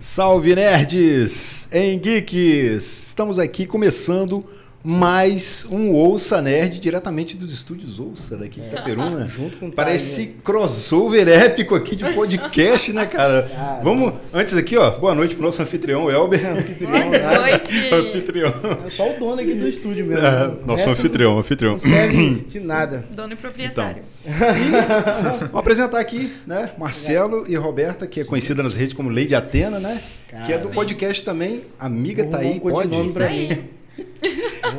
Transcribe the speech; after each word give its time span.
Salve 0.00 0.54
nerds 0.54 1.68
em 1.72 1.98
geeks! 1.98 3.06
Estamos 3.06 3.38
aqui 3.38 3.66
começando 3.66 4.44
mais 4.86 5.66
um 5.70 5.92
Ouça 5.94 6.42
Nerd 6.42 6.78
diretamente 6.78 7.38
dos 7.38 7.54
estúdios 7.54 7.98
Ouça 7.98 8.36
daqui 8.36 8.60
de 8.60 8.66
Itaperuna. 8.66 9.24
Junto 9.26 9.56
com 9.56 9.68
o 9.68 9.72
Parece 9.72 10.36
crossover 10.44 11.26
épico 11.26 11.74
aqui 11.74 11.96
de 11.96 12.04
podcast, 12.12 12.92
né, 12.92 13.06
cara? 13.06 13.50
Ah, 13.56 13.80
Vamos, 13.82 14.12
antes 14.30 14.52
aqui, 14.54 14.76
ó, 14.76 14.90
boa 14.90 15.14
noite 15.14 15.36
pro 15.36 15.42
nosso 15.46 15.62
anfitrião, 15.62 16.10
Elber. 16.10 16.46
Anfitrião, 16.50 16.90
Boa 17.10 17.40
noite. 17.40 17.88
anfitrião. 17.94 18.52
É 18.86 18.90
só 18.90 19.10
o 19.10 19.18
dono 19.18 19.40
aqui 19.40 19.54
do 19.54 19.66
estúdio 19.66 20.04
mesmo. 20.04 20.26
É, 20.26 20.52
nosso 20.66 20.90
anfitrião, 20.90 21.38
anfitrião. 21.38 21.72
Não 21.72 21.78
serve 21.78 22.44
de 22.46 22.60
nada. 22.60 23.06
Dono 23.10 23.32
e 23.32 23.36
proprietário. 23.36 24.02
Vou 25.50 25.60
apresentar 25.60 25.98
aqui, 25.98 26.30
né, 26.46 26.72
Marcelo 26.76 27.46
e 27.48 27.56
Roberta, 27.56 28.06
que 28.06 28.20
é 28.20 28.24
conhecida 28.24 28.62
nas 28.62 28.74
redes 28.74 28.92
como 28.92 29.08
Lady 29.08 29.34
Atena, 29.34 29.80
né? 29.80 29.98
que 30.44 30.52
é 30.52 30.58
do 30.58 30.68
Sim. 30.68 30.74
podcast 30.74 31.22
também 31.22 31.62
Amiga 31.78 32.24
Vamos 32.24 32.38
Tá 32.38 32.42
aí, 32.42 32.58
pode? 32.58 32.88
pra 32.88 33.30
Isso 33.30 33.54
mim. 33.54 33.68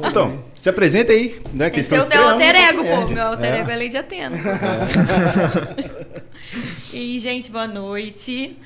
Então, 0.10 0.44
se 0.60 0.68
apresenta 0.70 1.12
aí, 1.14 1.40
né? 1.54 1.70
Que 1.70 1.80
estão 1.80 2.00
ser 2.02 2.08
o 2.08 2.10
teu 2.10 2.28
alter 2.28 2.55
ego, 2.55 2.84
pô. 2.84 3.08
Meu 3.08 3.24
alter 3.24 3.54
É. 3.54 3.60
ego 3.60 3.72
é 3.72 3.76
Lady 3.76 3.98
Atena. 3.98 4.38
e, 6.94 7.18
gente, 7.20 7.52
boa 7.52 7.68
noite. 7.68 8.58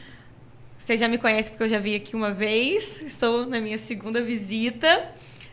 Você 0.78 0.98
já 0.98 1.08
me 1.08 1.18
conhece 1.18 1.52
porque 1.52 1.64
eu 1.64 1.70
já 1.70 1.80
vim 1.80 1.96
aqui 1.96 2.16
uma 2.16 2.32
vez. 2.32 3.02
Estou 3.02 3.46
na 3.46 3.60
minha 3.62 3.78
segunda 3.78 4.22
visita. 4.22 5.06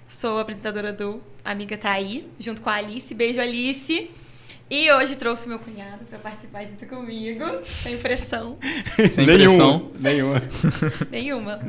Sou 0.08 0.38
apresentadora 0.38 0.92
do 0.92 1.20
Amiga 1.44 1.76
Tá 1.76 1.92
Aí, 1.92 2.26
junto 2.38 2.62
com 2.62 2.70
a 2.70 2.74
Alice. 2.74 3.12
Beijo, 3.14 3.40
Alice. 3.40 4.10
E 4.70 4.90
hoje 4.92 5.16
trouxe 5.16 5.48
meu 5.48 5.58
cunhado 5.58 6.04
para 6.08 6.18
participar 6.18 6.64
junto 6.64 6.86
comigo. 6.86 7.44
Sem 7.82 7.98
pressão 7.98 8.56
Sem 9.10 9.26
Nenhuma, 9.26 9.46
pressão. 9.48 9.90
nenhuma. 10.00 10.42
nenhuma. 11.10 11.60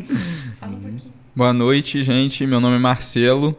Fala 0.59 0.71
um 0.73 0.79
pouquinho. 0.81 1.13
Boa 1.37 1.53
noite, 1.53 2.01
gente. 2.01 2.47
Meu 2.47 2.59
nome 2.59 2.77
é 2.77 2.79
Marcelo. 2.79 3.55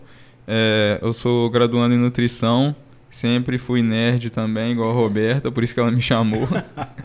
É, 0.48 0.98
eu 1.00 1.12
sou 1.12 1.48
graduando 1.48 1.94
em 1.94 1.98
nutrição. 1.98 2.74
Sempre 3.08 3.56
fui 3.56 3.82
nerd 3.82 4.30
também, 4.30 4.72
igual 4.72 4.90
a 4.90 4.92
Roberta, 4.92 5.48
por 5.48 5.62
isso 5.62 5.74
que 5.74 5.78
ela 5.78 5.92
me 5.92 6.02
chamou. 6.02 6.48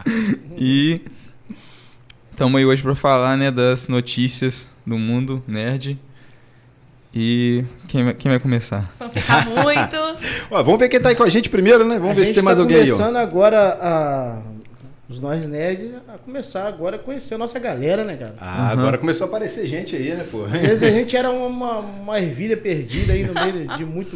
e 0.58 1.00
estamos 2.32 2.58
aí 2.58 2.66
hoje 2.66 2.82
para 2.82 2.96
falar 2.96 3.38
né, 3.38 3.52
das 3.52 3.88
notícias 3.88 4.68
do 4.84 4.98
mundo 4.98 5.44
nerd. 5.48 5.96
E 7.14 7.64
quem 7.88 8.06
vai, 8.06 8.14
quem 8.16 8.32
vai 8.32 8.40
começar? 8.40 8.92
Muito. 9.00 9.98
Ó, 10.50 10.64
vamos 10.64 10.80
ver 10.80 10.90
quem 10.90 11.00
tá 11.00 11.10
aí 11.10 11.16
com 11.16 11.22
a 11.22 11.30
gente 11.30 11.52
primeiro, 11.52 11.86
né? 11.86 12.00
Vamos 12.00 12.14
A 12.14 12.16
ver 12.16 12.26
se 12.26 12.34
tem 12.34 12.42
mais 12.42 12.58
tá 12.58 12.64
alguém 12.64 12.78
aí, 12.78 12.90
começando 12.90 13.18
agora 13.18 13.78
a... 13.80 14.53
Os 15.10 15.20
nós 15.20 15.46
nerds 15.48 15.92
a 16.08 16.18
começar 16.18 16.66
agora 16.66 16.96
a 16.96 17.00
conhecer 17.00 17.34
a 17.34 17.38
nossa 17.38 17.60
galera, 17.60 18.06
né, 18.06 18.16
cara? 18.16 18.36
Ah, 18.40 18.70
agora 18.70 18.98
começou 18.98 19.26
a 19.26 19.28
aparecer 19.28 19.68
gente 19.68 19.96
aí, 19.96 20.14
né, 20.16 20.26
pô? 20.32 20.46
Às 20.46 20.52
vezes 20.52 20.84
a 20.84 20.92
gente 20.92 21.16
era 21.16 21.30
uma, 21.30 21.80
uma 21.80 22.20
ervilha 22.20 22.56
perdida 22.56 23.12
aí 23.12 23.24
no 23.26 23.34
meio 23.34 23.68
de, 23.78 23.86
muito, 23.86 24.16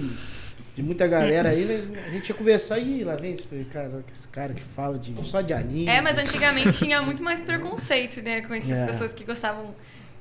de 0.76 0.82
muita 0.82 1.06
galera 1.06 1.50
aí, 1.50 1.66
né? 1.66 2.04
A 2.08 2.10
gente 2.12 2.30
ia 2.30 2.36
conversar 2.36 2.80
e 2.80 3.04
lá 3.04 3.16
vem 3.18 3.34
esse 3.34 3.44
cara, 3.72 4.02
esse 4.14 4.28
cara 4.30 4.54
que 4.54 4.62
fala 4.76 4.98
de, 4.98 5.14
só 5.28 5.42
de 5.42 5.54
anime. 5.54 5.88
É, 5.90 6.00
mas 6.00 6.18
antigamente 6.18 6.72
tinha 6.72 7.02
muito 7.02 7.22
mais 7.22 7.42
preconceito, 7.42 8.22
né? 8.22 8.42
Com 8.42 8.54
essas 8.54 8.72
É. 8.72 8.86
pessoas 8.86 9.12
que 9.12 9.26
gostavam 9.26 9.72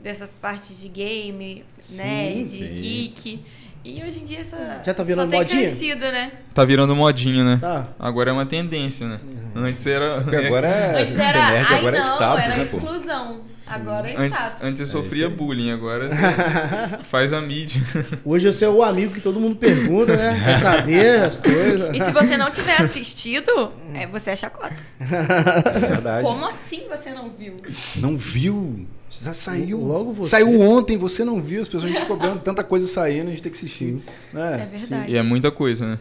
dessas 0.03 0.31
partes 0.31 0.81
de 0.81 0.89
game, 0.89 1.64
Sim, 1.81 1.97
nerd, 1.97 2.48
sim. 2.48 2.75
geek. 2.75 3.41
E 3.84 4.03
hoje 4.03 4.19
em 4.19 4.25
dia 4.25 4.41
essa. 4.41 4.83
Já 4.84 4.92
tá 4.92 5.05
virando 5.05 5.31
modinha? 5.31 5.62
crescido, 5.62 6.00
né? 6.00 6.33
Tá 6.53 6.64
virando 6.64 6.94
modinha, 6.97 7.44
né? 7.44 7.59
Tá. 7.61 7.87
Agora 8.00 8.31
é 8.31 8.33
uma 8.33 8.44
tendência, 8.44 9.06
né? 9.06 9.20
Antes 9.56 9.86
era. 9.86 10.20
Porque 10.20 10.36
agora 10.36 10.66
é 10.68 11.02
Antes 11.02 11.14
ser 11.14 11.20
era. 11.22 11.50
nerd, 11.50 11.66
ai, 11.70 11.78
agora 11.78 11.96
é 11.96 12.00
não, 12.00 12.12
status, 12.14 12.44
era 12.44 12.56
né, 12.56 12.64
pô? 12.70 12.76
exclusão. 12.76 13.40
Agora 13.68 14.08
é 14.08 14.16
Antes, 14.16 14.38
status. 14.38 14.62
antes 14.62 14.80
eu 14.80 14.86
É 14.86 14.88
sofria 14.90 15.26
aí. 15.26 15.32
bullying, 15.32 15.70
agora 15.72 16.08
você 16.08 17.04
faz 17.10 17.32
a 17.32 17.40
mídia. 17.40 17.82
Hoje 18.24 18.46
você 18.52 18.64
é 18.64 18.68
o 18.68 18.80
amigo 18.82 19.12
que 19.12 19.20
todo 19.20 19.40
mundo 19.40 19.56
pergunta, 19.56 20.14
né? 20.16 20.40
Quer 20.44 20.58
saber 20.60 21.20
as 21.24 21.36
coisas. 21.38 21.97
E 21.97 22.00
se 22.00 22.12
você 22.12 22.36
não 22.36 22.48
tiver 22.50 22.81
assistido, 22.81 23.72
é, 23.92 24.06
você 24.06 24.31
é 24.31 24.36
chacota. 24.36 24.72
É 25.00 25.78
verdade. 25.81 26.22
Como 26.22 26.47
assim 26.47 26.82
você 26.88 27.10
não 27.10 27.28
viu? 27.31 27.56
Não 27.97 28.16
viu? 28.16 28.86
Já 29.20 29.32
saiu. 29.32 29.78
Logo 29.81 30.12
você. 30.12 30.31
Saiu 30.31 30.60
ontem, 30.60 30.97
você 30.97 31.25
não 31.25 31.41
viu. 31.41 31.60
As 31.62 31.66
pessoas 31.69 31.91
ficam 31.91 32.06
cobrando 32.06 32.38
tanta 32.41 32.62
coisa 32.62 32.86
saindo, 32.86 33.28
a 33.28 33.31
gente 33.31 33.42
tem 33.42 33.50
que 33.50 33.58
assistir. 33.58 33.98
É 34.32 34.36
Né? 34.36 34.69
verdade. 34.70 35.10
E 35.12 35.16
é 35.16 35.22
muita 35.22 35.50
coisa, 35.50 35.86
né? 35.88 35.98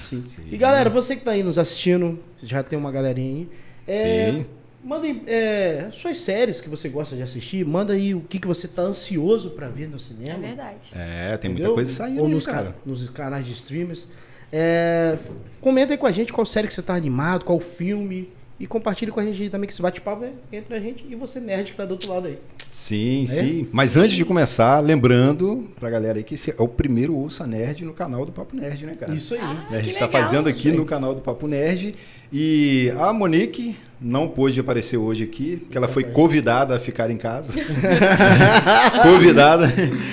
Sim. 0.00 0.22
E 0.50 0.56
galera, 0.56 0.88
você 0.90 1.16
que 1.16 1.24
tá 1.24 1.30
aí 1.32 1.42
nos 1.42 1.58
assistindo, 1.58 2.18
já 2.42 2.62
tem 2.62 2.78
uma 2.78 2.90
galerinha 2.92 3.38
aí. 3.40 3.48
É, 3.88 4.30
Sim. 4.32 4.46
Mandem 4.82 5.22
é, 5.26 5.88
suas 5.92 6.18
séries 6.20 6.58
que 6.60 6.68
você 6.68 6.88
gosta 6.88 7.14
de 7.14 7.20
assistir. 7.22 7.64
Manda 7.66 7.92
aí 7.92 8.14
o 8.14 8.20
que, 8.22 8.38
que 8.38 8.46
você 8.46 8.66
tá 8.66 8.80
ansioso 8.82 9.50
pra 9.50 9.68
ver 9.68 9.88
no 9.88 9.96
É 9.96 9.98
cinema. 9.98 10.38
verdade. 10.38 10.90
É, 10.94 11.36
tem 11.36 11.50
muita 11.50 11.64
entendeu? 11.66 11.74
coisa 11.74 11.92
saindo 11.92 12.20
Ou 12.20 12.26
aí, 12.26 12.32
nos, 12.32 12.46
ca- 12.46 12.52
cara. 12.52 12.74
nos 12.86 13.08
canais 13.10 13.44
de 13.44 13.52
streamers. 13.52 14.06
É, 14.52 15.18
comenta 15.60 15.92
aí 15.92 15.98
com 15.98 16.06
a 16.06 16.12
gente 16.12 16.32
qual 16.32 16.46
série 16.46 16.66
que 16.66 16.72
você 16.74 16.80
tá 16.82 16.94
animado, 16.94 17.44
qual 17.44 17.60
filme. 17.60 18.28
E 18.60 18.66
compartilhe 18.66 19.10
com 19.10 19.18
a 19.20 19.24
gente 19.24 19.42
aí 19.42 19.48
também 19.48 19.66
que 19.66 19.72
esse 19.72 19.80
bate-papo 19.80 20.22
é 20.22 20.32
entre 20.52 20.74
a 20.76 20.78
gente 20.80 21.04
e 21.08 21.16
você, 21.16 21.40
nerd, 21.40 21.70
que 21.70 21.76
tá 21.78 21.86
do 21.86 21.92
outro 21.92 22.10
lado 22.10 22.26
aí. 22.26 22.38
Sim, 22.70 23.24
É? 23.24 23.26
sim. 23.26 23.68
Mas 23.72 23.96
antes 23.96 24.14
de 24.14 24.24
começar, 24.24 24.78
lembrando 24.80 25.68
pra 25.80 25.90
galera 25.90 26.18
aí 26.18 26.22
que 26.24 26.34
esse 26.34 26.50
é 26.50 26.54
o 26.58 26.68
primeiro 26.68 27.16
Ouça 27.16 27.46
Nerd 27.46 27.84
no 27.84 27.92
canal 27.92 28.24
do 28.24 28.30
Papo 28.30 28.54
Nerd, 28.54 28.84
né, 28.86 28.94
cara? 28.94 29.12
Isso 29.14 29.34
aí. 29.34 29.40
Ah, 29.42 29.66
a 29.70 29.80
gente 29.80 29.94
tá 29.98 30.06
legal. 30.06 30.22
fazendo 30.22 30.48
aqui 30.48 30.70
no 30.70 30.84
canal 30.84 31.14
do 31.14 31.20
Papo 31.20 31.48
Nerd. 31.48 31.94
E 32.32 32.92
a 32.98 33.12
Monique 33.12 33.74
não 34.00 34.26
pôde 34.28 34.58
aparecer 34.58 34.96
hoje 34.96 35.24
aqui, 35.24 35.58
porque 35.58 35.76
ela 35.76 35.88
foi 35.88 36.04
convidada 36.04 36.74
a 36.74 36.78
ficar 36.78 37.10
em 37.10 37.16
casa. 37.18 37.52
convidada. 39.02 39.66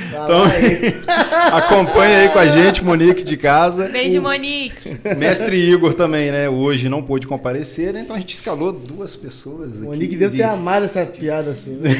Então, 0.10 0.44
acompanha 1.56 2.18
aí 2.20 2.30
com 2.30 2.40
a 2.40 2.48
gente, 2.48 2.84
Monique 2.84 3.24
de 3.24 3.38
casa. 3.38 3.88
Beijo, 3.88 4.20
O 4.20 4.24
Monique. 4.24 4.98
mestre 5.18 5.58
Igor 5.58 5.94
também, 5.94 6.32
né? 6.32 6.50
Hoje 6.50 6.90
não 6.90 7.02
pôde 7.02 7.28
comparecer, 7.28 7.94
né? 7.94 8.02
Então 8.02 8.16
a 8.16 8.20
gente 8.20 8.34
escalou 8.34 8.74
duas 8.74 9.16
pessoas. 9.16 9.70
Aqui 9.72 9.82
Monique 9.84 10.16
deve 10.18 10.32
de- 10.32 10.38
ter 10.38 10.44
amado 10.44 10.86
essa 10.86 11.06
piada 11.06 11.52
assim. 11.52 11.76
né? 11.76 11.92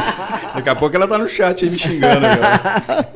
Daqui 0.54 0.68
a 0.70 0.74
pouco 0.74 0.96
ela 0.96 1.06
tá 1.08 1.18
no 1.18 1.28
chat 1.28 1.64
aí 1.64 1.70
me 1.70 1.78
xingando. 1.78 2.24
Agora. 2.26 3.08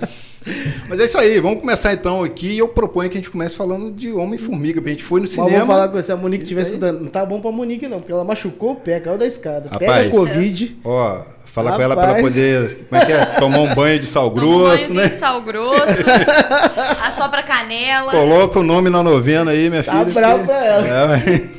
Mas 0.89 0.99
é 1.01 1.05
isso 1.05 1.19
aí, 1.19 1.39
vamos 1.39 1.61
começar 1.61 1.93
então 1.93 2.23
aqui. 2.25 2.57
Eu 2.57 2.67
proponho 2.69 3.11
que 3.11 3.19
a 3.19 3.21
gente 3.21 3.31
comece 3.31 3.55
falando 3.55 3.91
de 3.91 4.11
Homem-Formiga, 4.13 4.81
porque 4.81 4.89
a 4.89 4.93
gente 4.93 5.05
foi 5.05 5.21
no 5.21 5.27
Mas 5.27 5.37
vou 5.37 5.47
cinema. 5.47 5.67
falar 5.67 5.89
com 5.89 6.01
você, 6.03 6.13
a 6.13 6.17
Monique 6.17 6.43
E 6.43 6.45
estiver 6.45 6.63
escutando. 6.63 7.01
Não 7.01 7.09
tá 7.09 7.25
bom 7.27 7.41
pra 7.41 7.53
Monique, 7.53 7.87
não, 7.87 7.99
porque 7.99 8.11
ela 8.13 8.25
machucou 8.25 8.73
o 8.73 8.77
pé, 8.77 9.01
caiu 9.01 9.19
da 9.19 9.27
escada. 9.27 9.69
Rapaz. 9.71 9.79
Pega 10.05 10.11
Covid. 10.11 10.77
Ó, 10.83 11.21
fala 11.45 11.73
com 11.77 11.83
ela 11.83 11.95
pra 11.95 12.05
ela 12.05 12.13
Rapaz. 12.15 12.23
poder. 12.23 12.87
Como 12.89 13.03
é 13.03 13.05
que 13.07 13.13
é? 13.13 13.25
Tomar 13.39 13.59
um 13.59 13.75
banho 13.75 13.99
de 14.01 14.07
sal 14.07 14.31
Toma 14.31 14.47
um 14.47 14.51
grosso, 14.59 14.69
banhozinho 14.77 15.01
né? 15.01 15.09
de 15.09 15.15
sal 15.15 15.43
grosso. 15.43 15.85
assopra 17.07 17.43
canela. 17.43 18.11
Coloca 18.11 18.59
o 18.61 18.63
nome 18.63 18.89
na 18.89 19.03
novena 19.03 19.51
aí, 19.51 19.69
minha 19.69 19.83
Tá 19.85 19.93
filha. 19.93 20.05
bravo 20.07 20.39
porque- 20.39 20.53
pra 20.53 20.65
ela. 20.65 20.87
É, 20.89 21.07
mas- 21.07 21.51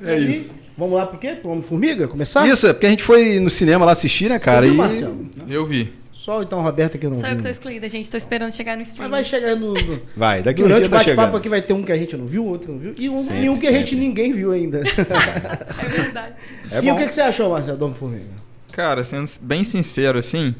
é 0.04 0.18
isso. 0.18 0.54
Vamos 0.80 0.96
lá 0.96 1.06
pro 1.06 1.18
quê? 1.18 1.36
Pro 1.40 1.50
Homem-Formiga? 1.50 2.08
Começar? 2.08 2.48
Isso, 2.48 2.66
é 2.66 2.72
porque 2.72 2.86
a 2.86 2.90
gente 2.90 3.02
foi 3.04 3.38
no 3.38 3.50
cinema 3.50 3.84
lá 3.84 3.92
assistir, 3.92 4.28
né, 4.28 4.38
cara? 4.40 4.66
Viu, 4.66 4.74
E... 4.74 4.76
Marcelo? 4.76 5.26
Eu 5.48 5.64
vi. 5.66 5.92
Só 6.12 6.42
então, 6.42 6.60
Roberta, 6.60 6.98
que 6.98 7.06
eu 7.06 7.10
não 7.10 7.16
Sou 7.18 7.28
eu 7.28 7.36
que 7.36 7.42
tô 7.42 7.44
vi. 7.44 7.50
excluída, 7.50 7.88
gente. 7.88 8.10
Tô 8.10 8.16
esperando 8.16 8.54
chegar 8.54 8.72
no 8.72 8.78
Mas 8.80 8.88
stream. 8.88 9.10
vai 9.10 9.24
chegar 9.24 9.56
no... 9.56 9.72
no- 9.72 10.00
Vai, 10.16 10.42
daqui 10.42 10.60
um 10.62 10.64
Durante 10.66 10.80
dia 10.80 10.86
o 10.88 10.90
tá 10.90 10.96
bate-papo 10.98 11.20
chegando. 11.22 11.36
aqui 11.38 11.48
vai 11.48 11.62
ter 11.62 11.72
um 11.72 11.82
que 11.82 11.92
a 11.92 11.96
gente 11.96 12.14
não 12.16 12.26
viu, 12.26 12.44
outro 12.44 12.72
não 12.72 12.78
viu. 12.78 12.94
E 12.98 13.08
um, 13.08 13.16
Sempre, 13.16 13.42
e 13.44 13.48
um 13.50 13.58
que 13.58 13.66
a 13.66 13.72
gente 13.72 13.90
sempre. 13.90 14.06
ninguém 14.06 14.32
viu 14.32 14.52
ainda. 14.52 14.82
É 15.78 15.88
verdade. 15.88 16.34
É 16.70 16.82
e 16.84 16.90
o 16.90 16.96
que, 16.96 17.06
que 17.06 17.12
você 17.14 17.20
achou, 17.22 17.50
Marcelo, 17.50 17.76
do 17.78 17.84
Homem-Formiga? 17.86 18.24
Cara, 18.72 19.02
sendo 19.04 19.28
bem 19.40 19.64
sincero 19.64 20.18
assim, 20.18 20.54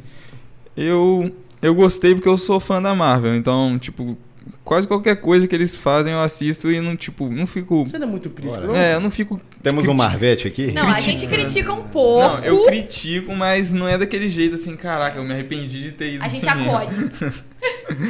eu 0.77 1.31
eu 1.63 1.75
gostei 1.75 2.15
porque 2.15 2.29
eu 2.29 2.39
sou 2.39 2.59
fã 2.59 2.81
da 2.81 2.95
Marvel, 2.95 3.35
então, 3.37 3.79
tipo, 3.79 4.17
quase 4.65 4.87
qualquer 4.87 5.17
coisa 5.17 5.47
que 5.47 5.55
eles 5.55 5.75
fazem 5.75 6.12
eu 6.12 6.21
assisto 6.21 6.71
e 6.71 6.81
não, 6.81 6.97
tipo, 6.97 7.28
não 7.28 7.47
fico 7.47 7.84
Você 7.84 7.99
não 7.99 8.06
é 8.06 8.11
muito 8.11 8.31
crítico, 8.31 8.67
não? 8.67 8.77
É, 8.77 8.95
eu 8.95 9.01
não 9.01 9.11
fico 9.11 9.41
Temos 9.62 9.87
um 9.87 9.95
Marvete 9.95 10.49
aqui? 10.49 10.73
Não, 10.73 10.89
a 10.89 11.01
gente 11.01 11.27
critica 11.27 11.73
um 11.73 11.84
pouco. 11.84 12.37
Não, 12.37 12.45
eu 12.45 12.66
critico, 12.66 13.34
mas 13.34 13.72
não 13.72 13.87
é 13.87 13.98
daquele 13.98 14.28
jeito 14.28 14.54
assim, 14.54 14.77
caraca, 14.77 15.19
eu 15.19 15.25
me 15.25 15.33
arrependi 15.33 15.83
de 15.83 15.92
ter 15.92 16.15
ido 16.15 16.25
A 16.25 16.28
gente 16.28 16.48
acolhe. 16.48 17.10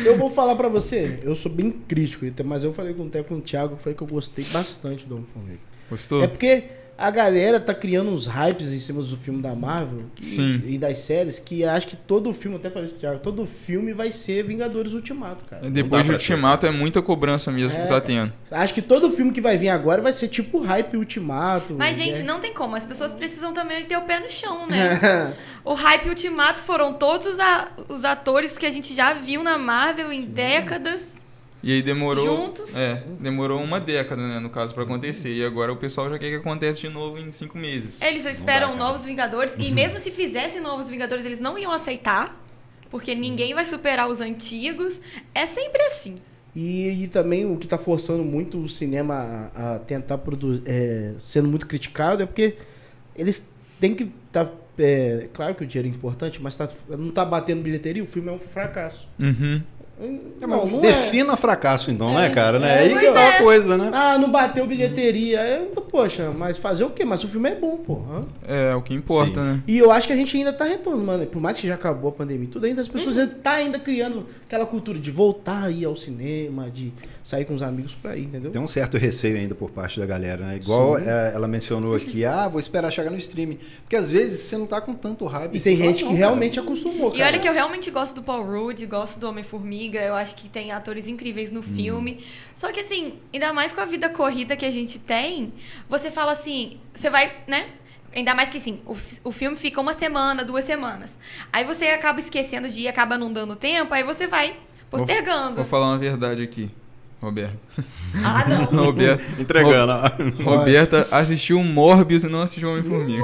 Eu 0.04 0.16
vou 0.18 0.30
falar 0.30 0.54
pra 0.54 0.68
você, 0.68 1.20
eu 1.24 1.34
sou 1.34 1.50
bem 1.50 1.72
crítico, 1.72 2.24
mas 2.44 2.62
eu 2.62 2.72
falei 2.72 2.94
com 2.94 3.04
o 3.04 3.40
Thiago, 3.40 3.78
foi 3.82 3.94
que 3.94 4.02
eu 4.02 4.06
gostei 4.06 4.44
bastante 4.52 5.06
do 5.06 5.16
Homem-Formiga. 5.16 5.58
Gostou? 5.90 6.22
É 6.22 6.28
porque 6.28 6.64
a 7.00 7.10
galera 7.10 7.58
tá 7.58 7.72
criando 7.74 8.10
uns 8.10 8.26
hypes 8.26 8.68
em 8.72 8.78
cima 8.78 9.02
do 9.02 9.16
filme 9.16 9.40
da 9.40 9.54
Marvel 9.54 10.04
que- 10.14 10.24
Sim. 10.26 10.62
e 10.66 10.76
das 10.78 10.98
séries 10.98 11.38
que 11.38 11.64
acho 11.64 11.86
que 11.86 11.96
todo 11.96 12.32
filme, 12.34 12.56
até 12.58 12.68
falei 12.70 12.90
pro 12.90 12.98
Thiago, 12.98 13.18
todo 13.20 13.46
filme 13.46 13.92
vai 13.92 14.12
ser 14.12 14.44
Vingadores 14.44 14.92
Ultimato, 14.92 15.44
cara. 15.48 15.68
Depois 15.70 16.02
de 16.02 16.08
pra 16.10 16.18
ser. 16.18 16.32
Ultimato 16.32 16.66
é 16.66 16.70
muita 16.70 17.00
cobrança 17.00 17.50
mesmo 17.50 17.78
É, 17.78 17.82
que 17.82 17.88
tá 17.88 18.00
tendo. 18.00 18.32
Acho 18.50 18.74
que 18.74 18.82
todo 18.82 19.10
filme 19.10 19.32
que 19.32 19.40
vai 19.40 19.56
vir 19.56 19.70
agora 19.70 20.02
vai 20.02 20.12
ser 20.12 20.28
tipo 20.28 20.60
hype 20.60 20.96
Ultimato. 20.96 21.74
Mas, 21.78 21.96
gente, 21.96 22.20
é. 22.20 22.24
não 22.24 22.38
tem 22.40 22.52
como. 22.52 22.76
As 22.76 22.84
pessoas 22.84 23.12
precisam 23.14 23.52
também 23.52 23.84
ter 23.84 23.96
o 23.96 24.02
pé 24.02 24.20
no 24.20 24.28
chão, 24.30 24.66
né? 24.68 25.00
O 25.62 25.74
Hype 25.74 26.08
Ultimato 26.08 26.60
foram 26.62 26.94
todos 26.94 27.26
os, 27.34 27.38
a- 27.38 27.68
os 27.90 28.02
atores 28.02 28.56
que 28.56 28.64
a 28.64 28.70
gente 28.70 28.94
já 28.94 29.12
viu 29.12 29.42
na 29.42 29.58
Marvel 29.58 30.10
em 30.10 30.22
décadas. 30.22 31.19
E 31.62 31.72
aí 31.72 31.82
demorou. 31.82 32.24
Juntos? 32.24 32.74
É, 32.74 33.02
demorou 33.20 33.62
uma 33.62 33.78
década, 33.78 34.26
né, 34.26 34.38
no 34.38 34.50
caso, 34.50 34.74
pra 34.74 34.84
acontecer. 34.84 35.32
E 35.32 35.44
agora 35.44 35.72
o 35.72 35.76
pessoal 35.76 36.08
já 36.08 36.18
quer 36.18 36.30
que 36.30 36.36
aconteça 36.36 36.80
de 36.80 36.88
novo 36.88 37.18
em 37.18 37.30
cinco 37.32 37.58
meses. 37.58 38.00
Eles 38.00 38.24
esperam 38.24 38.70
dá, 38.72 38.76
novos 38.76 39.04
Vingadores. 39.04 39.54
E 39.58 39.70
mesmo 39.70 39.98
se 39.98 40.10
fizessem 40.10 40.60
novos 40.60 40.88
Vingadores, 40.88 41.24
eles 41.24 41.40
não 41.40 41.58
iam 41.58 41.70
aceitar. 41.70 42.38
Porque 42.90 43.14
ninguém 43.14 43.54
vai 43.54 43.66
superar 43.66 44.08
os 44.08 44.20
antigos. 44.20 44.98
É 45.34 45.46
sempre 45.46 45.80
assim. 45.82 46.18
E, 46.54 47.04
e 47.04 47.08
também 47.08 47.46
o 47.46 47.56
que 47.56 47.66
tá 47.66 47.78
forçando 47.78 48.24
muito 48.24 48.58
o 48.58 48.68
cinema 48.68 49.50
a, 49.54 49.74
a 49.74 49.78
tentar 49.78 50.18
produzir, 50.18 50.62
é, 50.66 51.12
sendo 51.20 51.48
muito 51.48 51.66
criticado, 51.66 52.22
é 52.22 52.26
porque 52.26 52.56
eles 53.14 53.46
têm 53.78 53.94
que 53.94 54.10
tá, 54.32 54.48
é, 54.78 55.28
claro 55.32 55.54
que 55.54 55.62
o 55.62 55.66
dinheiro 55.66 55.88
é 55.88 55.96
importante, 55.96 56.42
mas 56.42 56.56
tá, 56.56 56.68
não 56.88 57.10
tá 57.10 57.24
batendo 57.24 57.62
bilheteria, 57.62 58.02
o 58.02 58.06
filme 58.06 58.30
é 58.30 58.32
um 58.32 58.38
fracasso. 58.38 59.06
Uhum. 59.18 59.62
Não, 60.40 60.66
não 60.66 60.78
é. 60.78 60.82
Defina 60.82 61.36
fracasso, 61.36 61.90
então, 61.90 62.14
né, 62.14 62.26
É, 62.26 62.30
cara? 62.30 62.58
Né? 62.58 62.68
é, 62.68 62.78
Aí 62.88 62.98
que 62.98 63.06
é 63.06 63.10
uma 63.10 63.20
é. 63.20 63.42
coisa, 63.42 63.76
né? 63.76 63.90
Ah, 63.92 64.16
não 64.18 64.30
bateu 64.30 64.66
bilheteria. 64.66 65.40
É, 65.40 65.58
poxa, 65.90 66.30
mas 66.30 66.56
fazer 66.56 66.84
o 66.84 66.90
quê? 66.90 67.04
Mas 67.04 67.22
o 67.22 67.28
filme 67.28 67.50
é 67.50 67.54
bom, 67.54 67.76
pô. 67.76 68.00
hã? 68.10 68.24
É, 68.48 68.74
o 68.74 68.80
que 68.82 68.94
importa, 68.94 69.40
Sim. 69.40 69.46
né? 69.46 69.60
E 69.66 69.76
eu 69.78 69.90
acho 69.90 70.06
que 70.06 70.12
a 70.12 70.16
gente 70.16 70.36
ainda 70.36 70.52
tá 70.52 70.64
retomando, 70.64 71.26
por 71.26 71.40
mais 71.42 71.58
que 71.58 71.66
já 71.66 71.74
acabou 71.74 72.08
a 72.10 72.12
pandemia 72.12 72.44
e 72.44 72.48
tudo, 72.48 72.64
ainda 72.66 72.80
as 72.80 72.88
pessoas 72.88 73.18
ainda 73.18 73.34
tá 73.42 73.52
ainda 73.52 73.78
criando 73.78 74.26
aquela 74.46 74.64
cultura 74.64 74.98
de 74.98 75.10
voltar 75.10 75.64
a 75.64 75.70
ir 75.70 75.84
ao 75.84 75.96
cinema, 75.96 76.70
de 76.70 76.92
sair 77.30 77.44
com 77.44 77.54
os 77.54 77.62
amigos 77.62 77.92
pra 77.94 78.16
ir, 78.16 78.24
entendeu? 78.24 78.50
Tem 78.50 78.60
um 78.60 78.66
certo 78.66 78.96
receio 78.98 79.36
ainda 79.36 79.54
por 79.54 79.70
parte 79.70 80.00
da 80.00 80.04
galera, 80.06 80.44
né? 80.44 80.56
Igual 80.56 80.98
é, 80.98 81.32
ela 81.32 81.46
mencionou 81.46 81.94
aqui, 81.94 82.24
ah, 82.24 82.48
vou 82.48 82.58
esperar 82.58 82.90
chegar 82.90 83.10
no 83.10 83.16
streaming. 83.16 83.58
Porque 83.82 83.94
às 83.94 84.10
vezes 84.10 84.40
você 84.40 84.58
não 84.58 84.66
tá 84.66 84.80
com 84.80 84.92
tanto 84.92 85.24
hype. 85.26 85.54
E 85.54 85.60
você 85.60 85.70
tem 85.70 85.78
gente 85.78 86.02
"Não, 86.02 86.10
que 86.10 86.16
cara, 86.16 86.16
realmente 86.16 86.58
acostumou, 86.58 87.08
E 87.14 87.18
cara. 87.18 87.30
olha 87.30 87.38
que 87.38 87.48
eu 87.48 87.52
realmente 87.52 87.90
gosto 87.90 88.14
do 88.16 88.22
Paul 88.22 88.44
Rudd, 88.44 88.84
gosto 88.86 89.20
do 89.20 89.28
Homem-Formiga, 89.28 90.00
eu 90.00 90.14
acho 90.14 90.34
que 90.34 90.48
tem 90.48 90.72
atores 90.72 91.06
incríveis 91.06 91.50
no 91.52 91.62
filme. 91.62 92.24
Só 92.54 92.72
que 92.72 92.80
assim, 92.80 93.14
ainda 93.32 93.52
mais 93.52 93.72
com 93.72 93.80
a 93.80 93.84
vida 93.84 94.08
corrida 94.08 94.56
que 94.56 94.66
a 94.66 94.70
gente 94.70 94.98
tem, 94.98 95.52
você 95.88 96.10
fala 96.10 96.32
assim, 96.32 96.78
você 96.92 97.08
vai, 97.08 97.32
né? 97.46 97.66
Ainda 98.12 98.34
mais 98.34 98.48
que 98.48 98.58
assim, 98.58 98.80
o, 98.84 98.96
o 99.22 99.30
filme 99.30 99.56
fica 99.56 99.80
uma 99.80 99.94
semana, 99.94 100.42
duas 100.44 100.64
semanas. 100.64 101.16
Aí 101.52 101.62
você 101.62 101.86
acaba 101.90 102.18
esquecendo 102.18 102.68
de 102.68 102.80
ir, 102.80 102.88
acaba 102.88 103.16
não 103.16 103.32
dando 103.32 103.54
tempo, 103.54 103.94
aí 103.94 104.02
você 104.02 104.26
vai 104.26 104.56
postergando. 104.90 105.54
Vou 105.56 105.64
falar 105.64 105.86
uma 105.86 105.98
verdade 105.98 106.42
aqui, 106.42 106.68
Roberto. 107.20 107.58
Ah, 108.24 108.46
não. 108.48 108.64
Roberto. 108.84 109.22
Entregando. 109.38 109.92
ó. 109.92 110.42
Roberta 110.42 111.06
assistiu 111.10 111.62
Morbius 111.62 112.24
e 112.24 112.28
não 112.28 112.40
assistiu 112.40 112.70
Homem-Formiga. 112.70 113.22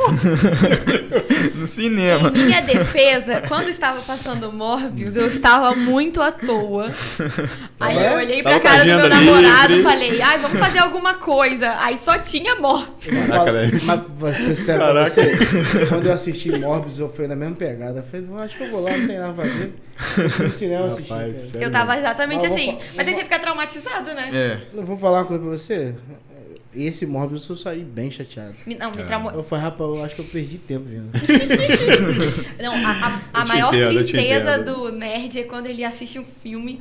no 1.57 1.67
cinema. 1.67 2.31
Em 2.37 2.45
minha 2.45 2.61
defesa, 2.61 3.43
quando 3.49 3.69
estava 3.69 4.01
passando 4.03 4.53
Morbius, 4.53 5.17
eu 5.17 5.27
estava 5.27 5.75
muito 5.75 6.21
à 6.21 6.31
toa. 6.31 6.91
Aí 7.81 7.97
eu 7.97 8.19
olhei 8.19 8.43
pra 8.43 8.53
Tava 8.61 8.63
cara 8.63 8.85
do 8.85 8.97
meu 8.97 9.09
namorado 9.09 9.73
livre. 9.75 9.81
e 9.81 9.83
falei, 9.83 10.21
ai, 10.23 10.39
vamos 10.39 10.59
fazer 10.59 10.79
alguma 10.81 11.15
coisa. 11.15 11.75
Aí 11.81 11.97
só 11.97 12.19
tinha 12.19 12.55
Morbius. 12.57 13.27
Caraca, 13.29 13.53
velho. 13.53 13.81
Mas 13.85 14.37
ser 14.37 14.57
sério 14.57 14.81
Caraca. 14.83 15.11
você. 15.11 15.87
Quando 15.89 16.07
eu 16.07 16.13
assisti 16.13 16.51
Morbius, 16.59 16.99
eu 16.99 17.09
fui 17.13 17.27
na 17.27 17.35
mesma 17.35 17.55
pegada. 17.57 18.01
Eu 18.01 18.05
falei, 18.05 18.27
"Não, 18.27 18.39
acho 18.39 18.57
que 18.59 18.65
eu 18.65 18.71
vou 18.71 18.83
lá, 18.83 18.95
não 18.97 19.07
tem 19.07 19.19
nada 19.19 19.33
a 19.33 19.35
fazer. 19.47 19.73
No 20.39 20.53
cinema 20.53 20.87
assistir. 20.87 21.11
Rapaz. 21.13 21.55
Eu 21.55 21.71
tava 21.73 21.97
exatamente 21.99 22.45
assim. 22.47 22.73
vou 22.73 22.83
Mas 22.97 23.09
aí 23.09 23.15
você 23.15 23.23
fica 23.25 23.39
traumatizado, 23.39 24.13
né? 24.15 24.31
É. 24.33 24.77
Eu 24.79 24.85
vou 24.85 24.99
falar 24.99 25.21
uma 25.21 25.25
coisa 25.27 25.43
pra 25.43 25.53
você. 25.53 25.95
Esse 26.75 27.07
Morbius 27.07 27.49
eu 27.49 27.57
saí 27.57 27.83
bem 27.83 28.11
chateado. 28.11 28.55
Me- 28.67 28.75
Não, 28.75 28.91
me 28.91 29.01
É. 29.01 29.05
traumou. 29.05 29.33
Eu 29.33 29.43
falei, 29.43 29.65
rapaz, 29.65 29.89
eu 29.89 30.05
acho 30.05 30.15
que 30.15 30.21
eu 30.21 30.27
perdi 30.27 30.59
tempo 30.59 30.85
vendo. 30.87 31.11
Não, 32.63 32.73
a, 32.75 32.91
a- 32.91 33.21
a 33.43 33.45
maior 33.47 33.75
entendo, 33.75 33.89
tristeza 33.97 34.59
do 34.63 34.93
nerd 34.93 35.39
é 35.39 35.45
quando 35.45 35.67
ele 35.69 35.83
assiste 35.85 36.19
um 36.19 36.25
filme 36.43 36.81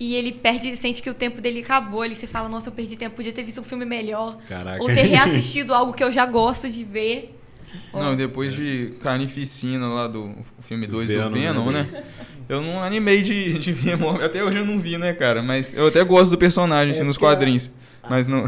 e 0.00 0.14
ele 0.16 0.32
perde, 0.32 0.74
sente 0.76 1.00
que 1.00 1.08
o 1.10 1.14
tempo 1.14 1.40
dele 1.40 1.60
acabou. 1.60 2.04
Ele 2.04 2.16
se 2.16 2.26
fala, 2.26 2.48
nossa, 2.48 2.68
eu 2.68 2.72
perdi 2.72 2.96
tempo, 2.96 3.14
podia 3.14 3.32
ter 3.32 3.44
visto 3.44 3.60
um 3.60 3.64
filme 3.64 3.84
melhor. 3.84 4.36
Caraca. 4.48 4.82
Ou 4.82 4.88
ter 4.88 5.02
reassistido 5.02 5.72
algo 5.72 5.92
que 5.92 6.02
eu 6.02 6.10
já 6.10 6.26
gosto 6.26 6.68
de 6.68 6.82
ver. 6.82 7.37
Não, 7.92 8.14
depois 8.16 8.54
de 8.54 8.94
Carnificina 9.00 9.86
lá 9.88 10.06
do 10.06 10.32
filme 10.60 10.86
2 10.86 11.08
do 11.08 11.14
Venom, 11.14 11.30
Venom, 11.30 11.70
né? 11.70 11.88
né? 11.92 12.04
Eu 12.48 12.62
não 12.62 12.82
animei 12.82 13.20
de, 13.22 13.58
de 13.58 13.72
ver 13.72 13.96
Morbius. 13.98 14.24
Até 14.24 14.42
hoje 14.42 14.58
eu 14.58 14.64
não 14.66 14.78
vi, 14.80 14.96
né, 14.98 15.12
cara? 15.12 15.42
Mas 15.42 15.74
eu 15.74 15.86
até 15.88 16.02
gosto 16.04 16.30
do 16.30 16.38
personagem, 16.38 16.92
assim, 16.92 17.00
É 17.00 17.04
nos 17.04 17.16
a- 17.16 17.20
quadrinhos. 17.20 17.70
Mas 18.08 18.26
não. 18.26 18.44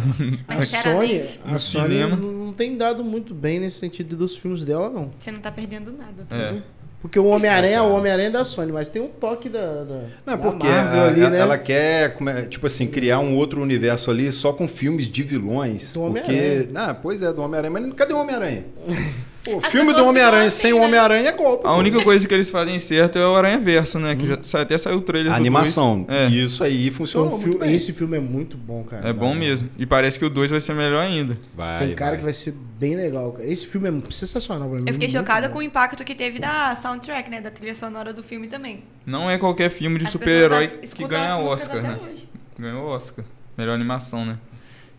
Mas 0.49 0.73
a 0.75 0.83
Sony, 0.83 1.21
a 1.45 1.53
no 1.53 1.59
Sony 1.59 1.89
cinema. 1.89 2.17
não 2.17 2.41
não 2.51 2.53
tem 2.55 2.77
dado 2.77 3.05
muito 3.05 3.33
bem 3.35 3.61
nesse 3.61 3.79
sentido 3.79 4.17
dos 4.17 4.37
filmes 4.37 4.65
dela, 4.65 4.91
não. 4.91 5.11
você 5.19 5.31
não 5.31 5.39
tá 5.41 5.53
perdendo 5.53 5.93
nada. 5.93 6.27
É. 6.31 6.61
Porque 7.03 7.19
o 7.19 7.25
Homem-Aranha 7.27 7.77
é 7.79 7.81
o 7.83 7.91
Homem-Aranha 7.93 8.31
da 8.31 8.45
Sony, 8.45 8.71
mas 8.73 8.89
tem 8.89 9.01
um 9.01 9.09
toque 9.09 9.49
da. 9.49 9.85
da 9.85 10.01
Não, 10.27 10.35
é 10.35 10.37
porque 10.37 10.67
a- 10.67 11.05
ali, 11.05 11.25
a- 11.25 11.31
né? 11.31 11.39
ela 11.39 11.57
quer, 11.57 12.15
é, 12.29 12.43
tipo 12.43 12.67
assim, 12.67 12.87
criar 12.87 13.21
um 13.21 13.37
outro 13.37 13.63
universo 13.63 14.11
ali 14.11 14.31
só 14.31 14.53
com 14.53 14.69
filmes 14.69 15.07
de 15.09 15.23
vilões. 15.23 15.95
Do 15.95 16.01
porque. 16.01 16.21
Homem-Aranha. 16.31 16.69
Ah, 16.75 16.93
pois 16.95 17.23
é, 17.23 17.33
do 17.33 17.41
Homem-Aranha. 17.41 17.71
Mas 17.73 17.93
cadê 17.95 18.13
o 18.13 18.19
Homem-Aranha? 18.19 18.65
O 19.57 19.61
filme 19.63 19.93
do 19.93 20.05
Homem-Aranha 20.05 20.51
ficam 20.51 20.61
sem 20.61 20.71
assim, 20.71 20.79
o 20.79 20.81
né? 20.81 20.87
Homem-Aranha 20.87 21.29
é 21.29 21.33
golpe. 21.33 21.67
A 21.67 21.71
pô. 21.71 21.77
única 21.77 22.03
coisa 22.03 22.27
que 22.27 22.33
eles 22.35 22.51
fazem 22.51 22.79
certo 22.79 23.19
é 23.19 23.27
o 23.27 23.35
Aranha 23.37 23.59
Verso, 23.59 23.99
né? 23.99 24.15
Que 24.17 24.27
já 24.27 24.61
até 24.61 24.77
saiu 24.79 24.99
o 24.99 25.01
trailer 25.01 25.33
A 25.33 25.37
do 25.37 25.41
animação. 25.41 26.03
dois. 26.03 26.19
É. 26.19 26.27
Isso 26.29 26.63
aí 26.65 26.91
funcionou 26.91 27.29
Então, 27.29 27.41
filme- 27.41 27.59
bem. 27.59 27.75
esse 27.75 27.93
filme 27.93 28.17
é 28.17 28.21
muito 28.21 28.57
bom, 28.57 28.83
cara. 28.85 29.09
É 29.09 29.13
bom 29.13 29.35
mesmo. 29.35 29.69
E 29.79 29.85
parece 29.87 30.19
que 30.19 30.25
o 30.25 30.31
2 30.31 30.51
vai 30.51 30.61
ser 30.61 30.75
melhor 30.75 31.01
ainda. 31.05 31.37
Vai, 31.55 31.87
Tem 31.87 31.95
cara 31.95 32.17
que 32.17 32.23
vai 32.23 32.33
ser 32.35 32.53
bem 32.79 32.97
legal, 32.97 33.33
cara. 33.33 33.47
Esse 33.47 33.67
filme 33.67 33.89
é 33.89 34.11
sensacional 34.11 34.69
pra 34.69 34.79
mim. 34.79 34.85
Eu 34.87 34.93
fiquei 34.95 35.09
chocada 35.09 35.49
com 35.49 35.59
o 35.59 35.63
impacto 35.63 36.05
que 36.05 36.15
teve 36.15 36.39
da 36.39 36.75
soundtrack, 36.77 37.31
né? 37.31 37.41
Da 37.41 37.51
trilha 37.51 37.75
sonora 37.75 38.13
do 38.13 38.23
filme 38.23 38.47
também. 38.49 38.85
Não 39.07 39.31
é 39.31 39.39
qualquer 39.39 39.71
filme 39.71 39.99
de 39.99 40.09
super-herói 40.11 40.69
que 40.69 41.07
ganha 41.07 41.37
Oscar, 41.39 41.83
né? 41.83 41.99
hoje. 42.03 42.29
Ganhou 42.59 42.89
Oscar. 42.89 43.25
Melhor 43.57 43.75
animação, 43.75 44.25
né? 44.25 44.37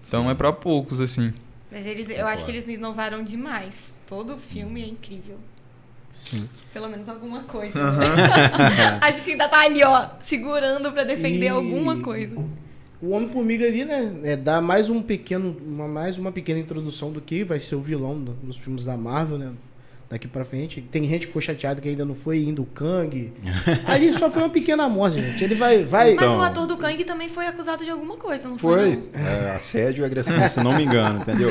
Então 0.08 0.30
é 0.30 0.34
pra 0.34 0.52
poucos, 0.52 1.00
assim. 1.00 1.34
Mas 1.72 1.86
eles, 1.86 2.10
eu 2.10 2.28
acho 2.28 2.44
que 2.44 2.52
eles 2.52 2.68
inovaram 2.68 3.24
demais. 3.24 3.76
Todo 4.12 4.38
filme 4.38 4.84
é 4.84 4.88
incrível. 4.88 5.38
Sim. 6.14 6.50
Pelo 6.74 6.90
menos 6.90 7.08
alguma 7.08 7.44
coisa. 7.44 7.94
né? 7.94 9.00
a 9.02 9.10
gente 9.10 9.32
ainda 9.32 9.48
tá 9.48 9.62
ali, 9.62 9.82
ó, 9.86 10.08
segurando 10.28 10.92
pra 10.92 11.06
defender 11.06 11.46
E- 11.46 11.48
alguma 11.48 11.96
coisa. 12.02 12.36
O 13.02 13.12
Homem-Formiga 13.12 13.66
ali, 13.66 13.86
né? 13.86 14.14
É, 14.24 14.36
dá 14.36 14.60
mais 14.60 14.90
um 14.90 15.02
pequeno. 15.02 15.56
Uma, 15.66 15.88
mais 15.88 16.18
uma 16.18 16.30
pequena 16.30 16.60
introdução 16.60 17.10
do 17.10 17.22
que 17.22 17.46
vai 17.46 17.58
ser 17.62 17.76
o 17.76 17.80
vilão 17.82 18.20
do- 18.20 18.34
dos 18.34 18.58
filmes 18.58 18.84
da 18.84 18.98
Marvel, 18.98 19.38
né? 19.38 19.52
Daqui 20.10 20.28
pra 20.28 20.44
frente. 20.44 20.82
Tem 20.82 21.04
gente 21.08 21.22
que 21.22 21.28
ficou 21.28 21.42
chateada 21.42 21.80
que 21.80 21.88
ainda 21.88 22.04
não 22.04 22.14
foi 22.14 22.44
indo 22.44 22.64
o 22.64 22.66
Kang. 22.66 23.32
Ali 23.88 24.12
só 24.12 24.30
foi 24.30 24.42
uma 24.44 24.50
pequena 24.50 24.84
amostra, 24.84 25.24
gente. 25.24 25.42
Ele 25.42 25.56
vai. 25.56 25.86
vai 25.86 26.16
Mas 26.16 26.26
Então- 26.26 26.38
o 26.38 26.42
ator 26.42 26.68
do 26.68 26.76
Kang 26.76 27.02
também 27.06 27.30
foi 27.30 27.48
acusado 27.48 27.86
de 27.86 27.90
alguma 27.90 28.18
coisa, 28.18 28.50
não 28.50 28.58
foi? 28.58 28.78
Foi. 28.78 29.04
não? 29.16 29.26
É, 29.26 29.56
assédio 29.56 30.02
e 30.02 30.06
agressão, 30.06 30.50
se 30.50 30.62
não 30.62 30.76
me 30.76 30.84
engano, 30.84 31.22
entendeu? 31.22 31.50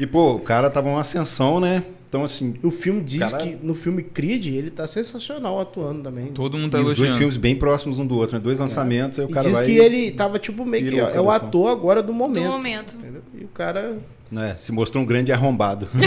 E, 0.00 0.04
pô, 0.08 0.34
o 0.34 0.40
cara 0.40 0.68
tava 0.68 0.88
uma 0.88 1.02
ascensão, 1.02 1.60
né? 1.60 1.84
Então, 2.10 2.24
assim. 2.24 2.56
O 2.60 2.72
filme 2.72 3.00
diz 3.02 3.20
Cara- 3.20 3.38
que 3.38 3.56
no 3.62 3.72
filme 3.72 4.02
Creed 4.02 4.46
ele 4.46 4.68
tá 4.70 4.84
sensacional 4.88 5.60
atuando 5.60 6.02
também. 6.02 6.26
Todo 6.32 6.58
mundo 6.58 6.66
E 6.68 6.72
tá 6.72 6.78
os 6.78 6.84
dois 6.86 6.98
elogiando. 6.98 7.18
filmes 7.18 7.36
bem 7.36 7.54
próximos 7.54 8.00
um 8.00 8.06
do 8.06 8.16
outro, 8.16 8.36
né? 8.36 8.42
Dois 8.42 8.58
lançamentos, 8.58 9.18
aí 9.20 9.24
o 9.26 9.30
E 9.30 9.32
cara 9.32 9.44
diz 9.48 9.56
vai. 9.56 9.64
que 9.66 9.78
ele 9.78 10.10
tava 10.10 10.36
tipo 10.40 10.66
meio 10.66 10.90
que. 10.90 11.00
Ó, 11.00 11.08
é 11.08 11.20
o 11.20 11.30
ator 11.30 11.70
agora 11.70 12.02
do 12.02 12.08
Do 12.08 12.12
momento. 12.14 12.48
momento. 12.50 12.96
entendeu? 12.96 13.22
E 13.40 13.44
o 13.44 13.48
cara. 13.48 13.96
né, 14.28 14.56
se 14.58 14.72
mostrou 14.72 15.02
um 15.04 15.06
grande 15.06 15.32
arrombado. 15.32 15.88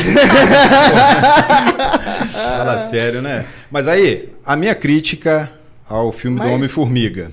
Fala 2.31 2.77
sério, 2.77 3.22
né? 3.22 3.45
Mas 3.72 3.88
aí, 3.88 4.29
a 4.45 4.55
minha 4.55 4.75
crítica 4.75 5.51
ao 5.88 6.12
filme 6.12 6.38
Mas- 6.39 6.50
do 6.50 6.53
Homem-Formiga. 6.55 7.31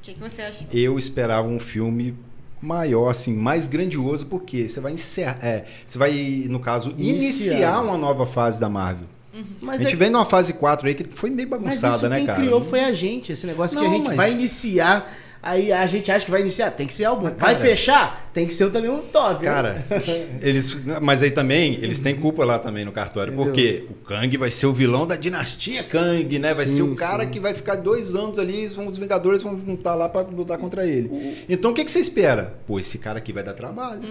O 0.00 0.02
que, 0.02 0.14
que 0.14 0.20
você 0.20 0.42
acha? 0.42 0.64
Eu 0.72 0.98
esperava 0.98 1.46
um 1.48 1.58
filme 1.60 2.14
maior, 2.60 3.08
assim, 3.10 3.34
mais 3.34 3.66
grandioso, 3.66 4.26
porque 4.26 4.68
você 4.68 4.80
vai 4.80 4.92
encerrar. 4.92 5.38
É, 5.42 5.64
você 5.86 5.98
vai, 5.98 6.46
no 6.48 6.60
caso, 6.60 6.90
Iniciar. 6.98 7.54
iniciar 7.54 7.82
uma 7.82 7.96
nova 7.96 8.26
fase 8.26 8.60
da 8.60 8.68
Marvel. 8.68 9.06
Mas 9.60 9.80
a 9.80 9.84
gente 9.84 9.94
é- 9.94 9.96
vem 9.96 10.10
numa 10.10 10.24
fase 10.26 10.52
4 10.54 10.88
aí 10.88 10.94
que 10.94 11.04
foi 11.08 11.30
meio 11.30 11.48
Mas 11.48 11.60
bagunçada, 11.60 11.96
isso 11.96 12.08
né, 12.08 12.16
quem 12.18 12.26
cara? 12.26 12.40
criou 12.40 12.64
foi 12.64 12.80
a 12.80 12.92
gente. 12.92 13.32
Esse 13.32 13.46
negócio 13.46 13.78
que 13.78 13.84
Não, 13.84 13.90
a 13.90 13.94
gente 13.94 14.06
mas- 14.08 14.16
vai 14.16 14.32
iniciar. 14.32 15.10
Aí 15.42 15.72
a 15.72 15.86
gente 15.86 16.10
acha 16.12 16.24
que 16.24 16.30
vai 16.30 16.42
iniciar, 16.42 16.70
tem 16.70 16.86
que 16.86 16.92
ser 16.92 17.04
álbum. 17.04 17.30
Vai 17.38 17.54
fechar, 17.54 18.30
tem 18.34 18.46
que 18.46 18.52
ser 18.52 18.70
também 18.70 18.90
um 18.90 18.98
top. 19.00 19.44
né? 19.44 19.50
Cara, 19.50 19.84
eles. 20.42 20.76
Mas 21.00 21.22
aí 21.22 21.30
também, 21.30 21.74
eles 21.82 21.98
têm 21.98 22.14
culpa 22.14 22.44
lá 22.44 22.58
também 22.58 22.84
no 22.84 22.92
cartório. 22.92 23.32
Entendeu? 23.32 23.46
Porque 23.52 23.84
o 23.90 23.94
Kang 24.04 24.36
vai 24.36 24.50
ser 24.50 24.66
o 24.66 24.72
vilão 24.72 25.06
da 25.06 25.16
dinastia 25.16 25.82
Kang, 25.82 26.38
né? 26.38 26.52
Vai 26.52 26.66
Sim, 26.66 26.76
ser 26.76 26.82
o 26.82 26.94
cara 26.94 27.24
sim. 27.24 27.30
que 27.30 27.40
vai 27.40 27.54
ficar 27.54 27.76
dois 27.76 28.14
anos 28.14 28.38
ali, 28.38 28.66
os 28.66 28.98
Vingadores 28.98 29.40
vão 29.42 29.58
juntar 29.58 29.94
lá 29.94 30.08
pra 30.10 30.20
lutar 30.22 30.58
contra 30.58 30.86
ele. 30.86 31.10
Então 31.48 31.70
o 31.70 31.74
que, 31.74 31.84
que 31.84 31.90
você 31.90 32.00
espera? 32.00 32.54
Pô, 32.66 32.78
esse 32.78 32.98
cara 32.98 33.18
aqui 33.18 33.32
vai 33.32 33.42
dar 33.42 33.54
trabalho. 33.54 34.02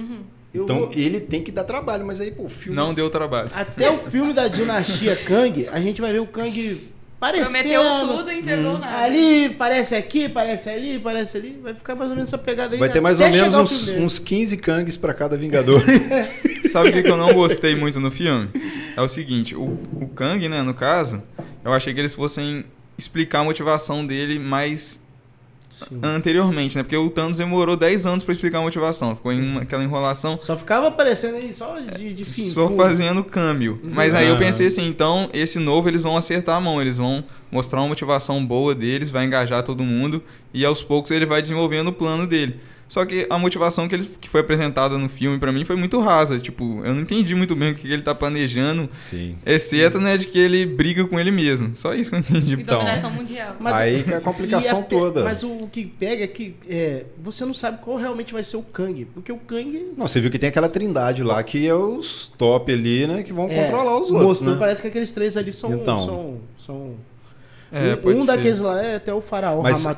Eu 0.51 0.63
Então 0.63 0.79
vou- 0.79 0.91
ele 0.95 1.19
tem 1.19 1.43
que 1.43 1.51
dar 1.51 1.63
trabalho, 1.63 2.03
mas 2.07 2.19
aí, 2.19 2.31
pô, 2.31 2.45
o 2.45 2.49
filme. 2.49 2.75
Não 2.75 2.91
deu 2.91 3.07
trabalho. 3.11 3.51
Até 3.53 3.91
o 3.91 3.99
filme 3.99 4.33
da 4.33 4.47
dinastia 4.47 5.15
Kang, 5.15 5.67
a 5.71 5.79
gente 5.79 6.01
vai 6.01 6.11
ver 6.11 6.21
o 6.21 6.25
Kang 6.25 6.89
parecendo. 7.19 7.49
Prometeu 7.49 7.83
tudo 8.07 8.31
e 8.31 8.39
entregou 8.39 8.77
nada. 8.77 8.97
Ali, 9.03 9.49
parece 9.49 9.95
aqui, 9.95 10.29
parece 10.29 10.69
ali, 10.69 10.99
parece 10.99 11.37
ali. 11.37 11.59
Vai 11.61 11.73
ficar 11.73 11.95
mais 11.95 12.09
ou 12.09 12.15
menos 12.15 12.29
essa 12.29 12.37
pegada 12.37 12.75
aí. 12.75 12.79
Vai 12.79 12.89
ter 12.89 13.01
mais 13.01 13.19
até 13.19 13.29
ou 13.29 13.35
menos 13.35 13.53
uns, 13.53 13.89
uns 13.89 14.19
15 14.19 14.57
Kangs 14.57 14.97
pra 14.97 15.13
cada 15.13 15.37
Vingador. 15.37 15.81
Sabe 16.69 16.89
o 16.89 16.93
que, 16.93 17.03
que 17.03 17.09
eu 17.09 17.17
não 17.17 17.33
gostei 17.33 17.75
muito 17.75 17.99
no 17.99 18.11
filme? 18.11 18.49
É 18.95 19.01
o 19.01 19.07
seguinte, 19.07 19.55
o, 19.55 19.63
o 19.63 20.09
Kang, 20.15 20.47
né, 20.47 20.61
no 20.61 20.73
caso, 20.73 21.21
eu 21.63 21.73
achei 21.73 21.93
que 21.93 21.99
eles 21.99 22.13
fossem 22.13 22.63
explicar 22.97 23.39
a 23.39 23.43
motivação 23.43 24.05
dele 24.05 24.37
mais 24.37 24.99
Sim. 25.69 25.99
anteriormente, 26.01 26.75
né? 26.75 26.83
Porque 26.83 26.97
o 26.97 27.09
Thanos 27.09 27.37
demorou 27.37 27.77
10 27.77 28.05
anos 28.05 28.23
pra 28.23 28.33
explicar 28.33 28.57
a 28.57 28.61
motivação. 28.61 29.15
Ficou 29.15 29.31
em 29.31 29.41
uma- 29.41 29.61
aquela 29.61 29.83
enrolação. 29.83 30.37
Só 30.39 30.57
ficava 30.57 30.87
aparecendo 30.87 31.35
aí 31.35 31.53
só 31.53 31.77
de, 31.79 32.13
de 32.13 32.23
fim. 32.25 32.49
Só 32.49 32.69
fazendo 32.71 33.23
câmbio. 33.23 33.79
Mas 33.83 34.13
aí 34.15 34.25
eu 34.27 34.33
Aham. 34.33 34.39
pensei 34.39 34.67
assim, 34.67 34.87
então 34.87 35.29
esse 35.33 35.59
novo 35.59 35.87
eles 35.87 36.03
vão 36.03 36.17
acertar 36.17 36.57
a 36.57 36.59
mão, 36.61 36.81
eles 36.81 36.97
vão 36.97 37.23
mostrar 37.51 37.79
uma 37.81 37.87
motivação 37.87 38.43
boa 38.45 38.73
deles, 38.75 39.09
vai 39.09 39.25
engajar 39.25 39.63
todo 39.63 39.83
mundo 39.83 40.23
e 40.53 40.65
aos 40.65 40.81
poucos 40.83 41.11
ele 41.11 41.25
vai 41.25 41.41
desenvolvendo 41.41 41.89
o 41.89 41.93
plano 41.93 42.25
dele. 42.27 42.59
Só 42.89 43.05
que 43.05 43.27
a 43.29 43.37
motivação 43.37 43.87
que, 43.87 43.93
ele, 43.93 44.03
que 44.19 44.27
foi 44.27 44.41
apresentada 44.41 44.97
no 44.97 45.07
filme 45.07 45.37
pra 45.37 45.51
mim 45.51 45.63
foi 45.63 45.75
muito 45.75 45.99
rasa, 46.01 46.39
tipo, 46.39 46.81
eu 46.83 46.95
não 46.95 47.01
entendi 47.01 47.35
muito 47.35 47.55
bem 47.55 47.71
o 47.71 47.75
que 47.75 47.89
ele 47.93 48.01
tá 48.01 48.15
planejando, 48.15 48.89
Sim. 48.97 49.35
exceto, 49.45 49.99
né, 50.01 50.17
de 50.17 50.25
que 50.25 50.39
ele 50.39 50.65
briga 50.65 51.05
com 51.05 51.19
ele 51.19 51.29
mesmo. 51.29 51.75
Só 51.75 51.93
isso 51.93 52.09
que 52.09 52.15
eu 52.15 52.19
entendi. 52.19 52.55
E 52.55 52.61
Então. 52.61 52.79
dominação 52.79 53.11
mundial. 53.11 53.55
Aí 53.65 54.01
que 54.03 54.11
é 54.11 54.15
a 54.15 54.21
complicação 54.21 54.79
até- 54.79 54.89
toda. 54.89 55.23
Mas 55.23 55.43
o 55.43 55.69
que 55.71 55.85
pega 55.85 56.23
é 56.23 56.27
que 56.27 56.55
é, 56.67 57.05
você 57.23 57.45
não 57.45 57.53
sabe 57.53 57.77
qual 57.79 57.95
realmente 57.95 58.33
vai 58.33 58.43
ser 58.43 58.57
o 58.57 58.63
Kang. 58.63 59.05
Porque 59.05 59.31
o 59.31 59.37
Kang. 59.37 59.93
Não, 59.95 60.07
você 60.07 60.19
viu 60.19 60.31
que 60.31 60.39
tem 60.39 60.49
aquela 60.49 60.67
trindade 60.67 61.21
lá 61.21 61.43
que 61.43 61.67
é 61.67 61.75
os 61.75 62.27
top 62.39 62.71
ali, 62.73 63.05
né? 63.05 63.21
Que 63.21 63.31
vão 63.31 63.47
é, 63.51 63.63
controlar 63.65 63.95
os 63.97 64.09
outros, 64.09 64.21
mostrou, 64.25 64.51
né? 64.53 64.57
Parece 64.59 64.81
que 64.81 64.87
aqueles 64.87 65.11
três 65.11 65.37
ali 65.37 65.53
são. 65.53 65.71
Então. 65.75 66.05
são, 66.07 66.37
são 66.65 66.91
É, 67.71 67.95
um, 68.03 68.21
um 68.21 68.25
daqueles 68.25 68.59
lá 68.59 68.81
é 68.81 68.95
até 68.95 69.13
o 69.13 69.21
faraó 69.21 69.61
Mas- 69.61 69.83
né? 69.83 69.95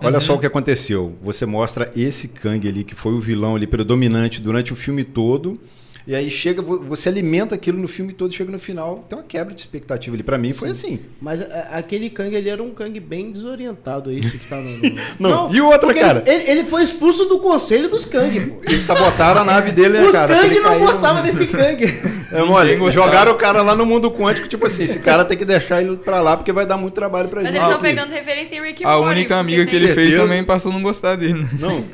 Olha 0.00 0.20
só 0.20 0.34
o 0.34 0.38
que 0.38 0.46
aconteceu. 0.46 1.16
Você 1.22 1.46
mostra 1.46 1.90
esse 1.96 2.28
Kang 2.28 2.68
ali, 2.68 2.84
que 2.84 2.94
foi 2.94 3.14
o 3.14 3.20
vilão 3.20 3.56
ali 3.56 3.66
predominante 3.66 4.40
durante 4.40 4.72
o 4.72 4.76
filme 4.76 5.04
todo. 5.04 5.58
E 6.06 6.14
aí 6.14 6.30
chega, 6.30 6.62
vo- 6.62 6.78
você 6.84 7.08
alimenta 7.08 7.54
aquilo 7.56 7.78
no 7.78 7.88
filme 7.88 8.12
todo, 8.12 8.32
chega 8.32 8.52
no 8.52 8.60
final, 8.60 9.04
tem 9.08 9.18
uma 9.18 9.24
quebra 9.24 9.52
de 9.52 9.60
expectativa 9.60 10.14
ali. 10.14 10.22
Pra 10.22 10.38
mim 10.38 10.52
foi 10.52 10.70
assim. 10.70 11.00
Mas 11.20 11.40
a- 11.42 11.70
aquele 11.72 12.08
Kang 12.08 12.32
ele 12.32 12.48
era 12.48 12.62
um 12.62 12.70
Kang 12.70 12.98
bem 13.00 13.32
desorientado, 13.32 14.10
é 14.12 14.14
isso 14.14 14.38
que 14.38 14.48
tá 14.48 14.56
no. 14.56 14.70
no- 14.78 14.96
Não, 15.18 15.52
e 15.54 15.60
o 15.60 15.66
outro, 15.66 15.92
cara? 15.92 16.22
Ele, 16.24 16.50
ele 16.50 16.64
foi 16.64 16.84
expulso 16.84 17.24
do 17.24 17.40
conselho 17.40 17.88
dos 17.88 18.04
Kang, 18.04 18.38
pô. 18.38 18.60
Eles 18.70 18.82
sabotaram 18.82 19.40
a 19.40 19.44
nave 19.44 19.72
dele, 19.72 19.98
né, 19.98 20.04
Os 20.04 20.12
cara? 20.12 20.34
Kang 20.36 20.46
Ele 20.46 20.60
não 20.60 20.78
gostavam 20.78 21.22
desse 21.22 21.46
Kang. 21.46 21.84
É, 22.36 22.40
gostava. 22.76 22.90
jogaram 23.06 23.32
o 23.32 23.36
cara 23.36 23.62
lá 23.62 23.74
no 23.74 23.86
mundo 23.86 24.10
quântico, 24.10 24.48
tipo 24.48 24.66
assim, 24.66 24.82
esse 24.84 24.98
cara 24.98 25.24
tem 25.24 25.38
que 25.38 25.44
deixar 25.44 25.80
ele 25.80 25.96
pra 25.96 26.20
lá 26.20 26.36
porque 26.36 26.52
vai 26.52 26.66
dar 26.66 26.76
muito 26.76 26.92
trabalho 26.92 27.28
pra 27.28 27.40
Mas 27.40 27.50
gente. 27.52 27.60
eles 27.60 27.68
estão 27.68 27.80
pegando 27.80 28.10
referência 28.12 28.56
em 28.56 28.62
Rick 28.62 28.84
A 28.84 28.96
Morty, 28.96 29.10
única 29.10 29.36
amiga 29.36 29.64
que 29.64 29.76
ele 29.76 29.86
fez 29.86 30.10
Certeza. 30.10 30.22
também 30.24 30.42
passou 30.44 30.72
a 30.72 30.74
não 30.74 30.82
gostar 30.82 31.14
dele. 31.16 31.34
né? 31.44 31.48
Não. 31.58 31.84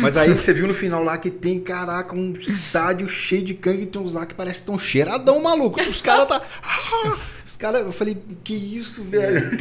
Mas 0.00 0.16
aí 0.16 0.32
você 0.32 0.52
viu 0.52 0.66
no 0.66 0.74
final 0.74 1.02
lá 1.02 1.16
que 1.18 1.30
tem, 1.30 1.60
caraca, 1.60 2.14
um 2.14 2.32
estádio 2.38 3.08
cheio 3.08 3.42
de 3.42 3.54
Kang 3.54 3.80
e 3.82 3.86
tem 3.86 4.00
uns 4.00 4.12
lá 4.12 4.24
que 4.26 4.34
parece 4.34 4.62
tão 4.62 4.78
cheiradão, 4.78 5.42
maluco. 5.42 5.80
Os 5.82 6.00
caras 6.00 6.26
tá. 6.26 6.42
Os 7.46 7.56
caras, 7.56 7.82
eu 7.82 7.92
falei, 7.92 8.16
que 8.42 8.54
isso, 8.54 9.04
velho? 9.04 9.56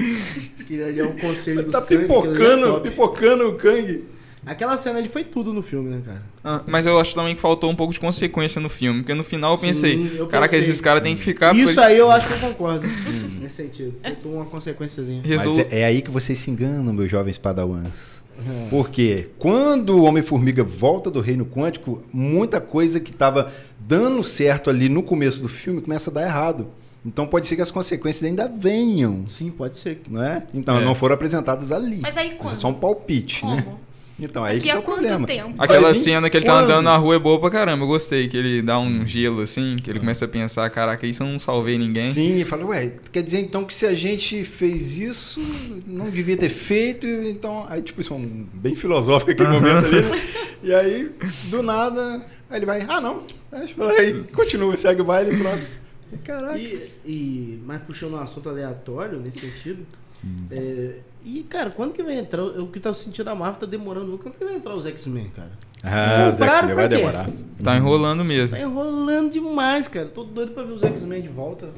Que 0.65 0.73
ele 0.75 0.99
é 0.99 1.03
o 1.03 1.13
conselho 1.19 1.63
dos 1.63 1.71
Tá 1.71 1.81
Kang, 1.81 1.95
ali 1.95 2.03
é 2.03 2.07
pipocando, 2.07 2.81
pipocando 2.81 3.49
o 3.49 3.55
Kang. 3.55 4.05
Aquela 4.45 4.77
cena 4.77 4.99
ali 4.99 5.07
foi 5.07 5.23
tudo 5.23 5.53
no 5.53 5.61
filme, 5.61 5.89
né, 5.89 6.01
cara? 6.05 6.21
Ah, 6.43 6.61
mas 6.67 6.85
eu 6.85 6.99
acho 6.99 7.13
também 7.15 7.33
que 7.33 7.39
faltou 7.39 7.69
um 7.71 7.75
pouco 7.75 7.93
de 7.93 7.99
consequência 7.99 8.59
no 8.59 8.67
filme, 8.67 8.99
porque 9.01 9.13
no 9.13 9.23
final 9.23 9.53
eu 9.53 9.57
Sim, 9.57 9.67
pensei, 9.67 10.15
eu 10.17 10.27
caraca, 10.27 10.51
pensei. 10.51 10.69
esses 10.69 10.81
caras 10.81 11.01
têm 11.01 11.15
que 11.15 11.21
ficar... 11.23 11.55
Isso 11.55 11.67
porque- 11.67 11.79
aí 11.79 11.97
eu 11.97 12.11
acho 12.11 12.27
que 12.27 12.33
eu 12.33 12.39
concordo. 12.49 12.85
nesse 13.39 13.55
sentido. 13.55 13.93
Faltou 14.03 14.33
uma 14.33 14.45
consequênciazinha. 14.45 15.21
Resol- 15.23 15.55
Mas 15.55 15.71
é, 15.71 15.79
é 15.79 15.85
aí 15.85 16.01
que 16.01 16.11
vocês 16.11 16.37
se 16.39 16.51
enganam, 16.51 16.91
meus 16.91 17.09
jovens 17.09 17.37
padawans. 17.37 18.21
Porque 18.69 19.29
quando 19.37 19.97
o 19.97 20.03
Homem-Formiga 20.03 20.63
volta 20.63 21.09
do 21.11 21.21
Reino 21.21 21.45
Quântico, 21.45 22.01
muita 22.11 22.59
coisa 22.59 22.99
que 22.99 23.11
estava 23.11 23.51
dando 23.79 24.23
certo 24.23 24.69
ali 24.69 24.89
no 24.89 25.03
começo 25.03 25.41
do 25.41 25.49
filme 25.49 25.81
começa 25.81 26.09
a 26.09 26.13
dar 26.13 26.23
errado. 26.23 26.67
Então 27.05 27.27
pode 27.27 27.47
ser 27.47 27.55
que 27.57 27.61
as 27.61 27.69
consequências 27.71 28.23
ainda 28.23 28.47
venham, 28.47 29.27
Sim, 29.27 29.51
pode 29.51 29.77
ser. 29.77 30.01
não 30.09 30.23
é? 30.23 30.43
Então 30.53 30.77
É. 30.79 30.85
não 30.85 30.95
foram 30.95 31.15
apresentadas 31.15 31.71
ali. 31.71 31.99
Mas 32.01 32.17
aí 32.17 32.29
É 32.29 32.33
quando? 32.35 32.55
só 32.55 32.69
um 32.69 32.73
palpite, 32.73 33.45
né? 33.45 33.65
Então 34.19 34.43
aí 34.43 34.59
que 34.59 34.69
é 34.69 34.73
a 34.73 34.79
o 34.79 34.83
quanto 34.83 34.99
problema. 34.99 35.25
tempo? 35.25 35.55
Aquela 35.57 35.93
cena 35.95 36.29
que 36.29 36.37
ele 36.37 36.45
tá 36.45 36.53
quando? 36.53 36.65
andando 36.65 36.85
na 36.85 36.95
rua 36.97 37.15
é 37.15 37.19
boa 37.19 37.39
pra 37.39 37.49
caramba, 37.49 37.83
eu 37.83 37.87
gostei, 37.87 38.27
que 38.27 38.37
ele 38.37 38.61
dá 38.61 38.79
um 38.79 39.07
gelo 39.07 39.41
assim, 39.41 39.75
que 39.81 39.89
ele 39.89 39.99
começa 39.99 40.25
a 40.25 40.27
pensar, 40.27 40.69
caraca, 40.69 41.05
isso 41.07 41.23
eu 41.23 41.27
não 41.27 41.39
salvei 41.39 41.77
ninguém. 41.77 42.11
Sim, 42.11 42.39
e 42.39 42.45
fala, 42.45 42.65
ué, 42.65 42.93
quer 43.11 43.23
dizer 43.23 43.39
então 43.39 43.65
que 43.65 43.73
se 43.73 43.85
a 43.85 43.95
gente 43.95 44.43
fez 44.43 44.97
isso, 44.97 45.41
não 45.87 46.09
devia 46.09 46.37
ter 46.37 46.49
feito, 46.49 47.07
então. 47.07 47.65
Aí, 47.69 47.81
tipo, 47.81 48.01
isso 48.01 48.13
é 48.13 48.17
um, 48.17 48.45
bem 48.53 48.75
filosófico 48.75 49.31
aquele 49.31 49.49
momento 49.49 49.85
ali, 49.85 50.01
né? 50.01 50.21
E 50.63 50.73
aí, 50.73 51.11
do 51.49 51.61
nada, 51.61 52.25
aí 52.49 52.57
ele 52.57 52.65
vai, 52.65 52.85
ah 52.87 53.01
não, 53.01 53.23
aí 53.51 54.23
continua, 54.33 54.77
segue 54.77 55.01
o 55.01 55.03
baile 55.03 55.35
e 55.35 55.37
pronto. 55.37 55.67
E, 56.13 56.17
Caraca. 56.19 56.57
E, 56.57 56.89
e, 57.05 57.61
mas 57.65 57.81
puxando 57.81 58.13
um 58.13 58.19
assunto 58.21 58.47
aleatório 58.47 59.19
nesse 59.19 59.39
sentido. 59.41 59.85
Hum. 60.23 60.45
é, 60.49 60.95
e, 61.25 61.43
cara, 61.43 61.69
quando 61.69 61.93
que 61.93 62.03
vai 62.03 62.17
entrar? 62.17 62.43
O 62.43 62.67
que 62.67 62.79
tá 62.79 62.93
sentindo 62.93 63.29
a 63.29 63.35
Marvel 63.35 63.59
tá 63.61 63.65
demorando. 63.65 64.17
Quando 64.17 64.35
que 64.35 64.43
vai 64.43 64.55
entrar 64.55 64.75
os 64.75 64.85
X-Men, 64.85 65.31
cara? 65.35 65.51
Ah, 65.83 66.31
Zé, 66.31 66.45
Compraram 66.45 66.67
vai 66.67 66.75
pra 66.75 66.89
quê? 66.89 66.95
demorar. 66.95 67.29
Tá 67.63 67.75
enrolando 67.77 68.23
mesmo. 68.23 68.57
Tá 68.57 68.63
enrolando 68.63 69.31
demais, 69.31 69.87
cara. 69.87 70.07
Tô 70.07 70.23
doido 70.23 70.51
pra 70.53 70.63
ver 70.63 70.73
os 70.73 70.83
X-Men 70.83 71.21
de 71.21 71.29
volta. 71.29 71.69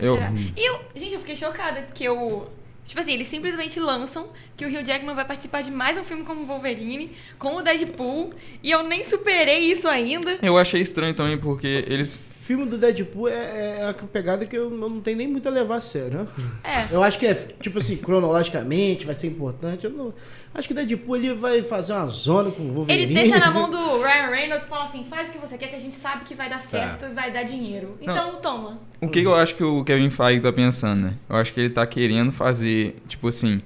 Eu, 0.00 0.14
Será? 0.14 0.32
E 0.56 0.68
eu, 0.68 0.80
gente, 0.94 1.14
eu 1.14 1.20
fiquei 1.20 1.36
chocada 1.36 1.82
porque 1.82 2.04
eu. 2.04 2.48
Tipo 2.84 2.98
assim, 3.00 3.12
eles 3.12 3.28
simplesmente 3.28 3.78
lançam 3.78 4.28
que 4.56 4.64
o 4.64 4.68
Hugh 4.68 4.84
Jackman 4.84 5.14
vai 5.14 5.24
participar 5.24 5.62
de 5.62 5.70
mais 5.70 5.96
um 5.96 6.02
filme 6.02 6.24
como 6.24 6.44
Wolverine, 6.44 7.12
com 7.38 7.54
o 7.54 7.62
Deadpool, 7.62 8.32
e 8.60 8.72
eu 8.72 8.82
nem 8.82 9.04
superei 9.04 9.60
isso 9.70 9.86
ainda. 9.86 10.38
eu 10.42 10.58
achei 10.58 10.80
estranho 10.80 11.14
também, 11.14 11.38
porque 11.38 11.84
eles. 11.86 12.18
O 12.42 12.44
filme 12.44 12.66
do 12.66 12.76
Deadpool 12.76 13.28
é, 13.28 13.78
é 13.78 13.88
a 13.88 13.94
pegada 13.94 14.44
que 14.44 14.58
eu 14.58 14.68
não 14.68 15.00
tenho 15.00 15.16
nem 15.16 15.28
muito 15.28 15.46
a 15.46 15.50
levar 15.50 15.76
a 15.76 15.80
sério, 15.80 16.18
né? 16.18 16.26
É. 16.64 16.92
Eu 16.92 17.00
acho 17.00 17.16
que 17.16 17.24
é, 17.24 17.34
tipo 17.34 17.78
assim, 17.78 17.96
cronologicamente 17.96 19.06
vai 19.06 19.14
ser 19.14 19.28
importante. 19.28 19.84
Eu 19.84 19.90
não, 19.90 20.12
acho 20.52 20.66
que 20.66 20.74
o 20.74 20.76
Deadpool 20.76 21.16
ele 21.18 21.34
vai 21.34 21.62
fazer 21.62 21.92
uma 21.92 22.08
zona 22.08 22.50
com 22.50 22.64
o 22.64 22.72
Wolverine. 22.72 23.04
Ele 23.04 23.14
deixa 23.14 23.38
na 23.38 23.48
mão 23.48 23.70
do 23.70 23.78
Ryan 24.02 24.30
Reynolds 24.30 24.66
e 24.66 24.68
fala 24.68 24.86
assim: 24.86 25.04
faz 25.04 25.28
o 25.28 25.30
que 25.30 25.38
você 25.38 25.56
quer, 25.56 25.68
que 25.68 25.76
a 25.76 25.78
gente 25.78 25.94
sabe 25.94 26.24
que 26.24 26.34
vai 26.34 26.50
dar 26.50 26.58
certo 26.58 27.06
e 27.06 27.14
vai 27.14 27.30
dar 27.30 27.44
dinheiro. 27.44 27.96
Então 28.00 28.34
toma. 28.42 28.80
O 29.00 29.06
que, 29.06 29.22
eu 29.22 29.36
acho 29.36 29.54
que 29.54 29.62
o 29.62 29.84
Kevin 29.84 30.10
Feige 30.10 30.40
tá 30.40 30.52
pensando, 30.52 31.00
né? 31.00 31.14
Eu 31.28 31.36
acho 31.36 31.54
que 31.54 31.60
ele 31.60 31.70
tá 31.70 31.86
querendo 31.86 32.32
fazer, 32.32 32.96
tipo 33.06 33.28
assim, 33.28 33.62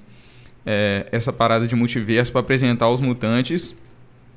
é, 0.63 1.07
essa 1.11 1.33
parada 1.33 1.65
de 1.65 1.75
multiverso 1.75 2.31
pra 2.31 2.41
apresentar 2.41 2.87
os 2.91 3.01
mutantes, 3.01 3.75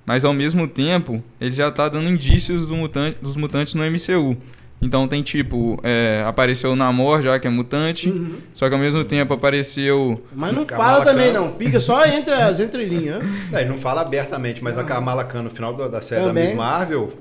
mas 0.07 0.25
ao 0.25 0.33
mesmo 0.33 0.67
tempo 0.67 1.23
ele 1.41 1.55
já 1.55 1.71
tá 1.71 1.89
dando 1.89 2.09
indícios 2.09 2.67
do 2.67 2.75
mutante, 2.77 3.17
dos 3.23 3.37
mutantes 3.37 3.75
no 3.75 3.83
MCU. 3.85 4.37
Então 4.83 5.07
tem 5.07 5.23
tipo, 5.23 5.79
é, 5.83 6.25
apareceu 6.27 6.73
o 6.73 6.77
Namor 6.77 7.21
já 7.21 7.39
que 7.39 7.47
é 7.47 7.51
mutante, 7.51 8.09
Uhum. 8.09 8.37
só 8.55 8.67
que 8.67 8.75
ao 8.75 8.81
mesmo 8.81 9.05
tempo 9.05 9.35
apareceu 9.35 10.23
Mas 10.35 10.53
não 10.55 10.65
Kamala 10.65 10.93
fala 10.93 11.05
também, 11.05 11.33
Khan. 11.33 11.39
não. 11.41 11.53
Fica 11.55 11.79
só 11.81 12.03
entre 12.07 12.33
as 12.33 12.59
entrelinhas. 12.61 13.23
né? 13.23 13.31
É, 13.53 13.61
ele 13.61 13.69
não 13.69 13.77
fala 13.77 14.01
abertamente, 14.01 14.65
mas 14.65 14.79
a 14.79 14.85
Kamala 14.85 15.23
Khan, 15.25 15.43
no 15.43 15.51
final 15.51 15.75
da, 15.75 15.87
da 15.87 16.01
série 16.01 16.25
Também. 16.25 16.45
da 16.45 16.49
Miss 16.51 16.57
Marvel, 16.59 17.13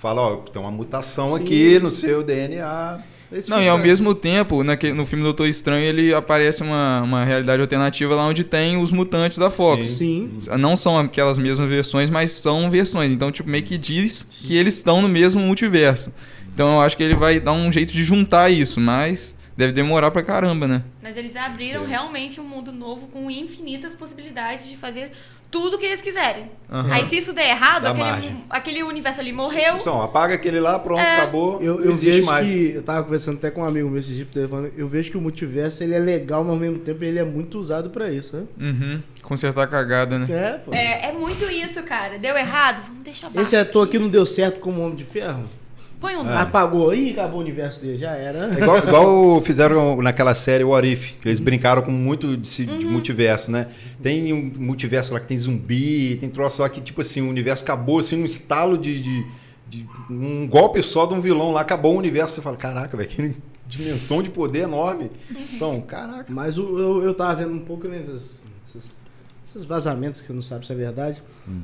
fala, 0.00 0.20
ó, 0.22 0.36
tem 0.36 0.62
uma 0.62 0.70
mutação 0.70 1.36
Sim. 1.36 1.42
aqui 1.42 1.78
no 1.80 1.90
seu 1.90 2.22
DNA. 2.22 2.98
Esse 3.30 3.50
Não, 3.50 3.62
e 3.62 3.68
ao 3.68 3.76
mesmo 3.76 4.14
tempo, 4.14 4.64
naquele, 4.64 4.94
no 4.94 5.04
filme 5.04 5.22
Doutor 5.22 5.46
Estranho, 5.46 5.84
ele 5.84 6.14
aparece 6.14 6.62
uma, 6.62 7.02
uma 7.02 7.24
realidade 7.24 7.60
alternativa 7.60 8.14
lá 8.14 8.24
onde 8.26 8.42
tem 8.42 8.76
os 8.76 8.90
mutantes 8.90 9.36
da 9.36 9.50
Fox. 9.50 9.86
Sim. 9.86 10.38
Não 10.58 10.76
são 10.76 10.98
aquelas 10.98 11.36
mesmas 11.36 11.68
versões, 11.68 12.08
mas 12.08 12.30
são 12.30 12.70
versões. 12.70 13.12
Então, 13.12 13.30
tipo, 13.30 13.48
meio 13.48 13.64
que 13.64 13.76
diz 13.76 14.22
que 14.22 14.56
eles 14.56 14.74
estão 14.74 15.02
no 15.02 15.08
mesmo 15.08 15.42
multiverso. 15.42 16.12
Então, 16.54 16.74
eu 16.74 16.80
acho 16.80 16.96
que 16.96 17.02
ele 17.02 17.14
vai 17.14 17.38
dar 17.38 17.52
um 17.52 17.70
jeito 17.70 17.92
de 17.92 18.02
juntar 18.02 18.50
isso, 18.50 18.80
mas 18.80 19.36
deve 19.56 19.72
demorar 19.72 20.10
pra 20.10 20.22
caramba, 20.22 20.68
né? 20.68 20.82
Mas 21.02 21.16
eles 21.16 21.34
abriram 21.34 21.84
Sim. 21.84 21.90
realmente 21.90 22.40
um 22.40 22.44
mundo 22.44 22.72
novo 22.72 23.08
com 23.08 23.28
infinitas 23.28 23.94
possibilidades 23.94 24.68
de 24.68 24.76
fazer 24.76 25.12
tudo 25.50 25.78
que 25.78 25.86
eles 25.86 26.02
quiserem. 26.02 26.50
Aham. 26.70 26.92
Aí 26.92 27.06
se 27.06 27.16
isso 27.16 27.32
der 27.32 27.48
errado, 27.50 27.86
aquele, 27.86 28.36
aquele 28.50 28.82
universo 28.82 29.20
ali 29.20 29.32
morreu. 29.32 29.76
Então, 29.76 30.02
apaga 30.02 30.34
aquele 30.34 30.60
lá, 30.60 30.78
pronto, 30.78 31.00
É. 31.00 31.16
acabou, 31.16 31.62
Eu, 31.62 31.82
eu 31.82 31.90
existe 31.90 32.16
vejo 32.20 32.26
mais. 32.26 32.50
que. 32.50 32.72
Eu 32.74 32.82
tava 32.82 33.02
conversando 33.04 33.36
até 33.38 33.50
com 33.50 33.62
um 33.62 33.64
amigo 33.64 33.88
meu 33.88 33.98
esse 34.00 34.10
dia 34.12 34.26
telefone. 34.30 34.70
Eu 34.76 34.86
vejo 34.88 35.10
que 35.10 35.16
o 35.16 35.20
multiverso 35.20 35.82
ele 35.82 35.94
é 35.94 35.98
legal, 35.98 36.42
mas 36.44 36.52
ao 36.52 36.58
mesmo 36.58 36.78
tempo 36.80 37.02
ele 37.02 37.18
é 37.18 37.24
muito 37.24 37.58
usado 37.58 37.88
pra 37.88 38.10
isso, 38.10 38.36
né? 38.36 38.44
Uhum. 38.60 39.02
Consertar 39.22 39.62
a 39.62 39.66
cagada, 39.66 40.18
né? 40.18 40.26
É, 40.30 40.52
pô. 40.58 40.74
É, 40.74 41.06
é 41.08 41.12
muito 41.12 41.44
isso, 41.50 41.82
cara. 41.82 42.18
Deu 42.18 42.36
errado? 42.36 42.82
Vamos 42.86 43.02
deixar 43.02 43.30
baixo. 43.30 43.40
Esse 43.46 43.56
ator 43.56 43.86
aqui 43.86 43.98
não 43.98 44.08
deu 44.08 44.26
certo 44.26 44.60
como 44.60 44.82
Homem 44.82 44.96
de 44.96 45.04
Ferro. 45.04 45.44
Põe 46.00 46.16
um 46.16 46.28
Apagou 46.28 46.90
aí, 46.90 47.10
acabou 47.10 47.38
o 47.38 47.42
universo 47.42 47.80
dele, 47.80 47.98
já 47.98 48.12
era. 48.12 48.50
É 48.56 48.62
igual, 48.62 48.78
igual 48.78 49.42
fizeram 49.42 49.96
naquela 50.00 50.32
série 50.34 50.62
What 50.62 50.86
If, 50.86 51.14
que 51.20 51.28
eles 51.28 51.40
brincaram 51.40 51.82
com 51.82 51.90
muito 51.90 52.36
de, 52.36 52.66
de 52.66 52.86
multiverso, 52.86 53.50
né? 53.50 53.66
Tem 54.00 54.32
um 54.32 54.52
multiverso 54.58 55.12
lá 55.12 55.18
que 55.20 55.26
tem 55.26 55.36
zumbi, 55.36 56.16
tem 56.20 56.28
troço 56.30 56.62
lá 56.62 56.68
que, 56.68 56.80
tipo 56.80 57.00
assim, 57.00 57.20
o 57.22 57.28
universo 57.28 57.64
acabou, 57.64 57.98
assim, 57.98 58.20
um 58.20 58.24
estalo 58.24 58.78
de, 58.78 59.00
de- 59.00 59.26
de 59.68 59.86
um 60.08 60.46
golpe 60.46 60.80
só 60.82 61.04
de 61.04 61.14
um 61.14 61.20
vilão 61.20 61.50
lá, 61.52 61.60
acabou 61.62 61.94
o 61.94 61.98
universo. 61.98 62.36
Você 62.36 62.40
fala, 62.40 62.56
caraca, 62.56 62.96
velho, 62.96 63.08
que 63.08 63.34
dimensão 63.66 64.22
de 64.22 64.30
poder 64.30 64.60
enorme. 64.60 65.10
Então, 65.52 65.80
caraca. 65.80 66.32
Mas 66.32 66.56
o- 66.56 66.78
eu, 66.78 67.02
eu 67.02 67.12
tava 67.14 67.34
vendo 67.42 67.52
um 67.54 67.58
pouco 67.60 67.86
nesses, 67.88 68.40
esses, 68.66 68.96
esses 69.46 69.64
vazamentos 69.66 70.22
que 70.22 70.30
eu 70.30 70.34
não 70.36 70.42
sabe 70.42 70.64
se 70.64 70.72
é 70.72 70.76
verdade, 70.76 71.20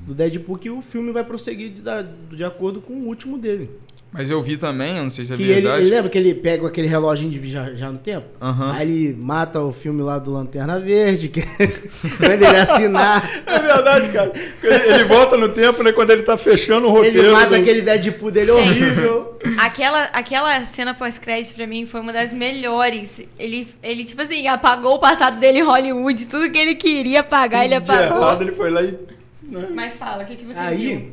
do 0.07 0.12
Deadpool, 0.14 0.57
que 0.59 0.71
o 0.71 0.83
filme 0.83 1.12
vai 1.12 1.23
prosseguir 1.25 1.71
de, 1.71 2.37
de 2.37 2.43
acordo 2.45 2.81
com 2.81 2.93
o 2.95 3.07
último 3.07 3.38
dele. 3.38 3.71
Mas 4.16 4.30
eu 4.30 4.40
vi 4.40 4.56
também, 4.56 4.97
eu 4.97 5.02
não 5.02 5.11
sei 5.11 5.25
se 5.25 5.35
é 5.35 5.37
Que 5.37 5.42
ele, 5.42 5.54
verdade. 5.54 5.83
ele 5.83 5.90
lembra 5.90 6.09
que 6.09 6.16
ele 6.16 6.35
pega 6.35 6.64
aquele 6.68 6.87
reloginho 6.87 7.28
de 7.33 7.50
já, 7.50 7.75
já 7.75 7.90
no 7.90 7.99
tempo? 7.99 8.25
Aham. 8.40 8.73
Aí 8.73 8.88
ele 9.09 9.16
mata 9.18 9.61
o 9.61 9.73
filme 9.73 10.02
lá 10.02 10.21
do 10.21 10.30
Lanterna 10.33 10.78
Verde, 10.78 11.28
que 11.28 11.42
quando 12.16 12.30
ele 12.42 12.47
assinar, 12.56 13.28
É 13.44 13.59
verdade, 13.59 14.09
cara. 14.11 14.33
Ele, 14.62 14.75
ele 14.94 15.04
volta 15.04 15.37
no 15.37 15.49
tempo, 15.49 15.83
né? 15.83 15.90
Quando 15.90 16.11
ele 16.12 16.23
tá 16.23 16.37
fechando 16.38 16.87
o 16.87 16.90
roteiro. 16.92 17.18
ele 17.18 17.30
mata 17.33 17.49
do- 17.49 17.54
aquele 17.56 17.83
Deadpool 17.83 18.30
dele 18.30 18.52
Gente. 18.52 18.61
horrível. 18.68 19.38
Aquela, 19.59 20.04
aquela 20.04 20.64
cena 20.64 20.94
pós-crédito 20.94 21.54
pra 21.56 21.66
mim 21.66 21.85
foi 21.85 22.00
uma 22.00 22.12
das 22.12 22.33
melhores. 22.33 23.21
Ele, 23.37 23.66
ele, 23.83 24.04
tipo 24.04 24.23
assim, 24.23 24.47
apagou 24.47 24.94
o 24.94 24.99
passado 25.00 25.40
dele 25.40 25.59
em 25.59 25.62
Hollywood. 25.62 26.26
Tudo 26.26 26.49
que 26.50 26.59
ele 26.59 26.76
queria 26.76 27.21
apagar, 27.21 27.64
ele 27.64 27.78
de 27.80 27.90
errado, 27.92 28.12
apagou. 28.23 28.42
ele 28.42 28.52
foi 28.52 28.71
lá 28.71 28.80
e. 28.80 28.94
né? 29.42 29.68
Mas 29.75 29.94
fala, 29.99 30.23
o 30.23 30.26
que, 30.26 30.37
que 30.37 30.44
você 30.44 30.75
viu? 30.76 31.12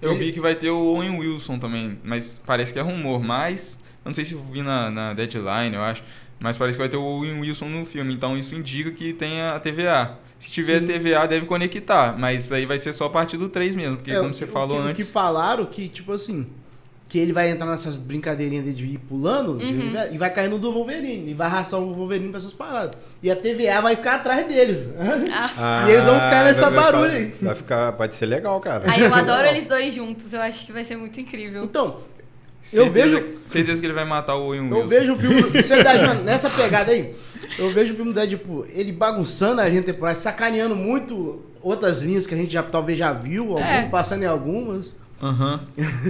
Eu 0.00 0.16
vi 0.16 0.32
que 0.32 0.40
vai 0.40 0.54
ter 0.54 0.70
o 0.70 0.78
Owen 0.78 1.18
Wilson 1.18 1.58
também, 1.58 1.98
mas 2.04 2.40
parece 2.44 2.72
que 2.72 2.78
é 2.78 2.82
rumor. 2.82 3.22
Mas, 3.22 3.78
eu 4.04 4.10
não 4.10 4.14
sei 4.14 4.24
se 4.24 4.34
eu 4.34 4.42
vi 4.42 4.62
na, 4.62 4.90
na 4.90 5.14
deadline, 5.14 5.74
eu 5.74 5.82
acho. 5.82 6.02
Mas 6.38 6.58
parece 6.58 6.76
que 6.76 6.82
vai 6.82 6.88
ter 6.88 6.96
o 6.96 7.02
Owen 7.02 7.40
Wilson 7.40 7.68
no 7.68 7.86
filme, 7.86 8.12
então 8.12 8.36
isso 8.36 8.54
indica 8.54 8.90
que 8.90 9.12
tem 9.12 9.40
a 9.40 9.58
TVA. 9.58 10.18
Se 10.38 10.50
tiver 10.50 10.80
Sim. 10.80 10.86
TVA, 10.86 11.26
deve 11.26 11.46
conectar, 11.46 12.16
mas 12.18 12.52
aí 12.52 12.66
vai 12.66 12.78
ser 12.78 12.92
só 12.92 13.06
a 13.06 13.10
partir 13.10 13.38
do 13.38 13.48
3 13.48 13.74
mesmo, 13.74 13.96
porque 13.96 14.10
é, 14.10 14.18
como 14.18 14.34
você 14.34 14.44
o 14.44 14.48
falou 14.48 14.82
que, 14.82 14.88
antes. 14.88 15.06
que 15.06 15.12
falaram 15.12 15.64
que, 15.64 15.88
tipo 15.88 16.12
assim, 16.12 16.46
que 17.16 17.20
ele 17.22 17.32
vai 17.32 17.48
entrar 17.48 17.64
nessas 17.64 17.96
brincadeirinhas 17.96 18.62
dele 18.62 18.76
de 18.76 18.84
ir 18.84 18.98
pulando 18.98 19.52
Uhum. 19.52 19.92
e 20.12 20.18
vai 20.18 20.28
cair 20.30 20.50
no 20.50 20.58
do 20.58 20.70
Wolverine. 20.70 21.30
E 21.30 21.34
vai 21.34 21.46
arrastar 21.46 21.80
o 21.80 21.94
Wolverine 21.94 22.28
pra 22.28 22.38
essas 22.38 22.52
paradas. 22.52 22.94
E 23.22 23.30
a 23.30 23.34
TVA 23.36 23.80
vai 23.80 23.96
ficar 23.96 24.16
atrás 24.16 24.46
deles. 24.46 24.90
Ah, 25.56 25.86
E 25.88 25.92
eles 25.92 26.04
vão 26.04 26.14
ficar 26.14 26.44
nessa 26.44 26.68
vai- 26.68 26.72
vai- 26.72 26.84
barulho 26.92 27.12
aí. 27.12 27.34
Vai 27.40 27.54
ficar. 27.54 27.92
Pode 27.92 28.14
ser 28.14 28.26
legal, 28.26 28.60
cara. 28.60 28.84
aí 28.86 29.00
eu 29.00 29.14
adoro 29.14 29.46
eles 29.48 29.66
dois 29.66 29.94
juntos. 29.94 30.30
Eu 30.34 30.42
acho 30.42 30.66
que 30.66 30.72
vai 30.72 30.84
ser 30.84 30.96
muito 30.96 31.18
incrível. 31.18 31.64
Então, 31.64 32.00
eu 32.70 32.84
certeza- 32.84 33.16
vejo- 33.20 33.26
Certeza 33.46 33.80
que 33.80 33.86
ele 33.86 33.94
vai 33.94 34.04
matar 34.04 34.36
o 34.36 34.48
Owen 34.48 34.60
Wilson. 34.62 34.76
Eu 34.80 34.88
vejo 34.88 35.12
o 35.14 35.16
filme. 35.16 35.58
é 35.58 35.62
verdade. 35.62 36.18
Nessa 36.22 36.50
pegada 36.50 36.92
aí, 36.92 37.14
eu 37.58 37.72
vejo 37.72 37.94
o 37.94 37.96
filme 37.96 38.12
do 38.12 38.20
Deadpool, 38.20 38.66
ele 38.68 38.92
bagunçando 38.92 39.62
a 39.62 39.68
linha 39.68 39.82
temporal, 39.82 40.14
sacaneando 40.16 40.76
muito 40.76 41.40
outras 41.62 42.02
linhas 42.02 42.26
que 42.26 42.34
a 42.34 42.36
gente 42.36 42.52
já 42.52 42.62
talvez 42.62 42.98
já 42.98 43.10
viu, 43.14 43.52
algum, 43.52 43.60
É. 43.64 43.88
passando 43.88 44.22
em 44.22 44.26
algumas. 44.26 44.96
Aham. 45.22 45.60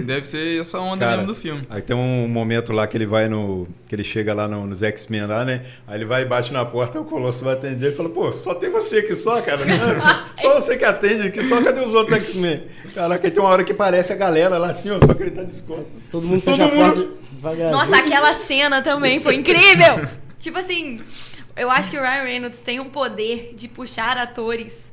Deve 0.05 0.27
ser 0.27 0.59
essa 0.59 0.79
onda 0.79 1.05
Cara, 1.05 1.17
mesmo 1.17 1.33
do 1.33 1.35
filme. 1.39 1.61
Aí 1.69 1.81
tem 1.81 1.95
um 1.95 2.27
momento 2.27 2.73
lá 2.73 2.85
que 2.85 2.97
ele 2.97 3.05
vai 3.05 3.29
no. 3.29 3.65
que 3.87 3.95
ele 3.95 4.03
chega 4.03 4.33
lá 4.33 4.47
no- 4.49 4.67
nos 4.67 4.83
X-Men 4.83 5.25
lá, 5.27 5.45
né? 5.45 5.65
Aí 5.87 5.95
ele 5.97 6.05
vai 6.05 6.23
e 6.23 6.25
bate 6.25 6.51
na 6.51 6.65
porta, 6.65 6.99
o 6.99 7.05
Colosso 7.05 7.43
vai 7.43 7.53
atender 7.53 7.93
e 7.93 7.95
fala, 7.95 8.09
pô, 8.09 8.33
só 8.33 8.53
tem 8.53 8.69
você 8.69 8.97
aqui 8.97 9.15
só, 9.15 9.41
cara. 9.41 9.61
só 10.35 10.59
você 10.59 10.75
que 10.75 10.83
atende 10.83 11.27
aqui, 11.27 11.41
só 11.45 11.61
cadê 11.63 11.79
os 11.79 11.93
outros 11.93 12.17
X-Men? 12.17 12.63
Caraca, 12.93 13.25
aí 13.25 13.31
tem 13.31 13.41
uma 13.41 13.49
hora 13.49 13.63
que 13.63 13.73
parece 13.73 14.11
a 14.11 14.15
galera 14.17 14.57
lá 14.57 14.71
assim, 14.71 14.89
ó, 14.91 14.99
só 15.05 15.13
que 15.13 15.23
ele 15.23 15.31
tá 15.31 15.43
descosta. 15.43 15.93
Todo 16.11 16.27
mundo 16.27 16.41
Todo 16.43 16.61
a 16.61 16.67
mundo- 16.67 17.17
porta. 17.41 17.71
Nossa, 17.71 17.97
aquela 17.97 18.33
cena 18.33 18.81
também 18.81 19.21
foi 19.21 19.35
incrível! 19.35 20.05
tipo 20.37 20.57
assim, 20.57 20.99
eu 21.55 21.71
acho 21.71 21.89
que 21.89 21.97
o 21.97 22.01
Ryan 22.01 22.23
Reynolds 22.23 22.59
tem 22.59 22.79
um 22.81 22.89
poder 22.89 23.53
de 23.55 23.67
puxar 23.69 24.17
atores 24.17 24.85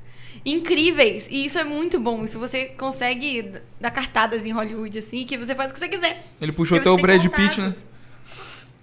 incríveis. 0.44 1.26
E 1.30 1.44
isso 1.44 1.58
é 1.58 1.64
muito 1.64 1.98
bom. 1.98 2.24
Isso 2.24 2.38
você 2.38 2.66
consegue 2.66 3.52
dar 3.80 3.90
cartadas 3.90 4.44
em 4.44 4.52
Hollywood, 4.52 4.98
assim, 4.98 5.24
que 5.24 5.36
você 5.38 5.54
faz 5.54 5.70
o 5.70 5.74
que 5.74 5.78
você 5.80 5.88
quiser. 5.88 6.24
Ele 6.40 6.52
puxou 6.52 6.78
até 6.78 6.90
o 6.90 6.96
Brad 6.96 7.24
Pitt, 7.26 7.60
né? 7.60 7.74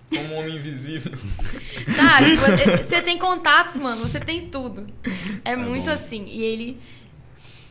Como 0.09 0.33
um 0.33 0.39
homem 0.39 0.57
invisível. 0.57 1.13
Sabe? 1.95 2.35
Você- 2.83 3.01
tem 3.01 3.17
contatos, 3.17 3.79
mano. 3.79 4.01
Você 4.01 4.19
tem 4.19 4.47
tudo. 4.49 4.85
É, 5.45 5.55
muito 5.55 5.85
bom. 5.85 5.91
assim. 5.91 6.25
E 6.27 6.43
ele 6.43 6.77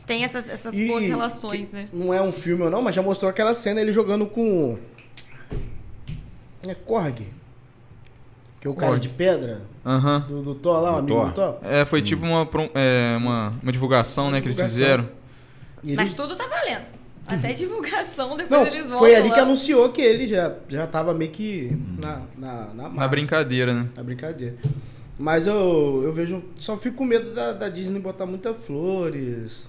tem 0.06 0.24
essas, 0.24 0.48
essas 0.48 0.72
E- 0.72 0.86
boas 0.86 1.04
relações, 1.04 1.70
né? 1.72 1.88
Não 1.92 2.14
é 2.14 2.22
um 2.22 2.32
filme 2.32 2.62
ou 2.62 2.70
não, 2.70 2.80
mas 2.80 2.94
já 2.94 3.02
mostrou 3.02 3.28
aquela 3.30 3.54
cena 3.54 3.80
ele 3.80 3.92
jogando 3.92 4.24
com. 4.26 4.78
É 6.66 6.74
Korg. 6.74 7.26
Que 8.60 8.66
é 8.66 8.70
o 8.70 8.74
cara 8.74 8.92
Korg. 8.92 9.02
de 9.02 9.08
pedra 9.08 9.62
Aham. 9.84 10.20
do, 10.28 10.42
do 10.42 10.54
Thor 10.54 10.80
lá, 10.82 10.90
o 10.90 10.92
Do 10.94 10.98
amigo 11.18 11.32
Thor. 11.32 11.52
do 11.52 11.58
Thor. 11.60 11.70
É, 11.70 11.84
foi 11.84 12.02
tipo 12.02 12.24
uma, 12.24 12.46
é, 12.74 13.16
uma, 13.16 13.52
uma 13.62 13.72
divulgação, 13.72 14.30
né, 14.30 14.40
que 14.40 14.46
eles 14.46 14.56
Divulgação. 14.56 14.80
fizeram. 14.82 15.08
Ele- 15.82 15.96
Mas 15.96 16.12
tudo 16.14 16.36
tá 16.36 16.46
valendo. 16.46 16.84
Até 17.26 17.52
divulgação, 17.52 18.36
depois 18.36 18.60
Não, 18.60 18.66
eles 18.66 18.80
voltam. 18.82 18.98
foi 18.98 19.14
ali 19.14 19.30
que 19.30 19.36
lá. 19.36 19.42
anunciou 19.42 19.88
que 19.90 20.00
ele 20.02 20.26
já, 20.28 20.52
já 20.68 20.86
tava 20.86 21.14
meio 21.14 21.30
que 21.30 21.70
na, 22.02 22.20
na, 22.36 22.66
na, 22.74 22.88
Na 22.88 23.08
brincadeira, 23.08 23.72
né? 23.72 23.86
Na 23.96 24.02
brincadeira. 24.02 24.56
Mas 25.20 25.46
eu, 25.46 26.00
eu 26.02 26.14
vejo. 26.14 26.42
Só 26.56 26.78
fico 26.78 26.96
com 26.96 27.04
medo 27.04 27.34
da, 27.34 27.52
da 27.52 27.68
Disney 27.68 28.00
botar 28.00 28.24
muitas 28.24 28.56
flores. 28.66 29.66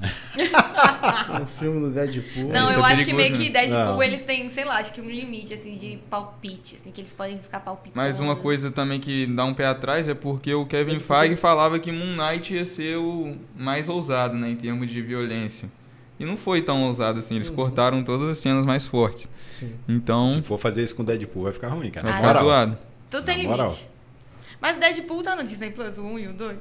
no 1.37 1.45
filme 1.59 1.81
do 1.81 1.89
Deadpool. 1.91 2.47
Não, 2.47 2.69
Isso 2.69 2.79
eu 2.79 2.85
é 2.85 2.93
acho 2.93 3.03
que 3.03 3.11
meio 3.11 3.33
que 3.33 3.49
né? 3.49 3.67
Deadpool, 3.67 3.95
Não. 3.95 4.03
eles 4.03 4.23
têm, 4.23 4.49
sei 4.49 4.63
lá, 4.63 4.77
acho 4.77 4.93
que 4.93 5.01
um 5.01 5.09
limite, 5.09 5.53
assim, 5.53 5.75
de 5.75 5.99
palpite, 6.09 6.75
assim, 6.75 6.89
que 6.89 7.01
eles 7.01 7.11
podem 7.11 7.37
ficar 7.37 7.59
palpitando. 7.59 7.97
Mas 7.97 8.17
uma 8.17 8.37
coisa 8.37 8.71
também 8.71 9.01
que 9.01 9.25
dá 9.25 9.43
um 9.43 9.53
pé 9.53 9.65
atrás 9.65 10.07
é 10.07 10.13
porque 10.13 10.53
o 10.53 10.65
Kevin 10.65 11.01
Feige 11.01 11.35
falava 11.35 11.77
que 11.79 11.91
Moon 11.91 12.15
Knight 12.15 12.53
ia 12.53 12.65
ser 12.65 12.95
o 12.95 13.35
mais 13.53 13.89
ousado, 13.89 14.37
né, 14.37 14.51
em 14.51 14.55
termos 14.55 14.89
de 14.89 15.01
violência. 15.01 15.69
E 16.17 16.23
não 16.23 16.37
foi 16.37 16.61
tão 16.61 16.83
ousado 16.83 17.19
assim, 17.19 17.35
eles 17.35 17.49
cortaram 17.49 18.01
todas 18.05 18.29
as 18.29 18.37
cenas 18.37 18.65
mais 18.65 18.85
fortes. 18.85 19.27
Sim. 19.49 19.73
Então, 19.89 20.29
Se 20.29 20.41
for 20.41 20.57
fazer 20.57 20.81
isso 20.81 20.95
com 20.95 21.03
o 21.03 21.05
Deadpool, 21.05 21.43
vai 21.43 21.51
ficar 21.51 21.67
ruim, 21.67 21.91
cara. 21.91 22.07
vai 22.07 22.15
ficar 22.15 22.33
zoado. 22.35 22.77
Tudo 23.09 23.25
tem 23.25 23.41
limite. 23.41 23.90
Mas 24.61 24.77
o 24.77 24.79
Deadpool 24.79 25.23
tá 25.23 25.35
no 25.35 25.43
Disney 25.43 25.71
Plus, 25.71 25.97
o 25.97 26.03
1 26.03 26.19
e 26.19 26.27
o 26.27 26.33
2. 26.33 26.57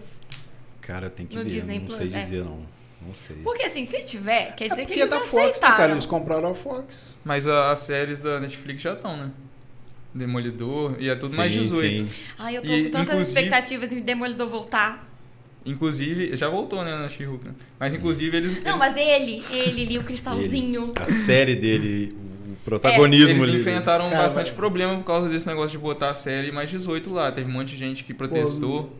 Cara, 0.80 1.10
tem 1.10 1.26
que 1.26 1.36
No 1.36 1.44
ver. 1.44 1.50
Disney 1.50 1.78
não 1.78 1.86
Plus, 1.86 1.98
sei 1.98 2.06
é. 2.12 2.18
dizer, 2.18 2.44
não. 2.44 2.58
Não 3.06 3.14
sei. 3.14 3.36
Porque 3.44 3.62
assim, 3.62 3.84
se 3.84 4.02
tiver, 4.02 4.54
quer 4.56 4.68
dizer 4.70 4.82
é 4.82 4.84
que 4.84 4.92
porque 4.92 5.00
é 5.00 5.04
eles 5.04 5.10
da 5.10 5.20
Fox, 5.20 5.32
né, 5.34 5.40
aceitaram. 5.50 5.76
cara? 5.76 5.92
Eles 5.92 6.06
compraram 6.06 6.50
a 6.50 6.54
Fox. 6.54 7.16
Mas 7.24 7.46
a- 7.46 7.70
as 7.70 7.78
séries 7.80 8.20
da 8.20 8.40
Netflix 8.40 8.82
já 8.82 8.92
estão, 8.94 9.16
né? 9.16 9.30
Demolidor, 10.14 10.96
e 10.98 11.08
é 11.08 11.14
tudo 11.14 11.36
mais 11.36 11.52
Sim, 11.52 11.60
18. 11.60 12.08
sim. 12.10 12.16
Ai, 12.38 12.56
eu 12.56 12.62
tô 12.62 12.72
E, 12.72 12.84
com 12.84 12.90
tantas 12.90 13.20
expectativas 13.28 13.92
em 13.92 14.00
Demolidor 14.00 14.48
voltar. 14.48 15.08
Inclusive, 15.64 16.36
já 16.36 16.48
voltou, 16.48 16.82
né, 16.84 16.96
na 16.96 17.08
She-Hulk. 17.08 17.44
né? 17.46 17.54
Mas 17.78 17.94
inclusive 17.94 18.36
eles. 18.36 18.52
Não, 18.62 18.70
eles- 18.72 18.78
mas 18.78 18.96
ele, 18.96 19.44
ele 19.50 19.82
ali, 19.82 19.98
o 19.98 20.04
cristalzinho. 20.04 20.92
A 21.00 21.06
série 21.06 21.54
dele, 21.54 22.14
protagonismo 22.64 23.30
Eles 23.30 23.42
ali. 23.42 23.58
enfrentaram 23.60 24.08
Cara, 24.10 24.22
bastante 24.24 24.46
vai- 24.48 24.56
problema 24.56 24.96
por 24.98 25.04
causa 25.04 25.28
desse 25.28 25.46
negócio 25.46 25.70
de 25.70 25.78
botar 25.78 26.10
a 26.10 26.14
série 26.14 26.52
mais 26.52 26.68
18 26.70 27.12
lá. 27.12 27.30
Teve 27.32 27.48
um 27.50 27.52
monte 27.52 27.68
de 27.70 27.76
gente 27.78 28.04
que 28.04 28.12
protestou. 28.14 28.90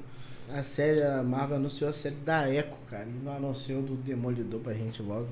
A 0.53 0.62
série, 0.64 1.03
a 1.03 1.23
Marvel 1.23 1.57
anunciou 1.57 1.88
a 1.90 1.92
série 1.92 2.16
da 2.25 2.53
Echo, 2.53 2.70
cara. 2.90 3.07
E 3.07 3.25
não 3.25 3.37
anunciou 3.37 3.81
do 3.83 3.94
Demolidor 3.94 4.61
pra 4.61 4.73
gente 4.73 5.01
logo. 5.03 5.29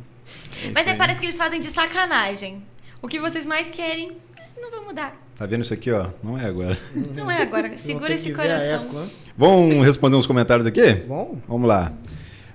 Mas 0.72 0.80
Isso 0.82 0.88
é, 0.88 0.92
aí. 0.92 0.98
parece 0.98 1.18
que 1.20 1.26
eles 1.26 1.36
fazem 1.36 1.58
de 1.60 1.68
sacanagem. 1.68 2.62
O 3.02 3.08
que 3.08 3.18
vocês 3.18 3.44
mais 3.46 3.66
querem, 3.68 4.12
não 4.60 4.70
vai 4.70 4.80
mudar. 4.80 5.16
Tá 5.36 5.46
vendo 5.46 5.62
isso 5.64 5.72
aqui, 5.74 5.90
ó? 5.90 6.08
Não 6.22 6.36
é 6.38 6.44
agora. 6.46 6.76
Não 7.14 7.30
é 7.30 7.42
agora. 7.42 7.76
Segura 7.78 8.12
esse 8.12 8.32
coração. 8.32 8.84
Echo, 8.84 8.92
né? 8.92 9.08
Vamos 9.36 9.84
responder 9.86 10.16
uns 10.16 10.26
comentários 10.26 10.66
aqui? 10.66 10.94
Bom, 11.06 11.38
Vamos 11.48 11.68
lá. 11.68 11.92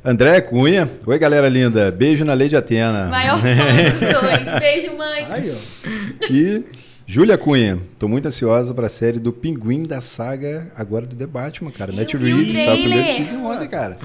André 0.03 0.41
Cunha. 0.41 0.89
Oi, 1.05 1.17
galera 1.17 1.47
linda. 1.47 1.89
Beijo 1.91 2.25
na 2.25 2.33
Lady 2.33 2.55
Atena. 2.55 3.07
Maior 3.07 3.39
fã 3.41 3.49
dos 3.91 4.21
dois. 4.21 4.59
Beijo, 4.59 4.97
mãe. 4.97 5.25
aí, 5.29 5.51
ó. 5.51 6.25
E 6.29 6.63
Júlia 7.07 7.37
Cunha. 7.37 7.79
Tô 7.97 8.07
muito 8.07 8.27
ansiosa 8.27 8.73
pra 8.73 8.89
série 8.89 9.19
do 9.19 9.31
Pinguim 9.31 9.85
da 9.85 10.01
saga 10.01 10.71
agora 10.75 11.05
do 11.05 11.15
The 11.15 11.25
Batman, 11.25 11.71
cara. 11.71 11.91
Eu 11.91 11.95
Matt 11.95 12.13
o 12.13 12.17
Reeves, 12.17 12.53
saiu 12.53 12.73
o 12.73 12.77
primeiro 12.79 13.03
trailer. 13.03 13.15
teaser 13.15 13.45
ontem, 13.45 13.67
cara. 13.69 13.97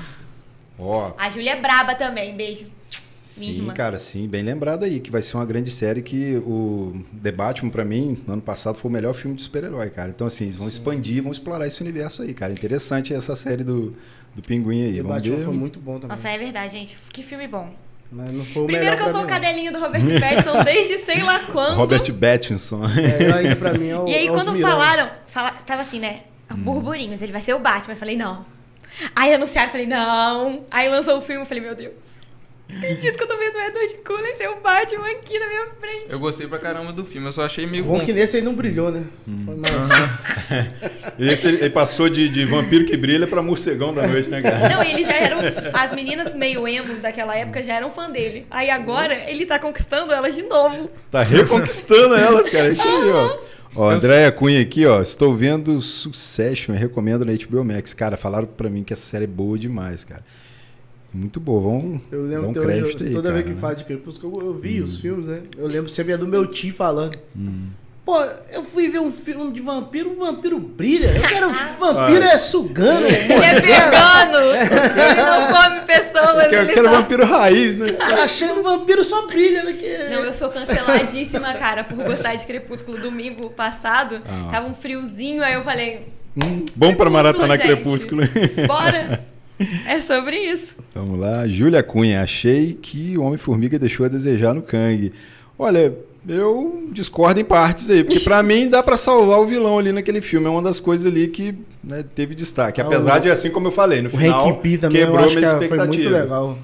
Ó, 0.78 1.12
A 1.18 1.28
Júlia 1.30 1.52
é 1.52 1.60
braba 1.60 1.94
também. 1.96 2.36
Beijo. 2.36 2.64
Sim, 3.20 3.56
irmã. 3.56 3.72
cara, 3.74 3.98
sim. 3.98 4.26
Bem 4.26 4.42
lembrado 4.42 4.84
aí, 4.84 4.98
que 4.98 5.12
vai 5.12 5.22
ser 5.22 5.36
uma 5.36 5.46
grande 5.46 5.70
série 5.70 6.02
que 6.02 6.36
o 6.38 7.00
The 7.22 7.30
Batman, 7.30 7.70
pra 7.70 7.84
mim, 7.84 8.20
no 8.26 8.32
ano 8.34 8.42
passado, 8.42 8.76
foi 8.78 8.88
o 8.90 8.94
melhor 8.94 9.14
filme 9.14 9.36
de 9.36 9.42
super-herói, 9.44 9.90
cara. 9.90 10.10
Então, 10.10 10.26
assim, 10.26 10.44
eles 10.44 10.56
vão 10.56 10.66
expandir, 10.66 11.22
vão 11.22 11.30
explorar 11.30 11.66
esse 11.66 11.80
universo 11.80 12.22
aí, 12.22 12.34
cara. 12.34 12.52
Interessante 12.52 13.14
essa 13.14 13.36
série 13.36 13.62
do, 13.62 13.94
do 14.34 14.42
Pinguim 14.42 14.82
aí. 14.82 15.00
Vamos 15.00 15.16
Batman 15.16 15.36
ver. 15.36 15.44
foi 15.44 15.54
muito 15.54 15.80
bom 15.80 15.94
também. 15.94 16.16
Nossa, 16.16 16.28
é 16.28 16.38
verdade, 16.38 16.72
gente. 16.72 16.96
Que 17.12 17.22
filme 17.22 17.46
bom. 17.48 17.68
Mas 18.10 18.32
não 18.32 18.44
foi 18.44 18.62
o 18.62 18.66
Primeiro 18.66 18.96
que 18.96 19.02
eu 19.02 19.08
sou 19.10 19.22
o 19.22 19.26
cadelinho 19.26 19.70
do 19.72 19.78
Robert 19.78 20.02
Pattinson 20.20 20.64
desde 20.64 20.98
sei 20.98 21.22
lá 21.22 21.40
quando. 21.52 21.76
Robert 21.76 22.12
Pattinson. 22.14 22.80
É, 22.84 23.32
ainda 23.32 23.56
pra 23.56 23.74
mim 23.74 23.88
é 23.88 23.98
o 23.98 24.08
E 24.08 24.14
aí, 24.14 24.28
é 24.28 24.30
quando 24.30 24.58
falaram, 24.58 25.10
fala, 25.26 25.50
tava 25.50 25.82
assim, 25.82 26.00
né? 26.00 26.20
Burburinhos, 26.50 27.20
ele 27.20 27.32
vai 27.32 27.42
ser 27.42 27.54
o 27.54 27.58
Batman. 27.58 27.94
Eu 27.94 27.98
falei, 27.98 28.16
não. 28.16 28.46
Aí 29.14 29.34
anunciaram, 29.34 29.68
eu 29.68 29.72
falei, 29.72 29.86
não. 29.86 30.64
Aí 30.70 30.88
lançou 30.88 31.18
o 31.18 31.20
filme, 31.20 31.42
eu 31.42 31.46
falei, 31.46 31.62
meu 31.62 31.74
Deus. 31.74 31.92
Acredito 32.76 33.16
que 33.16 33.22
eu 33.22 33.26
tô 33.26 33.36
vendo 33.36 33.56
o 33.56 33.60
Edward 33.60 33.94
Cullen 34.04 34.34
ser 34.36 34.48
o 34.48 34.60
Batman 34.60 35.10
aqui 35.10 35.38
na 35.38 35.46
minha 35.48 35.66
frente. 35.80 36.06
Eu 36.10 36.18
gostei 36.18 36.46
pra 36.46 36.58
caramba 36.58 36.92
do 36.92 37.04
filme, 37.04 37.26
eu 37.26 37.32
só 37.32 37.44
achei 37.44 37.66
meio 37.66 37.84
Bom 37.84 37.94
que 37.94 38.00
confuso. 38.00 38.18
nesse 38.18 38.36
aí 38.36 38.42
não 38.42 38.54
brilhou, 38.54 38.92
né? 38.92 39.04
Hum. 39.26 39.36
Foi 39.44 39.56
mais... 39.56 39.72
Esse 41.18 41.48
ele, 41.48 41.56
ele 41.58 41.70
passou 41.70 42.08
de, 42.08 42.28
de 42.28 42.44
vampiro 42.44 42.84
que 42.84 42.96
brilha 42.96 43.26
pra 43.26 43.42
morcegão 43.42 43.92
da 43.92 44.06
noite, 44.06 44.28
né, 44.28 44.40
cara? 44.40 44.68
Não, 44.68 44.84
e 44.84 44.92
eles 44.92 45.06
já 45.06 45.16
eram. 45.16 45.38
As 45.72 45.92
meninas 45.92 46.32
meio 46.32 46.68
emos 46.68 47.00
daquela 47.00 47.36
época 47.36 47.60
já 47.62 47.74
eram 47.74 47.90
fã 47.90 48.08
dele. 48.08 48.46
Aí 48.48 48.70
agora 48.70 49.14
ele 49.28 49.44
tá 49.44 49.58
conquistando 49.58 50.12
elas 50.12 50.36
de 50.36 50.42
novo. 50.42 50.88
Tá 51.10 51.22
reconquistando 51.22 52.14
elas, 52.14 52.48
cara. 52.48 52.68
É 52.68 52.72
isso 52.72 52.86
aí, 52.86 53.10
ó. 53.10 53.38
Ó, 53.74 53.90
Andréia 53.90 54.30
Cunha 54.30 54.60
aqui, 54.60 54.86
ó. 54.86 55.02
Estou 55.02 55.34
vendo 55.34 55.80
Succession 55.80 56.74
recomendo 56.74 57.24
na 57.24 57.32
HBO 57.32 57.64
Max. 57.64 57.92
Cara, 57.92 58.16
falaram 58.16 58.46
pra 58.46 58.70
mim 58.70 58.84
que 58.84 58.92
essa 58.92 59.04
série 59.04 59.24
é 59.24 59.28
boa 59.28 59.58
demais, 59.58 60.04
cara. 60.04 60.22
Muito 61.12 61.40
boa, 61.40 61.62
vamos 61.62 62.00
Eu 62.12 62.22
lembro 62.22 62.48
um 62.50 62.52
crédito 62.52 62.96
hoje, 62.96 63.06
aí, 63.06 63.14
toda 63.14 63.22
cara, 63.30 63.34
vez 63.34 63.46
que 63.46 63.52
né? 63.54 63.60
fala 63.60 63.74
de 63.74 63.84
Crepúsculo, 63.84 64.40
eu, 64.40 64.46
eu 64.48 64.54
vi 64.54 64.80
os 64.82 64.98
filmes, 65.00 65.26
né? 65.26 65.40
Eu 65.56 65.66
lembro 65.66 65.88
sempre 65.88 66.12
é 66.12 66.16
do 66.18 66.28
meu 66.28 66.46
tio 66.46 66.72
falando. 66.74 67.16
Pô, 68.04 68.22
eu 68.50 68.64
fui 68.64 68.88
ver 68.88 69.00
um 69.00 69.12
filme 69.12 69.52
de 69.52 69.60
vampiro, 69.60 70.12
o 70.12 70.16
vampiro 70.16 70.58
brilha. 70.58 71.08
Eu 71.14 71.22
quero 71.28 71.50
vampiro 71.78 72.24
é 72.24 72.38
sugando. 72.38 73.04
Ele 73.06 73.32
é 73.32 73.60
vegano. 73.60 74.46
ele 74.54 75.22
não 75.22 75.46
come 75.52 75.80
pessoas. 75.86 76.44
Eu 76.44 76.50
quero, 76.50 76.62
ele 76.64 76.72
quero 76.72 76.88
só- 76.88 76.94
vampiro 76.94 77.24
raiz, 77.26 77.76
né? 77.76 77.86
Eu 77.98 78.20
achei 78.22 78.48
o 78.50 78.62
vampiro 78.62 79.04
só 79.04 79.26
brilha. 79.26 79.62
Porque... 79.62 79.98
Não, 80.10 80.24
eu 80.24 80.32
sou 80.34 80.48
canceladíssima, 80.48 81.52
cara, 81.54 81.84
por 81.84 82.02
gostar 82.02 82.34
de 82.34 82.46
Crepúsculo. 82.46 82.98
Domingo 82.98 83.50
passado, 83.50 84.22
Ah. 84.26 84.48
tava 84.52 84.66
um 84.68 84.74
friozinho, 84.74 85.42
aí 85.42 85.54
eu 85.54 85.62
falei, 85.62 86.06
Hum, 86.36 86.64
bom 86.76 86.94
para 86.94 87.10
maratonar. 87.10 87.58
Crepúsculo. 87.58 88.22
bora. 88.66 89.26
É 89.86 90.00
sobre 90.00 90.36
isso. 90.36 90.76
Vamos 90.94 91.18
lá, 91.18 91.46
Júlia 91.48 91.82
Cunha. 91.82 92.22
Achei 92.22 92.74
que 92.74 93.18
o 93.18 93.22
Homem-Formiga 93.22 93.78
deixou 93.78 94.06
a 94.06 94.08
desejar 94.08 94.54
no 94.54 94.62
Kang. 94.62 95.12
Olha, 95.58 95.92
eu 96.28 96.88
discordo 96.92 97.40
em 97.40 97.44
partes 97.44 97.88
aí, 97.90 98.04
porque 98.04 98.20
pra 98.24 98.42
mim 98.42 98.68
dá 98.68 98.82
pra 98.82 98.96
salvar 98.96 99.40
o 99.40 99.46
vilão 99.46 99.78
ali 99.78 99.92
naquele 99.92 100.20
filme. 100.20 100.46
É 100.46 100.50
uma 100.50 100.62
das 100.62 100.78
coisas 100.80 101.06
ali 101.10 101.28
que 101.28 101.54
né, 101.82 102.04
teve 102.14 102.34
destaque. 102.34 102.80
Ah, 102.80 102.84
Apesar 102.84 103.18
o- 103.18 103.20
de, 103.22 103.30
assim 103.30 103.50
como 103.50 103.68
eu 103.68 103.72
falei, 103.72 104.02
no 104.02 104.08
O 104.08 104.10
final 104.12 104.44
também 104.52 105.00
eu 105.00 105.06
quebrou 105.06 105.18
acho 105.18 105.28
que 105.34 105.36
minha 105.36 105.50
foi 105.50 105.58
muito 105.60 105.74
expectativa. 105.74 106.10
legal. 106.10 106.58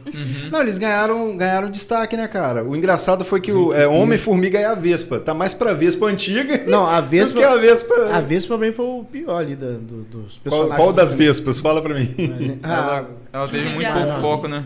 Não, 0.52 0.60
eles 0.60 0.76
ganharam, 0.78 1.36
ganharam 1.36 1.70
destaque, 1.70 2.16
né, 2.16 2.28
cara? 2.28 2.62
O 2.64 2.76
engraçado 2.76 3.24
foi 3.24 3.40
que 3.40 3.52
o 3.52 3.72
é, 3.72 3.86
Homem-Formiga 3.86 4.58
é 4.58 4.66
a 4.66 4.74
Vespa. 4.74 5.18
Tá 5.18 5.32
mais 5.32 5.54
pra 5.54 5.72
Vespa 5.72 6.06
antiga 6.06 6.62
Não, 6.66 6.86
a 6.86 7.00
do 7.00 7.08
Vespa, 7.08 7.38
que 7.38 7.44
a 7.44 7.56
Vespa... 7.56 7.94
a 8.12 8.20
Vespa 8.20 8.58
pra 8.58 8.66
mim 8.66 8.72
foi 8.72 8.84
o 8.86 9.04
pior 9.04 9.38
ali 9.38 9.56
da- 9.56 9.66
do- 9.72 10.02
dos 10.02 10.38
Qual, 10.38 10.42
personagens. 10.42 10.76
qual 10.76 10.92
do 10.92 10.96
das. 10.96 11.14
Vespas? 11.14 11.58
Fala 11.60 11.80
pra 11.80 11.94
mim. 11.94 12.14
Ah, 12.62 12.68
Ela, 12.74 13.10
ela 13.32 13.48
teve 13.48 13.68
muito 13.70 13.82
Já. 13.82 13.94
pouco 13.94 14.12
foco, 14.20 14.48
né? 14.48 14.64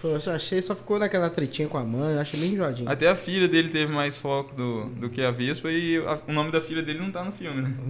Foi- 0.00 0.14
eu 0.14 0.20
só 0.20 0.32
achei, 0.32 0.60
só 0.62 0.74
ficou 0.74 0.98
naquela 0.98 1.28
tretinha 1.30 1.68
com 1.68 1.76
a 1.78 1.84
mãe, 1.84 2.14
eu 2.14 2.20
achei 2.20 2.38
meio 2.40 2.52
enjoadinho. 2.54 2.88
Até 2.90 3.08
a 3.08 3.14
filha 3.14 3.46
dele 3.48 3.68
teve 3.68 3.92
mais 3.92 4.16
foco 4.16 4.54
do, 4.54 4.86
do 4.86 5.08
que 5.10 5.22
a 5.22 5.30
Vespa 5.30 5.70
e 5.70 5.98
a- 5.98 6.18
o 6.28 6.32
nome 6.32 6.50
da 6.50 6.60
filha 6.60 6.82
dele 6.82 6.98
não 7.00 7.10
tá 7.10 7.22
no 7.24 7.32
filme, 7.32 7.62
né? 7.62 7.72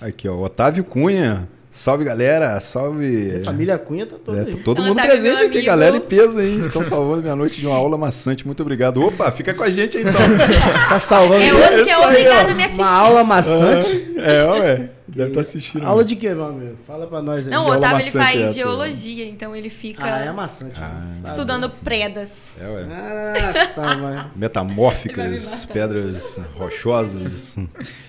Aqui, 0.00 0.28
ó. 0.28 0.36
Otávio 0.42 0.84
Cunha. 0.84 1.48
Salve, 1.70 2.04
galera. 2.04 2.58
Salve. 2.60 3.42
A 3.42 3.44
família 3.44 3.78
Cunha 3.78 4.04
tá 4.06 4.16
toda 4.24 4.38
É, 4.38 4.44
aí. 4.46 4.54
tá 4.56 4.62
todo 4.64 4.78
Ela 4.78 4.88
mundo 4.88 4.96
tá 4.96 5.04
presente 5.06 5.36
aqui, 5.36 5.44
amigo. 5.58 5.66
galera 5.66 5.96
em 5.96 6.00
peso 6.00 6.38
aí. 6.38 6.58
Estão 6.58 6.82
salvando 6.82 7.22
minha 7.22 7.36
noite 7.36 7.60
de 7.60 7.66
uma 7.66 7.76
aula 7.76 7.96
maçante. 7.96 8.44
Muito 8.44 8.60
obrigado. 8.60 9.00
Opa, 9.02 9.30
fica 9.30 9.54
com 9.54 9.62
a 9.62 9.70
gente 9.70 9.96
aí, 9.98 10.02
então. 10.02 10.20
Tá 10.88 10.98
salvando. 10.98 11.42
É 11.44 11.54
outro 11.54 11.84
que 11.84 11.90
é 11.90 11.94
aí, 11.94 12.04
obrigado 12.04 12.48
ó. 12.48 12.50
a 12.50 12.54
me 12.54 12.64
assistir. 12.64 12.80
Uma 12.82 12.90
aula 12.90 13.24
maçante. 13.24 14.14
é, 14.18 14.44
ué. 14.50 14.90
Deve 15.14 15.28
estar 15.30 15.40
assistindo. 15.40 15.84
Aula 15.86 16.04
de 16.04 16.16
quê, 16.16 16.28
meu 16.30 16.44
amigo? 16.46 16.76
Fala 16.86 17.06
pra 17.06 17.20
nós 17.20 17.46
aí. 17.46 17.52
Não, 17.52 17.66
o 17.66 17.70
Otávio 17.72 18.00
ele 18.00 18.10
faz 18.10 18.40
essa, 18.40 18.52
geologia, 18.54 19.26
então 19.26 19.54
ele 19.56 19.68
fica 19.70 20.04
Ah, 20.04 20.24
é 20.24 20.32
maçante. 20.32 20.80
Ah. 20.80 20.88
né? 20.88 21.20
Tá 21.24 21.30
estudando 21.30 21.68
predas. 21.68 22.28
É, 22.60 22.68
ué. 22.68 22.86
Ah, 22.90 23.66
tá, 23.74 23.96
mãe. 23.98 24.24
Metamórficas, 24.36 25.64
pedras 25.66 26.36
rochosas. 26.54 27.56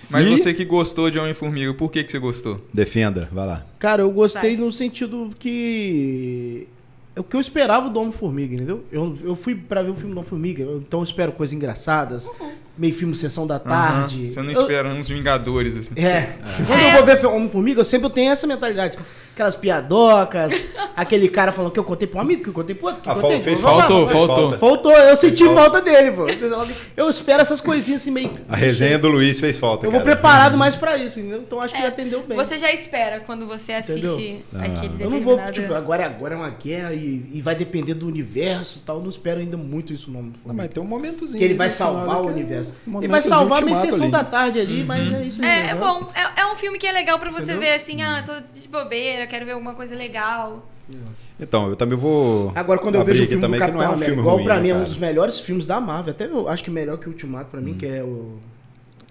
Mas 0.08 0.26
E- 0.26 0.30
você 0.30 0.54
que 0.54 0.64
gostou 0.64 1.10
de 1.10 1.18
Homem-Formiga, 1.18 1.74
por 1.74 1.90
que, 1.90 2.04
que 2.04 2.10
você 2.12 2.18
gostou? 2.18 2.60
Defenda, 2.72 3.28
vai 3.32 3.46
lá. 3.46 3.64
Cara, 3.78 4.02
eu 4.02 4.10
gostei 4.10 4.56
Vai. 4.56 4.64
no 4.64 4.70
sentido 4.72 5.32
que. 5.38 6.66
É 7.14 7.20
o 7.20 7.24
que 7.24 7.36
eu 7.36 7.40
esperava 7.40 7.90
do 7.90 8.00
Homem-Formiga, 8.00 8.54
entendeu? 8.54 8.84
Eu, 8.90 9.16
eu 9.22 9.36
fui 9.36 9.54
pra 9.54 9.82
ver 9.82 9.90
o 9.90 9.94
filme 9.94 10.12
do 10.14 10.18
Homem-Formiga, 10.18 10.62
eu- 10.62 10.78
então 10.78 11.00
eu 11.00 11.04
espero 11.04 11.30
coisas 11.32 11.52
engraçadas, 11.52 12.26
meio 12.76 12.94
filme 12.94 13.14
Sessão 13.14 13.46
da 13.46 13.58
Tarde. 13.58 14.16
Aham, 14.22 14.24
Você 14.24 14.42
não 14.42 14.50
Eu- 14.52 14.60
espera 14.62 14.88
uns 14.88 15.08
Vingadores, 15.10 15.76
assim. 15.76 15.90
É. 15.94 16.36
Quando 16.66 16.80
eu 16.80 16.90
vou 16.92 17.04
ver 17.04 17.26
Homem-Formiga, 17.26 17.80
eu 17.82 17.84
sempre 17.84 18.08
tenho 18.08 18.32
essa 18.32 18.46
mentalidade. 18.46 18.98
Aquelas 19.34 19.56
piadocas, 19.56 20.52
aquele 20.94 21.28
cara 21.28 21.52
falando 21.52 21.72
que 21.72 21.78
eu 21.78 21.84
contei 21.84 22.06
pro 22.06 22.18
um 22.18 22.20
amigo, 22.20 22.42
que 22.42 22.48
eu 22.50 22.52
contei 22.52 22.74
pro 22.74 22.88
outro, 22.88 23.02
que 23.02 23.08
Ah, 23.08 23.14
contei 23.14 23.40
fez 23.40 23.58
faltou, 23.60 24.06
faltou. 24.06 24.36
falta. 24.36 24.58
Faltou, 24.58 24.92
eu 24.92 25.16
senti 25.16 25.44
falta. 25.44 25.60
falta 25.62 25.80
dele, 25.80 26.10
pô. 26.12 26.26
Eu 26.96 27.08
espero 27.08 27.40
essas 27.40 27.60
coisinhas 27.60 28.02
assim 28.02 28.10
meio. 28.10 28.30
A 28.48 28.56
resenha 28.56 28.98
do 28.98 29.08
Luiz 29.08 29.40
fez 29.40 29.58
falta, 29.58 29.86
Eu 29.86 29.90
vou 29.90 30.00
cara. 30.00 30.12
preparado 30.12 30.58
mais 30.58 30.76
pra 30.76 30.96
isso, 30.98 31.18
entendeu? 31.18 31.38
Então 31.40 31.60
acho 31.60 31.74
que 31.74 31.80
É, 31.80 31.86
atendeu 31.86 32.22
bem. 32.22 32.36
Você 32.36 32.58
já 32.58 32.70
espera 32.72 33.20
quando 33.20 33.46
você 33.46 33.72
assiste 33.72 33.98
Entendeu? 34.06 34.42
Ah. 34.54 34.64
aquele 34.66 35.02
Eu 35.02 35.10
não 35.10 35.20
vou, 35.20 35.36
determinado... 35.36 35.52
tipo, 35.52 35.74
agora, 35.74 36.04
agora 36.06 36.34
é 36.34 36.36
uma 36.36 36.50
guerra 36.50 36.92
e, 36.92 37.24
e 37.32 37.40
vai 37.40 37.54
depender 37.54 37.94
do 37.94 38.06
universo 38.06 38.80
e 38.82 38.86
tal. 38.86 38.96
Eu 38.96 39.02
não 39.02 39.10
espero 39.10 39.40
ainda 39.40 39.56
muito 39.56 39.92
isso 39.94 40.08
no 40.08 40.12
Não, 40.14 40.20
Homem-Formiga. 40.20 40.54
mas 40.62 40.70
tem 40.70 40.82
um 40.82 40.86
momentozinho. 40.86 41.38
Que 41.38 41.44
ele 41.44 41.54
vai 41.54 41.70
salvar 41.70 42.20
o 42.22 42.28
é 42.28 42.32
universo. 42.32 42.76
um 42.86 42.98
Ele 42.98 43.08
vai 43.08 43.22
salvar 43.22 43.62
ultimato 43.62 43.86
sessão 43.86 44.02
ali. 44.02 44.12
da 44.12 44.24
tarde 44.24 44.60
ali, 44.60 44.84
mas 44.84 45.12
é 45.14 45.24
isso 45.24 45.42
aí. 45.42 45.48
É, 45.48 45.70
é 45.70 45.74
bom. 45.74 46.06
É, 46.14 46.42
é 46.42 46.46
um 46.46 46.54
filme 46.54 46.78
que 46.78 46.86
é 46.86 46.92
legal 46.92 47.18
pra 47.18 47.30
você 47.30 47.52
Entendeu? 47.52 47.62
ver 47.62 47.74
assim, 47.74 48.02
ah, 48.02 48.22
tô 48.24 48.32
de 48.60 48.68
bobeira, 48.68 49.26
quero 49.32 49.46
ver 49.46 49.52
alguma 49.52 49.72
coisa 49.74 49.94
legal. 49.94 50.68
Então, 51.40 51.68
eu 51.68 51.76
também 51.76 51.96
vou. 51.96 52.52
Agora, 52.54 52.78
quando 52.78 52.96
eu 52.96 53.04
vejo 53.04 53.24
o 53.24 53.26
filme 53.26 53.46
do 53.46 53.58
Capitão 53.58 53.78
não 53.78 53.82
é 53.82 53.88
um 53.88 53.92
América, 53.92 54.04
filme 54.06 54.20
igual 54.20 54.36
ruim, 54.36 54.44
pra 54.44 54.56
né, 54.56 54.60
mim 54.62 54.68
é 54.68 54.74
um 54.74 54.78
cara? 54.78 54.88
dos 54.88 54.98
melhores 54.98 55.40
filmes 55.40 55.64
da 55.64 55.80
Marvel, 55.80 56.12
até 56.12 56.26
eu 56.26 56.48
acho 56.48 56.62
que 56.62 56.70
melhor 56.70 56.98
que 56.98 57.06
o 57.08 57.12
Ultimato 57.12 57.50
pra 57.50 57.60
mim, 57.60 57.74
que 57.74 57.86
é 57.86 58.02
o... 58.02 58.38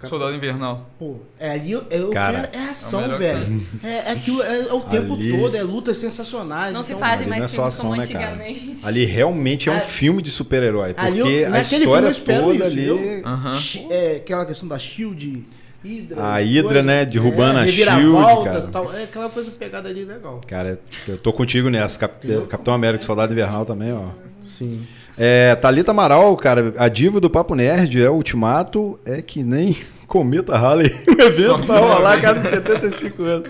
Soldado 0.03 0.33
Invernal. 0.35 0.89
Pô, 0.97 1.17
é 1.39 1.51
ali, 1.51 1.71
eu, 1.71 1.83
eu 1.91 2.09
Cara, 2.09 2.47
quero, 2.47 2.63
é 2.65 2.69
ação, 2.69 3.01
é 3.01 3.03
o 3.03 3.05
melhor 3.05 3.19
velho. 3.19 3.67
É, 3.83 3.87
é, 3.87 4.11
aquilo, 4.11 4.41
é, 4.41 4.59
é 4.67 4.73
o 4.73 4.81
tempo 4.81 5.13
Ali- 5.13 5.31
todo, 5.39 5.55
é 5.55 5.61
lutas 5.61 5.97
sensacionais. 5.97 6.73
Não 6.73 6.81
se 6.83 6.93
então- 6.93 6.99
fazem 7.07 7.17
ali 7.17 7.29
não 7.29 7.37
mais 7.37 7.45
é 7.45 7.47
filmes 7.55 7.73
ação, 7.73 7.89
como 7.91 8.01
né, 8.01 8.07
cara? 8.07 8.31
antigamente. 8.31 8.77
Ali 8.83 9.05
realmente 9.05 9.69
é 9.69 9.71
um 9.71 9.79
filme 9.79 10.21
de 10.23 10.31
super-herói. 10.31 10.95
ali 10.97 11.19
eu- 11.19 11.25
Porque 11.27 11.45
a 11.45 11.61
história 11.61 12.13
toda 12.15 12.53
isso, 12.55 12.63
ali. 12.65 13.21
Aham. 13.23 13.59
Shi- 13.59 13.87
É, 13.91 14.15
aquela 14.17 14.43
questão 14.45 14.67
da 14.67 14.79
Shield, 14.79 15.43
Hydra. 15.83 16.21
A 16.21 16.35
Hydra, 16.39 16.63
coisa. 16.63 16.83
né, 16.83 17.05
derrubando 17.05 17.59
a 17.59 17.63
reviravoltas, 17.63 18.29
Shield, 18.31 18.43
cara. 18.45 18.61
Tal, 18.71 18.93
é 18.95 19.03
aquela 19.03 19.29
coisa 19.29 19.51
pegada 19.51 19.89
ali 19.89 20.05
legal. 20.05 20.39
Cara, 20.47 20.79
eu 21.07 21.17
tô 21.17 21.33
contigo 21.33 21.69
nessa. 21.69 21.97
Cap- 21.97 22.27
Capitão 22.47 22.73
América, 22.73 23.03
Soldado 23.03 23.33
Invernal 23.33 23.65
também, 23.65 23.91
ó. 23.93 24.09
Sim. 24.41 24.85
É, 25.17 25.55
Thalita 25.55 25.91
Amaral, 25.91 26.35
cara, 26.37 26.73
a 26.77 26.87
diva 26.87 27.19
do 27.19 27.29
Papo 27.29 27.53
Nerd 27.55 28.01
é 28.01 28.09
o 28.09 28.13
Ultimato, 28.13 28.99
é 29.05 29.21
que 29.21 29.43
nem 29.43 29.75
Cometa 30.07 30.57
Halley. 30.57 30.91
O 31.21 31.21
evento 31.23 31.65
vai 31.65 31.79
uma 31.79 31.95
rolar 31.95 32.13
a 32.17 32.21
cada 32.21 32.41
75 32.41 33.23
anos. 33.23 33.49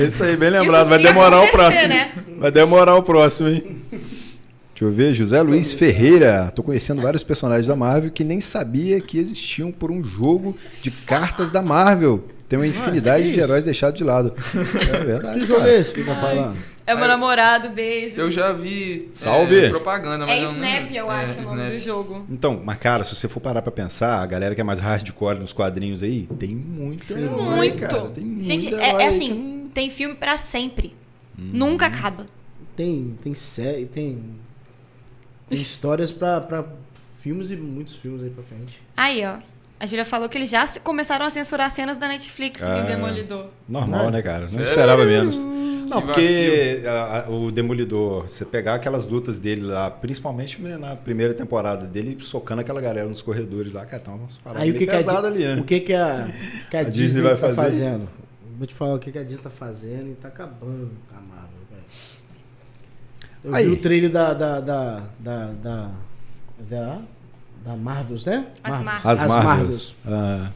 É 0.00 0.04
isso 0.04 0.22
aí, 0.22 0.36
bem 0.36 0.50
lembrado. 0.50 0.82
Isso 0.82 0.90
Vai 0.90 0.98
demorar 1.02 1.40
o 1.42 1.48
próximo. 1.48 1.88
né? 1.88 2.10
Vai 2.38 2.50
demorar 2.52 2.94
o 2.94 3.02
próximo, 3.02 3.48
hein? 3.48 3.82
Deixa 4.78 4.84
eu 4.84 4.92
ver, 4.92 5.12
José 5.12 5.42
Luiz 5.42 5.72
Ferreira. 5.72 6.52
Tô 6.54 6.62
conhecendo 6.62 7.02
vários 7.02 7.24
personagens 7.24 7.66
da 7.66 7.74
Marvel 7.74 8.12
que 8.12 8.22
nem 8.22 8.40
sabia 8.40 9.00
que 9.00 9.18
existiam 9.18 9.72
por 9.72 9.90
um 9.90 10.04
jogo 10.04 10.56
de 10.80 10.92
cartas 10.92 11.50
da 11.50 11.60
Marvel. 11.60 12.22
Tem 12.48 12.56
uma 12.56 12.64
infinidade 12.66 13.24
que 13.24 13.32
de 13.32 13.40
heróis 13.40 13.64
deixados 13.64 13.98
de 13.98 14.04
lado. 14.04 14.32
É 14.94 15.04
verdade. 15.04 15.40
Que 15.40 15.46
jogo 15.46 15.66
é 15.66 15.80
esse 15.80 15.92
que 15.92 16.04
tá 16.04 16.14
falando? 16.14 16.56
É 16.86 16.94
meu 16.94 17.08
namorado, 17.08 17.70
beijo. 17.70 18.20
Eu 18.20 18.30
já 18.30 18.52
vi 18.52 19.08
Salve. 19.10 19.58
é, 19.64 19.68
propaganda, 19.68 20.24
mas 20.24 20.38
É 20.40 20.44
não- 20.44 20.54
Snap, 20.54 20.90
eu 20.94 21.10
é, 21.10 21.24
acho, 21.24 21.32
o 21.32 21.42
nome 21.42 21.56
Snap. 21.56 21.72
do 21.72 21.78
jogo. 21.80 22.26
Então, 22.30 22.62
mas 22.64 22.78
cara, 22.78 23.02
se 23.02 23.16
você 23.16 23.26
for 23.28 23.40
parar 23.40 23.60
pra 23.62 23.72
pensar, 23.72 24.22
a 24.22 24.26
galera 24.26 24.54
que 24.54 24.60
é 24.60 24.64
mais 24.64 24.78
hardcore 24.78 25.40
nos 25.40 25.52
quadrinhos 25.52 26.04
aí, 26.04 26.28
tem 26.38 26.50
muito 26.54 27.12
herói, 27.18 27.56
Muito. 27.70 27.78
cara. 27.80 27.98
Tem 28.14 28.24
muito 28.24 28.44
Gente, 28.44 28.68
herói 28.68 28.80
é, 28.80 28.88
é 28.90 28.96
aí 29.08 29.16
assim, 29.16 29.28
não- 29.34 29.68
tem 29.70 29.90
filme 29.90 30.14
pra 30.14 30.38
sempre. 30.38 30.94
Uhum. 31.36 31.50
Nunca 31.52 31.86
acaba. 31.86 32.24
Tem, 32.76 33.18
tem 33.24 33.34
série, 33.34 33.84
tem, 33.86 34.22
tem 35.48 35.58
histórias 35.60 36.10
pra, 36.12 36.40
pra 36.40 36.64
filmes 37.18 37.50
e 37.50 37.56
muitos 37.56 37.96
filmes 37.96 38.22
aí 38.22 38.30
pra 38.30 38.44
frente. 38.44 38.80
Aí, 38.96 39.24
ó. 39.24 39.36
A 39.80 39.86
Julia 39.86 40.04
falou 40.04 40.28
que 40.28 40.36
eles 40.36 40.50
já 40.50 40.66
começaram 40.82 41.24
a 41.24 41.30
censurar 41.30 41.70
cenas 41.70 41.96
da 41.96 42.08
Netflix 42.08 42.60
Ah. 42.62 42.80
no 42.80 42.86
Demolidor. 42.88 43.46
Normal, 43.68 44.04
Não. 44.04 44.10
né, 44.10 44.22
cara? 44.22 44.40
Não 44.40 44.48
Sério? 44.48 44.68
esperava 44.68 45.04
menos. 45.04 45.38
Não, 45.40 46.00
Que 46.02 46.06
porque 46.06 46.82
a- 46.84 47.24
a- 47.26 47.30
o 47.30 47.50
Demolidor, 47.50 48.24
você 48.28 48.44
pegar 48.44 48.74
aquelas 48.74 49.06
lutas 49.08 49.38
dele 49.38 49.62
lá, 49.62 49.88
principalmente 49.90 50.60
né, 50.60 50.76
na 50.76 50.96
primeira 50.96 51.32
temporada 51.32 51.86
dele, 51.86 52.18
socando 52.20 52.60
aquela 52.60 52.80
galera 52.80 53.08
nos 53.08 53.22
corredores 53.22 53.72
lá, 53.72 53.86
cara, 53.86 54.02
tá 54.02 54.10
umas 54.12 54.36
paradas 54.36 54.64
Aí 54.64 54.70
o 54.70 54.74
que, 54.74 54.84
que, 54.84 54.90
a, 54.92 55.18
ali, 55.18 55.44
né? 55.46 55.56
o 55.60 55.64
que, 55.64 55.80
que 55.80 55.94
a, 55.94 56.28
que 56.70 56.76
a, 56.76 56.80
A 56.80 56.82
Disney, 56.82 57.02
Disney 57.06 57.22
vai 57.22 57.32
tá 57.32 57.38
fazer? 57.38 57.56
fazendo? 57.56 58.08
Vou 58.58 58.66
te 58.66 58.74
falar 58.74 58.94
o 58.94 58.98
que, 58.98 59.12
que 59.12 59.18
a 59.18 59.22
Disney 59.22 59.38
tá 59.42 59.50
fazendo 59.50 60.10
e 60.10 60.14
tá 60.16 60.26
acabando 60.28 60.90
com 61.08 61.16
a 61.16 61.20
Marvel. 61.20 61.57
Eu 63.44 63.54
Aí. 63.54 63.66
vi 63.66 63.72
o 63.72 63.76
trailer 63.80 64.10
da. 64.10 64.34
da. 64.34 64.60
da. 64.60 65.02
da. 65.18 65.46
da, 65.62 65.90
da, 66.58 66.98
da 67.64 67.76
Marvels, 67.76 68.24
né? 68.24 68.46
As 68.62 68.80
Mar- 68.80 69.00
As 69.04 69.22
As 69.22 69.28
Marvels. 69.28 69.94
Ah, 70.06 70.50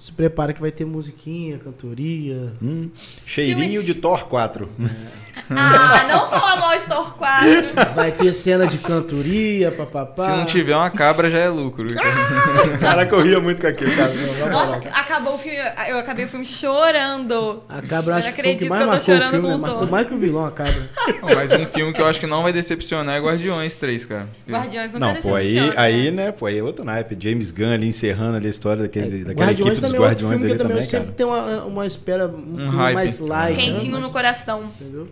Se 0.00 0.10
prepara 0.10 0.54
que 0.54 0.60
vai 0.60 0.70
ter 0.72 0.86
musiquinha, 0.86 1.58
cantoria. 1.58 2.52
hum, 2.62 2.88
cheirinho 3.26 3.82
de 3.84 3.92
Thor 3.94 4.26
4. 4.26 4.68
Ah, 5.48 6.04
não 6.08 6.28
fala 6.28 6.56
mal 6.56 6.76
de 6.78 6.84
Thor 6.86 7.14
4. 7.14 7.48
Vai 7.94 8.12
ter 8.12 8.32
cena 8.34 8.66
de 8.66 8.78
cantoria, 8.78 9.70
papapá. 9.72 10.24
Se 10.24 10.30
não 10.30 10.44
tiver 10.44 10.76
uma 10.76 10.90
cabra, 10.90 11.30
já 11.30 11.38
é 11.38 11.48
lucro. 11.48 11.88
Caraca, 12.78 13.14
eu 13.14 13.22
ria 13.22 13.40
muito 13.40 13.60
com 13.60 13.66
aquilo, 13.66 13.90
cara. 13.96 14.12
Nossa, 14.50 14.76
acabou 14.90 15.34
o 15.36 15.38
filme. 15.38 15.58
Eu 15.88 15.98
acabei 15.98 16.26
o 16.26 16.28
filme 16.28 16.44
chorando. 16.44 17.62
A 17.68 17.80
cabra 17.80 18.14
Eu 18.14 18.18
acho 18.18 18.26
não 18.28 18.34
que 18.34 18.42
que 18.42 18.48
acredito 18.48 18.68
mais 18.68 18.84
que 18.84 18.88
eu 18.88 18.90
tô 18.90 18.92
marcou 18.92 19.14
o 19.14 19.16
chorando 19.16 19.30
filme, 19.30 19.46
com 19.46 19.48
né? 19.48 19.54
o 19.56 19.60
Marcou 19.60 19.80
Thor. 19.80 19.90
mais 19.90 20.06
que 20.08 20.14
o 20.14 20.18
vilão, 20.18 20.44
a 20.44 20.50
cabra. 20.50 20.90
Não, 21.22 21.34
mas 21.34 21.52
um 21.52 21.66
filme 21.66 21.92
que 21.92 22.00
eu 22.02 22.06
acho 22.06 22.20
que 22.20 22.26
não 22.26 22.42
vai 22.42 22.52
decepcionar 22.52 23.16
é 23.16 23.20
Guardiões 23.20 23.76
3, 23.76 24.04
cara. 24.04 24.28
Guardiões 24.48 24.92
nunca 24.92 25.06
Não, 25.06 25.14
pô, 25.16 25.34
aí, 25.36 25.58
aí, 25.76 26.10
né? 26.10 26.26
né, 26.26 26.32
pô, 26.32 26.46
aí 26.46 26.58
é 26.58 26.62
outro 26.62 26.84
naipe. 26.84 27.16
James 27.18 27.50
Gunn 27.50 27.72
ali 27.72 27.86
encerrando 27.88 28.36
ali 28.36 28.46
a 28.46 28.50
história 28.50 28.82
daquele, 28.82 29.24
daquela 29.24 29.46
Guardiões 29.46 29.72
equipe 29.72 29.86
dos 29.86 29.89
também 29.92 30.06
é 30.06 30.10
outro 30.10 30.28
filme 30.28 30.52
que 30.52 30.58
também, 30.58 30.76
eu 30.76 30.82
sempre 30.82 30.98
cara. 31.00 31.12
tenho 31.12 31.28
uma, 31.28 31.64
uma 31.64 31.86
espera 31.86 32.28
um, 32.28 32.56
filme 32.56 32.66
hype. 32.76 32.94
mais 32.94 33.18
light. 33.18 33.56
né? 33.56 33.64
Quentinho 33.64 33.92
Mas- 33.92 34.02
no 34.02 34.10
coração. 34.10 34.64
Entendeu? 34.80 35.08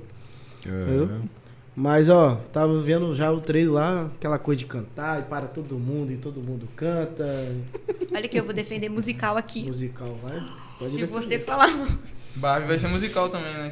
Eu? 0.66 1.10
Mas, 1.74 2.08
ó, 2.08 2.34
tava 2.52 2.80
vendo 2.82 3.14
já 3.14 3.30
o 3.30 3.40
trailer 3.40 3.72
lá, 3.72 4.06
aquela 4.16 4.36
coisa 4.36 4.58
de 4.58 4.66
cantar 4.66 5.20
e 5.20 5.22
para 5.22 5.46
todo 5.46 5.78
mundo 5.78 6.12
e 6.12 6.16
todo 6.16 6.40
mundo 6.40 6.68
canta. 6.74 7.24
Olha 8.12 8.26
que 8.26 8.36
eu 8.38 8.44
vou 8.44 8.52
defender 8.52 8.88
musical 8.88 9.36
aqui. 9.36 9.62
Musical, 9.64 10.18
vai. 10.20 10.42
Pode 10.78 10.90
Se 10.90 10.96
defender. 10.98 11.06
você 11.06 11.38
falar 11.38 11.68
Barbie 12.34 12.66
vai 12.66 12.78
ser 12.78 12.88
musical 12.88 13.28
também, 13.28 13.52
né? 13.54 13.70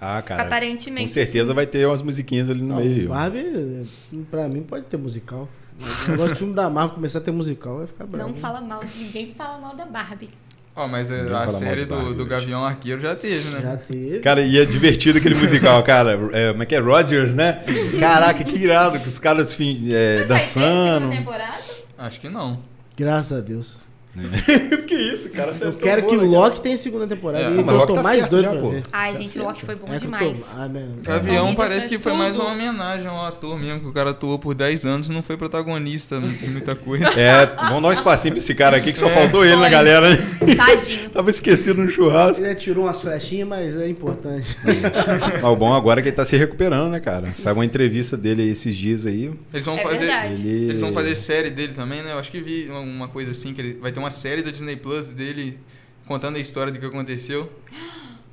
Ah, 0.00 0.22
cara. 0.22 0.42
aparentemente. 0.44 1.06
Com 1.08 1.12
certeza 1.14 1.54
vai 1.54 1.66
ter 1.66 1.86
umas 1.86 2.02
musiquinhas 2.02 2.48
ali 2.50 2.60
no 2.62 2.68
Não, 2.68 2.76
meio. 2.76 3.08
Barbie, 3.08 3.86
pra 4.30 4.48
mim, 4.48 4.62
pode 4.62 4.84
ter 4.86 4.96
musical. 4.96 5.48
Mas 5.78 6.32
O 6.32 6.36
filme 6.36 6.54
da 6.54 6.68
Marvel 6.68 6.94
começar 6.94 7.18
a 7.18 7.22
ter 7.22 7.30
musical 7.30 7.78
vai 7.78 7.86
ficar 7.86 8.06
bravo. 8.06 8.28
Não 8.28 8.36
fala 8.36 8.60
mal, 8.60 8.82
ninguém 8.96 9.32
fala 9.36 9.58
mal 9.58 9.76
da 9.76 9.84
Barbie. 9.86 10.30
Ó, 10.74 10.86
mas 10.86 11.10
Ninguém 11.10 11.34
a, 11.34 11.48
série 11.48 11.84
Barbie 11.84 12.04
do, 12.10 12.14
do. 12.14 12.26
Gavião 12.26 12.64
Arqueiro 12.64 13.00
já 13.00 13.16
teve, 13.16 13.48
né? 13.50 13.60
Já 13.60 13.76
teve. 13.76 14.20
Cara, 14.20 14.42
e 14.42 14.58
é 14.58 14.64
divertido 14.64 15.18
aquele 15.18 15.34
musical, 15.34 15.82
cara. 15.82 16.12
É, 16.32 16.50
como 16.52 16.62
é 16.62 16.66
que 16.66 16.74
é? 16.74 16.78
Rogers, 16.78 17.34
né? 17.34 17.64
Caraca, 17.98 18.44
que 18.44 18.56
irado, 18.56 18.98
que 19.00 19.08
os 19.08 19.18
caras 19.18 19.52
é, 19.60 20.18
Mas 20.20 20.28
vai 20.28 20.38
ter 20.38 20.44
segunda 20.44 20.70
dançando. 20.74 21.10
temporada? 21.10 21.62
Acho 21.98 22.20
que 22.20 22.28
não. 22.28 22.60
Graças 22.96 23.38
a 23.38 23.40
Deus. 23.40 23.87
que 24.86 24.94
isso, 24.94 25.30
cara? 25.30 25.52
Você 25.54 25.64
Eu 25.64 25.70
é 25.70 25.72
quero 25.72 26.02
bom, 26.02 26.08
que 26.08 26.16
né, 26.16 26.22
cara? 26.24 26.30
Loki 26.38 26.60
tenha 26.60 26.78
segunda 26.78 27.06
temporada. 27.06 27.44
É, 27.44 27.48
e 27.48 27.50
mas 27.62 27.66
eu 27.68 27.74
Loki 27.74 27.86
tô 27.88 27.94
tá 27.94 28.02
mais 28.02 28.18
certo 28.20 28.30
doido 28.30 28.44
já, 28.44 28.50
pra 28.50 28.60
pô. 28.60 28.70
ver. 28.70 28.82
Ai, 28.92 29.12
Tá 29.12 29.18
gente, 29.18 29.28
certo. 29.30 29.46
Loki 29.46 29.64
foi 29.64 29.74
bom 29.74 29.86
É 29.88 29.90
eu 29.96 30.00
tô- 30.00 30.04
demais. 30.06 30.44
Ah, 30.54 30.68
Gavião 31.02 31.46
Não, 31.46 31.54
parece 31.54 31.86
que 31.86 31.98
foi 31.98 32.12
mais 32.12 32.32
tudo. 32.34 32.44
uma 32.44 32.52
homenagem 32.52 33.06
ao 33.06 33.24
ator 33.26 33.58
mesmo, 33.58 33.80
que 33.80 33.86
o 33.86 33.92
cara 33.92 34.10
atuou 34.10 34.38
por 34.38 34.54
10 34.54 34.84
anos 34.84 35.08
e 35.08 35.12
não 35.12 35.22
foi 35.22 35.36
protagonista 35.36 36.16
em 36.16 36.48
muita 36.50 36.74
coisa. 36.74 37.08
É, 37.18 37.46
vamos 37.68 37.82
dar 37.82 37.88
um 37.88 37.92
espacinho 37.92 38.34
pra 38.34 38.38
esse 38.38 38.54
cara 38.54 38.76
aqui 38.76 38.92
que 38.92 38.98
só 38.98 39.06
É. 39.08 39.10
faltou 39.14 39.44
ele 39.44 39.54
na 39.56 39.62
Foi. 39.62 39.70
galera. 39.70 40.10
né? 40.10 40.16
Tadinho. 40.56 41.10
Tava 41.10 41.30
esquecido 41.30 41.82
no 41.82 41.90
churrasco. 41.90 42.44
Ele 42.44 42.54
tirou 42.54 42.84
umas 42.84 43.00
flechinhas, 43.00 43.48
mas 43.48 43.76
é 43.76 43.88
importante. 43.88 44.46
Mas 44.64 45.44
o 45.44 45.56
bom 45.56 45.72
agora 45.74 46.00
é 46.00 46.02
que 46.02 46.08
ele 46.10 46.16
tá 46.16 46.24
se 46.24 46.36
recuperando, 46.36 46.90
né, 46.90 47.00
cara? 47.00 47.32
Saiu 47.32 47.54
uma 47.56 47.64
entrevista 47.64 48.16
dele 48.16 48.42
aí 48.42 48.50
esses 48.50 48.74
dias 48.76 49.06
aí. 49.06 49.30
Eles 49.52 49.64
vão 49.64 49.76
É 49.78 49.82
fazer. 49.82 49.98
verdade. 50.06 50.46
Ele... 50.46 50.68
Eles 50.70 50.80
vão 50.80 50.92
fazer 50.92 51.14
série 51.16 51.50
dele 51.50 51.72
também, 51.74 52.02
né? 52.02 52.12
Eu 52.12 52.18
acho 52.18 52.30
que 52.30 52.40
vi 52.40 52.66
uma- 52.68 52.80
uma 52.80 53.08
coisa 53.08 53.30
assim, 53.32 53.52
que 53.52 53.60
ele 53.60 53.78
vai 53.80 53.90
ter 53.92 53.98
uma 53.98 54.07
série 54.10 54.42
da 54.42 54.50
Disney 54.50 54.76
Plus 54.76 55.06
dele 55.08 55.58
contando 56.06 56.36
a 56.36 56.40
história 56.40 56.72
do 56.72 56.78
que 56.78 56.86
aconteceu. 56.86 57.50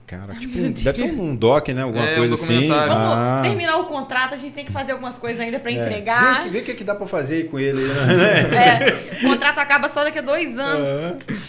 Cara, 0.07 0.35
tipo, 0.35 0.55
deve 0.83 0.97
ser 0.99 1.11
um 1.15 1.35
doc, 1.35 1.67
né? 1.69 1.81
Alguma 1.81 2.07
É, 2.07 2.13
um 2.13 2.17
coisa 2.17 2.35
assim. 2.35 2.53
documentário. 2.53 2.93
Vamos 2.93 3.15
Ah. 3.17 3.39
terminar 3.41 3.77
o 3.77 3.85
contrato, 3.85 4.35
a 4.35 4.37
gente 4.37 4.53
tem 4.53 4.63
que 4.63 4.71
fazer 4.71 4.91
algumas 4.91 5.17
coisas 5.17 5.41
ainda 5.41 5.59
pra 5.59 5.71
É. 5.71 5.73
entregar. 5.73 6.43
Vê, 6.43 6.49
vê 6.51 6.59
o 6.59 6.63
que, 6.63 6.73
que 6.75 6.83
dá 6.83 6.93
pra 6.93 7.07
fazer 7.07 7.37
aí 7.37 7.43
com 7.45 7.57
ele, 7.59 7.81
né? 7.81 7.95
É, 9.19 9.25
o 9.25 9.29
contrato 9.31 9.57
acaba 9.57 9.89
só 9.89 10.03
daqui 10.03 10.19
a 10.19 10.21
dois 10.21 10.59
anos. 10.59 10.87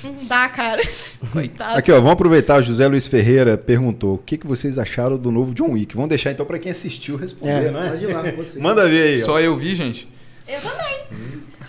Não 0.03 0.25
dá, 0.25 0.49
cara. 0.49 0.81
Coitado. 1.35 1.79
Aqui, 1.79 1.93
ó, 1.93 1.97
vamos 1.97 2.13
aproveitar. 2.13 2.59
O 2.59 2.63
José 2.63 2.89
Luiz 2.89 3.07
Ferreira 3.07 3.59
perguntou: 3.59 4.15
o 4.15 4.19
que, 4.19 4.39
que 4.39 4.47
vocês 4.47 4.79
acharam 4.79 5.19
do 5.19 5.31
novo 5.31 5.53
John 5.53 5.73
Wick? 5.73 5.95
Vamos 5.95 6.09
deixar 6.09 6.31
então 6.31 6.47
pra 6.47 6.59
quem 6.59 6.73
assistiu 6.73 7.17
responder, 7.19 7.67
É, 7.67 7.71
né? 7.71 7.91
pode 7.91 8.05
ir 8.05 8.15
lá 8.15 8.23
você. 8.23 8.59
Manda 8.59 8.89
ver 8.89 9.03
aí. 9.09 9.23
ó. 9.23 9.25
Só 9.27 9.39
eu 9.39 9.55
vi, 9.55 9.75
gente. 9.75 10.09
Eu 10.49 10.61
também. 10.63 10.97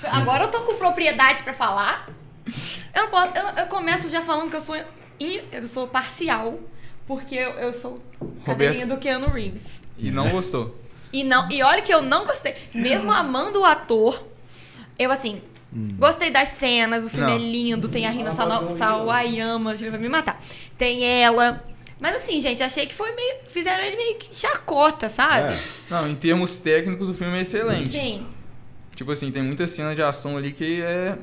Agora 0.06 0.46
eu 0.46 0.48
tô 0.52 0.62
com 0.62 0.76
propriedade 0.76 1.44
pra 1.44 1.52
falar. 1.52 2.08
Eu 2.94 3.04
não 3.04 3.10
posso. 3.10 3.32
Eu, 3.38 3.46
eu 3.64 3.68
começo 3.68 4.08
já 4.10 4.22
falando 4.22 4.50
que 4.50 4.56
eu 4.56 4.62
sou, 4.62 4.76
in- 5.20 5.42
eu 5.52 5.68
sou 5.68 5.88
parcial, 5.88 6.60
porque 7.06 7.36
eu, 7.36 7.52
eu 7.52 7.74
sou 7.74 8.02
cadeirinha 8.46 8.86
do 8.86 8.98
Keanu 8.98 9.30
Reeves. 9.30 9.82
E 9.98 10.12
não 10.12 10.30
gostou. 10.30 10.78
E, 11.12 11.24
não, 11.24 11.50
e 11.52 11.64
olha 11.64 11.82
que 11.82 11.94
eu 11.94 12.02
não 12.02 12.26
gostei. 12.26 12.56
Mesmo 12.74 13.12
amando 13.12 13.62
o 13.62 13.66
ator, 13.66 14.24
eu 15.00 15.12
assim. 15.12 15.42
Gostei 16.00 16.32
das 16.32 16.50
cenas, 16.50 17.06
o 17.06 17.10
filme 17.10 17.26
Não. 17.28 17.34
é 17.34 17.38
lindo, 17.38 17.88
tem 17.90 18.08
a 18.08 18.10
Rina 18.10 18.32
Sawayama, 18.32 19.74
ele 19.76 19.90
vai 19.92 20.00
me 20.00 20.10
matar. 20.10 20.42
Tem 20.78 21.04
ela. 21.04 21.64
Mas 22.00 22.16
assim, 22.16 22.40
gente, 22.40 22.64
achei 22.64 22.86
que 22.88 22.94
foi 22.96 23.12
meio. 23.14 23.36
Fizeram 23.50 23.84
ele 23.84 23.96
meio 23.98 24.16
que 24.18 24.34
chacota, 24.36 25.10
sabe? 25.10 25.54
É. 25.54 25.60
Não, 25.90 26.08
em 26.10 26.16
termos 26.16 26.58
técnicos, 26.58 27.10
o 27.10 27.14
filme 27.14 27.38
é 27.38 27.42
excelente. 27.42 27.90
Sim. 27.92 28.26
Tipo 28.96 29.12
assim, 29.12 29.30
tem 29.30 29.44
muita 29.44 29.68
cena 29.68 29.94
de 29.94 30.02
ação 30.02 30.38
ali 30.38 30.52
que 30.52 30.82
é 30.82 31.16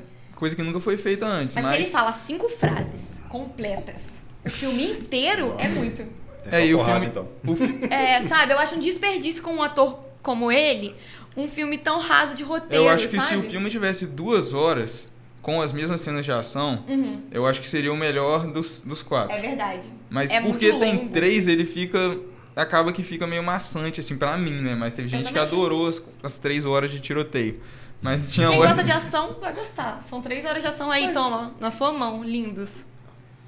coisa 0.44 0.54
que 0.56 0.62
nunca 0.62 0.78
foi 0.80 0.96
feita 0.96 1.26
antes. 1.26 1.54
Mas, 1.54 1.64
Mas, 1.64 1.76
se 1.76 1.82
ele 1.82 1.90
fala 1.90 2.12
cinco 2.12 2.48
frases 2.48 3.14
completas, 3.28 4.02
o 4.44 4.50
filme 4.50 4.84
inteiro 4.92 5.54
é 5.58 5.68
muito. 5.68 6.04
É, 6.50 6.66
e 6.66 6.74
o 6.74 6.78
porrada, 6.78 7.00
filme. 7.00 7.06
então. 7.10 7.28
o 7.46 7.56
fi- 7.56 7.78
É, 7.92 8.22
sabe? 8.24 8.52
Eu 8.52 8.58
acho 8.58 8.74
um 8.74 8.78
desperdício 8.78 9.42
com 9.42 9.54
um 9.54 9.62
ator 9.62 9.98
como 10.22 10.52
ele, 10.52 10.94
um 11.36 11.48
filme 11.48 11.78
tão 11.78 11.98
raso 11.98 12.34
de 12.34 12.42
roteiro. 12.42 12.84
Eu 12.84 12.88
acho 12.90 13.08
que 13.08 13.18
se 13.18 13.26
sabe? 13.28 13.38
o 13.38 13.42
filme 13.42 13.70
tivesse 13.70 14.06
duas 14.06 14.52
horas 14.52 15.08
com 15.40 15.60
as 15.60 15.72
mesmas 15.72 16.00
cenas 16.00 16.24
de 16.24 16.32
ação, 16.32 16.82
Uhum. 16.88 17.20
eu 17.30 17.46
acho 17.46 17.60
que 17.60 17.68
seria 17.68 17.92
o 17.92 17.96
melhor 17.96 18.46
dos, 18.46 18.80
dos 18.80 19.02
quatro. 19.02 19.34
É 19.36 19.40
verdade. 19.40 19.88
Mas 20.10 20.30
é 20.30 20.40
porque 20.40 20.68
muito 20.70 20.80
tem 20.84 20.96
longo. 20.96 21.10
três, 21.10 21.46
ele 21.46 21.64
fica. 21.66 22.18
Acaba 22.56 22.92
que 22.92 23.02
fica 23.02 23.26
meio 23.26 23.42
maçante, 23.42 23.98
assim, 24.00 24.16
pra 24.16 24.38
mim, 24.38 24.52
né? 24.60 24.74
Mas 24.76 24.94
teve 24.94 25.08
gente 25.08 25.32
que 25.32 25.38
adorou 25.38 25.88
as, 25.88 26.00
as 26.22 26.38
três 26.38 26.64
horas 26.64 26.90
de 26.90 27.00
tiroteio. 27.00 27.60
Mas 28.04 28.30
tinha 28.30 28.48
Quem 28.48 28.58
hora. 28.58 28.68
gosta 28.68 28.84
de 28.84 28.92
ação 28.92 29.36
vai 29.40 29.52
gostar. 29.54 30.04
São 30.10 30.20
três 30.20 30.44
horas 30.44 30.60
de 30.62 30.68
ação 30.68 30.90
aí, 30.90 31.06
Mas- 31.06 31.14
toma, 31.14 31.52
na 31.58 31.70
sua 31.70 31.90
mão, 31.90 32.22
lindos. 32.22 32.84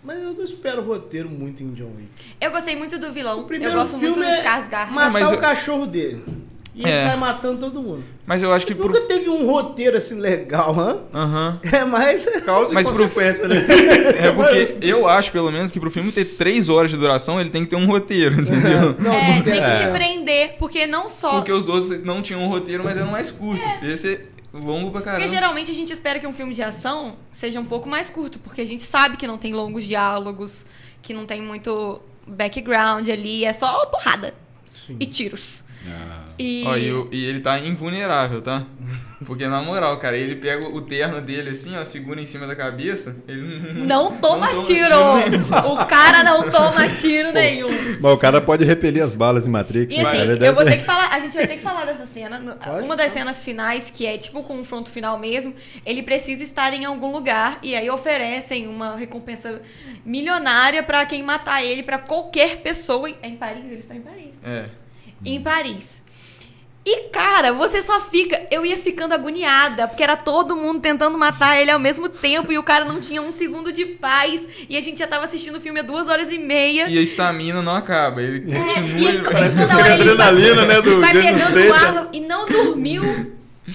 Mas 0.02 0.22
eu 0.22 0.32
não 0.32 0.42
espero 0.44 0.82
roteiro 0.82 1.28
muito 1.28 1.62
em 1.62 1.72
John 1.74 1.90
Wick. 1.96 2.08
Eu 2.40 2.50
gostei 2.50 2.74
muito 2.74 2.98
do 2.98 3.12
vilão. 3.12 3.38
O 3.38 3.40
Eu 3.42 3.46
primeiro 3.46 3.74
gosto 3.74 3.96
muito 3.98 4.14
filme 4.14 4.20
dos 4.24 4.34
é 4.38 4.42
Skarsgård. 4.42 4.90
matar 4.92 5.10
mas 5.10 5.28
o 5.30 5.34
eu- 5.34 5.38
cachorro 5.38 5.84
dele. 5.86 6.24
E 6.74 6.84
É. 6.84 6.88
ele 7.00 7.08
sai 7.08 7.16
matando 7.16 7.58
todo 7.58 7.80
mundo. 7.82 8.04
Mas 8.26 8.42
eu 8.42 8.52
acho 8.52 8.66
que 8.66 8.74
pro. 8.74 8.88
Nunca 8.88 9.00
teve 9.02 9.28
um 9.30 9.46
roteiro 9.46 9.96
assim 9.96 10.14
legal, 10.18 10.78
hã? 10.78 10.98
Aham. 11.12 11.58
É 11.72 11.84
mais. 11.84 12.24
Causa 12.44 12.72
Mas 12.74 12.86
e 12.86 12.90
pro- 12.90 12.98
consequência, 13.02 13.48
né? 13.48 13.56
É 14.20 14.30
porque 14.30 14.76
eu 14.82 15.06
acho, 15.08 15.32
pelo 15.32 15.50
menos, 15.50 15.70
que 15.72 15.80
pro 15.80 15.90
filme 15.90 16.12
ter 16.12 16.24
três 16.24 16.68
horas 16.68 16.90
de 16.90 16.96
duração, 16.98 17.40
ele 17.40 17.50
tem 17.50 17.64
que 17.64 17.70
ter 17.70 17.76
um 17.76 17.86
roteiro, 17.86 18.40
entendeu? 18.42 18.94
Não, 18.98 19.12
é, 19.12 19.36
não 19.36 19.42
tem 19.42 19.54
que 19.54 19.72
te 19.74 19.82
É. 19.82 19.90
prender, 19.90 20.56
porque 20.58 20.86
não 20.86 21.08
só. 21.08 21.32
Porque 21.36 21.52
os 21.52 21.66
outros 21.68 22.02
não 22.04 22.20
tinham 22.22 22.42
um 22.42 22.48
roteiro, 22.48 22.84
mas 22.84 22.96
eram 22.96 23.10
mais 23.10 23.30
curtos. 23.30 23.66
Esse 23.82 24.12
é 24.14 24.20
longo 24.58 24.90
pra 24.90 25.00
Porque 25.00 25.16
caramba. 25.16 25.28
geralmente 25.28 25.70
a 25.70 25.74
gente 25.74 25.92
espera 25.92 26.18
que 26.18 26.26
um 26.26 26.32
filme 26.32 26.54
de 26.54 26.62
ação 26.62 27.16
seja 27.32 27.60
um 27.60 27.64
pouco 27.64 27.88
mais 27.88 28.10
curto, 28.10 28.38
porque 28.38 28.60
a 28.60 28.66
gente 28.66 28.82
sabe 28.82 29.16
que 29.16 29.26
não 29.26 29.38
tem 29.38 29.52
longos 29.52 29.84
diálogos, 29.84 30.64
que 31.02 31.12
não 31.14 31.26
tem 31.26 31.40
muito 31.40 32.00
background 32.26 33.08
ali, 33.08 33.44
é 33.44 33.52
só 33.52 33.86
porrada 33.86 34.34
Sim. 34.74 34.96
e 34.98 35.06
tiros. 35.06 35.64
Ah. 35.88 36.24
E, 36.38 36.64
Ó, 36.66 36.76
e, 36.76 37.16
e 37.16 37.24
ele 37.26 37.40
tá 37.40 37.58
invulnerável, 37.58 38.42
tá? 38.42 38.64
Porque, 39.24 39.46
na 39.48 39.62
moral, 39.62 39.98
cara, 39.98 40.14
ele 40.14 40.36
pega 40.36 40.68
o 40.68 40.80
terno 40.82 41.22
dele 41.22 41.48
assim, 41.50 41.74
ó, 41.74 41.82
segura 41.86 42.20
em 42.20 42.26
cima 42.26 42.46
da 42.46 42.54
cabeça, 42.54 43.16
ele 43.26 43.40
não 43.86 44.12
toma 44.18 44.48
toma 44.50 44.62
tiro! 44.62 45.16
nenhum. 45.16 45.72
o 45.72 45.86
cara 45.86 46.22
não 46.22 46.50
toma 46.50 46.86
tiro 47.00 47.32
nenhum. 47.32 47.68
Mas 47.98 48.12
o 48.12 48.18
cara 48.18 48.42
pode 48.42 48.64
repelir 48.66 49.02
as 49.02 49.14
balas 49.14 49.46
em 49.46 49.48
Matrix. 49.48 49.94
E 49.94 50.02
né? 50.02 50.02
assim, 50.08 50.18
eu 50.20 50.26
verdade, 50.26 50.54
vou 50.54 50.64
ter 50.66 50.76
que 50.76 50.84
falar, 50.84 51.08
a 51.14 51.18
gente 51.18 51.34
vai 51.34 51.46
ter 51.46 51.56
que 51.56 51.62
falar 51.62 51.86
dessa 51.86 52.04
cena. 52.04 52.38
Pode, 52.62 52.84
Uma 52.84 52.94
das 52.94 53.10
cenas 53.12 53.42
finais, 53.42 53.90
que 53.90 54.06
é 54.06 54.18
tipo 54.18 54.40
o 54.40 54.44
confronto 54.44 54.90
final 54.90 55.18
mesmo, 55.18 55.54
ele 55.86 56.02
precisa 56.02 56.42
estar 56.42 56.74
em 56.74 56.84
algum 56.84 57.10
lugar 57.10 57.58
e 57.62 57.74
aí 57.74 57.88
oferecem 57.88 58.66
uma 58.68 58.96
recompensa 58.96 59.62
milionária 60.04 60.82
pra 60.82 61.06
quem 61.06 61.22
matar 61.22 61.64
ele, 61.64 61.82
pra 61.82 61.98
qualquer 61.98 62.58
pessoa. 62.58 63.08
em- 63.08 63.16
É 63.22 63.28
em 63.28 63.36
Paris? 63.36 63.64
Ele 63.64 63.76
está 63.76 63.94
em 63.94 64.00
Paris. 64.02 64.34
É. 64.44 64.66
Em 65.24 65.40
Paris. 65.40 66.04
E, 66.88 67.08
cara, 67.08 67.52
você 67.52 67.82
só 67.82 68.00
fica. 68.00 68.46
Eu 68.48 68.64
ia 68.64 68.76
ficando 68.76 69.12
agoniada, 69.12 69.88
porque 69.88 70.04
era 70.04 70.14
todo 70.16 70.54
mundo 70.54 70.78
tentando 70.78 71.18
matar 71.18 71.60
ele 71.60 71.68
ao 71.72 71.80
mesmo 71.80 72.08
tempo 72.08 72.52
e 72.52 72.58
o 72.58 72.62
cara 72.62 72.84
não 72.84 73.00
tinha 73.00 73.20
um 73.20 73.32
segundo 73.32 73.72
de 73.72 73.84
paz. 73.84 74.40
E 74.68 74.76
a 74.78 74.80
gente 74.80 75.00
já 75.00 75.06
tava 75.08 75.24
assistindo 75.24 75.56
o 75.56 75.60
filme 75.60 75.80
há 75.80 75.82
duas 75.82 76.06
horas 76.08 76.30
e 76.30 76.38
meia. 76.38 76.88
E 76.88 76.96
a 76.96 77.02
estamina 77.02 77.60
não 77.60 77.74
acaba, 77.74 78.22
ele 78.22 78.52
É, 78.52 78.56
continua... 78.56 78.86
e 79.00 79.04
ele 79.04 79.16
ele- 79.18 79.22
parece- 79.28 79.60
toda 79.62 79.76
hora 79.76 79.94
ele 79.94 80.02
adrenalina, 80.10 80.54
vai- 80.64 80.66
né, 80.76 80.80
do 80.82 81.00
vai 81.00 81.12
pegando 81.12 81.58
o 81.58 81.74
ar 81.74 82.08
e 82.12 82.20
não 82.20 82.46
dormiu. 82.46 83.34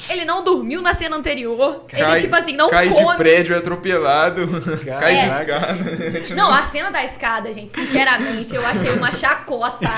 Ele 0.10 0.24
não 0.24 0.42
dormiu 0.42 0.82
na 0.82 0.94
cena 0.96 1.18
anterior. 1.18 1.84
Cai, 1.90 2.12
ele, 2.14 2.22
tipo 2.22 2.34
assim, 2.38 2.54
não 2.56 2.70
cai 2.70 2.88
come. 2.88 3.12
de 3.12 3.18
prédio 3.18 3.58
atropelado, 3.58 4.48
cai 4.88 5.18
É. 5.18 5.26
de 5.26 5.32
escada. 5.34 6.34
Não, 6.34 6.50
a 6.50 6.64
cena 6.64 6.90
da 6.90 7.04
escada, 7.04 7.52
gente, 7.52 7.74
sinceramente, 7.74 8.56
eu 8.56 8.66
achei 8.66 8.92
uma 8.92 9.12
chacota. 9.12 9.90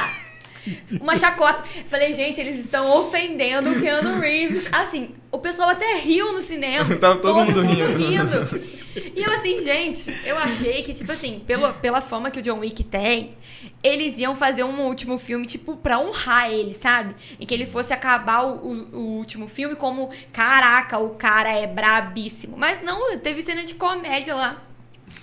Uma 1.01 1.15
chacota. 1.17 1.63
Falei, 1.87 2.13
gente, 2.13 2.39
eles 2.39 2.59
estão 2.59 2.89
ofendendo 2.99 3.71
o 3.71 3.81
Keanu 3.81 4.19
Reeves. 4.19 4.65
Assim, 4.71 5.09
o 5.31 5.37
pessoal 5.39 5.69
até 5.69 5.95
riu 5.97 6.31
no 6.33 6.41
cinema. 6.41 6.95
Tava 6.97 7.19
todo 7.19 7.35
mundo 7.45 7.61
rindo. 7.61 7.97
rindo. 7.97 8.83
E 9.15 9.23
eu 9.23 9.31
assim, 9.31 9.61
gente, 9.61 10.13
eu 10.25 10.37
achei 10.37 10.83
que, 10.83 10.93
tipo 10.93 11.11
assim, 11.11 11.41
pela, 11.45 11.73
pela 11.73 11.99
fama 12.01 12.29
que 12.29 12.39
o 12.39 12.41
John 12.43 12.59
Wick 12.59 12.83
tem, 12.83 13.35
eles 13.81 14.19
iam 14.19 14.35
fazer 14.35 14.63
um 14.63 14.81
último 14.81 15.17
filme, 15.17 15.47
tipo, 15.47 15.75
pra 15.75 15.99
honrar 15.99 16.51
ele, 16.51 16.77
sabe? 16.79 17.15
Em 17.39 17.45
que 17.45 17.53
ele 17.53 17.65
fosse 17.65 17.91
acabar 17.91 18.43
o, 18.45 18.55
o- 18.67 18.89
o 18.95 19.01
último 19.17 19.47
filme 19.47 19.75
como, 19.75 20.11
caraca, 20.31 20.99
o 20.99 21.09
cara 21.11 21.49
é 21.51 21.65
brabíssimo. 21.65 22.55
Mas 22.55 22.81
não, 22.83 23.17
teve 23.17 23.41
cena 23.41 23.63
de 23.63 23.73
comédia 23.73 24.35
lá. 24.35 24.61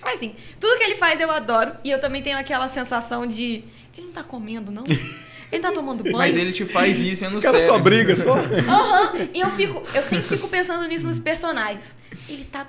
Mas 0.02 0.14
assim, 0.14 0.34
tudo 0.58 0.76
que 0.76 0.82
ele 0.84 0.96
faz 0.96 1.20
eu 1.20 1.30
adoro. 1.30 1.72
E 1.84 1.90
eu 1.90 2.00
também 2.00 2.22
tenho 2.22 2.38
aquela 2.38 2.68
sensação 2.68 3.24
de. 3.26 3.62
Ele 3.96 4.06
não 4.06 4.12
tá 4.12 4.22
comendo, 4.24 4.70
não? 4.72 4.82
Ele 5.52 5.62
tá 5.62 5.72
tomando 5.72 6.02
banho? 6.04 6.16
Mas 6.16 6.36
ele 6.36 6.52
te 6.52 6.64
faz 6.64 7.00
isso 7.00 7.24
sendo 7.24 7.38
Esse 7.38 7.42
cara 7.46 7.58
sério. 7.58 7.74
só 7.74 7.78
briga, 7.80 8.14
só. 8.16 8.34
Aham. 8.34 9.28
E 9.34 9.40
eu 9.40 9.50
fico. 9.50 9.82
Eu 9.94 10.02
sempre 10.02 10.28
fico 10.28 10.48
pensando 10.48 10.86
nisso 10.86 11.06
nos 11.06 11.18
personagens. 11.18 11.84
Ele 12.28 12.44
tá. 12.44 12.66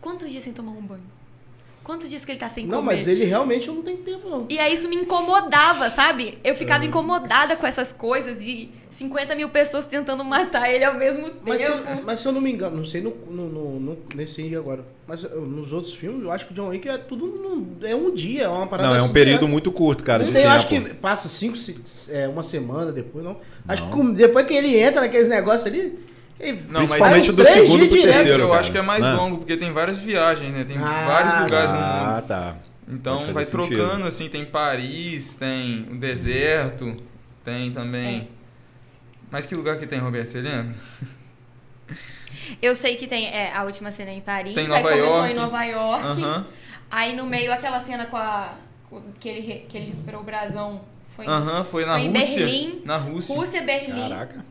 Quantos 0.00 0.30
dias 0.30 0.44
sem 0.44 0.52
tomar 0.52 0.72
um 0.72 0.80
banho? 0.82 1.02
Quantos 1.90 2.08
dias 2.08 2.24
que 2.24 2.30
ele 2.30 2.38
tá 2.38 2.48
sem 2.48 2.66
Não, 2.66 2.78
comer? 2.82 2.94
mas 2.98 3.08
ele 3.08 3.24
realmente 3.24 3.66
não 3.66 3.82
tem 3.82 3.96
tempo, 3.96 4.28
não. 4.30 4.46
E 4.48 4.60
aí 4.60 4.72
isso 4.72 4.88
me 4.88 4.94
incomodava, 4.94 5.90
sabe? 5.90 6.38
Eu 6.44 6.54
ficava 6.54 6.84
incomodada 6.84 7.56
com 7.56 7.66
essas 7.66 7.90
coisas 7.90 8.40
e 8.42 8.70
50 8.92 9.34
mil 9.34 9.48
pessoas 9.48 9.86
tentando 9.86 10.24
matar 10.24 10.70
ele 10.72 10.84
ao 10.84 10.94
mesmo 10.94 11.28
Mas 11.44 11.60
se, 11.60 11.66
tempo. 11.68 12.02
mas 12.04 12.20
se 12.20 12.26
eu 12.28 12.32
não 12.32 12.40
me 12.40 12.52
engano, 12.52 12.76
não 12.76 12.84
sei 12.84 13.00
no, 13.00 13.10
no, 13.28 13.48
no- 13.48 13.80
no- 13.80 13.98
nesse 14.14 14.40
aí 14.40 14.54
agora, 14.54 14.84
mas 15.08 15.24
eu- 15.24 15.40
nos 15.40 15.72
outros 15.72 15.92
filmes, 15.94 16.22
eu 16.22 16.30
acho 16.30 16.46
que 16.46 16.52
o 16.52 16.54
John 16.54 16.68
Wick 16.68 16.88
é 16.88 16.96
tudo. 16.96 17.26
num- 17.26 17.76
é 17.82 17.94
um 17.94 18.14
dia, 18.14 18.44
é 18.44 18.48
uma 18.48 18.68
parada 18.68 18.88
Não, 18.90 18.94
é 18.96 19.00
um 19.00 19.04
assim, 19.06 19.12
período 19.14 19.46
né? 19.46 19.50
muito 19.50 19.72
curto, 19.72 20.04
cara, 20.04 20.24
Não 20.24 20.32
tem, 20.32 20.42
eu 20.42 20.48
tempo. 20.48 20.56
acho 20.58 20.68
que 20.68 20.94
passa 20.94 21.28
cinco, 21.28 21.56
se- 21.56 21.76
é, 22.08 22.28
uma 22.28 22.44
semana 22.44 22.92
depois, 22.92 23.24
não. 23.24 23.36
Acho 23.66 23.82
Não. 23.82 23.90
que 23.90 23.96
com- 23.96 24.12
depois 24.12 24.46
que 24.46 24.54
ele 24.54 24.78
entra 24.78 25.00
naqueles 25.00 25.28
negócios 25.28 25.66
ali. 25.66 25.98
Não, 26.68 26.80
mas 26.82 26.90
Principalmente 26.90 27.30
uns 27.30 27.36
do 27.36 27.44
segundo 27.44 27.86
pro 27.88 27.98
direto. 27.98 28.16
terceiro, 28.16 28.42
eu 28.44 28.48
cara. 28.48 28.60
acho 28.60 28.72
que 28.72 28.78
é 28.78 28.82
mais 28.82 29.02
Né? 29.02 29.12
longo, 29.12 29.38
porque 29.38 29.56
tem 29.56 29.72
várias 29.72 29.98
viagens, 29.98 30.52
né? 30.52 30.64
Tem 30.64 30.76
Ah, 30.78 31.04
vários 31.06 31.38
lugares 31.38 31.70
no 31.72 31.76
mundo. 31.78 31.86
Ah, 32.18 32.24
tá. 32.26 32.56
Então 32.88 33.18
vai 33.32 33.44
fazer 33.44 33.50
trocando, 33.52 33.78
sentido. 33.90 34.06
assim, 34.08 34.28
tem 34.28 34.44
Paris, 34.44 35.34
tem 35.34 35.86
o 35.90 35.96
deserto, 35.96 36.96
tem 37.44 37.70
também. 37.70 38.28
Mas 39.30 39.46
que 39.46 39.54
lugar 39.54 39.76
que 39.78 39.86
tem, 39.86 39.98
Roberto? 40.00 40.28
Você 40.28 40.40
lembra? 40.40 40.74
Eu 42.60 42.74
sei 42.74 42.96
que 42.96 43.06
tem 43.06 43.26
é, 43.28 43.52
a 43.54 43.62
última 43.64 43.90
cena 43.92 44.10
em 44.10 44.20
Paris, 44.20 44.54
Tem 44.54 44.64
aí 44.64 44.68
Nova 44.68 44.82
começou 44.90 45.14
York. 45.16 45.30
em 45.30 45.34
Nova 45.34 45.64
York. 45.64 46.04
Aham. 46.22 46.46
Aí 46.90 47.14
no 47.16 47.26
meio 47.26 47.52
aquela 47.52 47.78
cena 47.80 48.06
com 48.06 48.16
a. 48.16 48.54
que, 49.20 49.28
ele, 49.28 49.66
que 49.68 49.76
ele 49.76 49.86
recuperou 49.86 50.22
o 50.22 50.24
brasão. 50.24 50.80
Foi 51.14 51.26
em 51.26 51.28
Aham, 51.28 51.64
foi 51.64 51.84
na 51.84 51.92
Foi 51.92 52.00
em 52.02 52.08
Rússia. 52.12 52.44
Berlim. 52.46 52.82
Na 52.84 52.96
Rússia. 52.96 53.36
Rússia, 53.36 53.62
Berlim. 53.62 54.08
Caraca. 54.08 54.44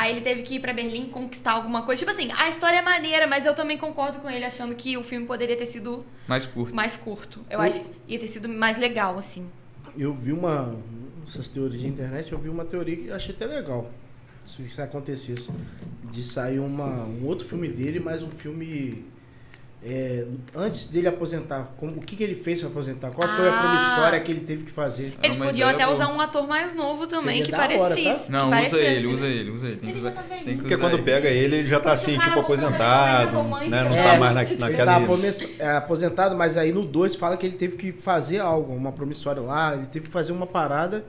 Aí 0.00 0.12
ele 0.12 0.22
teve 0.22 0.42
que 0.42 0.54
ir 0.54 0.60
pra 0.60 0.72
Berlim 0.72 1.10
conquistar 1.10 1.52
alguma 1.52 1.82
coisa. 1.82 1.98
Tipo 1.98 2.10
assim, 2.10 2.30
a 2.32 2.48
história 2.48 2.78
é 2.78 2.82
maneira, 2.82 3.26
mas 3.26 3.44
eu 3.44 3.54
também 3.54 3.76
concordo 3.76 4.18
com 4.20 4.30
ele, 4.30 4.44
achando 4.46 4.74
que 4.74 4.96
o 4.96 5.02
filme 5.02 5.26
poderia 5.26 5.54
ter 5.56 5.66
sido 5.66 6.06
Mais 6.26 6.46
curto. 6.46 6.74
mais 6.74 6.96
curto. 6.96 7.40
Eu 7.50 7.58
O- 7.58 7.62
acho 7.62 7.80
que 7.80 7.90
ia 8.08 8.18
ter 8.18 8.26
sido 8.26 8.48
mais 8.48 8.78
legal, 8.78 9.18
assim. 9.18 9.46
Eu 9.98 10.14
vi 10.14 10.32
uma. 10.32 10.74
Essas 11.28 11.48
teorias 11.48 11.82
de 11.82 11.86
internet, 11.86 12.32
eu 12.32 12.38
vi 12.38 12.48
uma 12.48 12.64
teoria 12.64 12.96
que 12.96 13.06
eu 13.08 13.14
achei 13.14 13.34
até 13.34 13.44
legal. 13.44 13.90
Se 14.46 14.62
isso 14.62 14.80
acontecesse. 14.80 15.48
De 16.10 16.24
sair 16.24 16.58
uma, 16.60 17.04
um 17.04 17.26
outro 17.26 17.46
filme 17.46 17.68
dele, 17.68 18.00
mas 18.00 18.22
um 18.22 18.30
filme. 18.30 19.04
É, 19.82 20.26
antes 20.54 20.88
dele 20.88 21.08
aposentar, 21.08 21.70
como, 21.78 21.92
o 21.92 22.00
que, 22.02 22.14
que 22.14 22.22
ele 22.22 22.34
fez 22.34 22.60
para 22.60 22.68
aposentar? 22.68 23.10
Qual 23.12 23.26
foi 23.26 23.48
a 23.48 23.50
Ah. 23.50 23.62
promissória 23.62 24.20
que 24.20 24.30
ele 24.30 24.40
teve 24.40 24.64
que 24.64 24.70
fazer? 24.70 25.14
Eles 25.22 25.38
uma 25.38 25.46
podiam 25.46 25.70
ideia 25.70 25.74
até 25.74 25.84
boa. 25.84 25.94
usar 25.96 26.14
um 26.14 26.20
ator 26.20 26.46
mais 26.46 26.74
novo 26.74 27.06
também, 27.06 27.42
que 27.42 27.54
hora, 27.54 27.62
parecesse. 27.66 28.26
tá? 28.30 28.32
Não, 28.32 28.40
que 28.40 28.46
usa 28.46 28.56
parecesse, 28.56 28.84
ele, 28.84 29.06
né? 29.06 29.14
usa 29.14 29.26
ele, 29.26 29.50
usa 29.50 29.66
ele. 29.68 29.76
Tem 29.76 29.84
que 29.84 29.90
Ele 29.90 29.98
usar, 29.98 30.10
tá 30.10 30.22
tem 30.22 30.38
que 30.44 30.54
Porque 30.56 30.74
usar 30.74 30.82
quando 30.82 30.94
ele. 30.94 31.02
pega 31.02 31.28
ele, 31.30 31.56
ele 31.56 31.68
já 31.68 31.80
tá 31.80 31.92
assim, 31.92 32.18
tipo, 32.18 32.40
aposentado, 32.40 33.32
né? 33.70 33.84
Não 33.84 33.94
É, 33.96 34.02
tá 34.02 34.18
mais 34.18 34.34
na, 34.34 34.42
Ele 34.42 34.60
naquela... 34.60 34.92
tava 34.92 35.06
promess- 35.06 35.48
é, 35.58 35.70
aposentado, 35.76 36.36
mas 36.36 36.56
aí 36.58 36.72
no 36.72 36.84
2 36.84 37.14
fala 37.16 37.36
que 37.38 37.46
ele 37.46 37.56
teve 37.56 37.76
que 37.76 37.90
fazer 37.92 38.38
algo, 38.38 38.74
uma 38.74 38.92
promissória 38.92 39.40
lá, 39.40 39.74
ele 39.74 39.86
teve 39.86 40.06
que 40.06 40.12
fazer 40.12 40.32
uma 40.32 40.46
parada 40.46 41.04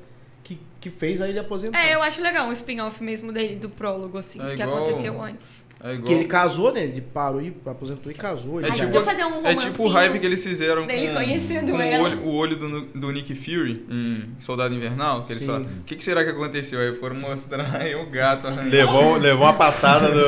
que, 0.45 0.57
que 0.79 0.89
fez 0.89 1.19
aí 1.21 1.31
ele 1.31 1.39
aposentar. 1.39 1.77
É, 1.77 1.93
eu 1.95 2.01
acho 2.01 2.21
legal 2.21 2.47
um 2.47 2.51
spin-off 2.53 3.03
mesmo 3.03 3.34
dele, 3.34 3.55
do 3.57 3.69
prólogo, 3.69 4.17
assim, 4.17 4.39
É 4.41 4.45
do 4.45 4.55
que 4.55 4.63
igual- 4.63 4.77
aconteceu 4.77 5.21
antes. 5.21 5.69
É 5.84 5.94
igual... 5.94 6.06
Que 6.08 6.13
ele 6.13 6.26
casou, 6.26 6.72
né? 6.72 6.84
Ele 6.84 7.02
parou 7.02 7.41
e 7.41 7.52
aposentou 7.65 8.12
e 8.12 8.15
casou. 8.15 8.62
É 8.62 8.65
já- 8.65 8.72
tipo, 8.76 8.86
podia 8.88 9.04
fazer 9.04 9.26
um 9.26 9.46
é 9.48 9.56
tipo 9.56 9.84
o 9.84 9.88
hype 9.88 10.20
que 10.20 10.26
eles 10.26 10.44
fizeram 10.44 10.86
dele 10.86 11.08
com, 11.08 11.13
conhecendo 11.15 11.72
com 11.72 11.82
ela. 11.82 12.04
o 12.04 12.06
olho, 12.06 12.22
o 12.24 12.34
olho 12.36 12.56
do, 12.56 12.82
do 12.82 13.12
Nick 13.12 13.34
Fury 13.34 13.86
em 13.89 14.28
Soldado 14.39 14.74
Invernal. 14.76 15.24
Que 15.24 15.34
eles 15.34 15.41
Sim. 15.41 15.48
falaram, 15.48 15.65
o 15.65 15.84
que, 15.84 15.96
que 15.96 16.04
será 16.04 16.24
que 16.24 16.30
aconteceu? 16.30 16.80
Aí 16.80 16.96
foram 16.98 17.15
mostrar 17.15 17.76
aí 17.82 17.96
o 17.96 18.10
gato. 18.10 18.48
Levou, 18.70 19.17
levou 19.17 19.46
uma 19.46 19.54
patada 19.54 20.10
do... 20.12 20.28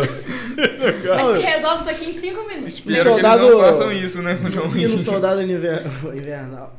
A 1.14 1.34
gente 1.34 1.46
resolve 1.46 1.82
isso 1.82 1.90
aqui 1.90 2.10
em 2.10 2.14
cinco 2.20 2.48
minutos. 2.48 2.74
Espero 2.76 3.10
soldado- 3.10 3.40
que 3.40 3.46
eles 3.46 3.58
não 3.58 3.68
façam 3.68 3.92
isso, 3.92 4.22
né, 4.22 4.40
E 4.76 4.88
no. 4.88 5.00
Soldado 5.00 5.42
Inver- 5.42 5.84
Invernal, 6.16 6.76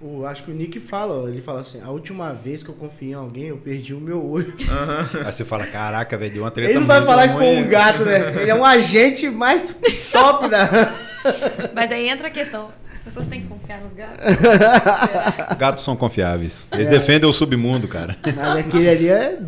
o, 0.00 0.24
acho 0.26 0.44
que 0.44 0.50
o 0.50 0.54
Nick 0.54 0.78
fala, 0.80 1.28
ele 1.30 1.40
fala 1.42 1.60
assim, 1.60 1.80
a 1.82 1.90
última 1.90 2.32
vez 2.32 2.62
que 2.62 2.68
eu 2.68 2.74
confiei 2.74 3.10
em 3.12 3.14
alguém, 3.14 3.44
eu 3.46 3.56
perdi 3.56 3.92
o 3.94 4.00
meu 4.00 4.24
olho. 4.24 4.52
Aí 5.24 5.32
você 5.32 5.44
fala, 5.44 5.66
caraca, 5.66 6.16
velho, 6.16 6.32
deu 6.34 6.42
uma 6.44 6.50
treta 6.50 6.70
Ele 6.70 6.80
não 6.80 6.86
vai 6.86 7.04
falar 7.04 7.28
que 7.28 7.34
foi 7.34 7.56
um 7.56 7.68
gato, 7.68 8.04
né? 8.04 8.42
Ele 8.42 8.50
é 8.50 8.54
um 8.54 8.64
agente 8.64 9.28
mais 9.28 9.74
top 10.12 10.48
da... 10.48 10.94
Mas 11.74 11.90
aí 11.90 12.08
entra 12.08 12.28
a 12.28 12.30
questão. 12.30 12.68
As 12.92 13.02
pessoas 13.02 13.26
têm 13.26 13.40
que 13.42 13.46
confiar 13.48 13.80
nos 13.80 13.92
gatos. 13.92 14.18
Será? 14.38 15.54
Gatos 15.58 15.84
são 15.84 15.96
confiáveis. 15.96 16.68
Eles 16.72 16.86
É. 16.86 16.90
defendem 16.90 17.28
o 17.28 17.32
submundo, 17.32 17.88
cara. 17.88 18.16
Mas 18.36 18.56
aquele 18.58 18.88
ali 18.88 19.08
é 19.08 19.38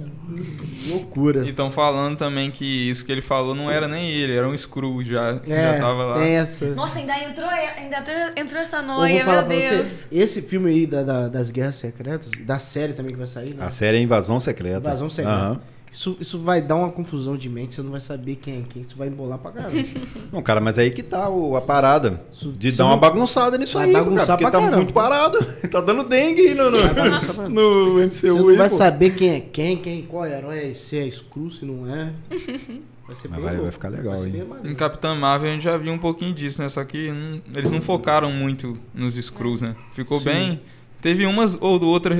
loucura. 0.91 1.45
E 1.45 1.51
estão 1.51 1.71
falando 1.71 2.17
também 2.17 2.51
que 2.51 2.65
isso 2.91 3.05
que 3.05 3.11
ele 3.13 3.21
falou 3.23 3.55
não 3.55 3.71
era 3.71 3.87
nem 3.89 4.11
ele, 4.11 4.35
era 4.37 4.49
um 4.49 4.57
Screw 4.57 5.05
já, 5.05 5.41
É, 5.47 5.73
já 5.75 5.81
tava 5.81 6.05
lá. 6.05 6.19
tem 6.21 6.37
essa. 6.37 6.67
Nossa, 6.75 6.99
ainda 6.99 7.19
entrou, 7.19 7.49
ainda 7.49 8.05
entrou, 8.37 8.61
essa 8.61 8.83
noia, 8.83 9.25
falar 9.25 9.43
meu 9.47 9.59
pra 9.61 9.69
Deus. 9.77 9.89
você, 9.89 10.07
esse 10.13 10.43
filme 10.43 10.71
aí 10.71 10.87
da, 10.87 11.03
da- 11.03 11.29
das 11.29 11.51
Guerras 11.51 11.77
Secretas, 11.77 12.31
da 12.41 12.59
série 12.59 12.93
também 12.93 13.13
que 13.13 13.19
vai 13.19 13.27
sair, 13.27 13.55
né? 13.55 13.65
A 13.65 13.71
série 13.71 13.97
é 13.99 14.01
Invasão 14.01 14.39
Secreta. 14.41 14.79
Invasão 14.79 15.09
Secreta. 15.11 15.37
Aham. 15.37 15.61
Isso, 15.93 16.17
isso 16.21 16.39
vai 16.39 16.63
dar 16.63 16.77
uma 16.77 16.91
confusão 16.91 17.37
de 17.37 17.49
mente, 17.49 17.75
você 17.75 17.83
não 17.83 17.91
vai 17.91 18.01
saber 18.01 18.37
quem 18.37 18.59
é 18.61 18.63
quem, 18.69 18.83
isso 18.83 18.97
vai 18.97 19.09
embolar 19.09 19.39
pra 19.39 19.51
caramba. 19.51 19.85
Não, 20.33 20.41
cara, 20.41 20.61
mas 20.61 20.79
aí 20.79 20.91
que 20.93 21.03
tá 21.03 21.29
o- 21.29 21.57
a 21.57 21.61
parada. 21.61 22.23
Isso- 22.33 22.53
De 22.53 22.69
isso 22.69 22.79
dar 22.79 22.87
uma 22.87 22.97
bagunçada 22.97 23.59
nisso 23.59 23.75
vai 23.77 23.87
aí, 23.89 23.93
cara. 23.93 24.05
bagunçar 24.05 24.27
Porque 24.39 24.43
pra 24.45 24.51
tá 24.53 24.59
caramba. 24.59 24.77
muito 24.77 24.95
parado. 24.95 25.39
tá 25.69 25.81
dando 25.81 26.05
dengue 26.05 26.43
aí 26.43 26.55
no, 26.55 26.71
no, 26.71 26.79
Vai 26.79 27.49
no 27.49 27.95
MCU 27.99 28.13
Você 28.13 28.29
não 28.33 28.49
aí, 28.51 28.57
vai 28.57 28.71
pô. 28.71 28.77
saber 28.77 29.15
quem 29.17 29.29
é 29.31 29.41
quem, 29.41 29.77
quem, 29.79 30.03
qual 30.03 30.25
herói 30.27 30.71
é, 30.71 30.75
se 30.75 30.97
é 30.97 31.11
Screw, 31.11 31.51
se 31.51 31.65
não 31.65 31.93
é. 31.93 32.13
Vai 33.07 33.17
ser 33.17 33.27
Mas 33.27 33.41
bem 33.41 33.49
vai- 33.49 33.57
vai 33.61 33.73
ficar 33.73 33.89
legal, 33.89 34.17
ser 34.17 34.29
hein? 34.29 34.45
Em 34.63 34.75
Capitã 34.77 35.13
Marvel 35.17 35.51
a 35.51 35.53
gente 35.55 35.65
já 35.65 35.77
viu 35.77 35.93
um 35.93 35.99
pouquinho 35.99 36.33
disso, 36.33 36.63
né? 36.63 36.69
Só 36.69 36.85
que 36.85 37.11
não- 37.11 37.41
eles 37.57 37.69
não 37.73 37.81
focaram 37.81 38.31
muito 38.31 38.79
nos 38.95 39.17
Screws, 39.17 39.61
né? 39.61 39.75
Ficou 39.93 40.21
Sim. 40.21 40.25
bem. 40.27 40.61
Teve 41.03 41.27
umas 41.27 41.59
ou 41.61 41.77
do 41.81 41.89
outra. 41.89 42.15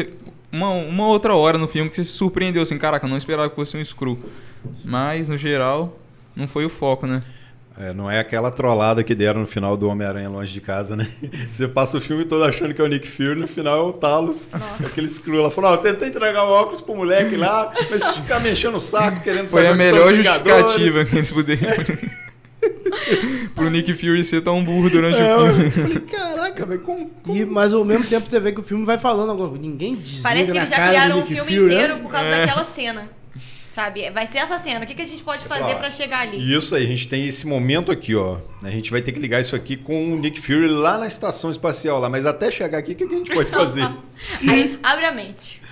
Uma, 0.53 0.71
uma 0.71 1.07
outra 1.07 1.35
hora 1.35 1.57
no 1.57 1.69
filme 1.69 1.89
que 1.89 1.97
você 1.97 2.05
se 2.05 2.13
surpreendeu 2.13 2.63
assim, 2.63 2.77
caraca, 2.77 3.07
eu 3.07 3.11
não 3.11 3.17
esperava 3.17 3.49
que 3.49 3.57
fosse 3.57 3.77
um 3.77 3.85
Screw. 3.85 4.19
Mas, 4.85 5.29
no 5.29 5.39
geral, 5.39 5.97
não 6.35 6.49
foi 6.49 6.65
o 6.65 6.71
foco, 6.71 7.07
né? 7.07 7.23
É, 7.79 7.95
não 7.95 8.11
é 8.11 8.19
aquela 8.19 8.51
trollada 8.51 9.03
que 9.03 9.15
deram 9.15 9.41
no 9.41 9.47
final 9.47 9.75
do 9.75 9.89
Homem-Aranha 9.89 10.29
Longe 10.29 10.53
de 10.53 10.61
Casa, 10.61 10.95
né? 10.95 11.09
Você 11.51 11.67
passa 11.67 11.97
o 11.97 12.01
filme 12.01 12.27
todo 12.27 12.45
achando 12.45 12.75
que 12.75 12.81
é 12.81 12.85
o 12.85 12.87
Nick 12.87 13.09
Fury, 13.09 13.41
no 13.41 13.49
final 13.49 13.79
é 13.79 13.83
o 13.83 13.93
Talos. 13.93 14.49
Aquele 14.85 15.09
screw 15.09 15.43
lá. 15.43 15.51
Falou, 15.51 15.71
ó, 15.71 15.75
eu 15.75 15.79
tentei 15.79 16.09
entregar 16.09 16.45
o 16.45 16.51
óculos 16.51 16.83
pro 16.83 16.95
moleque 16.95 17.37
lá, 17.37 17.73
mas 17.91 18.17
ficar 18.19 18.39
mexendo 18.41 18.77
o 18.77 18.81
saco, 18.81 19.23
querendo 19.23 19.49
Foi 19.49 19.67
a 19.67 19.71
saber 19.71 19.95
onde 19.95 19.95
melhor 19.99 20.15
justificativa 20.15 21.05
que 21.07 21.17
eles 21.17 21.33
poderiam. 21.33 21.73
pro 23.55 23.71
Nick 23.71 23.93
Fury 23.95 24.25
ser 24.25 24.43
tão 24.43 24.63
burro 24.63 24.91
durante 24.91 25.19
É, 25.19 25.37
o 25.37 25.47
eu 25.47 25.55
filme. 25.55 25.71
falei, 25.71 26.01
caraca, 26.01 26.67
velho, 26.67 26.81
como... 26.81 27.09
como- 27.23 27.37
E, 27.37 27.45
mas 27.45 27.73
ao 27.73 27.85
mesmo 27.85 28.05
tempo 28.05 28.29
você 28.29 28.39
vê 28.41 28.53
que 28.53 28.61
o 28.61 28.65
filme 28.65 28.85
vai 28.85 28.99
falando 28.99 29.33
agora. 29.33 29.53
Ninguém 29.59 29.95
desliga 29.95 30.23
Parece 30.23 30.51
que 30.53 30.59
eles 30.59 30.71
já 30.71 30.89
criaram 30.89 31.17
do 31.19 31.23
um 31.23 31.27
filme 31.27 31.43
Fury, 31.57 31.65
inteiro 31.75 31.97
né? 31.97 32.03
por 32.03 32.11
causa 32.11 32.27
É. 32.29 32.41
daquela 32.47 32.65
cena. 32.65 33.09
Sabe? 33.73 34.11
Vai 34.11 34.27
ser 34.27 34.39
essa 34.39 34.59
cena. 34.59 34.85
O 34.85 34.87
que, 34.87 34.95
que 34.97 35.03
a 35.03 35.07
gente 35.07 35.23
pode 35.23 35.45
fazer 35.45 35.77
pra 35.77 35.89
chegar 35.91 36.23
ali? 36.23 36.55
Isso 36.55 36.75
aí, 36.75 36.83
a 36.83 36.87
gente 36.87 37.07
tem 37.07 37.25
esse 37.27 37.47
momento 37.47 37.93
aqui, 37.93 38.17
ó. 38.17 38.37
A 38.65 38.71
gente 38.71 38.91
vai 38.91 39.01
ter 39.01 39.13
que 39.13 39.21
ligar 39.21 39.41
isso 39.41 39.55
aqui 39.55 39.77
com 39.77 40.13
o 40.13 40.17
Nick 40.19 40.41
Fury 40.41 40.67
lá 40.67 40.99
na 40.99 41.07
estação 41.07 41.51
espacial 41.53 42.01
lá. 42.01 42.11
Mas 42.11 42.27
até 42.27 42.51
chegar 42.51 42.79
aqui, 42.79 42.93
o 42.93 42.97
que, 42.97 43.07
que 43.07 43.15
a 43.15 43.19
gente 43.19 43.33
pode 43.33 43.49
fazer? 43.51 43.89
Aí, 44.47 44.77
abre 44.83 45.07
a 45.07 45.13
mente. 45.13 45.63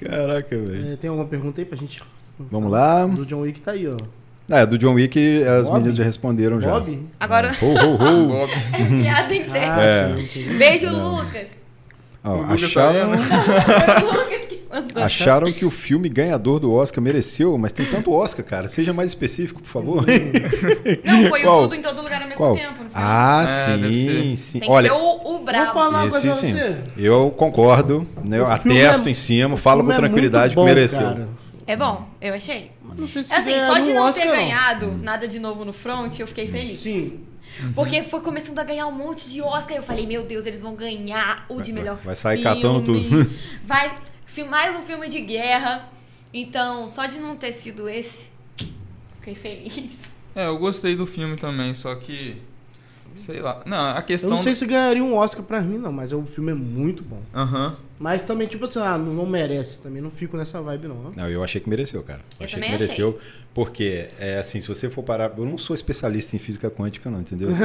Caraca, 0.00 0.56
velho. 0.56 0.92
É, 0.92 0.96
tem 0.96 1.08
alguma 1.08 1.26
pergunta 1.28 1.60
aí 1.60 1.64
pra 1.64 1.78
gente? 1.78 2.02
Vamos 2.38 2.70
lá. 2.70 3.06
Do 3.06 3.24
John 3.24 3.40
Wick 3.40 3.60
tá 3.60 3.70
aí, 3.72 3.86
ó. 3.88 3.96
É, 4.50 4.64
do 4.64 4.78
John 4.78 4.94
Wick, 4.94 5.42
as 5.44 5.66
Bob? 5.68 5.74
meninas 5.76 5.96
já 5.96 6.04
responderam 6.04 6.60
já. 6.60 6.70
Bob? 6.70 7.06
Agora, 7.20 7.54
Ho, 7.60 7.66
ho, 7.66 7.94
ho. 7.94 8.28
Bob. 8.28 8.50
é 8.72 9.02
piada 9.02 9.34
interna. 9.34 9.74
Ah, 9.76 9.82
É. 9.82 10.54
Beijo, 10.56 10.88
Lucas. 10.90 11.48
Tá 12.22 12.54
acharam, 12.54 13.10
vendo? 13.10 13.22
Foi 13.22 14.02
o 14.04 14.12
Lucas 14.12 14.46
que 14.48 14.60
mandou. 14.70 15.02
acharam 15.02 15.52
que 15.52 15.64
o 15.64 15.70
filme 15.70 16.08
ganhador 16.08 16.58
do 16.60 16.72
Oscar 16.72 17.02
mereceu, 17.02 17.56
mas 17.56 17.72
tem 17.72 17.86
tanto 17.86 18.12
Oscar, 18.12 18.44
cara. 18.44 18.68
Seja 18.68 18.92
mais 18.92 19.10
específico, 19.10 19.60
por 19.62 19.68
favor. 19.68 20.04
Não, 21.04 21.28
foi 21.28 21.42
Qual? 21.42 21.58
o 21.60 21.62
tudo 21.62 21.74
em 21.76 21.82
todo 21.82 22.02
lugar 22.02 22.20
ao 22.22 22.28
mesmo 22.28 22.36
Qual? 22.36 22.54
tempo. 22.54 22.70
Não 22.84 22.90
foi? 22.90 22.90
Ah, 22.94 23.46
É, 23.46 23.76
sim, 23.76 24.36
sim. 24.36 24.60
Tem 24.60 24.70
Olha, 24.70 24.88
que 24.90 24.94
ser 24.96 25.00
o, 25.00 25.14
o 25.14 25.22
Vou 25.22 25.44
brabo. 25.44 25.72
falar 25.72 25.88
uma 26.04 26.10
coisa 26.10 26.34
sim. 26.34 26.52
você. 26.52 26.76
Eu 26.96 27.30
concordo, 27.30 28.06
né? 28.24 28.38
Eu 28.38 28.46
atesto 28.46 29.08
é- 29.08 29.10
em 29.10 29.14
cima, 29.14 29.56
falo 29.56 29.84
com 29.84 29.92
é 29.92 29.96
tranquilidade 29.96 30.50
que 30.50 30.56
bom, 30.56 30.64
mereceu. 30.64 31.00
cara. 31.00 31.28
É 31.66 31.76
bom, 31.76 32.08
eu 32.20 32.32
achei. 32.34 32.70
Não 32.98 33.08
sei 33.08 33.22
se 33.24 33.32
Assim, 33.32 33.50
ganhar 33.50 33.72
só 33.72 33.78
de 33.78 33.92
não 33.92 34.02
Oscar, 34.06 34.22
ter 34.24 34.28
não. 34.28 34.36
ganhado 34.36 34.92
nada 35.02 35.28
de 35.28 35.38
novo 35.38 35.64
no 35.64 35.72
front, 35.72 36.18
eu 36.18 36.26
fiquei 36.26 36.48
feliz. 36.48 36.78
Sim. 36.80 37.24
Porque 37.74 38.02
foi 38.02 38.20
começando 38.20 38.58
a 38.58 38.64
ganhar 38.64 38.86
um 38.86 38.92
monte 38.92 39.28
de 39.28 39.40
Oscar. 39.40 39.76
Eu 39.76 39.82
falei, 39.82 40.06
meu 40.06 40.22
Deus, 40.24 40.46
eles 40.46 40.62
vão 40.62 40.74
ganhar 40.74 41.44
o 41.48 41.60
de 41.62 41.72
melhor 41.72 41.96
vai 41.96 42.14
sair 42.14 42.42
filme. 42.42 42.54
catando 42.56 42.84
tudo. 42.84 43.30
Vai, 43.64 43.96
mais 44.48 44.76
um 44.76 44.82
filme 44.82 45.08
de 45.08 45.20
guerra. 45.20 45.88
Então, 46.32 46.88
só 46.88 47.06
de 47.06 47.18
não 47.18 47.34
ter 47.36 47.52
sido 47.52 47.88
esse, 47.88 48.28
fiquei 49.18 49.34
feliz. 49.34 49.96
É, 50.36 50.46
eu 50.46 50.58
gostei 50.58 50.94
do 50.94 51.06
filme 51.06 51.36
também, 51.36 51.72
só 51.74 51.94
que. 51.96 52.36
Sei 53.16 53.40
lá. 53.40 53.62
Não, 53.66 53.86
a 53.96 53.96
Eu 53.96 54.02
questão. 54.02 54.30
não 54.30 54.42
sei 54.42 54.54
se 54.54 54.64
ganharia 54.66 55.02
um 55.02 55.16
Oscar 55.16 55.42
pra 55.42 55.60
mim, 55.60 55.78
não, 55.78 55.90
mas 55.90 56.12
o 56.12 56.22
filme 56.24 56.52
é 56.52 56.54
muito 56.54 57.02
bom. 57.02 57.20
Aham. 57.34 57.76
Mas 57.98 58.22
também, 58.22 58.46
tipo 58.46 58.64
assim, 58.64 58.78
ah, 58.80 58.96
não, 58.96 59.12
não 59.12 59.26
merece. 59.26 59.78
Também 59.78 60.00
não 60.00 60.10
fico 60.10 60.36
nessa 60.36 60.60
vibe, 60.62 60.86
não. 60.88 61.12
Não, 61.16 61.28
eu 61.28 61.42
achei 61.42 61.60
que 61.60 61.68
mereceu, 61.68 62.02
cara. 62.02 62.20
Eu 62.38 62.46
achei 62.46 62.54
também 62.60 62.70
que 62.76 62.78
mereceu. 62.84 63.18
Porque, 63.54 64.08
é 64.20 64.38
assim, 64.38 64.60
se 64.60 64.68
você 64.68 64.88
for 64.88 65.02
parar. 65.02 65.32
Eu 65.36 65.44
não 65.44 65.58
sou 65.58 65.74
especialista 65.74 66.36
em 66.36 66.38
física 66.38 66.70
quântica, 66.70 67.10
não, 67.10 67.20
entendeu? 67.20 67.48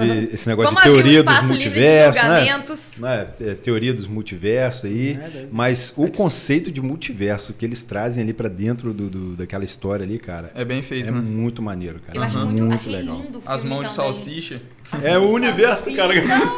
De- 0.00 0.32
esse 0.34 0.48
negócio 0.48 0.70
Como 0.72 0.80
de 0.80 0.88
abrir 0.88 1.00
um 1.00 1.02
teoria 1.02 1.22
dos 1.24 1.40
de 1.40 1.46
multiversos, 1.46 2.22
né? 2.22 2.38
julgamentos. 2.40 2.94
né? 2.98 3.26
É, 3.40 3.54
teoria 3.54 3.92
dos 3.94 4.06
multiversos 4.06 4.84
aí. 4.84 5.18
É, 5.20 5.46
mas 5.50 5.92
o 5.96 6.08
conceito 6.08 6.70
de 6.70 6.80
multiverso 6.80 7.52
que 7.52 7.64
eles 7.64 7.82
trazem 7.82 8.22
ali 8.22 8.32
pra 8.32 8.48
dentro 8.48 8.92
do, 8.94 9.10
do- 9.10 9.36
daquela 9.36 9.64
história 9.64 10.04
ali, 10.04 10.18
cara, 10.20 10.52
É 10.54 10.64
bem 10.64 10.82
feito, 10.82 11.08
é 11.08 11.10
né? 11.10 11.20
muito 11.20 11.60
maneiro, 11.62 11.98
cara. 12.06 12.16
Eu 12.16 12.22
acho 12.22 12.38
Aham. 12.38 12.46
muito, 12.52 12.74
achei 12.74 12.92
legal. 12.92 13.16
lindo 13.16 13.38
o 13.38 13.40
filme 13.40 13.44
As 13.56 13.64
mãos 13.64 13.88
de 13.88 13.96
também. 13.96 14.12
salsicha. 14.12 14.62
As 14.92 15.04
É 15.04 15.18
o 15.18 15.26
de 15.26 15.32
universo, 15.32 15.90
salsicha. 15.94 15.96
cara. 15.96 16.52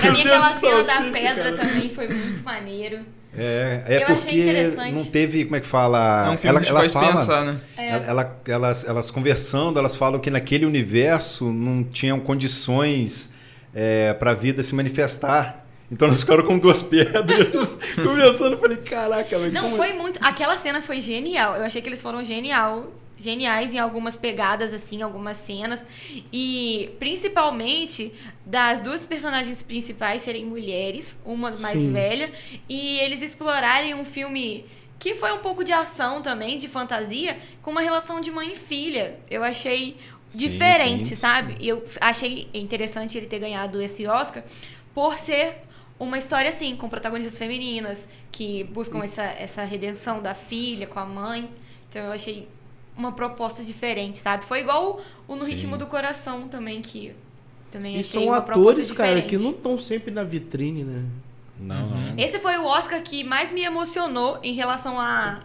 Pra 0.00 0.12
mim, 0.12 0.20
aquela 0.20 0.52
cena 0.58 0.82
da 0.82 1.00
pedra 1.12 1.52
cara. 1.52 1.56
também 1.56 1.90
foi 1.90 2.05
muito 2.14 2.44
maneiro. 2.44 3.00
É, 3.38 3.82
é 3.86 3.96
Eu 3.98 4.06
achei 4.06 4.16
porque 4.16 4.40
interessante. 4.40 4.92
não 4.94 5.04
teve, 5.04 5.44
como 5.44 5.56
é 5.56 5.60
que 5.60 5.66
fala? 5.66 6.26
É 6.26 6.30
um 6.30 6.36
filme 6.38 6.58
que 6.60 6.66
te 6.66 6.72
faz 6.72 6.92
fala, 6.92 7.08
pensar, 7.08 7.44
né? 7.44 7.60
É. 7.76 7.88
Ela, 7.90 8.04
ela- 8.06 8.40
elas, 8.48 8.84
elas 8.88 9.10
conversando, 9.10 9.78
elas 9.78 9.94
falam 9.94 10.18
que 10.18 10.30
naquele 10.30 10.64
universo 10.64 11.52
não 11.52 11.84
tinham 11.84 12.18
condições 12.18 13.30
é, 13.74 14.14
para 14.14 14.30
a 14.30 14.34
vida 14.34 14.62
se 14.62 14.74
manifestar. 14.74 15.66
Então 15.90 16.08
elas 16.08 16.20
ficaram 16.20 16.42
com 16.44 16.58
duas 16.58 16.80
pedras 16.82 17.78
conversando. 17.94 18.52
Eu 18.52 18.58
falei, 18.58 18.78
caraca, 18.78 19.38
mas 19.38 19.52
Não, 19.52 19.62
como 19.62 19.76
foi 19.76 19.88
assim? 19.90 19.98
muito. 19.98 20.18
Aquela 20.22 20.56
cena 20.56 20.80
foi 20.80 21.00
genial. 21.02 21.54
Eu 21.56 21.62
achei 21.64 21.82
que 21.82 21.88
eles 21.88 22.00
foram 22.02 22.24
genial, 22.24 22.90
geniais 23.18 23.72
em 23.74 23.78
algumas 23.78 24.14
pegadas, 24.14 24.72
assim, 24.72 25.02
algumas 25.02 25.36
cenas. 25.38 25.84
E 26.32 26.90
principalmente 26.98 28.12
das 28.44 28.80
duas 28.80 29.06
personagens 29.06 29.62
principais 29.62 30.22
serem 30.22 30.44
mulheres, 30.44 31.18
uma 31.24 31.50
mais 31.52 31.78
Sim. 31.78 31.92
velha, 31.92 32.30
e 32.68 32.98
eles 32.98 33.22
explorarem 33.22 33.94
um 33.94 34.04
filme 34.04 34.64
que 34.98 35.14
foi 35.14 35.32
um 35.32 35.38
pouco 35.38 35.62
de 35.62 35.72
ação 35.72 36.22
também, 36.22 36.58
de 36.58 36.68
fantasia, 36.68 37.38
com 37.62 37.70
uma 37.70 37.80
relação 37.82 38.20
de 38.20 38.30
mãe 38.30 38.52
e 38.52 38.56
filha. 38.56 39.18
Eu 39.30 39.42
achei 39.42 39.96
Sim, 40.30 40.38
diferente, 40.38 41.10
sim. 41.10 41.16
sabe? 41.16 41.56
E 41.60 41.68
eu 41.68 41.84
achei 42.00 42.48
interessante 42.52 43.16
ele 43.16 43.26
ter 43.26 43.38
ganhado 43.38 43.80
esse 43.80 44.06
Oscar 44.06 44.42
por 44.94 45.18
ser 45.18 45.62
uma 45.98 46.18
história 46.18 46.50
assim, 46.50 46.76
com 46.76 46.88
protagonistas 46.88 47.38
femininas 47.38 48.08
que 48.30 48.64
buscam 48.64 49.02
essa, 49.02 49.22
essa 49.22 49.64
redenção 49.64 50.20
da 50.20 50.34
filha 50.34 50.86
com 50.86 50.98
a 50.98 51.06
mãe. 51.06 51.48
Então 51.88 52.04
eu 52.04 52.12
achei 52.12 52.48
uma 52.96 53.12
proposta 53.12 53.62
diferente, 53.62 54.18
sabe? 54.18 54.44
Foi 54.44 54.60
igual 54.60 55.00
o 55.28 55.34
No 55.34 55.44
Sim. 55.44 55.50
Ritmo 55.50 55.76
do 55.76 55.86
Coração 55.86 56.48
também, 56.48 56.80
que 56.80 57.12
também 57.70 57.96
E 57.96 58.00
achei 58.00 58.20
são 58.20 58.28
uma 58.28 58.40
proposta 58.40 58.82
atores, 58.82 58.92
cara, 58.92 59.22
que 59.22 59.36
não 59.36 59.50
estão 59.50 59.78
sempre 59.78 60.10
na 60.10 60.24
vitrine, 60.24 60.84
né? 60.84 61.04
Não, 61.58 61.88
não. 61.88 62.14
Esse 62.18 62.38
foi 62.38 62.56
o 62.58 62.64
Oscar 62.64 63.02
que 63.02 63.24
mais 63.24 63.50
me 63.50 63.62
emocionou 63.62 64.38
em 64.42 64.54
relação 64.54 65.00
a 65.00 65.42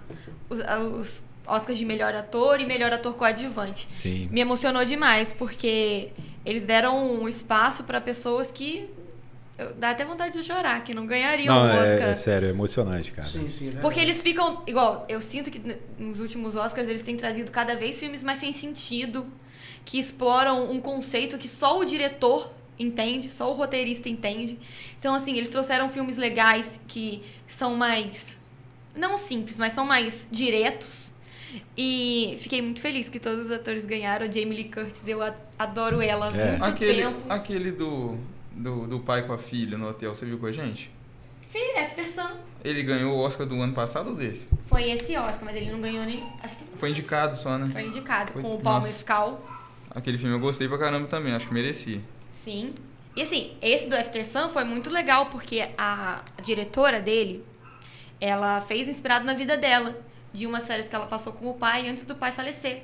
os, 0.50 0.60
aos 0.62 1.24
Oscars 1.48 1.78
de 1.78 1.86
melhor 1.86 2.14
ator 2.14 2.60
e 2.60 2.66
melhor 2.66 2.94
ator 2.94 3.14
coadjuvante. 3.14 3.88
Sim. 3.90 4.28
Me 4.32 4.42
emocionou 4.42 4.86
demais, 4.86 5.34
porque 5.34 6.10
eles 6.46 6.64
deram 6.64 7.22
um 7.22 7.28
espaço 7.28 7.84
para 7.84 8.00
pessoas 8.00 8.52
que 8.52 8.90
dá 9.78 9.90
até 9.92 10.04
vontade 10.06 10.38
de 10.38 10.44
chorar, 10.46 10.84
que 10.84 10.94
não 10.96 11.06
ganhariam 11.06 11.54
Não, 11.56 11.64
o 11.66 11.78
Oscar. 11.82 12.10
é, 12.10 12.12
é 12.12 12.16
sério, 12.16 12.48
é 12.48 12.52
emocionante, 12.52 13.12
cara. 13.12 13.28
Sim, 13.28 13.50
sim. 13.50 13.70
é 13.78 13.80
Porque 13.82 14.00
eles 14.00 14.22
ficam. 14.22 14.64
Igual, 14.68 15.06
eu 15.10 15.22
sinto 15.22 15.50
que 15.52 15.62
nos 15.98 16.20
últimos 16.20 16.56
Oscars 16.56 16.88
eles 16.90 17.02
têm 17.02 17.16
trazido 17.18 17.52
cada 17.52 17.76
vez 17.76 18.00
filmes 18.00 18.24
mais 18.24 18.40
sem 18.40 18.52
sentido, 18.54 19.26
que 19.86 19.98
exploram 20.00 20.70
um 20.72 20.80
conceito 20.82 21.38
que 21.38 21.48
só 21.48 21.80
o 21.80 21.86
diretor 21.86 22.52
entende, 22.80 23.30
só 23.32 23.52
o 23.52 23.54
roteirista 23.56 24.10
entende. 24.10 24.58
Então, 25.00 25.14
assim, 25.14 25.36
eles 25.38 25.50
trouxeram 25.50 25.88
filmes 25.90 26.18
legais 26.18 26.80
que 26.88 27.22
são 27.48 27.76
mais. 27.76 28.40
Não 28.96 29.16
simples, 29.18 29.58
mas 29.58 29.74
são 29.74 29.86
mais 29.86 30.28
diretos. 30.32 31.12
E 31.78 32.38
fiquei 32.40 32.62
muito 32.62 32.80
feliz 32.82 33.10
que 33.10 33.20
todos 33.20 33.46
os 33.46 33.52
atores 33.52 33.86
ganharam. 33.86 34.26
A 34.26 34.32
Jamie 34.32 34.56
Lee 34.56 34.64
Curtis, 34.70 35.06
eu 35.08 35.20
adoro 35.60 36.02
ela 36.02 36.30
há 36.32 36.38
É. 36.38 36.52
muito 36.52 36.64
Aquele, 36.66 37.02
tempo. 37.04 37.20
aquele 37.30 37.72
do, 37.72 38.18
do, 38.52 38.88
do 38.88 39.00
pai 39.00 39.26
com 39.26 39.34
a 39.34 39.38
filha 39.38 39.78
no 39.78 39.90
hotel, 39.90 40.14
você 40.14 40.26
viu 40.26 40.38
com 40.38 40.46
a 40.46 40.52
gente? 40.52 40.90
Sim, 41.50 41.78
After 41.80 42.10
Sun. 42.10 42.36
Ele 42.64 42.84
ganhou 42.84 43.16
o 43.18 43.20
Oscar 43.20 43.46
do 43.46 43.60
ano 43.62 43.74
passado 43.74 44.12
ou 44.12 44.16
desse? 44.16 44.48
Foi 44.68 44.90
esse 44.90 45.16
Oscar, 45.18 45.44
mas 45.44 45.56
ele 45.56 45.72
não 45.72 45.82
ganhou 45.82 46.06
nem. 46.06 46.24
Acho 46.42 46.56
que 46.56 46.64
não 46.64 46.78
Foi 46.78 46.90
indicado 46.90 47.36
só, 47.36 47.58
né? 47.58 47.70
foi 47.72 47.84
indicado, 47.84 48.32
Foi- 48.34 48.42
com 48.42 48.56
o 48.56 48.60
Paul 48.62 48.76
nossa. 48.78 48.88
Mescal. 48.88 49.48
Aquele 49.94 50.18
filme 50.18 50.34
eu 50.36 50.40
gostei 50.40 50.68
pra 50.70 50.78
caramba 50.78 51.08
também, 51.08 51.34
acho 51.34 51.48
que 51.48 51.54
merecia. 51.54 52.00
Sim. 52.44 52.74
E 53.16 53.22
assim, 53.24 53.52
esse 53.62 53.88
do 53.88 53.96
After 53.96 54.26
Sun 54.26 54.48
foi 54.50 54.64
muito 54.64 54.90
legal, 54.90 55.26
porque 55.26 55.68
a 55.78 56.22
diretora 56.42 57.02
dele, 57.02 57.44
ela 58.22 58.62
fez 58.62 58.88
inspirado 58.88 59.26
na 59.26 59.34
vida 59.34 59.58
dela, 59.58 60.00
de 60.32 60.48
umas 60.48 60.66
férias 60.66 60.88
que 60.88 60.96
ela 60.96 61.08
passou 61.08 61.34
com 61.34 61.50
o 61.50 61.54
pai 61.56 61.90
antes 61.90 62.06
do 62.06 62.16
pai 62.16 62.32
falecer. 62.32 62.84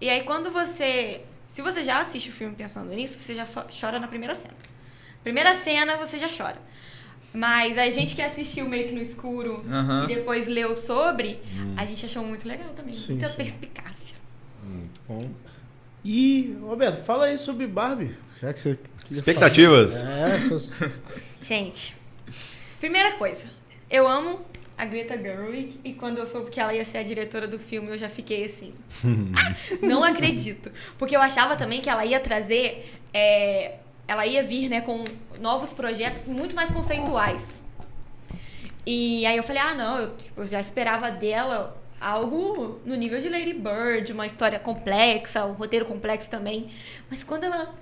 E 0.00 0.10
aí 0.10 0.22
quando 0.24 0.50
você. 0.50 1.22
Se 1.48 1.62
você 1.62 1.82
já 1.82 2.00
assiste 2.00 2.28
o 2.28 2.32
filme 2.32 2.54
pensando 2.54 2.92
nisso, 2.92 3.18
você 3.18 3.34
já 3.34 3.46
chora 3.80 3.98
na 3.98 4.06
primeira 4.08 4.34
cena. 4.34 4.52
Primeira 5.26 5.56
cena, 5.56 5.96
você 5.96 6.20
já 6.20 6.28
chora. 6.28 6.56
Mas 7.34 7.76
a 7.78 7.90
gente 7.90 8.14
que 8.14 8.22
assistiu 8.22 8.64
meio 8.68 8.86
que 8.86 8.94
no 8.94 9.02
escuro 9.02 9.64
e 10.04 10.06
depois 10.14 10.46
leu 10.46 10.76
sobre, 10.76 11.40
a 11.76 11.84
gente 11.84 12.06
achou 12.06 12.22
muito 12.24 12.46
legal 12.46 12.68
também. 12.76 12.94
Sim, 12.94 13.14
muita 13.14 13.30
sim. 13.30 13.34
perspicácia. 13.34 14.14
Muito 14.62 15.00
bom. 15.08 15.28
E, 16.04 16.56
Roberto, 16.60 17.02
fala 17.04 17.24
aí 17.24 17.36
sobre 17.36 17.66
Barbie. 17.66 18.14
Já 18.40 18.52
que 18.52 18.60
você. 18.60 18.78
Expectativas. 19.10 20.02
falar. 20.02 20.30
É, 20.30 20.36
essas... 20.36 20.70
Gente, 21.42 21.96
primeira 22.78 23.14
coisa, 23.14 23.50
eu 23.90 24.06
amo 24.06 24.40
a 24.78 24.84
Greta 24.84 25.18
Gerwig 25.20 25.80
e 25.82 25.92
quando 25.92 26.18
eu 26.18 26.26
soube 26.28 26.52
que 26.52 26.60
ela 26.60 26.72
ia 26.72 26.84
ser 26.86 26.98
a 26.98 27.02
diretora 27.02 27.48
do 27.48 27.58
filme, 27.58 27.88
eu 27.88 27.98
já 27.98 28.08
fiquei 28.08 28.44
assim. 28.46 28.72
"Ah, 29.34 29.56
não 29.84 30.04
acredito. 30.04 30.70
Porque 30.96 31.16
eu 31.16 31.20
achava 31.20 31.56
também 31.56 31.80
que 31.80 31.90
ela 31.90 32.04
ia 32.04 32.20
trazer. 32.20 32.88
é, 33.12 33.78
ela 34.08 34.26
ia 34.26 34.42
vir 34.42 34.68
né, 34.68 34.80
com 34.80 35.04
novos 35.40 35.72
projetos 35.72 36.26
muito 36.26 36.54
mais 36.54 36.70
conceituais. 36.70 37.62
E 38.86 39.26
aí 39.26 39.36
eu 39.36 39.42
falei, 39.42 39.62
ah, 39.62 39.74
não, 39.74 39.98
eu, 39.98 40.16
tipo, 40.16 40.40
eu 40.42 40.46
já 40.46 40.60
esperava 40.60 41.10
dela 41.10 41.76
algo 42.00 42.80
no 42.84 42.94
nível 42.94 43.20
de 43.20 43.28
Lady 43.28 43.52
Bird, 43.52 44.12
uma 44.12 44.26
história 44.26 44.58
complexa, 44.58 45.44
um 45.44 45.52
roteiro 45.52 45.84
complexo 45.84 46.30
também. 46.30 46.68
Mas 47.10 47.24
quando 47.24 47.44
ela 47.44 47.74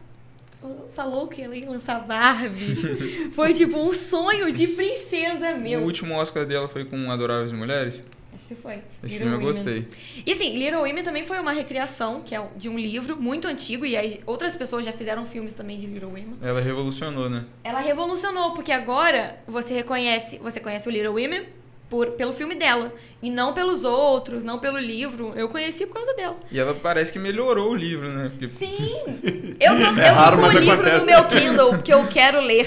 falou 0.95 1.29
que 1.29 1.43
ela 1.43 1.55
ia 1.55 1.69
lançar 1.69 2.01
Barbie, 2.01 3.31
foi 3.35 3.53
tipo 3.53 3.77
um 3.79 3.93
sonho 3.93 4.51
de 4.51 4.67
princesa 4.69 5.53
meu. 5.53 5.81
O 5.81 5.85
último 5.85 6.15
Oscar 6.15 6.47
dela 6.47 6.69
foi 6.69 6.87
com 6.87 7.11
Adoráveis 7.11 7.53
Mulheres. 7.53 8.03
Acho 8.35 8.49
que 8.49 8.55
foi. 8.55 8.75
Esse 9.03 9.19
Little 9.19 9.19
filme 9.19 9.33
eu 9.33 9.39
Women. 9.39 9.47
gostei. 9.47 9.89
E 10.27 10.33
assim, 10.33 10.55
Little 10.57 10.81
Women 10.83 11.03
também 11.05 11.25
foi 11.25 11.39
uma 11.39 11.53
recriação, 11.53 12.21
que 12.23 12.35
é 12.35 12.43
de 12.57 12.69
um 12.69 12.79
livro 12.79 13.17
muito 13.17 13.47
antigo, 13.49 13.87
e 13.87 13.97
aí 13.97 14.21
outras 14.27 14.57
pessoas 14.57 14.85
já 14.85 14.93
fizeram 14.93 15.25
filmes 15.25 15.53
também 15.53 15.79
de 15.79 15.87
Little 15.87 16.09
Women. 16.09 16.37
Ela 16.43 16.61
revolucionou, 16.61 17.31
né? 17.31 17.45
Ela 17.63 17.81
revolucionou, 17.81 18.53
porque 18.53 18.73
agora 18.73 19.37
você 19.47 19.73
reconhece, 19.75 20.39
você 20.39 20.59
conhece 20.61 20.89
o 20.89 20.93
Little 20.93 21.13
Women 21.15 21.45
por, 21.89 22.13
pelo 22.13 22.33
filme 22.33 22.55
dela, 22.57 22.93
e 23.23 23.31
não 23.31 23.53
pelos 23.53 23.85
outros, 23.85 24.43
não 24.43 24.59
pelo 24.59 24.79
livro. 24.79 25.33
Eu 25.37 25.49
conheci 25.49 25.87
por 25.87 25.95
causa 25.95 26.13
dela. 26.15 26.37
E 26.51 26.59
ela 26.59 26.75
parece 26.75 27.13
que 27.13 27.19
melhorou 27.19 27.71
o 27.71 27.75
livro, 27.75 28.09
né? 28.09 28.31
Porque 28.31 28.49
Sim! 28.49 29.55
Eu 29.61 29.71
tô, 29.95 30.01
É 30.01 30.11
eu 30.11 30.15
raro, 30.15 30.37
tô 30.39 30.43
com 30.43 30.49
o 30.49 30.59
livro 30.59 30.73
acontece. 30.75 30.99
no 31.01 31.07
meu 31.07 31.25
Kindle, 31.27 31.71
porque 31.71 31.93
eu 31.95 32.07
quero 32.09 32.41
ler. 32.41 32.67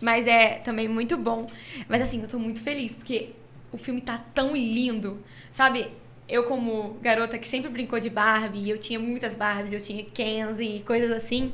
Mas 0.00 0.26
é 0.26 0.54
também 0.64 0.86
muito 0.88 1.16
bom. 1.16 1.48
Mas 1.88 2.02
assim, 2.02 2.20
eu 2.22 2.28
tô 2.28 2.38
muito 2.38 2.60
feliz, 2.60 2.92
porque 2.94 3.30
o 3.72 3.78
filme 3.78 4.00
tá 4.00 4.22
tão 4.34 4.54
lindo. 4.54 5.22
Sabe, 5.52 5.88
eu 6.28 6.44
como 6.44 6.98
garota 7.02 7.38
que 7.38 7.48
sempre 7.48 7.70
brincou 7.70 7.98
de 7.98 8.10
Barbie, 8.10 8.70
eu 8.70 8.78
tinha 8.78 8.98
muitas 8.98 9.34
Barbies, 9.34 9.72
eu 9.72 9.80
tinha 9.80 10.04
Kens 10.04 10.60
e 10.60 10.82
coisas 10.86 11.10
assim. 11.10 11.52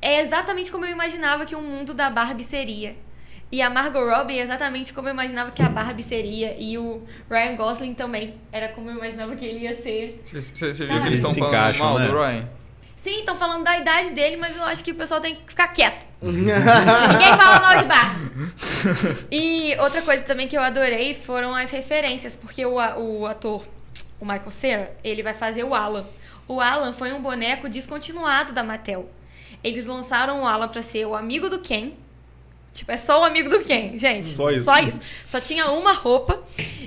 É 0.00 0.20
exatamente 0.20 0.70
como 0.70 0.84
eu 0.84 0.90
imaginava 0.90 1.46
que 1.46 1.54
o 1.54 1.60
mundo 1.60 1.94
da 1.94 2.10
Barbie 2.10 2.44
seria. 2.44 2.96
E 3.52 3.60
a 3.60 3.68
Margot 3.68 4.02
Robbie 4.02 4.38
é 4.38 4.42
exatamente 4.42 4.94
como 4.94 5.08
eu 5.08 5.12
imaginava 5.12 5.50
que 5.50 5.62
a 5.62 5.68
Barbie 5.68 6.02
seria. 6.02 6.56
E 6.58 6.78
o 6.78 7.02
Ryan 7.30 7.54
Gosling 7.54 7.92
também. 7.92 8.34
Era 8.50 8.68
como 8.68 8.88
eu 8.88 8.96
imaginava 8.96 9.36
que 9.36 9.44
ele 9.44 9.60
ia 9.60 9.76
ser. 9.76 10.22
você, 10.24 10.72
viu 10.72 11.00
que 11.02 11.06
eles 11.06 11.18
estão 11.18 11.34
falando 11.34 11.50
encaixam, 11.50 11.84
mal 11.84 11.98
né? 11.98 12.06
do 12.06 12.14
Ryan? 12.14 12.48
Sim, 13.02 13.18
estão 13.18 13.36
falando 13.36 13.64
da 13.64 13.76
idade 13.76 14.10
dele, 14.12 14.36
mas 14.36 14.56
eu 14.56 14.62
acho 14.62 14.84
que 14.84 14.92
o 14.92 14.94
pessoal 14.94 15.20
tem 15.20 15.34
que 15.34 15.42
ficar 15.48 15.66
quieto. 15.68 16.06
Ninguém 16.22 17.36
fala 17.36 17.58
mal 17.58 17.76
de 17.78 17.84
Barbie. 17.84 19.24
E 19.28 19.76
outra 19.80 20.00
coisa 20.02 20.22
também 20.22 20.46
que 20.46 20.56
eu 20.56 20.62
adorei 20.62 21.12
foram 21.12 21.52
as 21.52 21.68
referências, 21.72 22.36
porque 22.36 22.64
o, 22.64 22.76
o 22.76 23.26
ator, 23.26 23.66
o 24.20 24.24
Michael 24.24 24.50
Cera, 24.52 24.96
ele 25.02 25.20
vai 25.20 25.34
fazer 25.34 25.64
o 25.64 25.74
Alan. 25.74 26.06
O 26.46 26.60
Alan 26.60 26.92
foi 26.92 27.12
um 27.12 27.20
boneco 27.20 27.68
descontinuado 27.68 28.52
da 28.52 28.62
Mattel. 28.62 29.10
Eles 29.64 29.84
lançaram 29.84 30.42
o 30.42 30.46
Alan 30.46 30.68
pra 30.68 30.80
ser 30.80 31.04
o 31.04 31.16
amigo 31.16 31.50
do 31.50 31.58
Ken. 31.58 31.92
Tipo, 32.72 32.90
é 32.90 32.96
só 32.96 33.20
o 33.20 33.24
amigo 33.24 33.50
do 33.50 33.60
Ken, 33.60 33.98
gente. 33.98 34.24
Só 34.24 34.50
isso. 34.50 34.64
Só 34.64 34.78
isso. 34.78 35.00
Só 35.28 35.40
tinha 35.40 35.70
uma 35.70 35.92
roupa. 35.92 36.42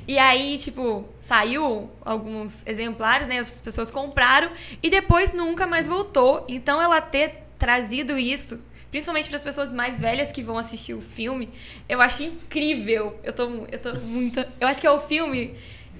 E 0.08 0.18
aí, 0.18 0.58
tipo, 0.58 1.08
saiu 1.22 1.90
alguns 2.04 2.64
exemplares, 2.66 3.28
né? 3.28 3.40
As 3.40 3.60
pessoas 3.60 3.92
compraram. 3.92 4.50
E 4.82 4.90
depois 4.90 5.32
nunca 5.32 5.68
mais 5.68 5.88
voltou. 5.88 6.44
Então, 6.48 6.82
ela 6.82 7.02
ter 7.02 7.44
trazido 7.58 8.18
isso 8.18 8.60
principalmente 8.96 9.28
para 9.28 9.36
as 9.36 9.44
pessoas 9.44 9.74
mais 9.74 10.00
velhas 10.00 10.32
que 10.32 10.42
vão 10.42 10.58
assistir 10.58 10.94
o 10.94 11.02
filme, 11.02 11.50
eu 11.90 12.00
acho 12.00 12.24
incrível. 12.24 13.20
Eu 13.26 13.34
tô, 13.34 13.50
eu 13.70 13.78
tô 13.78 13.94
muito. 13.96 14.40
Eu 14.58 14.70
acho 14.70 14.80
que 14.80 14.88
é 14.88 14.92
o 14.92 15.02
filme 15.02 15.54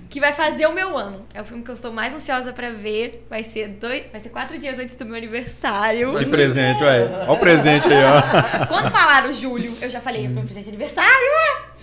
que 0.10 0.20
vai 0.20 0.34
fazer 0.34 0.66
o 0.68 0.74
meu 0.74 0.98
ano. 0.98 1.26
É 1.34 1.42
o 1.42 1.46
filme 1.46 1.64
que 1.64 1.70
eu 1.72 1.76
estou 1.76 1.92
mais 1.92 2.14
ansiosa 2.14 2.54
para 2.54 2.70
ver. 2.70 3.26
Vai 3.30 3.44
ser 3.44 3.68
dois, 3.70 4.04
vai 4.12 4.22
ser 4.22 4.30
quatro 4.30 4.58
dias 4.58 4.78
antes 4.80 4.96
do 4.96 5.06
meu 5.06 5.16
aniversário. 5.16 6.14
Olha 6.14 6.28
o 6.28 6.30
presente, 6.30 6.84
ué. 6.84 7.04
Olha 7.28 7.32
o 7.32 7.40
presente 7.40 7.88
aí, 7.88 8.04
ó. 8.04 8.66
Quando 8.68 8.92
falaram 8.92 9.32
julho, 9.34 9.74
eu 9.82 9.90
já 9.90 10.00
falei, 10.02 10.28
meu 10.28 10.44
presente 10.44 10.64
de 10.66 10.70
aniversário, 10.70 11.12
é! 11.12 11.76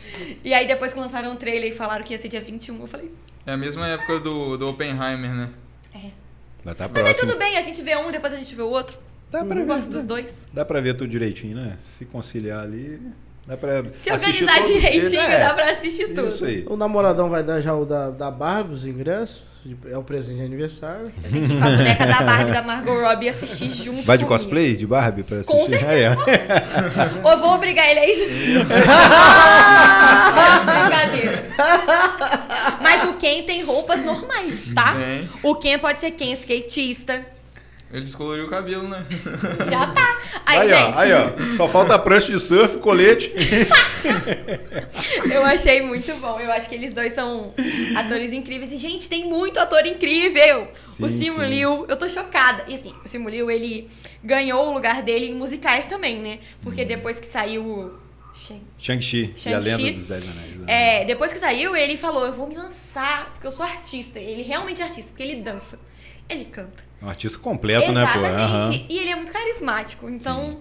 E 0.45 0.53
aí 0.55 0.67
depois 0.67 0.93
que 0.93 0.99
lançaram 1.01 1.33
o 1.33 1.37
trailer 1.37 1.71
e 1.73 1.75
falaram 1.75 2.05
que 2.05 2.13
ia 2.13 2.19
ser 2.19 2.29
dia 2.29 2.41
21, 2.41 2.81
eu 2.81 2.87
falei, 2.87 3.11
É 3.47 3.53
a 3.53 3.57
mesma 3.57 3.87
época 3.89 4.21
do, 4.21 4.57
do 4.57 4.69
Oppenheimer, 4.69 5.31
né? 5.31 5.51
é. 5.95 6.11
Mas 6.65 6.77
tá 6.77 6.89
Mas 6.89 6.99
aí 7.05 7.13
próximo. 7.15 7.33
tudo 7.33 7.39
bem, 7.39 7.57
a 7.57 7.63
gente 7.63 7.83
vê 7.83 7.97
um, 7.97 8.11
depois 8.11 8.33
a 8.33 8.37
gente 8.37 8.55
vê 8.55 8.63
o 8.63 8.69
outro. 8.69 8.97
Dá 9.31 9.45
pra 9.45 9.57
Eu 9.57 9.61
ver, 9.63 9.67
gosto 9.67 9.91
dos 9.91 10.05
dois. 10.05 10.47
Dá 10.53 10.65
pra 10.65 10.81
ver 10.81 10.95
tudo 10.95 11.09
direitinho, 11.11 11.57
né? 11.57 11.77
Se 11.85 12.05
conciliar 12.05 12.63
ali, 12.63 13.01
dá 13.47 13.57
pra 13.57 13.85
Se 13.99 14.13
organizar 14.13 14.61
direitinho. 14.63 15.21
É, 15.21 15.39
dá 15.39 15.55
pra 15.55 15.73
assistir 15.73 16.09
tudo. 16.09 16.29
Isso 16.29 16.45
aí. 16.45 16.65
O 16.69 16.77
namoradão 16.77 17.29
vai 17.31 17.43
dar 17.43 17.61
já 17.61 17.75
o 17.75 17.85
da, 17.85 18.11
da 18.11 18.31
Barbie, 18.31 18.75
os 18.75 18.85
ingressos. 18.87 19.51
É 19.89 19.97
o 19.97 20.03
presente 20.03 20.39
de 20.39 20.45
aniversário. 20.45 21.13
Eu 21.23 21.31
tenho 21.31 21.47
que 21.47 21.53
ir 21.53 21.57
pra 21.59 21.71
boneca 21.71 22.05
da 22.07 22.23
Barbie 22.23 22.51
da 22.53 22.63
Margot 22.63 23.01
Robbie 23.01 23.27
e 23.27 23.29
assistir 23.29 23.71
junto 23.71 24.03
Vai 24.03 24.19
de 24.19 24.25
comigo. 24.25 24.43
cosplay 24.43 24.77
de 24.77 24.85
Barbie 24.89 25.23
pra 25.23 25.37
assistir? 25.39 25.57
Com 25.57 25.67
certeza. 25.69 26.17
Ó. 26.19 26.25
Ou 27.31 27.33
eu 27.35 27.39
vou 27.39 27.53
obrigar 27.55 27.89
ele 27.89 28.01
a 28.01 28.11
isso. 28.11 28.25
Brincadeira. 30.67 31.45
Mas 32.83 33.05
o 33.05 33.13
Ken 33.15 33.45
tem 33.45 33.63
roupas 33.63 34.05
normais, 34.05 34.67
tá? 34.75 34.97
O 35.45 35.55
Ken 35.55 35.79
pode 35.79 36.01
ser 36.01 36.11
Ken 36.11 36.33
skatista. 36.33 37.25
Ele 37.93 38.07
descoloriu 38.07 38.47
o 38.47 38.49
cabelo, 38.49 38.89
né? 38.89 39.05
Já 39.71 39.87
tá. 39.89 40.19
Aí, 40.47 40.59
Aí, 40.61 40.69
gente, 40.69 40.97
ó, 40.97 40.99
aí, 40.99 41.13
ó. 41.13 41.57
Só 41.59 41.69
falta 41.69 41.95
a 41.95 41.99
prancha 41.99 42.33
de 42.33 42.41
surf, 42.41 42.79
colete. 42.79 43.31
eu 45.31 45.45
achei 45.45 45.83
muito 45.83 46.15
bom. 46.17 46.41
Eu 46.41 46.51
acho 46.53 46.69
que 46.69 46.75
eles 46.75 46.93
dois 46.93 47.13
são 47.13 47.53
atores 47.97 48.33
incríveis. 48.33 48.73
E, 48.73 48.79
gente, 48.79 49.09
tem 49.09 49.27
muito 49.29 49.59
ator 49.61 49.85
incrível. 49.87 50.69
o 51.01 51.07
Sim, 51.09 51.19
Simu 51.19 51.41
sim. 51.41 51.49
Liu, 51.51 51.87
eu 51.89 51.97
tô 51.97 52.09
chocada. 52.09 52.65
E 52.69 52.75
assim, 52.75 52.95
o 53.05 53.09
Simu 53.09 53.29
Liu, 53.29 53.51
ele 53.51 53.91
ganhou 54.25 54.69
o 54.71 54.73
lugar 54.73 55.03
dele 55.03 55.27
em 55.27 55.35
musicais 55.35 55.87
também, 55.87 56.19
né? 56.19 56.39
Porque 56.63 56.85
depois 56.85 57.21
que 57.21 57.27
saiu 57.27 57.63
o... 57.63 58.03
Shang- 58.35 58.63
Shang-Chi 58.79 59.35
e 59.45 59.49
a 59.55 59.61
Shang-Chi. 59.61 59.83
Lenda 59.83 59.99
dos 59.99 60.07
Dez 60.07 60.25
Anéis. 60.29 60.57
né? 60.57 61.01
É, 61.01 61.05
depois 61.05 61.31
que 61.31 61.39
saiu, 61.39 61.77
ele 61.77 61.99
falou, 61.99 62.25
eu 62.25 62.33
vou 62.33 62.49
me 62.49 62.57
lançar, 62.57 63.31
porque 63.35 63.47
eu 63.47 63.53
sou 63.53 63.65
artista. 63.65 64.19
Ele 64.19 64.43
realmente 64.43 64.81
é 64.81 64.85
artista, 64.87 65.11
porque 65.11 65.23
ele 65.23 65.43
dança. 65.43 65.79
Ele 66.33 66.45
canta. 66.47 66.83
É 67.01 67.05
um 67.05 67.09
artista 67.09 67.39
completo, 67.39 67.93
né, 67.93 68.05
pô? 68.07 68.19
Exatamente. 68.21 68.41
Aham. 68.43 68.87
E 68.89 68.99
ele 68.99 69.11
é 69.11 69.17
muito 69.17 69.33
carismático. 69.33 70.09
Então, 70.09 70.59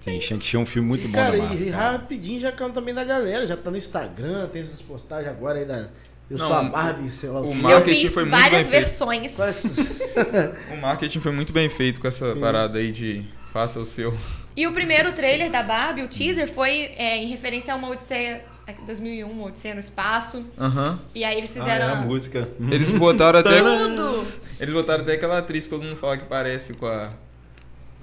Sim, 0.00 0.20
Shang-Chi 0.20 0.56
é 0.56 0.58
um 0.58 0.66
filme 0.66 0.86
muito 0.86 1.08
bom 1.08 1.14
Cara, 1.14 1.30
da 1.30 1.36
e, 1.36 1.40
Marvel. 1.40 1.66
e 1.68 1.70
cara. 1.70 1.92
rapidinho 1.92 2.40
já 2.40 2.52
caiu 2.52 2.70
também 2.72 2.92
da 2.94 3.04
galera. 3.04 3.46
Já 3.46 3.56
tá 3.56 3.70
no 3.70 3.76
Instagram, 3.76 4.48
tem 4.48 4.60
essas 4.62 4.82
postagens 4.82 5.28
agora 5.30 5.58
aí 5.60 5.64
da. 5.64 5.88
Eu 6.30 6.38
Não, 6.38 6.46
sou 6.46 6.56
a 6.56 6.62
Barbie, 6.64 7.10
sei 7.12 7.28
lá 7.28 7.40
o 7.42 7.50
o 7.50 7.54
marketing 7.54 8.00
fiz 8.00 8.12
foi 8.14 8.24
muito 8.24 8.40
várias 8.40 8.62
bem 8.62 8.70
feito. 8.70 8.80
versões. 8.82 9.36
Quais- 9.36 9.64
O 10.72 10.76
marketing 10.80 11.20
foi 11.20 11.32
muito 11.32 11.52
bem 11.52 11.68
feito 11.68 12.00
com 12.00 12.08
essa 12.08 12.34
parada 12.36 12.78
aí 12.78 12.90
de 12.92 13.24
faça 13.52 13.78
o 13.78 13.84
seu. 13.86 14.16
E 14.56 14.66
o 14.66 14.72
primeiro 14.72 15.12
trailer 15.12 15.50
da 15.50 15.62
Barbie, 15.62 16.02
o 16.02 16.08
teaser, 16.08 16.48
foi 16.48 16.92
é, 16.96 17.18
em 17.18 17.26
referência 17.28 17.72
a 17.72 17.76
uma 17.76 17.88
Odisseia... 17.90 18.42
é, 18.66 18.72
2001, 18.86 19.28
uma 19.30 19.46
Odisseia 19.48 19.74
no 19.74 19.80
Espaço. 19.80 20.44
Aham. 20.58 20.98
E 21.14 21.24
aí 21.24 21.36
eles 21.38 21.50
Ah, 21.56 21.60
fizeram... 21.60 21.88
é 21.88 21.92
a 21.92 21.96
música. 21.96 22.48
Eles 22.70 22.90
botaram 22.90 23.38
até. 23.40 23.60
Tudo! 23.62 24.26
Eles 24.58 24.72
botaram 24.72 25.02
até 25.02 25.12
aquela 25.14 25.38
atriz 25.38 25.64
que 25.64 25.70
todo 25.70 25.82
mundo 25.82 25.96
fala 25.96 26.16
que 26.16 26.24
parece 26.26 26.74
com 26.74 26.86
a. 26.86 27.10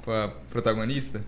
com 0.04 0.12
a 0.12 0.30
protagonista. 0.50 1.22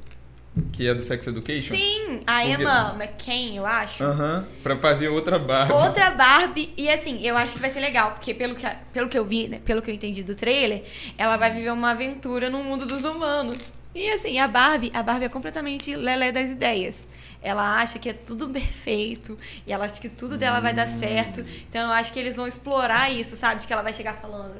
Que 0.72 0.88
é 0.88 0.94
do 0.94 1.02
Sex 1.02 1.26
Education. 1.26 1.76
Sim, 1.76 2.22
a? 2.28 2.46
Emma 2.46 2.94
McCain, 3.00 3.58
eu 3.58 3.66
acho. 3.66 4.04
Aham. 4.04 4.46
Pra 4.62 4.78
fazer 4.78 5.08
outra 5.08 5.40
Barbie. 5.40 5.74
Outra 5.74 6.12
Barbie, 6.12 6.72
e 6.78 6.88
assim, 6.90 7.26
eu 7.26 7.36
acho 7.36 7.54
que 7.54 7.60
vai 7.60 7.72
ser 7.72 7.80
legal, 7.80 8.12
porque 8.12 8.36
pelo 8.36 8.54
que, 8.54 8.68
pelo 8.94 9.10
que 9.10 9.18
eu 9.18 9.26
vi, 9.26 9.48
né, 9.48 9.60
pelo 9.66 9.82
que 9.82 9.90
eu 9.90 9.96
entendi 9.96 10.22
do 10.22 10.36
trailer, 10.36 10.84
ela 11.18 11.38
vai 11.38 11.50
viver 11.52 11.72
uma 11.72 11.90
aventura 11.90 12.52
no 12.52 12.60
mundo 12.64 12.86
dos 12.86 13.04
humanos. 13.04 13.58
E 13.96 14.08
assim, 14.12 14.38
a 14.38 14.48
Barbie, 14.48 14.92
a 14.94 15.02
Barbie 15.02 15.26
é 15.26 15.30
completamente 15.30 15.96
lelé 15.96 16.32
das 16.32 16.50
ideias. 16.52 17.04
Ela 17.44 17.78
acha 17.80 18.00
que 18.00 18.10
é 18.10 18.14
tudo 18.14 18.50
perfeito, 18.50 19.38
e 19.68 19.74
ela 19.74 19.86
acha 19.86 20.00
que 20.00 20.10
tudo 20.10 20.38
dela 20.38 20.60
vai 20.62 20.74
dar 20.74 20.88
certo. 20.88 21.46
Então 21.70 21.82
eu 21.88 21.92
acho 21.92 22.12
que 22.14 22.20
eles 22.20 22.36
vão 22.36 22.48
explorar 22.48 23.12
isso, 23.12 23.36
sabe? 23.36 23.62
De 23.62 23.68
que 23.68 23.74
ela 23.74 23.84
vai 23.84 23.94
chegar 23.94 24.14
falando. 24.16 24.56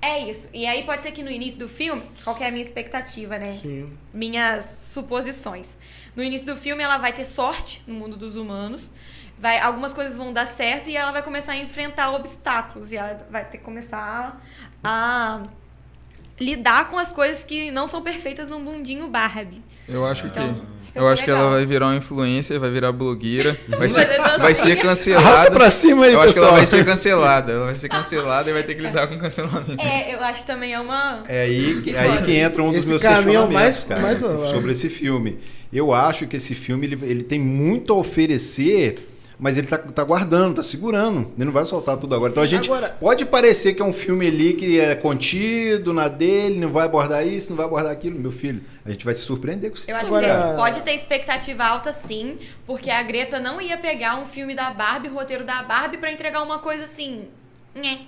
É 0.00 0.18
isso. 0.18 0.48
E 0.52 0.66
aí 0.66 0.82
pode 0.84 1.02
ser 1.02 1.12
que 1.12 1.22
no 1.22 1.30
início 1.30 1.58
do 1.58 1.68
filme, 1.68 2.02
qual 2.22 2.34
que 2.36 2.44
é 2.44 2.48
a 2.48 2.50
minha 2.50 2.64
expectativa, 2.64 3.38
né? 3.38 3.52
Sim. 3.54 3.90
minhas 4.12 4.64
suposições. 4.84 5.76
No 6.14 6.22
início 6.22 6.46
do 6.46 6.56
filme, 6.56 6.82
ela 6.82 6.98
vai 6.98 7.12
ter 7.12 7.24
sorte 7.24 7.82
no 7.86 7.94
mundo 7.94 8.16
dos 8.16 8.36
humanos. 8.36 8.90
Vai, 9.38 9.58
algumas 9.58 9.92
coisas 9.92 10.16
vão 10.16 10.32
dar 10.32 10.46
certo 10.46 10.88
e 10.88 10.96
ela 10.96 11.12
vai 11.12 11.22
começar 11.22 11.52
a 11.52 11.56
enfrentar 11.56 12.10
obstáculos. 12.12 12.92
E 12.92 12.96
ela 12.96 13.26
vai 13.30 13.44
ter 13.44 13.58
que 13.58 13.64
começar 13.64 14.40
a 14.82 15.42
lidar 16.38 16.90
com 16.90 16.98
as 16.98 17.10
coisas 17.12 17.42
que 17.44 17.70
não 17.70 17.86
são 17.86 18.02
perfeitas 18.02 18.48
no 18.48 18.60
mundinho 18.60 19.08
Barbie. 19.08 19.62
Eu 19.88 20.06
acho 20.06 20.26
Então, 20.26 20.54
que. 20.54 20.75
Eu 20.96 21.02
ser 21.02 21.12
acho 21.12 21.24
que 21.24 21.30
legal. 21.30 21.46
ela 21.46 21.56
vai 21.56 21.66
virar 21.66 21.86
uma 21.86 21.96
influencer, 21.96 22.58
vai 22.58 22.70
virar 22.70 22.92
blogueira, 22.92 23.56
vai 23.68 23.88
ser, 23.88 24.06
vai 24.38 24.54
ser 24.54 24.72
Arrasta 24.72 24.88
cancelada. 24.88 25.50
pra 25.50 25.70
cima 25.70 26.04
aí, 26.06 26.12
Eu 26.14 26.20
acho 26.22 26.32
que 26.32 26.38
ela 26.38 26.48
pessoal. 26.48 26.52
vai 26.56 26.66
ser 26.66 26.84
cancelada. 26.84 27.52
Ela 27.52 27.64
vai 27.66 27.76
ser 27.76 27.88
cancelada 27.88 28.50
e 28.50 28.52
vai 28.52 28.62
ter 28.62 28.74
que 28.74 28.82
lidar 28.82 29.06
com 29.08 29.18
cancelamento. 29.18 29.80
É, 29.80 30.14
eu 30.14 30.20
acho 30.20 30.40
que 30.42 30.46
também 30.46 30.72
é 30.74 30.80
uma. 30.80 31.22
É 31.28 31.42
aí, 31.42 31.80
que- 31.82 31.96
aí 31.96 32.22
que 32.22 32.32
entra 32.36 32.62
um 32.62 32.70
dos 32.70 32.80
Esse 32.80 32.88
meus 32.88 33.04
é 33.04 33.08
questionamentos, 33.08 33.52
mais- 33.54 33.84
cara, 33.84 34.00
mais 34.00 34.20
esse- 34.20 34.50
sobre 34.50 34.72
esse 34.72 34.88
filme. 34.88 35.38
Eu 35.72 35.92
acho 35.92 36.26
que 36.26 36.36
esse 36.36 36.54
filme 36.54 36.86
ele, 36.86 36.98
ele 37.02 37.22
tem 37.22 37.38
muito 37.40 37.92
a 37.92 37.96
oferecer, 37.96 39.15
mas 39.38 39.56
ele 39.56 39.66
tá, 39.66 39.76
tá 39.78 40.02
guardando, 40.02 40.56
tá 40.56 40.62
segurando. 40.62 41.30
Ele 41.36 41.44
não 41.44 41.52
vai 41.52 41.64
soltar 41.64 41.96
tudo 41.98 42.14
agora. 42.14 42.30
Então 42.30 42.42
a 42.42 42.46
gente 42.46 42.70
agora- 42.70 42.96
pode 42.98 43.24
parecer 43.26 43.74
que 43.74 43.82
é 43.82 43.84
um 43.84 43.92
filme 43.92 44.26
ali 44.26 44.54
que 44.54 44.80
é 44.80 44.94
contido 44.94 45.92
na 45.92 46.08
dele, 46.08 46.58
não 46.58 46.70
vai 46.70 46.86
abordar 46.86 47.26
isso, 47.26 47.50
não 47.50 47.56
vai 47.56 47.66
abordar 47.66 47.92
aquilo, 47.92 48.18
meu 48.18 48.32
filho. 48.32 48.62
A 48.84 48.90
gente 48.90 49.04
vai 49.04 49.12
se 49.14 49.20
surpreender 49.20 49.70
com 49.70 49.76
isso. 49.76 49.84
Eu 49.90 49.96
acho 49.96 50.06
Agora- 50.06 50.26
que 50.26 50.32
você 50.50 50.56
pode 50.56 50.82
ter 50.82 50.92
expectativa 50.94 51.64
alta 51.64 51.92
sim, 51.92 52.38
porque 52.66 52.90
a 52.90 53.02
Greta 53.02 53.38
não 53.38 53.60
ia 53.60 53.76
pegar 53.76 54.16
um 54.16 54.24
filme 54.24 54.54
da 54.54 54.70
Barbie, 54.70 55.08
roteiro 55.08 55.44
da 55.44 55.62
Barbie, 55.62 55.98
pra 55.98 56.10
entregar 56.10 56.42
uma 56.42 56.58
coisa 56.60 56.84
assim. 56.84 57.24
Né? 57.74 58.00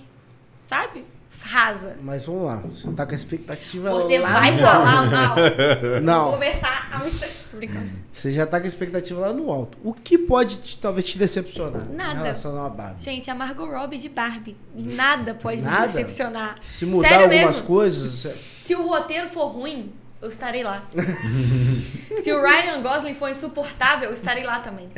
Sabe? 0.65 1.05
Rasa. 1.49 1.97
Mas 2.03 2.27
vamos 2.27 2.45
lá, 2.45 2.57
você 2.57 2.91
tá 2.93 3.07
com 3.07 3.13
a 3.13 3.15
expectativa 3.15 3.91
Você 3.91 4.19
lá 4.19 4.33
vai 4.33 4.51
no 4.53 4.59
falar, 4.59 5.29
alto. 5.31 5.41
não. 6.05 6.23
Vou 6.25 6.33
conversar 6.35 6.89
a 6.93 6.99
muito. 6.99 7.19
Tô 7.51 7.57
brincando. 7.57 7.91
você 8.13 8.31
já 8.33 8.47
tá 8.47 8.59
com 8.61 8.67
a 8.67 8.69
expectativa 8.69 9.21
lá 9.21 9.33
no 9.33 9.51
alto. 9.51 9.79
O 9.83 9.95
que 9.95 10.19
pode 10.19 10.57
te- 10.59 10.77
talvez 10.79 11.07
te 11.07 11.17
decepcionar 11.19 11.87
Nada. 11.89 12.13
em 12.13 12.23
relação 12.23 12.65
a 12.65 12.69
Barbie? 12.69 13.03
Gente, 13.03 13.31
a 13.31 13.35
Margot 13.35 13.65
Robbie 13.67 13.97
de 13.99 14.09
Barbie. 14.11 14.55
Nada 14.75 15.33
pode 15.35 15.63
Nada? 15.63 15.81
me 15.81 15.87
decepcionar. 15.87 16.59
Se 16.71 16.85
mudar 16.85 17.09
Sério 17.09 17.25
algumas 17.25 17.51
mesmo? 17.53 17.67
coisas, 17.67 18.27
Se 18.59 18.75
o 18.75 18.87
roteiro 18.87 19.29
for 19.29 19.47
ruim, 19.47 19.91
eu 20.21 20.29
estarei 20.29 20.63
lá. 20.63 20.83
Se 22.23 22.31
o 22.33 22.43
Ryan 22.43 22.83
Gosling 22.83 23.15
for 23.15 23.31
insuportável, 23.31 24.11
eu 24.11 24.15
estarei 24.15 24.45
lá 24.45 24.59
também. 24.61 24.89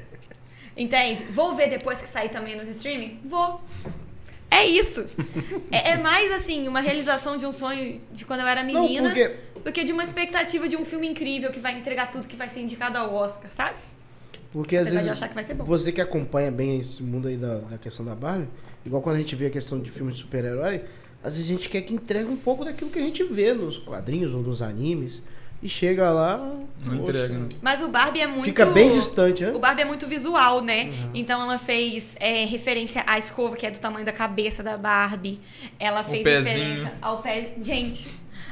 Entende? 0.77 1.25
Vou 1.31 1.55
ver 1.55 1.69
depois 1.69 2.01
que 2.01 2.09
sair 2.09 2.31
também 2.31 2.57
nos 2.57 2.69
streamings? 2.69 3.19
Vou. 3.25 3.61
É 4.51 4.65
isso. 4.67 5.07
É, 5.71 5.93
é 5.93 5.97
mais 5.97 6.33
assim, 6.33 6.67
uma 6.67 6.81
realização 6.81 7.37
de 7.37 7.47
um 7.47 7.53
sonho 7.53 8.01
de 8.13 8.25
quando 8.25 8.41
eu 8.41 8.47
era 8.47 8.63
Não, 8.63 8.83
menina 8.83 9.11
porque 9.11 9.31
do 9.65 9.73
que 9.73 9.85
de 9.85 9.93
uma 9.93 10.03
expectativa 10.03 10.69
de 10.69 10.77
um 10.77 10.85
filme 10.85 11.07
incrível 11.07 11.51
que 11.51 11.61
vai 11.61 11.79
entregar 11.79 12.11
tudo 12.11 12.27
que 12.27 12.37
vai 12.37 12.49
ser 12.49 12.61
indicado 12.61 12.99
ao 12.99 13.15
Oscar, 13.15 13.53
sabe? 13.53 13.77
Porque 14.53 14.77
às 14.77 14.89
Apesar 14.89 15.29
vezes 15.29 15.49
que 15.49 15.55
você 15.55 15.93
que 15.93 16.01
acompanha 16.01 16.51
bem 16.51 16.81
esse 16.81 17.03
mundo 17.03 17.29
aí 17.29 17.37
da, 17.37 17.59
da 17.59 17.79
questão 17.79 18.05
da 18.05 18.15
Barbie, 18.15 18.49
igual 18.85 19.01
quando 19.01 19.17
a 19.17 19.19
gente 19.19 19.37
vê 19.37 19.47
a 19.47 19.51
questão 19.51 19.79
de 19.79 19.91
filmes 19.91 20.17
de 20.17 20.23
super-herói, 20.23 20.83
às 21.23 21.37
vezes 21.37 21.49
a 21.49 21.53
gente 21.53 21.69
quer 21.69 21.83
que 21.83 21.95
entregue 21.95 22.29
um 22.29 22.37
pouco 22.37 22.65
daquilo 22.65 22.91
que 22.91 22.99
a 22.99 23.03
gente 23.03 23.23
vê 23.23 23.53
nos 23.53 23.79
quadrinhos 23.79 24.35
ou 24.35 24.43
nos 24.43 24.61
animes 24.61 25.23
e 25.63 25.69
chega 25.69 26.11
lá, 26.11 26.39
Não 26.39 26.97
poxa, 26.97 27.03
entrega, 27.03 27.39
né? 27.39 27.49
Mas 27.61 27.83
o 27.83 27.89
Barbie 27.89 28.21
é 28.21 28.27
muito. 28.27 28.45
Fica 28.45 28.65
bem 28.65 28.93
distante, 28.93 29.45
né? 29.45 29.53
O 29.53 29.59
Barbie 29.59 29.83
é 29.83 29.85
muito 29.85 30.07
visual, 30.07 30.63
né? 30.63 30.85
Uhum. 30.85 31.11
Então 31.15 31.43
ela 31.43 31.59
fez 31.59 32.17
é, 32.19 32.45
referência 32.47 33.05
à 33.07 33.19
escova, 33.19 33.57
que 33.57 33.67
é 33.67 33.71
do 33.71 33.79
tamanho 33.79 34.07
da 34.07 34.13
cabeça 34.13 34.63
da 34.63 34.79
Barbie. 34.79 35.39
Ela 35.79 36.03
fez 36.03 36.25
referência 36.25 36.95
ao 37.03 37.21
pé. 37.21 37.53
Gente, 37.61 38.09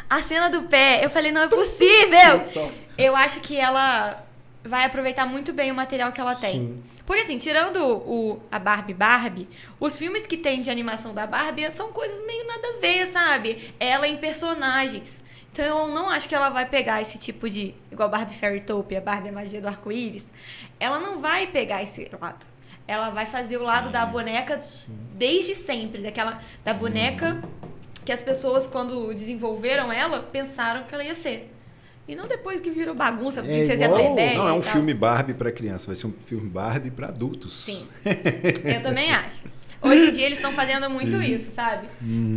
a 0.08 0.22
cena 0.22 0.50
do 0.50 0.62
pé, 0.62 1.00
eu 1.02 1.10
falei, 1.10 1.32
não 1.32 1.42
é 1.42 1.48
possível! 1.48 2.70
Eu 2.96 3.16
acho 3.16 3.40
que 3.40 3.56
ela 3.56 4.24
vai 4.62 4.84
aproveitar 4.84 5.24
muito 5.26 5.52
bem 5.52 5.70
o 5.70 5.74
material 5.74 6.12
que 6.12 6.20
ela 6.20 6.34
tem. 6.34 6.52
Sim. 6.52 6.82
Porque 7.06 7.22
assim, 7.22 7.38
tirando 7.38 7.82
o, 7.82 8.42
a 8.52 8.58
Barbie 8.58 8.92
Barbie, 8.92 9.48
os 9.80 9.96
filmes 9.96 10.26
que 10.26 10.36
tem 10.36 10.60
de 10.60 10.70
animação 10.70 11.14
da 11.14 11.26
Barbie 11.26 11.70
são 11.70 11.90
coisas 11.90 12.22
meio 12.26 12.46
nada 12.46 12.68
a 12.68 12.80
ver, 12.80 13.06
sabe? 13.06 13.72
Ela 13.80 14.06
em 14.06 14.18
personagens. 14.18 15.22
Então 15.58 15.88
eu 15.88 15.92
não 15.92 16.08
acho 16.08 16.28
que 16.28 16.34
ela 16.36 16.50
vai 16.50 16.64
pegar 16.66 17.02
esse 17.02 17.18
tipo 17.18 17.50
de. 17.50 17.74
Igual 17.90 18.08
Barbie 18.08 18.36
Fairytopia, 18.36 19.00
Barbie 19.00 19.30
a 19.30 19.32
Magia 19.32 19.60
do 19.60 19.66
Arco-Íris. 19.66 20.28
Ela 20.78 21.00
não 21.00 21.20
vai 21.20 21.48
pegar 21.48 21.82
esse 21.82 22.08
lado. 22.20 22.46
Ela 22.86 23.10
vai 23.10 23.26
fazer 23.26 23.56
o 23.56 23.64
lado 23.64 23.90
da 23.90 24.06
boneca 24.06 24.62
desde 25.14 25.56
sempre. 25.56 26.00
Daquela. 26.00 26.40
Da 26.64 26.72
boneca 26.72 27.42
que 28.04 28.12
as 28.12 28.22
pessoas, 28.22 28.68
quando 28.68 29.12
desenvolveram 29.12 29.92
ela, 29.92 30.20
pensaram 30.20 30.84
que 30.84 30.94
ela 30.94 31.02
ia 31.02 31.14
ser. 31.14 31.52
E 32.06 32.14
não 32.14 32.28
depois 32.28 32.60
que 32.60 32.70
virou 32.70 32.94
bagunça, 32.94 33.40
É 33.40 33.42
princesa 33.42 33.84
igual- 33.84 33.98
é 33.98 34.02
Playboy 34.14 34.34
Não, 34.36 34.48
é 34.48 34.52
um 34.52 34.62
filme 34.62 34.94
Barbie 34.94 35.34
pra 35.34 35.50
criança, 35.50 35.86
vai 35.88 35.96
ser 35.96 36.06
um 36.06 36.12
filme 36.12 36.48
Barbie 36.48 36.92
pra 36.92 37.08
adultos. 37.08 37.64
Sim. 37.64 37.84
Eu 38.64 38.80
também 38.80 39.10
acho. 39.12 39.42
Hoje 39.82 40.06
em 40.08 40.12
dia 40.12 40.24
eles 40.26 40.38
estão 40.38 40.52
fazendo 40.52 40.88
muito 40.88 41.18
Sim. 41.20 41.34
isso, 41.34 41.50
sabe? 41.50 41.88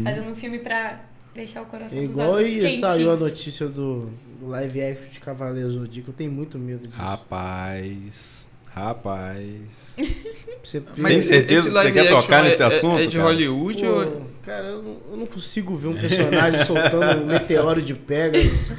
Fazendo 0.04 0.30
um 0.32 0.36
filme 0.36 0.58
pra 0.58 1.00
deixar 1.34 1.62
o 1.62 1.66
coração 1.66 1.98
É 1.98 2.02
dos 2.02 2.12
igual 2.12 2.42
e 2.42 2.80
saiu 2.80 3.12
a 3.12 3.18
notícia 3.18 3.68
do, 3.68 4.10
do 4.40 4.48
live 4.50 4.82
action 4.82 5.10
de 5.12 5.20
Cavaleiros 5.20 5.74
do 5.76 5.80
Zodíaco. 5.82 6.10
Eu 6.12 6.14
tenho 6.16 6.32
muito 6.32 6.58
medo 6.60 6.88
disso. 6.88 7.00
Rapaz, 7.02 8.48
rapaz. 8.74 9.98
Você 10.64 10.84
Mas 10.96 11.14
Tem 11.14 11.22
certeza 11.24 11.68
que 11.68 11.74
você 11.74 11.92
quer 11.92 12.10
tocar 12.10 12.46
é- 12.46 12.50
nesse 12.50 12.62
é- 12.62 12.66
assunto, 12.66 13.02
É 13.02 13.06
de 13.08 13.18
cara? 13.18 13.30
Hollywood 13.30 13.82
Pô, 13.84 13.88
ou... 13.90 14.28
cara, 14.46 14.68
eu 14.68 14.84
não, 14.84 14.98
eu 15.12 15.18
não 15.18 15.26
consigo 15.26 15.76
ver 15.76 15.88
um 15.88 15.94
personagem 15.96 16.64
soltando 16.68 17.24
um 17.24 17.26
meteoro 17.26 17.82
de 17.82 17.96
Pegasus 17.96 18.72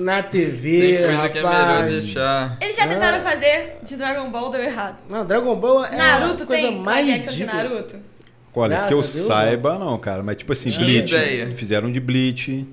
na 0.00 0.20
TV, 0.20 0.96
Tem 0.96 1.06
coisa 1.06 1.28
que 1.28 1.38
é 1.38 1.42
melhor 1.42 1.64
rapaz. 1.66 2.02
deixar... 2.04 2.58
Eles 2.60 2.76
já 2.76 2.88
tentaram 2.88 3.22
fazer 3.22 3.78
de 3.84 3.96
Dragon 3.96 4.28
Ball, 4.30 4.50
deu 4.50 4.62
errado. 4.62 4.98
Não, 5.08 5.24
Dragon 5.24 5.54
Ball 5.56 5.84
é 5.86 5.96
Naruto 5.96 6.42
a 6.42 6.46
coisa 6.46 6.62
tem 6.66 6.76
mais 6.80 7.06
live 7.06 7.20
action 7.20 7.32
de 7.32 7.38
ridícula. 7.44 7.62
Naruto? 7.62 7.96
Olha, 8.54 8.68
Graças 8.70 8.88
que 8.88 8.94
eu 8.94 9.00
Deus, 9.00 9.06
saiba, 9.26 9.78
não, 9.78 9.96
cara. 9.98 10.22
Mas 10.22 10.36
tipo 10.36 10.52
assim, 10.52 10.70
Bleach. 10.70 11.14
ideia. 11.14 11.50
Fizeram 11.52 11.90
de 11.90 12.00
Bleach, 12.00 12.66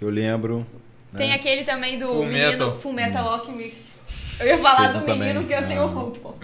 eu 0.00 0.10
lembro. 0.10 0.66
né? 1.12 1.18
Tem 1.18 1.32
aquele 1.32 1.64
também 1.64 1.98
do 1.98 2.06
Full 2.06 2.26
menino 2.26 2.50
Metal. 2.50 2.76
Full 2.76 2.92
Metal 2.92 3.28
Alchemist. 3.28 3.92
Eu 4.40 4.46
ia 4.46 4.58
falar 4.58 4.92
do 4.92 5.00
também. 5.00 5.18
menino 5.18 5.44
que 5.46 5.52
eu 5.54 5.66
tenho 5.66 5.82
Ah. 5.82 5.86
robô. 5.86 6.34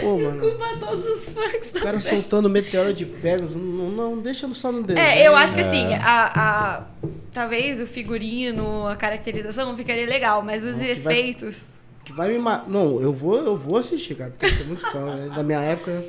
Pô, 0.00 0.18
mano. 0.18 0.30
Desculpa 0.40 0.64
a 0.64 0.76
todos 0.78 1.06
os 1.06 1.28
fãs 1.28 1.52
O 1.74 1.80
cara 1.80 2.00
série. 2.00 2.14
soltando 2.16 2.48
meteoro 2.48 2.92
de 2.92 3.04
Pegasus, 3.04 3.54
não, 3.54 3.90
não 3.90 4.18
deixa 4.18 4.48
só 4.54 4.70
no 4.72 4.82
desenho. 4.82 5.04
É, 5.06 5.26
eu 5.26 5.34
acho 5.36 5.54
que 5.54 5.60
É. 5.60 5.66
assim, 5.66 5.94
a, 5.94 6.30
a- 6.34 6.84
talvez 7.32 7.80
o 7.80 7.86
figurino, 7.86 8.86
a 8.86 8.96
caracterização 8.96 9.76
ficaria 9.76 10.06
legal, 10.06 10.42
mas 10.42 10.64
os 10.64 10.76
Não, 10.78 10.84
que 10.84 10.94
vai- 10.96 11.14
efeitos. 11.18 11.62
Que 12.04 12.12
vai 12.12 12.32
me 12.32 12.38
ma... 12.38 12.64
Não, 12.68 13.00
eu 13.02 13.12
vou, 13.12 13.36
eu 13.38 13.56
vou 13.56 13.78
assistir, 13.78 14.14
cara, 14.14 14.30
porque 14.30 14.46
eu 14.46 14.58
sou 14.58 14.66
muito 14.66 14.90
fã 14.90 15.16
né, 15.16 15.34
da 15.34 15.42
minha 15.42 15.60
época 15.60 16.02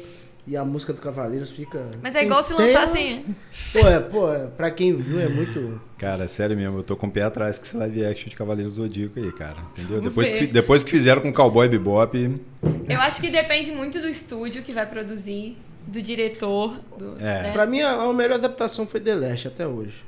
e 0.48 0.56
a 0.56 0.64
música 0.64 0.94
do 0.94 1.02
Cavaleiros 1.02 1.50
fica. 1.52 1.86
Mas 2.02 2.16
é 2.16 2.24
igual 2.24 2.42
se 2.42 2.54
cena- 2.54 2.68
lançassem. 2.80 3.26
Pô, 3.74 3.80
é, 3.80 4.00
pô, 4.00 4.32
é, 4.34 4.48
pra 4.48 4.72
quem 4.72 4.96
viu 4.96 5.20
é 5.20 5.28
muito. 5.28 5.80
Cara, 5.98 6.28
sério 6.28 6.56
mesmo, 6.56 6.78
eu 6.80 6.84
tô 6.84 6.96
com 6.96 7.08
o 7.08 7.12
pé 7.12 7.24
atrás 7.24 7.60
com 7.60 7.66
esse 7.66 7.76
live 7.76 8.06
action 8.06 8.30
de 8.30 8.36
Cavaleiros 8.36 8.76
Zodíaco 8.76 9.20
aí, 9.20 9.32
cara. 9.34 9.58
Entendeu? 9.74 9.98
Vamos 9.98 10.10
Depois 10.10 10.30
ver. 10.30 10.40
que, 10.40 10.48
depois 10.48 10.84
que 10.84 10.92
fizeram 10.92 11.22
com 11.22 11.34
Cowboy 11.34 11.68
Bebop. 11.68 12.40
Eu 12.88 13.00
acho 13.02 13.20
que 13.20 13.30
depende 13.30 13.72
muito 13.72 14.00
do 14.00 14.08
estúdio 14.08 14.64
que 14.64 14.72
vai 14.72 14.86
produzir, 14.86 15.58
do 15.86 16.02
diretor. 16.02 16.74
Do, 16.98 17.16
É. 17.20 17.44
né? 17.44 17.52
Pra 17.52 17.66
mim, 17.66 17.82
a, 17.82 18.02
a 18.04 18.14
melhor 18.14 18.36
adaptação 18.36 18.88
foi 18.88 19.00
The 19.02 19.16
Last 19.16 19.48
até 19.50 19.68
hoje. 19.68 20.04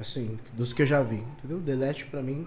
Assim, 0.00 0.38
dos 0.54 0.72
que 0.72 0.82
eu 0.82 0.86
já 0.86 1.02
vi, 1.02 1.22
entendeu? 1.38 1.60
The 1.64 1.86
Last 1.86 2.04
pra 2.06 2.22
mim. 2.22 2.46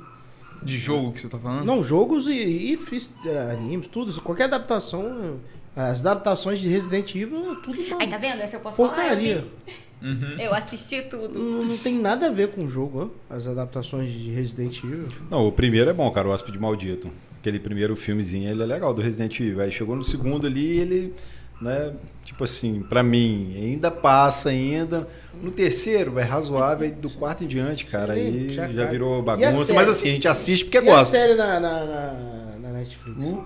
De 0.64 0.76
jogo 0.78 1.12
que 1.12 1.20
você 1.20 1.30
tá 1.30 1.38
falando? 1.38 1.64
Não, 1.64 1.84
jogos 1.84 2.26
e, 2.28 2.32
e 2.74 2.78
fiz, 2.78 3.12
é, 3.26 3.52
animes, 3.52 3.88
tudo. 3.88 4.20
Qualquer 4.22 4.46
adaptação. 4.46 5.04
é, 5.06 5.57
As 5.78 6.00
adaptações 6.00 6.60
de 6.60 6.68
Resident 6.68 7.14
Evil, 7.16 7.56
tudo 7.64 7.80
uma 7.82 8.02
Aí 8.02 8.08
tá 8.08 8.18
vendo? 8.18 8.42
Essa 8.42 8.56
eu 8.56 8.60
posso 8.62 8.76
porcaria. 8.78 9.36
falar. 9.36 9.48
Eu, 9.68 9.78
Uhum. 10.00 10.40
eu 10.40 10.54
assisti 10.54 11.02
tudo. 11.04 11.40
Não, 11.40 11.66
não 11.66 11.78
tem 11.78 11.96
nada 12.00 12.28
a 12.28 12.32
ver 12.32 12.50
com 12.50 12.66
o 12.66 12.70
jogo, 12.70 13.12
ó, 13.32 13.36
as 13.36 13.48
adaptações 13.48 14.12
de 14.12 14.30
Resident 14.30 14.78
Evil. 14.84 15.08
Não, 15.30 15.48
o 15.48 15.52
primeiro 15.52 15.90
é 15.90 15.94
bom, 15.94 16.10
cara, 16.12 16.28
o 16.28 16.32
Hóspede 16.32 16.60
Maldito. 16.60 17.10
Aquele 17.40 17.60
primeiro 17.60 17.96
filmezinho, 17.96 18.50
ele 18.50 18.62
é 18.62 18.66
legal, 18.66 18.94
do 18.94 19.02
Resident 19.02 19.40
Evil. 19.40 19.60
Aí 19.62 19.72
chegou 19.72 19.96
no 19.96 20.04
segundo 20.04 20.46
ali, 20.46 20.80
ele, 20.80 21.14
né, 21.60 21.94
tipo 22.26 22.44
assim, 22.44 22.84
pra 22.84 23.02
mim, 23.02 23.54
ainda 23.56 23.90
passa 23.90 24.50
ainda. 24.50 25.08
No 25.42 25.50
terceiro, 25.52 26.20
é 26.20 26.24
razoável, 26.24 26.86
aí 26.86 26.92
do 26.92 27.10
quarto 27.10 27.44
em 27.44 27.48
diante, 27.48 27.86
cara, 27.86 28.14
Sim, 28.14 28.20
aí 28.20 28.54
já 28.54 28.68
já 28.72 28.86
virou 28.86 29.20
a 29.20 29.22
bagunça. 29.24 29.74
Mas 29.74 29.88
assim, 29.90 30.10
a 30.10 30.12
gente 30.12 30.28
assiste 30.28 30.66
porque 30.66 30.78
e 30.78 30.82
a 30.82 30.84
gosta. 30.84 31.06
série 31.18 31.34
na, 31.36 31.60
na, 31.60 31.86
na, 31.86 32.14
na 32.62 32.70
Netflix? 32.70 33.18
Hum? 33.18 33.44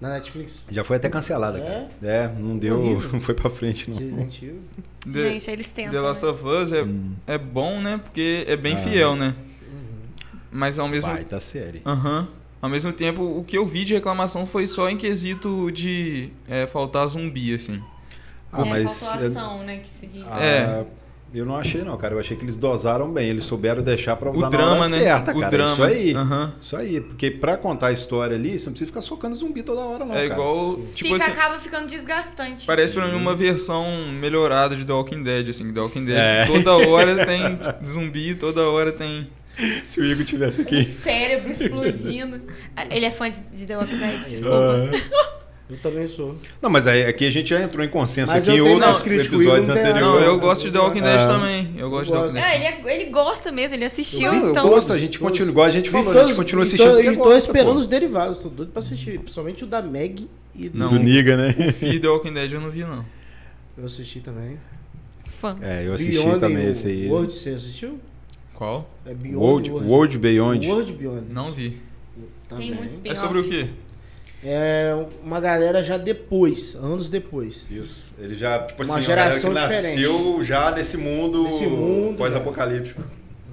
Na 0.00 0.10
Netflix? 0.10 0.62
Já 0.70 0.84
foi 0.84 0.96
até 0.96 1.08
cancelada, 1.08 1.58
cara. 1.60 1.88
É, 2.02 2.28
não 2.38 2.56
deu, 2.56 2.78
Horrível. 2.80 3.10
não 3.14 3.20
foi 3.20 3.34
pra 3.34 3.50
frente, 3.50 3.90
não. 3.90 3.98
Resident 3.98 4.42
Evil. 4.42 4.60
The, 5.12 5.30
Gente, 5.32 5.50
eles 5.50 5.70
tentam. 5.72 5.92
The 5.92 6.00
Last 6.00 6.24
né? 6.24 6.30
of 6.30 6.44
Us 6.46 6.72
é, 6.72 6.82
Hum. 6.84 7.12
é 7.26 7.36
bom, 7.38 7.80
né? 7.80 7.98
Porque 8.04 8.44
é 8.46 8.56
bem 8.56 8.74
Ah. 8.74 8.76
fiel, 8.76 9.16
né? 9.16 9.34
Mas 10.50 10.78
ao 10.78 10.88
mesmo 10.88 11.10
Baita 11.10 11.40
série. 11.40 11.82
Aham. 11.84 12.26
Ao 12.60 12.68
mesmo 12.68 12.92
tempo, 12.92 13.22
o 13.22 13.44
que 13.44 13.56
eu 13.56 13.66
vi 13.66 13.84
de 13.84 13.94
reclamação 13.94 14.46
foi 14.46 14.66
só 14.66 14.88
em 14.88 14.96
quesito 14.96 15.70
de 15.70 16.30
é, 16.48 16.66
faltar 16.66 17.06
zumbi, 17.08 17.54
assim. 17.54 17.80
Ah, 18.52 18.62
é, 18.62 18.64
mas. 18.64 18.98
faltou 19.00 19.26
ação, 19.26 19.62
né, 19.64 19.78
que 19.78 19.90
se 20.00 20.06
diz. 20.06 20.24
Ah, 20.28 20.42
É. 20.42 20.84
Eu 21.34 21.44
não 21.44 21.56
achei, 21.56 21.82
não, 21.82 21.96
cara. 21.98 22.14
Eu 22.14 22.20
achei 22.20 22.36
que 22.36 22.42
eles 22.44 22.56
dosaram 22.56 23.12
bem. 23.12 23.28
Eles 23.28 23.44
souberam 23.44 23.82
deixar 23.82 24.16
pra 24.16 24.30
usar 24.30 24.46
O 24.46 24.50
drama, 24.50 24.74
na 24.74 24.80
hora 24.80 24.88
né? 24.88 24.98
certa, 24.98 25.30
o 25.36 25.40
cara. 25.40 25.50
drama. 25.50 25.72
Isso 25.72 25.82
aí. 25.84 26.14
Aham. 26.14 26.52
Isso 26.58 26.76
aí. 26.76 27.00
Porque 27.02 27.30
pra 27.30 27.56
contar 27.58 27.88
a 27.88 27.92
história 27.92 28.34
ali, 28.34 28.58
você 28.58 28.64
não 28.66 28.72
precisa 28.72 28.86
ficar 28.88 29.00
socando 29.02 29.36
zumbi 29.36 29.62
toda 29.62 29.80
hora, 29.82 30.04
não. 30.06 30.14
É 30.14 30.22
cara. 30.28 30.32
igual, 30.40 30.76
tipo 30.94 31.12
Fica, 31.14 31.16
assim, 31.16 31.32
acaba 31.32 31.58
ficando 31.60 31.86
desgastante. 31.86 32.64
parece 32.66 32.94
pra 32.94 33.06
mim 33.08 33.14
uma 33.16 33.34
versão 33.36 33.84
melhorada 34.12 34.74
de 34.74 34.84
The 34.86 34.92
Walking 34.92 35.22
Dead, 35.22 35.50
assim. 35.50 35.70
The 35.70 35.80
Walking 35.80 36.04
Dead 36.06 36.16
É. 36.18 36.46
toda 36.46 36.76
hora 36.88 37.26
tem 37.26 37.58
zumbi, 37.84 38.34
toda 38.34 38.62
hora 38.68 38.90
tem... 38.90 39.28
Se 39.86 40.00
o 40.00 40.04
Igor 40.04 40.24
tivesse 40.24 40.60
O 40.60 40.62
aqui. 40.62 40.82
cérebro 40.84 41.50
explodindo. 41.52 42.40
Ele 42.90 43.04
é 43.04 43.10
fã 43.10 43.28
de- 43.28 43.40
de 43.52 43.66
The 43.66 43.76
Walking 43.76 43.98
Dead, 43.98 44.20
desculpa. 44.28 44.88
Ah. 44.92 45.28
Eu 45.70 45.76
também 45.78 46.08
sou. 46.08 46.34
Não, 46.62 46.70
mas 46.70 46.86
aí, 46.86 47.04
aqui 47.04 47.26
a 47.26 47.30
gente 47.30 47.50
já 47.50 47.60
entrou 47.60 47.84
em 47.84 47.88
consenso 47.88 48.32
Mas 48.32 48.48
aqui 48.48 48.56
eu 48.56 48.66
em 48.66 48.70
outros 48.74 49.02
crítico, 49.02 49.34
episódios 49.34 49.68
anteriores. 49.68 50.00
Não, 50.00 50.14
Eu- 50.14 50.22
eu 50.22 50.38
gosto 50.38 50.64
de 50.64 50.70
The 50.72 50.78
Walking 50.78 51.02
Dead 51.02 51.20
Ah. 51.20 51.26
também. 51.28 51.74
Eu 51.76 51.90
gosto 51.90 52.04
de 52.06 52.10
The 52.12 52.16
Eu 52.16 52.20
Walking 52.22 52.34
Dead. 52.34 52.44
É, 52.44 52.56
ele, 52.56 52.64
é- 52.64 52.94
ele 53.02 53.10
gosta 53.10 53.52
mesmo, 53.52 53.74
ele 53.74 53.84
assistiu, 53.84 54.32
Não, 54.32 54.44
eu 54.46 54.50
então. 54.52 54.66
gosto, 54.68 54.92
a 54.94 54.98
gente 54.98 55.18
continua, 55.18 55.50
igual 55.50 55.66
a 55.66 55.70
gente 55.70 55.90
falou, 55.90 56.10
a 56.10 56.12
todos- 56.14 56.28
gente 56.28 56.36
continua 56.36 56.64
e 56.64 56.66
assistindo. 56.66 56.88
tô- 56.88 56.94
porque 56.96 57.10
E 57.10 57.16
tô 57.16 57.36
esperando 57.36 57.72
pô. 57.74 57.78
os 57.80 57.86
derivados, 57.88 58.38
tô 58.38 58.48
doido 58.48 58.72
pra 58.72 58.80
assistir. 58.80 59.18
Principalmente 59.18 59.64
o 59.64 59.66
da 59.66 59.82
Meg 59.82 60.26
e 60.56 60.68
do... 60.70 60.78
Não. 60.78 60.88
Do 60.88 60.98
Niga, 60.98 61.36
né? 61.36 61.54
O 61.68 61.72
Fear 61.74 62.00
The 62.00 62.08
Walking 62.08 62.32
Dead 62.32 62.50
eu 62.52 62.60
não 62.62 62.70
vi, 62.70 62.80
não. 62.84 63.04
Eu 63.76 63.84
assisti 63.84 64.20
também. 64.20 64.56
Fã. 65.28 65.54
É, 65.60 65.86
eu 65.86 65.92
assisti 65.92 66.12
Beyond 66.12 66.40
também 66.40 66.66
esse 66.66 66.88
aí. 66.88 67.08
World, 67.08 67.32
você 67.32 67.50
assistiu? 67.50 68.00
Qual? 68.54 68.90
É 69.06 69.12
Beyond 69.12 69.36
World, 69.70 69.70
World 69.86 70.18
Beyond. 70.18 70.66
World 70.66 70.92
Beyond. 70.94 71.22
Não 71.30 71.50
vi. 71.52 71.76
Tem 72.56 72.72
muitos 72.74 73.00
É 73.04 73.14
sobre 73.14 73.38
o 73.40 73.44
quê? 73.44 73.68
É 74.44 74.94
uma 75.22 75.40
galera 75.40 75.82
já 75.82 75.96
depois, 75.96 76.76
anos 76.76 77.10
depois. 77.10 77.66
Isso. 77.70 78.14
Ele 78.18 78.36
já, 78.36 78.60
tipo 78.62 78.82
Uma 78.84 78.94
assim, 78.98 79.02
uma 79.02 79.08
galera 79.16 79.34
que 79.34 79.40
geração 79.40 79.52
nasceu 79.52 80.44
já 80.44 80.70
nesse 80.70 80.96
mundo, 80.96 81.42
Nesse 81.44 81.66
mundo, 81.66 82.16
pós-apocalíptico. 82.16 83.02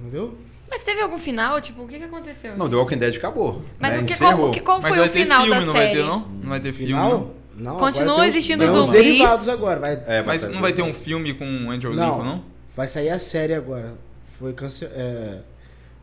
Entendeu? 0.00 0.38
Mas 0.70 0.82
teve 0.82 1.00
algum 1.00 1.18
final? 1.18 1.60
Tipo, 1.60 1.82
o 1.82 1.88
que, 1.88 1.98
que 1.98 2.04
aconteceu? 2.04 2.56
Não, 2.56 2.68
The 2.68 2.76
Walking 2.76 2.98
Dead 2.98 3.16
acabou. 3.16 3.62
Mas 3.78 3.94
né? 3.94 4.00
o 4.00 4.04
que, 4.04 4.16
qual, 4.16 4.40
o 4.42 4.50
que, 4.50 4.60
qual 4.60 4.80
Mas 4.80 4.94
foi 4.94 5.06
o 5.06 5.10
final 5.10 5.42
filme, 5.42 5.60
da 5.60 5.66
não 5.66 5.72
série? 5.72 5.86
vai 5.86 5.94
ter, 5.96 6.04
não? 6.04 6.20
Não 6.20 6.48
vai 6.48 6.60
ter 6.60 6.72
filme, 6.72 6.92
Final? 6.92 7.10
não? 7.10 7.36
Não, 7.56 7.92
tem 7.92 8.28
existindo 8.28 8.64
tem 8.64 8.68
os 8.68 8.86
zumbis. 8.86 9.02
derivados 9.02 9.48
agora. 9.48 9.80
Vai, 9.80 10.02
É, 10.06 10.22
Mas 10.22 10.42
não 10.48 10.60
vai 10.60 10.72
ter 10.72 10.82
um 10.82 10.92
filme 10.92 11.32
com 11.32 11.44
o 11.44 11.70
Andrew 11.70 11.94
Não. 11.94 12.10
Lincoln, 12.10 12.24
não? 12.24 12.44
vai 12.76 12.86
sair 12.86 13.08
a 13.08 13.18
série 13.18 13.54
agora. 13.54 13.94
Foi 14.38 14.52
cance... 14.52 14.84
é, 14.84 15.38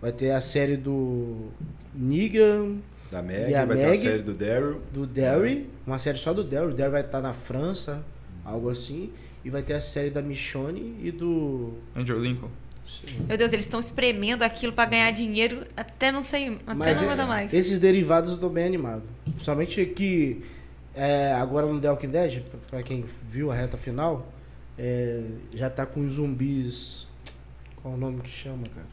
vai 0.02 0.12
ter 0.12 0.32
a 0.32 0.42
série 0.42 0.76
do 0.76 1.50
Negan, 1.94 2.78
Da 3.14 3.22
Meg, 3.22 3.52
E 3.52 3.54
vai 3.54 3.68
ter 3.68 3.76
Meg? 3.76 3.92
a 3.92 3.96
série 4.12 4.24
do 4.24 4.34
Daryl. 4.34 4.82
do 4.92 5.06
Derry, 5.06 5.70
uma 5.86 6.00
série 6.00 6.18
só 6.18 6.34
do 6.34 6.44
Derry. 6.44 6.66
O 6.72 6.74
Derry 6.74 6.90
vai 6.90 7.02
estar 7.02 7.22
na 7.22 7.32
França, 7.32 8.02
algo 8.44 8.70
assim. 8.72 9.12
E 9.46 9.52
vai 9.52 9.62
ter 9.62 9.74
a 9.74 9.82
série 9.82 10.10
da 10.10 10.20
Michonne 10.22 10.96
e 11.04 11.12
do. 11.12 11.74
Andrew 11.96 12.18
Lincoln. 12.20 12.50
Meu 13.28 13.38
Deus, 13.38 13.54
eles 13.54 13.66
estão 13.66 13.80
espremendo 13.80 14.42
aquilo 14.44 14.74
pra 14.74 14.86
ganhar 14.86 15.12
dinheiro 15.12 15.64
até 15.78 16.12
não 16.12 16.24
sei, 16.24 16.50
até 16.66 16.74
Mas 16.76 16.98
não 16.98 17.04
é- 17.08 17.10
manda 17.12 17.26
mais. 17.26 17.54
esses 17.54 17.80
derivados 17.80 18.32
eu 18.32 18.38
tô 18.38 18.50
bem 18.50 18.66
animado. 18.66 19.04
Principalmente 19.26 19.86
que 19.86 20.44
é, 20.96 21.34
agora 21.34 21.66
no 21.68 21.80
The 21.80 21.90
Walking 21.92 22.10
Dead, 22.10 22.42
pra- 22.42 22.60
pra 22.70 22.84
quem 22.84 23.06
viu 23.32 23.52
a 23.52 23.56
reta 23.56 23.78
final, 23.78 24.28
é, 24.78 25.22
já 25.54 25.70
tá 25.70 25.86
com 25.86 26.06
os 26.06 26.14
zumbis. 26.16 27.06
Qual 27.82 27.94
o 27.94 27.98
nome 27.98 28.22
que 28.22 28.30
chama, 28.32 28.64
cara? 28.74 28.88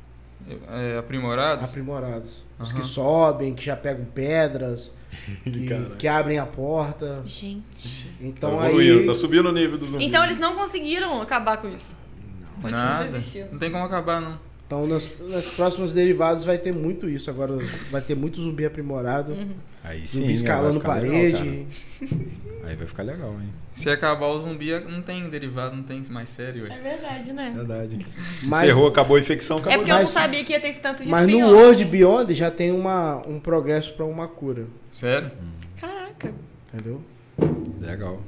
É, 0.69 0.99
aprimorados? 0.99 1.69
Aprimorados. 1.69 2.43
Os 2.59 2.71
Aham. 2.71 2.81
que 2.81 2.87
sobem, 2.87 3.55
que 3.55 3.65
já 3.65 3.77
pegam 3.77 4.05
pedras, 4.05 4.91
que, 5.45 5.97
que 5.99 6.09
abrem 6.09 6.39
a 6.39 6.47
porta. 6.47 7.23
Gente. 7.25 8.11
Então 8.21 8.59
tá 8.59 8.67
evoluindo, 8.69 9.01
aí. 9.01 9.07
tá 9.07 9.15
subindo 9.15 9.49
o 9.49 9.53
nível 9.53 9.79
dos 9.79 9.91
zumbis. 9.91 10.07
Então 10.07 10.25
eles 10.25 10.39
não 10.39 10.55
conseguiram 10.57 11.21
acabar 11.23 11.59
com 11.59 11.69
isso. 11.69 11.97
Continua 12.61 12.83
Nada. 12.83 13.23
Não 13.51 13.59
tem 13.59 13.71
como 13.71 13.85
acabar, 13.85 14.21
não. 14.21 14.50
Então 14.71 14.87
nas, 14.87 15.11
nas 15.29 15.47
próximas 15.47 15.93
derivados 15.93 16.45
vai 16.45 16.57
ter 16.57 16.73
muito 16.73 17.09
isso. 17.09 17.29
Agora 17.29 17.59
vai 17.91 18.01
ter 18.01 18.15
muito 18.15 18.41
zumbi 18.41 18.65
aprimorado. 18.65 19.33
Uhum. 19.33 19.49
Aí 19.83 20.07
sim, 20.07 20.21
Zumbi 20.21 20.33
escalando 20.33 20.79
legal, 20.79 20.95
parede. 20.95 21.67
cara. 21.99 22.21
Aí 22.71 22.77
vai 22.77 22.87
ficar 22.87 23.03
legal, 23.03 23.33
hein? 23.33 23.49
Se 23.75 23.91
acabar 23.91 24.27
o 24.29 24.41
zumbi, 24.41 24.71
não 24.89 25.03
tem 25.03 25.29
derivado, 25.29 25.75
não 25.75 25.83
tem 25.83 26.01
mais 26.09 26.31
sério, 26.31 26.67
É 26.67 26.71
ué. 26.71 26.79
verdade, 26.79 27.33
né? 27.33 27.53
Verdade. 27.57 28.07
mas, 28.45 28.63
Encerrou, 28.63 28.87
acabou 28.87 29.17
a 29.17 29.21
infecção, 29.21 29.57
É 29.57 29.61
acabou. 29.61 29.79
porque 29.79 29.91
eu 29.91 29.95
não 29.97 30.03
Mas- 30.03 30.11
sabia 30.11 30.45
que 30.45 30.53
ia 30.53 30.61
ter 30.61 30.69
esse 30.69 30.81
tanto 30.81 31.03
de 31.03 31.09
mas 31.09 31.27
no 31.27 31.39
World 31.51 31.85
né? 31.85 31.91
Beyond 31.91 32.35
já 32.37 32.51
tem 32.53 32.71
uma, 32.71 33.27
um 33.27 33.41
progresso 33.41 33.93
pra 33.95 34.05
uma 34.05 34.29
cura. 34.29 34.67
Sério? 34.93 35.33
Caraca. 35.81 36.33
Entendeu? 36.73 37.01
Legal. 37.81 38.21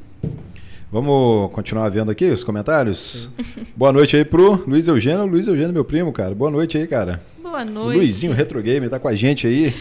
Vamos 0.92 1.50
continuar 1.52 1.88
vendo 1.88 2.10
aqui 2.10 2.26
os 2.26 2.44
comentários? 2.44 3.30
Boa 3.74 3.90
noite 3.90 4.14
aí 4.14 4.26
pro 4.26 4.62
Luiz 4.68 4.86
Eugênio. 4.86 5.24
Luiz 5.24 5.46
Eugênio, 5.46 5.72
meu 5.72 5.86
primo, 5.86 6.12
cara. 6.12 6.34
Boa 6.34 6.50
noite 6.50 6.76
aí, 6.76 6.86
cara. 6.86 7.22
Boa 7.42 7.52
Boa 7.52 7.64
noite. 7.64 7.96
Luizinho 7.96 8.34
Retro 8.34 8.60
Gamer 8.60 8.90
tá 8.90 8.98
com 8.98 9.08
a 9.08 9.14
gente 9.14 9.46
aí. 9.46 9.74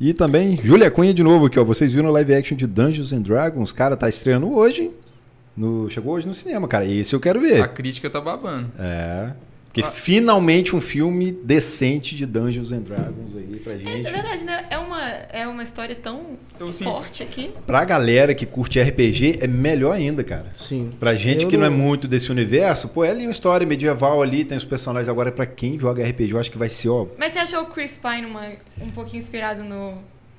E 0.00 0.14
também 0.14 0.58
Júlia 0.64 0.90
Cunha 0.90 1.12
de 1.12 1.22
novo 1.22 1.44
aqui, 1.44 1.60
ó. 1.60 1.64
Vocês 1.64 1.92
viram 1.92 2.08
o 2.08 2.12
live 2.12 2.34
action 2.34 2.56
de 2.56 2.66
Dungeons 2.66 3.12
and 3.12 3.20
Dragons? 3.20 3.70
Cara, 3.70 3.98
tá 3.98 4.08
estreando 4.08 4.50
hoje. 4.50 4.90
No, 5.54 5.90
chegou 5.90 6.14
hoje 6.14 6.26
no 6.26 6.32
cinema, 6.32 6.66
cara. 6.66 6.86
Esse 6.86 7.14
eu 7.14 7.20
quero 7.20 7.38
ver. 7.38 7.60
A 7.62 7.68
crítica 7.68 8.08
tá 8.08 8.18
babando. 8.18 8.70
É. 8.78 9.32
Porque 9.72 9.82
Ah. 9.86 9.90
finalmente 9.90 10.74
um 10.74 10.80
filme 10.80 11.30
decente 11.30 12.16
de 12.16 12.26
Dungeons 12.26 12.72
and 12.72 12.80
Dragons 12.80 13.36
aí 13.36 13.60
pra 13.62 13.74
É, 13.74 13.78
gente. 13.78 14.06
é 14.08 14.10
verdade, 14.10 14.42
né? 14.44 14.64
É 14.68 14.76
uma, 14.76 15.00
é 15.08 15.46
uma 15.46 15.62
história 15.62 15.94
tão 15.94 16.36
Eu 16.58 16.72
sim. 16.72 16.82
forte 16.82 17.22
aqui. 17.22 17.52
Pra 17.68 17.84
galera 17.84 18.34
que 18.34 18.44
curte 18.44 18.80
RPG, 18.80 19.38
é 19.40 19.46
melhor 19.46 19.92
ainda, 19.92 20.24
cara. 20.24 20.46
Sim. 20.56 20.90
Pra 20.98 21.14
gente 21.14 21.44
Eu 21.44 21.48
que 21.48 21.56
não 21.56 21.66
é 21.66 21.70
não- 21.70 21.76
muito 21.76 22.08
desse 22.08 22.32
universo, 22.32 22.88
pô, 22.88 23.04
é 23.04 23.10
ali 23.10 23.22
uma 23.26 23.30
história 23.30 23.64
medieval 23.64 24.20
ali, 24.20 24.44
tem 24.44 24.58
os 24.58 24.64
personagens. 24.64 25.08
Agora, 25.08 25.30
pra 25.30 25.46
quem 25.46 25.78
joga 25.78 26.02
RPG, 26.04 26.32
eu 26.32 26.40
acho 26.40 26.50
que 26.50 26.58
vai 26.58 26.68
ser, 26.68 26.88
ó. 26.88 27.06
Mas 27.16 27.32
você 27.32 27.38
achou 27.38 27.62
o 27.62 27.66
Chris 27.66 27.96
Pine 27.96 28.26
uma- 28.26 28.50
um 28.82 28.88
pouquinho 28.88 29.20
inspirado 29.20 29.62
no 29.62 29.94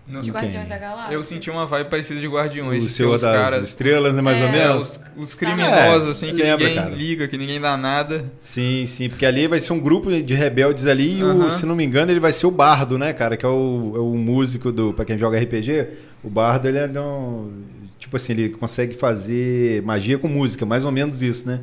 No- 0.07 0.21
de 0.21 0.31
quem? 0.31 0.41
Guardiões 0.41 0.67
da 0.67 0.77
Galáxia? 0.77 1.13
Eu 1.13 1.23
senti 1.23 1.49
uma 1.49 1.65
vibe 1.65 1.89
parecida 1.89 2.19
de 2.19 2.27
Guardiões. 2.27 2.83
O 2.83 2.87
de 2.87 2.91
Senhor 2.91 3.13
os 3.15 3.21
das 3.21 3.33
caras, 3.33 3.63
Estrelas, 3.63 4.13
né, 4.13 4.21
mais 4.21 4.41
ou 4.41 4.47
É, 4.47 4.49
É, 4.49 4.51
menos? 4.67 4.99
os, 5.15 5.29
os 5.29 5.33
criminosos, 5.35 6.07
É, 6.07 6.11
assim, 6.11 6.25
que 6.35 6.41
lembra, 6.41 6.67
ninguém 6.67 6.75
cara. 6.75 6.95
liga, 6.95 7.27
que 7.27 7.37
ninguém 7.37 7.61
dá 7.61 7.77
nada. 7.77 8.25
Sim, 8.39 8.85
sim, 8.85 9.07
porque 9.09 9.25
ali 9.25 9.47
vai 9.47 9.59
ser 9.59 9.73
um 9.73 9.79
grupo 9.79 10.11
de 10.11 10.33
rebeldes 10.33 10.85
ali 10.87 11.19
e, 11.19 11.23
o, 11.23 11.49
se 11.51 11.65
não 11.65 11.75
me 11.75 11.83
engano, 11.85 12.11
ele 12.11 12.19
vai 12.19 12.33
ser 12.33 12.45
o 12.47 12.51
bardo, 12.51 12.97
né, 12.97 13.13
cara? 13.13 13.37
Que 13.37 13.45
é 13.45 13.49
o, 13.49 13.93
é 13.95 13.99
o 13.99 14.15
músico 14.17 14.71
do. 14.71 14.91
Pra 14.93 15.05
quem 15.05 15.17
joga 15.17 15.39
RPG, 15.39 15.87
o 16.23 16.29
bardo, 16.29 16.67
ele 16.67 16.77
é 16.79 16.87
um. 16.99 17.51
Tipo 17.99 18.17
assim, 18.17 18.33
ele 18.33 18.49
consegue 18.49 18.95
fazer 18.95 19.81
magia 19.83 20.17
com 20.17 20.27
música, 20.27 20.65
mais 20.65 20.83
ou 20.83 20.91
menos 20.91 21.21
isso, 21.21 21.47
né? 21.47 21.61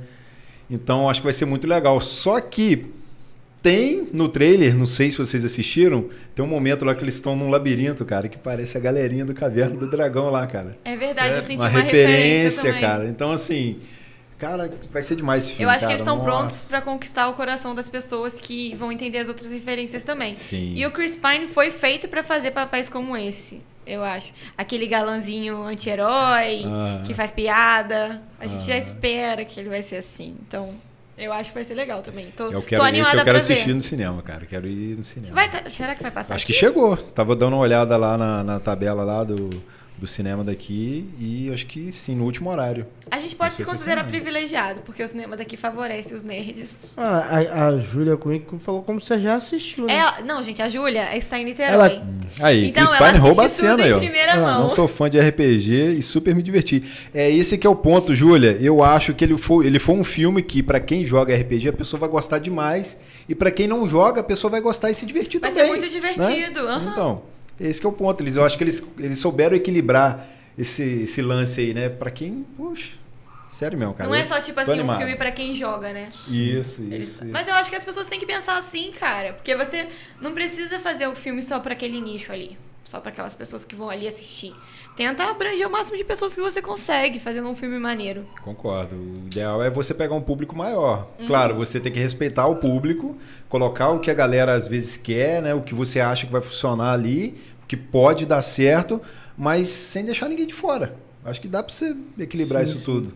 Então 0.70 1.10
acho 1.10 1.20
que 1.20 1.24
vai 1.26 1.32
ser 1.32 1.44
muito 1.44 1.66
legal. 1.66 2.00
Só 2.00 2.40
que 2.40 2.86
tem 3.70 4.08
no 4.12 4.28
trailer, 4.28 4.74
não 4.76 4.86
sei 4.86 5.10
se 5.10 5.18
vocês 5.18 5.44
assistiram, 5.44 6.08
tem 6.34 6.44
um 6.44 6.48
momento 6.48 6.84
lá 6.84 6.94
que 6.94 7.02
eles 7.04 7.14
estão 7.14 7.36
num 7.36 7.48
labirinto, 7.50 8.04
cara, 8.04 8.28
que 8.28 8.38
parece 8.38 8.76
a 8.76 8.80
galerinha 8.80 9.24
do 9.24 9.34
Caverna 9.34 9.76
do 9.76 9.88
Dragão 9.90 10.30
lá, 10.30 10.46
cara. 10.46 10.76
É 10.84 10.96
verdade, 10.96 11.36
eu 11.36 11.42
senti 11.42 11.62
uma, 11.62 11.68
uma, 11.70 11.80
referência, 11.80 12.62
também. 12.62 12.80
cara. 12.80 13.06
Então, 13.08 13.30
assim, 13.32 13.78
cara, 14.38 14.70
vai 14.92 15.02
ser 15.02 15.16
demais 15.16 15.44
esse 15.44 15.52
filme. 15.52 15.64
Eu 15.64 15.68
acho 15.70 15.80
que 15.80 15.84
cara. 15.84 15.94
eles 15.94 16.02
estão 16.02 16.20
prontos 16.20 16.64
pra 16.68 16.80
conquistar 16.80 17.28
o 17.28 17.34
coração 17.34 17.74
das 17.74 17.88
pessoas 17.88 18.34
que 18.34 18.74
vão 18.76 18.90
entender 18.90 19.18
as 19.18 19.28
outras 19.28 19.50
referências 19.50 20.02
também. 20.02 20.34
Sim. 20.34 20.74
E 20.76 20.86
o 20.86 20.90
Chris 20.90 21.14
Pine 21.16 21.46
foi 21.46 21.70
feito 21.70 22.08
pra 22.08 22.22
fazer 22.22 22.52
papéis 22.52 22.88
como 22.88 23.16
esse, 23.16 23.60
eu 23.86 24.02
acho. 24.02 24.32
Aquele 24.56 24.86
galanzinho 24.86 25.62
anti-herói, 25.64 26.62
Ah. 26.66 27.02
que 27.06 27.12
faz 27.14 27.30
piada. 27.30 28.20
A 28.40 28.46
gente 28.46 28.64
já 28.64 28.74
Ah. 28.74 28.78
espera 28.78 29.44
que 29.44 29.58
ele 29.60 29.68
vai 29.68 29.82
ser 29.82 29.96
assim. 29.96 30.34
Então, 30.46 30.72
eu 31.18 31.32
acho 31.32 31.50
que 31.50 31.54
vai 31.54 31.64
ser 31.64 31.74
legal 31.74 32.00
também. 32.02 32.26
Tô, 32.36 32.44
Eu 32.46 32.52
tô 32.52 32.62
quero, 32.62 32.82
esse 32.82 32.88
animada 32.88 33.18
eu 33.20 33.24
quero 33.24 33.38
assistir 33.38 33.66
ver. 33.66 33.74
no 33.74 33.82
cinema, 33.82 34.22
cara. 34.22 34.46
Quero 34.46 34.66
ir 34.66 34.96
no 34.96 35.04
cinema. 35.04 35.34
Vai 35.34 35.50
tá- 35.50 35.68
será 35.70 35.94
que 35.94 36.02
vai 36.02 36.10
passar 36.10 36.34
Acho 36.34 36.46
que 36.46 36.52
aqui? 36.52 36.60
chegou. 36.60 36.96
Tava 36.96 37.34
dando 37.36 37.54
uma 37.54 37.62
olhada 37.62 37.96
lá 37.96 38.16
na, 38.16 38.44
na 38.44 38.60
tabela 38.60 39.02
lá 39.04 39.24
do, 39.24 39.50
do 39.98 40.06
cinema 40.06 40.44
daqui 40.44 41.08
e 41.18 41.50
acho 41.52 41.66
que 41.66 41.92
sim, 41.92 42.14
no 42.14 42.24
último 42.24 42.50
horário. 42.50 42.86
A 43.10 43.18
gente 43.18 43.34
pode 43.34 43.50
Não 43.50 43.56
se 43.56 43.64
considerar 43.64 44.04
privilegiado, 44.06 44.80
porque 44.82 45.02
o 45.02 45.08
cinema 45.08 45.36
daqui 45.36 45.56
favorece 45.56 46.14
os 46.14 46.22
nerds. 46.22 46.70
Ah, 46.96 47.26
a, 47.52 47.66
a 47.68 47.78
Júlia 47.78 48.16
Cunha 48.16 48.40
falou 48.60 48.82
como 48.82 49.00
você 49.00 49.18
já 49.18 49.34
assistiu, 49.34 49.86
né? 49.86 49.94
Ela, 49.96 50.20
não, 50.22 50.42
gente, 50.44 50.62
a 50.62 50.68
Júlia 50.68 51.16
está 51.16 51.38
em 51.38 51.44
Niterói. 51.44 51.72
Ela- 51.74 52.02
Aí, 52.40 52.68
Então, 52.68 52.86
Chris 52.86 53.00
ela 53.00 53.08
Pine 53.10 53.18
rouba 53.20 53.42
a 53.42 53.46
assistiu 53.46 53.64
cena 53.70 53.76
tudo 53.76 53.84
aí, 53.86 53.90
em 53.90 53.94
ó. 53.94 53.98
primeira 53.98 54.32
Ah, 54.34 54.40
mão. 54.40 54.60
Não 54.62 54.68
sou 54.68 54.86
fã 54.86 55.08
de 55.10 55.18
RPG 55.18 55.96
e 55.98 56.02
super 56.02 56.34
me 56.34 56.42
diverti. 56.42 56.82
É 57.14 57.30
esse 57.30 57.56
que 57.58 57.66
é 57.66 57.70
o 57.70 57.74
ponto, 57.74 58.14
Júlia. 58.14 58.56
Eu 58.60 58.84
acho 58.84 59.14
que 59.14 59.24
ele 59.24 59.36
foi, 59.36 59.66
ele 59.66 59.78
foi 59.78 59.94
um 59.96 60.04
filme 60.04 60.42
que, 60.42 60.62
pra 60.62 60.78
quem 60.78 61.04
joga 61.04 61.34
RPG, 61.34 61.68
a 61.70 61.72
pessoa 61.72 61.98
vai 61.98 62.08
gostar 62.08 62.38
demais. 62.38 62.98
E 63.28 63.34
pra 63.34 63.50
quem 63.50 63.66
não 63.66 63.88
joga, 63.88 64.20
a 64.20 64.24
pessoa 64.24 64.50
vai 64.50 64.60
gostar 64.60 64.90
e 64.90 64.94
se 64.94 65.04
divertir 65.06 65.40
Vai 65.40 65.50
ser 65.50 65.56
também. 65.56 65.72
muito 65.72 65.82
né? 65.84 65.88
divertido, 65.88 66.60
aham. 66.68 66.90
Então, 66.92 67.22
esse 67.60 67.80
que 67.80 67.86
é 67.86 67.88
o 67.88 67.92
ponto. 67.92 68.22
Eles, 68.22 68.36
eu 68.36 68.44
acho 68.44 68.56
que 68.56 68.64
eles, 68.64 68.82
eles 68.98 69.18
souberam 69.18 69.56
equilibrar 69.56 70.26
esse, 70.56 70.82
esse 71.02 71.22
lance 71.22 71.60
aí, 71.60 71.74
né? 71.74 71.88
Pra 71.88 72.10
quem, 72.10 72.44
puxa, 72.56 72.92
sério 73.46 73.78
mesmo, 73.78 73.94
cara. 73.94 74.08
Não 74.08 74.14
é 74.14 74.24
só, 74.24 74.40
tipo 74.40 74.58
assim, 74.60 74.70
um 74.70 74.74
animado. 74.74 74.98
filme 74.98 75.16
pra 75.16 75.30
quem 75.30 75.54
joga, 75.56 75.92
né? 75.92 76.08
Isso, 76.10 76.82
Eles- 76.82 77.08
isso. 77.10 77.24
Mas 77.26 77.48
eu 77.48 77.54
acho 77.54 77.70
que 77.70 77.76
as 77.76 77.84
pessoas 77.84 78.06
têm 78.06 78.18
que 78.20 78.26
pensar 78.26 78.58
assim, 78.58 78.90
cara. 78.92 79.32
Porque 79.32 79.54
você 79.56 79.88
não 80.20 80.32
precisa 80.32 80.78
fazer 80.78 81.06
o 81.06 81.14
filme 81.16 81.42
só 81.42 81.58
pra 81.60 81.72
aquele 81.72 82.00
nicho 82.00 82.32
ali. 82.32 82.56
Só 82.88 83.00
pra 83.00 83.10
aquelas 83.10 83.34
pessoas 83.34 83.66
que 83.66 83.74
vão 83.76 83.90
ali 83.90 84.08
assistir. 84.08 84.54
Tenta 84.96 85.24
abranger 85.24 85.68
o 85.68 85.70
máximo 85.70 85.98
de 85.98 86.04
pessoas 86.04 86.34
que 86.34 86.40
você 86.40 86.62
consegue 86.62 87.20
fazendo 87.20 87.46
um 87.46 87.54
filme 87.54 87.78
maneiro. 87.78 88.24
Concordo. 88.42 88.96
O 88.96 89.24
ideal 89.26 89.62
é 89.62 89.68
você 89.68 89.92
pegar 89.92 90.14
um 90.14 90.22
público 90.22 90.56
maior. 90.56 91.06
Uhum. 91.20 91.26
Claro, 91.26 91.54
você 91.54 91.78
tem 91.78 91.92
que 91.92 91.98
respeitar 91.98 92.46
o 92.46 92.56
público, 92.56 93.14
colocar 93.46 93.90
o 93.90 94.00
que 94.00 94.10
a 94.10 94.14
galera 94.14 94.54
às 94.54 94.66
vezes 94.66 94.96
quer, 94.96 95.42
né? 95.42 95.52
O 95.52 95.60
que 95.60 95.74
você 95.74 96.00
acha 96.00 96.24
que 96.24 96.32
vai 96.32 96.40
funcionar 96.40 96.94
ali, 96.94 97.38
o 97.62 97.66
que 97.66 97.76
pode 97.76 98.24
dar 98.24 98.40
certo, 98.40 98.98
mas 99.36 99.68
sem 99.68 100.06
deixar 100.06 100.26
ninguém 100.26 100.46
de 100.46 100.54
fora. 100.54 100.96
Acho 101.26 101.42
que 101.42 101.46
dá 101.48 101.62
pra 101.62 101.70
você 101.70 101.94
equilibrar 102.18 102.66
Sim, 102.66 102.72
isso 102.72 102.78
sim. 102.78 102.84
tudo. 102.86 103.12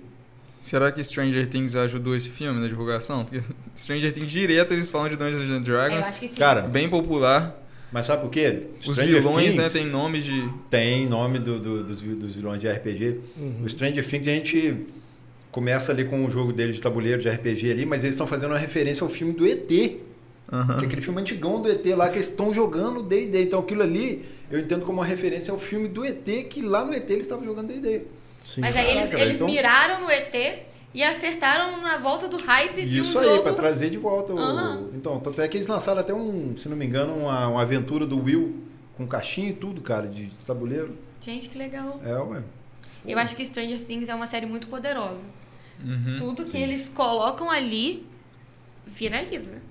Será 0.60 0.92
que 0.92 1.02
Stranger 1.02 1.48
Things 1.48 1.74
ajudou 1.74 2.14
esse 2.14 2.28
filme 2.28 2.60
na 2.60 2.68
divulgação? 2.68 3.24
Porque 3.24 3.42
Stranger 3.74 4.12
Things 4.12 4.30
direto 4.30 4.74
eles 4.74 4.90
falam 4.90 5.08
de 5.08 5.16
Dungeons 5.16 5.50
and 5.50 5.54
Eu 5.54 5.60
Dragons. 5.60 6.06
acho 6.06 6.20
que 6.20 6.28
sim. 6.28 6.34
Cara, 6.34 6.60
Bem 6.60 6.90
popular. 6.90 7.56
Mas 7.92 8.06
sabe 8.06 8.22
por 8.22 8.30
quê? 8.30 8.62
Os 8.80 8.94
Stranger 8.96 9.14
vilões, 9.22 9.54
né, 9.54 9.62
Things 9.64 9.72
tem 9.72 9.86
nome 9.86 10.20
de. 10.20 10.48
Tem 10.70 11.06
nome 11.06 11.38
do- 11.38 11.58
do- 11.58 11.84
dos, 11.84 12.00
dos 12.00 12.34
vilões 12.34 12.60
de 12.60 12.68
RPG. 12.68 13.18
O 13.64 13.68
Stranger 13.68 14.04
Things 14.06 14.26
a 14.28 14.30
gente 14.30 14.76
começa 15.50 15.92
ali 15.92 16.04
com 16.04 16.24
o 16.24 16.30
jogo 16.30 16.52
dele 16.52 16.72
de 16.72 16.80
tabuleiro 16.80 17.20
de 17.20 17.28
RPG 17.28 17.70
ali, 17.70 17.86
mas 17.86 18.02
eles 18.04 18.14
estão 18.14 18.26
fazendo 18.26 18.50
uma 18.52 18.58
referência 18.58 19.04
ao 19.04 19.10
filme 19.10 19.32
do 19.32 19.46
ET. 19.46 19.70
Aham. 20.50 20.76
Que 20.78 20.84
é 20.84 20.86
aquele 20.86 21.02
filme 21.02 21.20
antigão 21.20 21.60
do 21.60 21.70
ET 21.70 21.84
lá 21.96 22.08
que 22.08 22.16
eles 22.16 22.28
estão 22.28 22.52
jogando 22.52 23.02
D&D. 23.02 23.42
Então 23.44 23.60
aquilo 23.60 23.82
ali 23.82 24.24
eu 24.50 24.58
entendo 24.58 24.84
como 24.84 24.98
uma 24.98 25.06
referência 25.06 25.50
ao 25.52 25.58
filme 25.58 25.88
do 25.88 26.04
ET, 26.04 26.24
que 26.50 26.60
lá 26.62 26.84
no 26.84 26.92
ET 26.92 27.08
eles 27.08 27.22
estavam 27.22 27.44
jogando 27.44 27.68
D&D. 27.68 28.02
Sim. 28.42 28.60
Mas 28.60 28.76
aí 28.76 28.84
eles, 28.90 29.02
Caraca, 29.04 29.20
eles 29.20 29.34
então- 29.36 29.46
miraram 29.46 30.00
no 30.02 30.10
ET 30.10 30.34
e 30.94 31.02
acertaram 31.02 31.80
na 31.80 31.96
volta 31.98 32.28
do 32.28 32.36
hype 32.36 32.84
de 32.86 32.98
Isso 33.00 33.16
um 33.18 33.20
aí, 33.22 33.26
jogo. 33.28 33.42
pra 33.44 33.52
trazer 33.54 33.90
de 33.90 33.96
volta 33.98 34.32
o... 34.34 34.38
Aham. 34.38 34.88
Então, 34.94 35.18
tanto 35.20 35.40
é 35.40 35.48
que 35.48 35.56
eles 35.56 35.66
lançaram 35.66 36.00
até 36.00 36.12
um, 36.12 36.54
se 36.56 36.68
não 36.68 36.76
me 36.76 36.84
engano, 36.86 37.14
uma, 37.14 37.48
uma 37.48 37.62
aventura 37.62 38.06
do 38.06 38.18
Will 38.22 38.62
com 38.96 39.06
caixinha 39.06 39.48
e 39.48 39.52
tudo, 39.54 39.80
cara, 39.80 40.06
de, 40.06 40.26
de 40.26 40.34
tabuleiro. 40.44 40.96
Gente, 41.20 41.48
que 41.48 41.56
legal. 41.56 42.00
É, 42.04 42.14
ué. 42.14 42.42
Eu 43.06 43.18
acho 43.18 43.34
que 43.34 43.44
Stranger 43.46 43.80
Things 43.80 44.08
é 44.08 44.14
uma 44.14 44.26
série 44.26 44.46
muito 44.46 44.66
poderosa. 44.68 45.20
Uhum. 45.82 46.16
Tudo 46.18 46.44
que 46.44 46.56
eles 46.56 46.88
colocam 46.88 47.50
ali 47.50 48.06
viraliza. 48.86 49.62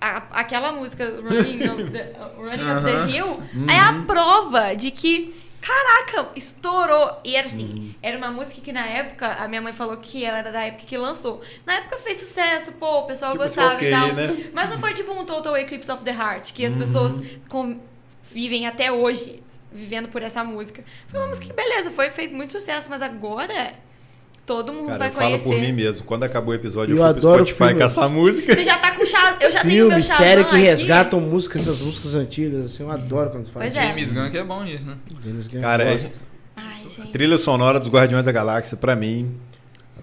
A- 0.00 0.22
aquela 0.32 0.72
música 0.72 1.04
Running 1.04 1.64
Up 1.68 1.90
the, 1.90 2.12
Running 2.36 2.70
Up 2.70 2.84
the. 2.84 3.10
Hill 3.10 3.42
é 3.70 3.78
a 3.78 4.02
prova 4.06 4.74
de 4.74 4.90
que, 4.90 5.34
caraca, 5.60 6.30
estourou. 6.36 7.20
E 7.24 7.36
era 7.36 7.46
assim, 7.46 7.94
era 8.02 8.16
uma 8.16 8.30
música 8.30 8.60
que 8.60 8.72
na 8.72 8.86
época, 8.86 9.26
a 9.34 9.46
minha 9.48 9.60
mãe 9.60 9.72
falou 9.72 9.96
que 9.98 10.24
ela 10.24 10.38
era 10.38 10.50
da 10.50 10.62
época 10.62 10.84
que 10.86 10.96
lançou. 10.96 11.40
Na 11.66 11.74
época 11.74 11.98
fez 11.98 12.18
sucesso, 12.18 12.72
pô, 12.72 13.00
o 13.00 13.02
pessoal 13.06 13.32
Tipo 13.32 13.44
gostava 13.44 13.74
ok, 13.74 13.88
e 13.88 13.90
tal. 13.90 14.12
né? 14.14 14.50
Mas 14.52 14.70
não 14.70 14.78
foi 14.80 14.94
tipo 14.94 15.12
um 15.12 15.24
Total 15.24 15.56
Eclipse 15.58 15.90
of 15.90 16.02
the 16.04 16.12
Heart, 16.12 16.52
que 16.52 16.64
as 16.64 16.74
pessoas 16.74 17.20
com- 17.48 17.78
vivem 18.32 18.66
até 18.66 18.90
hoje 18.90 19.42
vivendo 19.72 20.08
por 20.08 20.22
essa 20.22 20.42
música. 20.42 20.82
Foi 21.08 21.20
uma 21.20 21.28
música 21.28 21.46
que, 21.46 21.52
beleza, 21.52 21.90
foi, 21.92 22.10
fez 22.10 22.32
muito 22.32 22.52
sucesso, 22.52 22.88
mas 22.90 23.02
agora 23.02 23.72
todo 24.54 24.72
mundo 24.72 24.86
Cara, 24.88 24.98
vai 24.98 25.08
eu 25.08 25.12
falo 25.12 25.26
conhecer. 25.28 25.48
por 25.48 25.60
mim 25.60 25.72
mesmo. 25.72 26.04
Quando 26.04 26.24
acabou 26.24 26.50
o 26.52 26.54
episódio, 26.56 26.92
eu, 26.94 26.98
Eu 26.98 27.04
fui 27.04 27.20
pro 27.20 27.28
adoro 27.28 27.46
Spotify 27.46 27.58
filme. 27.68 27.78
com 27.78 27.84
essa 27.86 28.08
música. 28.08 28.54
Você 28.56 28.64
já 28.64 28.78
tá 28.78 28.90
com 28.96 29.06
chá. 29.06 29.36
Eu 29.40 29.52
já 29.52 29.60
tenho 29.62 29.88
meu 29.88 30.02
Shazam 30.02 30.16
série 30.18 30.44
que 30.44 30.50
aqui. 30.56 30.58
resgatam 30.62 31.20
músicas, 31.20 31.62
essas 31.62 31.78
músicas 31.78 32.14
antigas, 32.14 32.64
assim, 32.64 32.82
eu 32.82 32.90
adoro 32.90 33.30
quando 33.30 33.48
faz. 33.52 33.72
Pois 33.72 33.76
é. 33.84 33.88
James 33.88 34.10
Gunn 34.10 34.30
que 34.30 34.38
é 34.38 34.42
bom 34.44 34.64
nisso, 34.64 34.84
né? 34.86 34.94
James 35.24 35.46
Gunn 35.46 35.60
Cara, 35.60 35.84
é-. 35.84 36.10
Ai, 36.56 36.82
gente. 36.96 37.08
Trilha 37.12 37.38
sonora 37.38 37.78
dos 37.78 37.88
Guardiões 37.88 38.24
da 38.24 38.32
Galáxia, 38.32 38.76
pra 38.76 38.96
mim, 38.96 39.30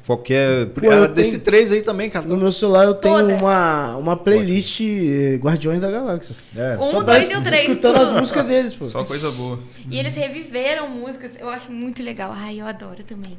qualquer... 0.06 0.68
Pô, 0.68 0.90
Ah, 0.90 1.08
desse 1.08 1.32
tenho- 1.32 1.44
três 1.44 1.72
aí 1.72 1.82
também, 1.82 2.10
cara. 2.10 2.26
No 2.26 2.38
meu 2.38 2.52
celular 2.52 2.86
eu 2.86 2.94
tenho 2.94 3.16
Todas. 3.20 3.42
uma, 3.42 3.98
uma 3.98 4.16
playlist 4.16 4.80
eh, 4.82 5.36
Guardiões 5.42 5.82
da 5.82 5.92
Galáxia. 5.92 6.36
É. 6.56 6.78
Um, 6.78 6.90
Só 6.90 7.04
dois 7.04 7.30
e 7.30 7.36
o 7.36 7.42
três. 7.44 7.70
Escutando 7.70 7.98
as 7.98 8.14
músicas 8.22 8.46
deles, 8.46 8.74
pô. 8.74 8.86
Só 8.86 9.04
coisa 9.04 9.30
boa. 9.32 9.60
E 9.92 10.00
eles 10.00 10.16
reviveram 10.16 10.88
músicas, 10.90 11.32
eu 11.40 11.50
acho 11.50 11.72
muito 11.72 12.02
legal. 12.02 12.32
Ai, 12.34 12.62
eu 12.62 12.66
adoro 12.66 13.04
também. 13.04 13.38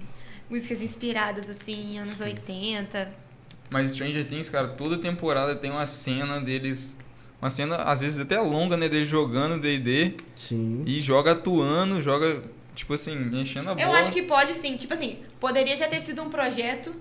Músicas 0.50 0.80
inspiradas, 0.80 1.48
assim, 1.50 1.98
anos 1.98 2.20
80. 2.20 3.08
Mas 3.70 3.92
Stranger 3.92 4.24
Things, 4.26 4.48
cara, 4.48 4.68
toda 4.68 4.96
temporada 4.96 5.54
tem 5.54 5.70
uma 5.70 5.86
cena 5.86 6.40
deles. 6.40 6.96
Uma 7.40 7.50
cena, 7.50 7.76
às 7.76 8.00
vezes, 8.00 8.18
até 8.18 8.40
longa, 8.40 8.76
né? 8.76 8.88
Deles 8.88 9.08
jogando 9.08 9.60
DD 9.60 10.14
Sim. 10.34 10.82
e 10.86 11.00
joga 11.00 11.32
atuando, 11.32 12.02
joga, 12.02 12.42
tipo 12.74 12.94
assim, 12.94 13.14
enchendo 13.32 13.70
a 13.70 13.74
bola. 13.74 13.86
Eu 13.86 13.92
acho 13.92 14.10
que 14.10 14.22
pode 14.22 14.54
sim. 14.54 14.76
Tipo 14.76 14.94
assim, 14.94 15.18
poderia 15.38 15.76
já 15.76 15.86
ter 15.86 16.00
sido 16.00 16.22
um 16.22 16.30
projeto 16.30 16.94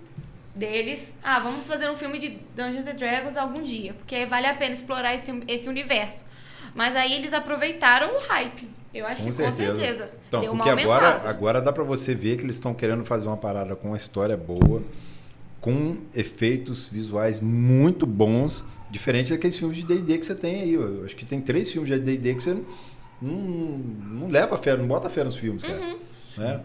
deles. 0.53 1.15
Ah, 1.23 1.39
vamos 1.39 1.65
fazer 1.67 1.89
um 1.89 1.95
filme 1.95 2.19
de 2.19 2.37
Dungeons 2.55 2.87
and 2.87 2.95
Dragons 2.95 3.37
algum 3.37 3.63
dia. 3.63 3.93
Porque 3.93 4.25
vale 4.25 4.47
a 4.47 4.53
pena 4.53 4.73
explorar 4.73 5.15
esse, 5.15 5.31
esse 5.47 5.69
universo. 5.69 6.25
Mas 6.77 6.95
aí 6.95 7.13
eles 7.13 7.33
aproveitaram 7.33 8.15
o 8.15 8.19
hype. 8.19 8.69
Eu 8.93 9.05
acho 9.05 9.21
Com 9.21 9.29
que 9.29 9.35
certeza. 9.35 9.73
com 9.73 9.79
certeza. 9.79 10.11
Então, 10.27 10.39
deu 10.39 10.51
uma 10.53 10.63
porque 10.63 10.81
agora, 10.81 11.29
agora 11.29 11.61
dá 11.61 11.73
pra 11.73 11.83
você 11.83 12.15
ver 12.15 12.37
que 12.37 12.43
eles 12.43 12.55
estão 12.55 12.73
querendo 12.73 13.03
fazer 13.03 13.27
uma 13.27 13.35
parada 13.35 13.75
com 13.75 13.89
uma 13.89 13.97
história 13.97 14.37
boa, 14.37 14.81
com 15.59 15.97
efeitos 16.15 16.87
visuais 16.87 17.39
muito 17.41 18.05
bons 18.05 18.63
Diferente 18.89 19.31
daqueles 19.31 19.57
filmes 19.57 19.77
de 19.77 19.85
D&D 19.85 20.17
que 20.17 20.25
você 20.25 20.35
tem 20.35 20.61
aí. 20.61 20.73
Eu 20.73 21.03
acho 21.03 21.15
que 21.15 21.25
tem 21.25 21.41
três 21.41 21.69
filmes 21.69 21.91
de 21.91 21.99
D&D 21.99 22.35
que 22.35 22.43
você 22.43 22.53
não, 23.21 23.33
não 23.33 24.27
leva 24.27 24.57
fé, 24.57 24.77
não 24.77 24.87
bota 24.87 25.09
fé 25.09 25.23
nos 25.23 25.35
filmes, 25.35 25.63
cara. 25.63 25.77
Uhum. 25.77 25.97
Né? 26.37 26.61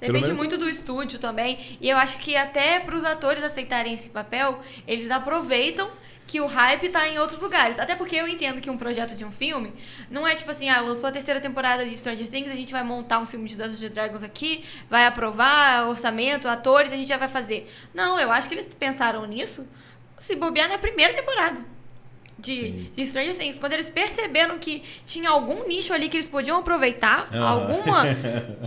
Depende 0.00 0.22
menos- 0.22 0.38
muito 0.38 0.58
do 0.58 0.68
estúdio 0.68 1.18
também. 1.18 1.78
E 1.80 1.88
eu 1.88 1.96
acho 1.96 2.18
que 2.18 2.36
até 2.36 2.78
para 2.80 2.94
os 2.94 3.04
atores 3.04 3.42
aceitarem 3.42 3.94
esse 3.94 4.10
papel, 4.10 4.60
eles 4.86 5.10
aproveitam 5.10 5.90
que 6.26 6.40
o 6.40 6.46
hype 6.46 6.88
tá 6.88 7.08
em 7.08 7.18
outros 7.18 7.40
lugares. 7.40 7.78
Até 7.78 7.94
porque 7.94 8.16
eu 8.16 8.26
entendo 8.26 8.60
que 8.60 8.68
um 8.68 8.76
projeto 8.76 9.14
de 9.14 9.24
um 9.24 9.30
filme 9.30 9.72
não 10.10 10.26
é 10.26 10.34
tipo 10.34 10.50
assim, 10.50 10.68
ah, 10.68 10.80
lançou 10.80 11.08
a 11.08 11.12
terceira 11.12 11.40
temporada 11.40 11.86
de 11.86 11.96
Stranger 11.96 12.28
Things, 12.28 12.50
a 12.50 12.56
gente 12.56 12.72
vai 12.72 12.82
montar 12.82 13.20
um 13.20 13.26
filme 13.26 13.48
de 13.48 13.56
Dungeons 13.56 13.80
and 13.82 13.90
Dragons 13.94 14.22
aqui, 14.24 14.64
vai 14.90 15.06
aprovar 15.06 15.88
orçamento, 15.88 16.48
atores, 16.48 16.92
a 16.92 16.96
gente 16.96 17.08
já 17.08 17.16
vai 17.16 17.28
fazer. 17.28 17.72
Não, 17.94 18.18
eu 18.18 18.32
acho 18.32 18.48
que 18.48 18.54
eles 18.54 18.66
pensaram 18.66 19.24
nisso 19.24 19.66
se 20.18 20.34
bobear 20.34 20.68
na 20.68 20.78
primeira 20.78 21.14
temporada. 21.14 21.60
De, 22.38 22.70
de 22.94 23.06
Stranger 23.06 23.34
Things. 23.34 23.58
Quando 23.58 23.72
eles 23.72 23.88
perceberam 23.88 24.58
que 24.58 24.82
tinha 25.06 25.30
algum 25.30 25.66
nicho 25.66 25.92
ali 25.92 26.08
que 26.08 26.18
eles 26.18 26.28
podiam 26.28 26.58
aproveitar, 26.58 27.28
Ah. 27.32 27.48
alguma 27.48 28.04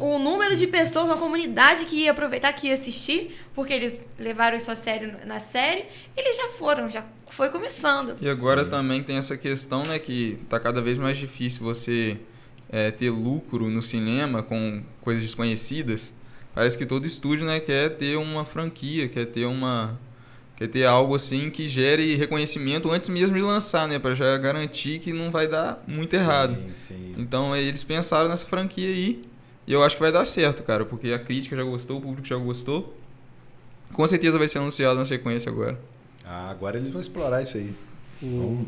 o 0.02 0.18
número 0.20 0.56
de 0.56 0.66
pessoas, 0.66 1.06
uma 1.06 1.18
comunidade 1.18 1.86
que 1.86 1.98
ia 1.98 2.12
aproveitar, 2.12 2.52
que 2.54 2.68
ia 2.68 2.74
assistir, 2.74 3.38
porque 3.54 3.72
eles 3.72 4.08
levaram 4.18 4.58
isso 4.58 4.72
a 4.72 4.76
sério 4.76 5.14
na 5.26 5.40
série, 5.40 5.86
eles 6.18 6.36
já 6.36 6.50
foram, 6.50 6.90
já 6.90 7.06
foi 7.30 7.50
começando. 7.50 8.18
E 8.20 8.28
agora 8.28 8.64
Sim. 8.64 8.70
também 8.72 9.04
tem 9.04 9.18
essa 9.18 9.38
questão, 9.38 9.84
né, 9.84 10.00
que 10.00 10.40
tá 10.50 10.60
cada 10.60 10.82
vez 10.82 10.98
mais 10.98 11.18
difícil 11.18 11.62
você 11.64 12.18
é, 12.72 12.90
ter 12.90 13.12
lucro 13.12 13.70
no 13.70 13.84
cinema 13.84 14.42
com 14.42 14.82
coisas 15.02 15.22
desconhecidas. 15.24 16.12
Parece 16.56 16.76
que 16.76 16.86
todo 16.88 17.06
estúdio, 17.06 17.46
né, 17.46 17.60
quer 17.60 17.98
ter 17.98 18.18
uma 18.18 18.44
franquia, 18.46 19.08
quer 19.08 19.28
ter 19.28 19.46
uma 19.46 19.98
quer 20.60 20.68
ter 20.68 20.86
algo 20.86 21.16
assim 21.16 21.50
que 21.50 21.68
gere 21.68 22.16
reconhecimento 22.16 22.92
antes 22.92 23.10
mesmo 23.10 23.36
de 23.36 23.42
lançar, 23.42 23.88
né, 23.88 23.98
para 23.98 24.14
já 24.14 24.38
garantir 24.38 25.00
que 25.00 25.12
não 25.14 25.32
vai 25.32 25.48
dar 25.48 25.82
muito 25.88 26.14
errado. 26.14 26.54
Sim, 26.56 26.72
sim. 26.76 27.16
Então 27.18 27.52
aí 27.54 27.66
eles 27.66 27.84
pensaram 27.84 28.30
nessa 28.30 28.46
franquia 28.46 28.88
aí 28.90 29.22
e 29.66 29.74
eu 29.74 29.82
acho 29.84 29.96
que 29.96 30.02
vai 30.02 30.12
dar 30.12 30.26
certo, 30.26 30.62
cara, 30.62 30.84
porque 30.86 31.12
a 31.14 31.18
crítica 31.20 31.56
já 31.56 31.64
gostou, 31.64 31.98
o 31.98 32.02
público 32.02 32.28
já 32.28 32.36
gostou. 32.36 32.94
Com 33.94 34.06
certeza 34.06 34.38
vai 34.38 34.48
ser 34.48 34.60
anunciado 34.60 35.00
na 35.00 35.06
sequência 35.06 35.50
agora. 35.52 35.80
Ah, 36.26 36.50
agora 36.52 36.78
eles 36.78 36.92
vão 36.92 37.02
explorar 37.02 37.42
isso 37.42 37.58
aí. 37.58 37.74
O- 38.22 38.66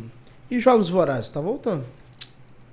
E 0.49 0.59
Jogos 0.59 0.89
Vorazes, 0.89 1.29
tá 1.29 1.39
voltando? 1.39 1.85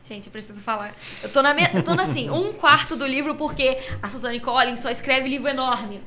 Gente, 0.09 0.27
eu 0.27 0.33
preciso 0.33 0.61
falar. 0.63 0.95
Eu 1.23 1.29
tô 1.29 1.43
na 1.43 1.53
me... 1.53 1.63
eu 1.75 1.83
tô 1.83 1.95
na, 1.95 2.05
assim, 2.05 2.31
um 2.31 2.53
quarto 2.55 2.97
do 2.97 3.05
livro 3.07 3.35
porque 3.35 3.77
a 4.01 4.09
Suzanne 4.09 4.41
Collins 4.41 4.81
só 4.81 4.89
escreve 4.91 5.29
livro 5.29 5.49
enorme, 5.49 6.01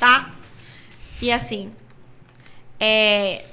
tá? 0.00 0.34
E 1.22 1.30
assim, 1.30 1.70
é, 2.78 3.44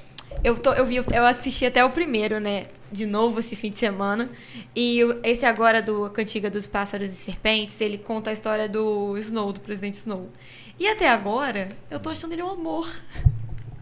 eu, 0.44 0.58
tô, 0.58 0.72
eu, 0.72 0.84
vi, 0.86 0.96
eu 0.96 1.24
assisti 1.24 1.64
até 1.66 1.84
o 1.84 1.90
primeiro, 1.90 2.40
né? 2.40 2.66
De 2.90 3.06
novo 3.06 3.40
esse 3.40 3.56
fim 3.56 3.70
de 3.70 3.78
semana. 3.78 4.28
E 4.76 5.00
esse 5.22 5.46
agora 5.46 5.80
do 5.80 6.10
Cantiga 6.10 6.50
dos 6.50 6.66
Pássaros 6.66 7.08
e 7.08 7.16
Serpentes, 7.16 7.80
ele 7.80 7.98
conta 7.98 8.30
a 8.30 8.32
história 8.32 8.68
do 8.68 9.16
Snow, 9.18 9.52
do 9.52 9.60
presidente 9.60 9.94
Snow. 9.94 10.28
E 10.78 10.86
até 10.88 11.08
agora, 11.08 11.76
eu 11.90 11.98
tô 12.00 12.10
achando 12.10 12.32
ele 12.32 12.42
um 12.42 12.50
amor. 12.50 12.90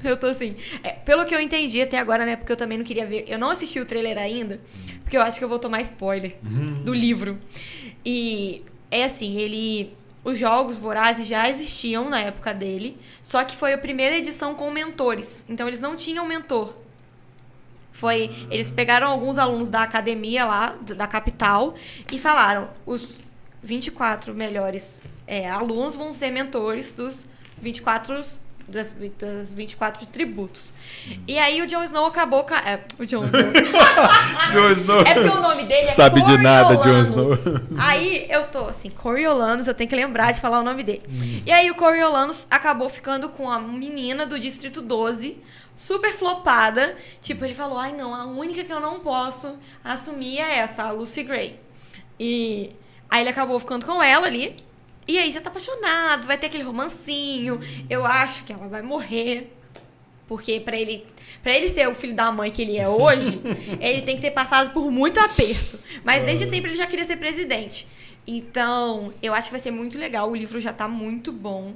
Eu 0.02 0.16
tô 0.16 0.28
assim. 0.28 0.56
é, 0.82 0.92
pelo 0.92 1.26
que 1.26 1.34
eu 1.34 1.40
entendi 1.40 1.78
até 1.82 1.98
agora, 1.98 2.24
né? 2.24 2.34
Porque 2.34 2.50
eu 2.50 2.56
também 2.56 2.78
não 2.78 2.84
queria 2.86 3.04
ver. 3.04 3.26
Eu 3.28 3.38
não 3.38 3.50
assisti 3.50 3.78
o 3.78 3.84
trailer 3.84 4.16
ainda, 4.16 4.58
porque 5.02 5.14
eu 5.14 5.20
acho 5.20 5.38
que 5.38 5.44
eu 5.44 5.48
vou 5.48 5.58
tomar 5.58 5.82
spoiler 5.82 6.36
do 6.82 6.94
livro. 6.94 7.38
E 8.02 8.64
é 8.90 9.04
assim, 9.04 9.36
ele. 9.36 9.92
Os 10.22 10.38
jogos 10.38 10.76
vorazes 10.76 11.26
já 11.26 11.48
existiam 11.48 12.08
na 12.10 12.20
época 12.20 12.52
dele, 12.52 12.98
só 13.22 13.42
que 13.42 13.56
foi 13.56 13.72
a 13.72 13.78
primeira 13.78 14.16
edição 14.16 14.54
com 14.54 14.70
mentores. 14.70 15.44
Então 15.48 15.66
eles 15.66 15.80
não 15.80 15.96
tinham 15.96 16.26
mentor. 16.26 16.74
Foi, 17.92 18.30
eles 18.50 18.70
pegaram 18.70 19.08
alguns 19.08 19.38
alunos 19.38 19.68
da 19.68 19.82
academia 19.82 20.44
lá, 20.44 20.76
da 20.82 21.06
capital, 21.06 21.74
e 22.10 22.18
falaram: 22.18 22.68
os 22.86 23.16
24 23.62 24.34
melhores 24.34 25.00
é, 25.26 25.48
alunos 25.48 25.96
vão 25.96 26.12
ser 26.12 26.30
mentores 26.30 26.92
dos 26.92 27.26
24 27.60 28.14
das, 28.70 28.94
das 29.18 29.52
24 29.52 30.06
tributos. 30.06 30.72
E 31.28 31.38
aí 31.38 31.60
o 31.62 31.66
Jon 31.66 31.82
Snow 31.84 32.06
acabou. 32.06 32.44
ca- 32.44 32.62
É, 32.66 32.80
o 32.98 33.04
Jon 33.06 33.24
Snow. 33.26 33.42
Jon 34.52 34.70
Snow. 34.72 35.00
É 35.02 35.14
porque 35.14 35.28
o 35.28 35.40
nome 35.40 35.62
dele 35.64 35.88
é 35.88 35.92
Sabe 35.92 36.22
de 36.22 36.38
nada, 36.38 36.76
Jon. 36.76 37.02
Snow. 37.02 37.26
Aí 37.78 38.26
eu 38.30 38.44
tô 38.44 38.66
assim, 38.66 38.90
Coriolanus, 38.90 39.66
eu 39.66 39.74
tenho 39.74 39.88
que 39.90 39.96
lembrar 39.96 40.32
de 40.32 40.40
falar 40.40 40.60
o 40.60 40.62
nome 40.62 40.82
dele. 40.82 41.02
E 41.44 41.50
aí 41.52 41.70
o 41.70 41.74
Coriolanus 41.74 42.46
acabou 42.50 42.88
ficando 42.88 43.28
com 43.28 43.50
a 43.50 43.58
menina 43.58 44.24
do 44.24 44.38
Distrito 44.38 44.80
12, 44.80 45.36
super 45.76 46.12
flopada. 46.14 46.96
Tipo, 47.20 47.44
ele 47.44 47.54
falou, 47.54 47.78
ai 47.78 47.92
não, 47.92 48.14
a 48.14 48.24
única 48.26 48.64
que 48.64 48.72
eu 48.72 48.80
não 48.80 49.00
posso 49.00 49.58
assumir 49.84 50.38
é 50.38 50.58
essa, 50.58 50.84
a 50.84 50.90
Lucy 50.90 51.22
Gray. 51.22 51.58
E 52.18 52.70
aí 53.08 53.22
ele 53.22 53.30
acabou 53.30 53.58
ficando 53.58 53.86
com 53.86 54.02
ela 54.02 54.26
ali. 54.26 54.62
E 55.10 55.18
aí 55.18 55.32
já 55.32 55.40
tá 55.40 55.50
apaixonado, 55.50 56.24
vai 56.24 56.38
ter 56.38 56.46
aquele 56.46 56.62
romancinho. 56.62 57.58
Eu 57.90 58.06
acho 58.06 58.44
que 58.44 58.52
ela 58.52 58.68
vai 58.68 58.80
morrer. 58.80 59.52
Porque 60.28 60.60
pra 60.60 60.76
ele, 60.76 61.04
pra 61.42 61.52
ele 61.52 61.68
ser 61.68 61.88
o 61.88 61.94
filho 61.96 62.14
da 62.14 62.30
mãe 62.30 62.48
que 62.48 62.62
ele 62.62 62.78
é 62.78 62.88
hoje, 62.88 63.40
ele 63.82 64.02
tem 64.02 64.14
que 64.14 64.22
ter 64.22 64.30
passado 64.30 64.72
por 64.72 64.88
muito 64.88 65.18
aperto. 65.18 65.80
Mas 66.04 66.22
desde 66.22 66.48
sempre 66.48 66.70
ele 66.70 66.76
já 66.76 66.86
queria 66.86 67.04
ser 67.04 67.16
presidente. 67.16 67.88
Então, 68.24 69.12
eu 69.20 69.34
acho 69.34 69.48
que 69.48 69.52
vai 69.52 69.60
ser 69.60 69.72
muito 69.72 69.98
legal. 69.98 70.30
O 70.30 70.36
livro 70.36 70.60
já 70.60 70.72
tá 70.72 70.86
muito 70.86 71.32
bom. 71.32 71.74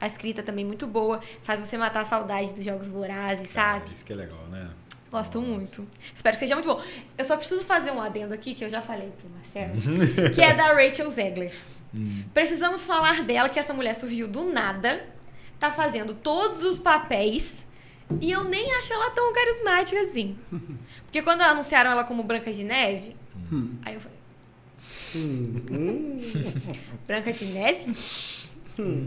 A 0.00 0.06
escrita 0.06 0.42
também 0.42 0.64
muito 0.64 0.86
boa. 0.86 1.20
Faz 1.42 1.60
você 1.60 1.76
matar 1.76 2.00
a 2.00 2.04
saudade 2.06 2.54
dos 2.54 2.64
jogos 2.64 2.88
vorazes, 2.88 3.50
sabe? 3.50 3.92
Isso 3.92 4.06
que 4.06 4.14
é 4.14 4.16
legal, 4.16 4.40
né? 4.50 4.70
Gosto 5.12 5.42
muito. 5.42 5.86
Espero 6.14 6.34
que 6.34 6.40
seja 6.40 6.54
muito 6.54 6.74
bom. 6.74 6.82
Eu 7.18 7.26
só 7.26 7.36
preciso 7.36 7.62
fazer 7.62 7.90
um 7.90 8.00
adendo 8.00 8.32
aqui, 8.32 8.54
que 8.54 8.64
eu 8.64 8.70
já 8.70 8.80
falei 8.80 9.10
pro 9.10 9.28
Marcelo, 9.28 9.74
que 10.34 10.40
é 10.40 10.54
da 10.54 10.72
Rachel 10.72 11.10
Zegler. 11.10 11.52
Precisamos 12.32 12.84
falar 12.84 13.22
dela, 13.22 13.48
que 13.48 13.58
essa 13.58 13.72
mulher 13.72 13.94
surgiu 13.94 14.26
do 14.26 14.44
nada, 14.44 15.04
tá 15.58 15.70
fazendo 15.70 16.14
todos 16.14 16.64
os 16.64 16.78
papéis, 16.78 17.64
e 18.20 18.30
eu 18.30 18.44
nem 18.44 18.72
acho 18.74 18.92
ela 18.92 19.10
tão 19.10 19.32
carismática 19.32 20.00
assim. 20.02 20.36
Porque 21.04 21.22
quando 21.22 21.42
anunciaram 21.42 21.90
ela 21.90 22.04
como 22.04 22.22
Branca 22.22 22.52
de 22.52 22.64
Neve, 22.64 23.16
aí 23.84 23.94
eu 23.94 24.00
falei, 24.00 24.18
Branca 27.06 27.32
de 27.32 27.44
Neve? 27.44 27.96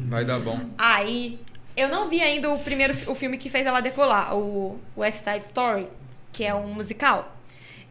Vai 0.08 0.24
dar 0.24 0.40
bom. 0.40 0.58
Aí, 0.78 1.38
eu 1.76 1.90
não 1.90 2.08
vi 2.08 2.22
ainda 2.22 2.50
o 2.50 2.60
primeiro 2.60 2.96
o 3.12 3.14
filme 3.14 3.38
que 3.38 3.50
fez 3.50 3.66
ela 3.66 3.82
decolar, 3.82 4.36
o 4.36 4.80
West 4.96 5.24
Side 5.24 5.46
Story, 5.46 5.88
que 6.32 6.44
é 6.44 6.56
um 6.56 6.74
musical. 6.74 7.36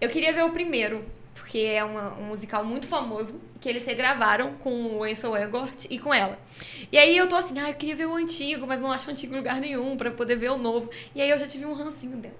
Eu 0.01 0.09
queria 0.09 0.33
ver 0.33 0.45
o 0.45 0.51
primeiro, 0.51 1.05
porque 1.37 1.59
é 1.59 1.84
uma- 1.84 2.14
um 2.18 2.24
musical 2.24 2.64
muito 2.64 2.89
famoso, 2.89 3.39
que 3.61 3.68
eles 3.68 3.84
regravaram 3.84 4.55
com 4.55 4.70
o 4.99 5.05
Ansel 5.05 5.37
Elgort 5.37 5.87
e 5.89 5.99
com 5.99 6.12
ela. 6.12 6.39
E 6.91 6.99
aí 6.99 7.16
eu 7.16 7.28
tô 7.28 7.37
assim, 7.37 7.59
ah, 7.61 7.68
eu 7.70 7.74
queria 7.74 7.95
ver 7.95 8.07
o 8.07 8.14
antigo, 8.14 8.66
mas 8.66 8.80
não 8.80 8.91
acho 8.91 9.07
o 9.09 9.11
antigo 9.11 9.34
em 9.34 9.37
lugar 9.37 9.61
nenhum 9.61 9.97
pra 9.97 10.11
poder 10.11 10.37
ver 10.37 10.51
o 10.51 10.59
novo. 10.59 10.91
E 11.14 11.20
aí 11.22 11.30
eu 11.30 11.39
já 11.39 11.47
tive 11.47 11.64
um 11.66 11.72
rancinho 11.72 12.16
dela. 12.16 12.34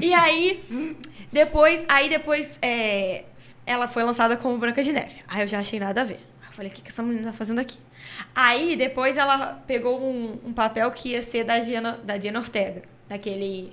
E 0.00 0.12
aí, 0.14 0.62
depois, 1.32 1.84
aí 1.88 2.08
depois 2.08 2.58
é, 2.60 3.24
ela 3.66 3.88
foi 3.88 4.02
lançada 4.02 4.36
como 4.36 4.58
Branca 4.58 4.82
de 4.82 4.92
Neve. 4.92 5.22
Aí 5.26 5.42
eu 5.42 5.46
já 5.48 5.58
achei 5.60 5.80
nada 5.80 6.02
a 6.02 6.04
ver. 6.04 6.20
Aí 6.42 6.48
eu 6.48 6.52
falei, 6.52 6.70
o 6.70 6.74
que, 6.74 6.82
que 6.82 6.88
essa 6.88 7.02
menina 7.02 7.30
tá 7.30 7.36
fazendo 7.36 7.58
aqui? 7.60 7.78
Aí 8.34 8.76
depois 8.76 9.16
ela 9.16 9.62
pegou 9.66 10.00
um, 10.00 10.38
um 10.44 10.52
papel 10.52 10.90
que 10.90 11.10
ia 11.10 11.22
ser 11.22 11.44
da 11.44 11.58
Diana, 11.58 11.98
da 12.04 12.14
Ortega, 12.38 12.82
daquele 13.08 13.72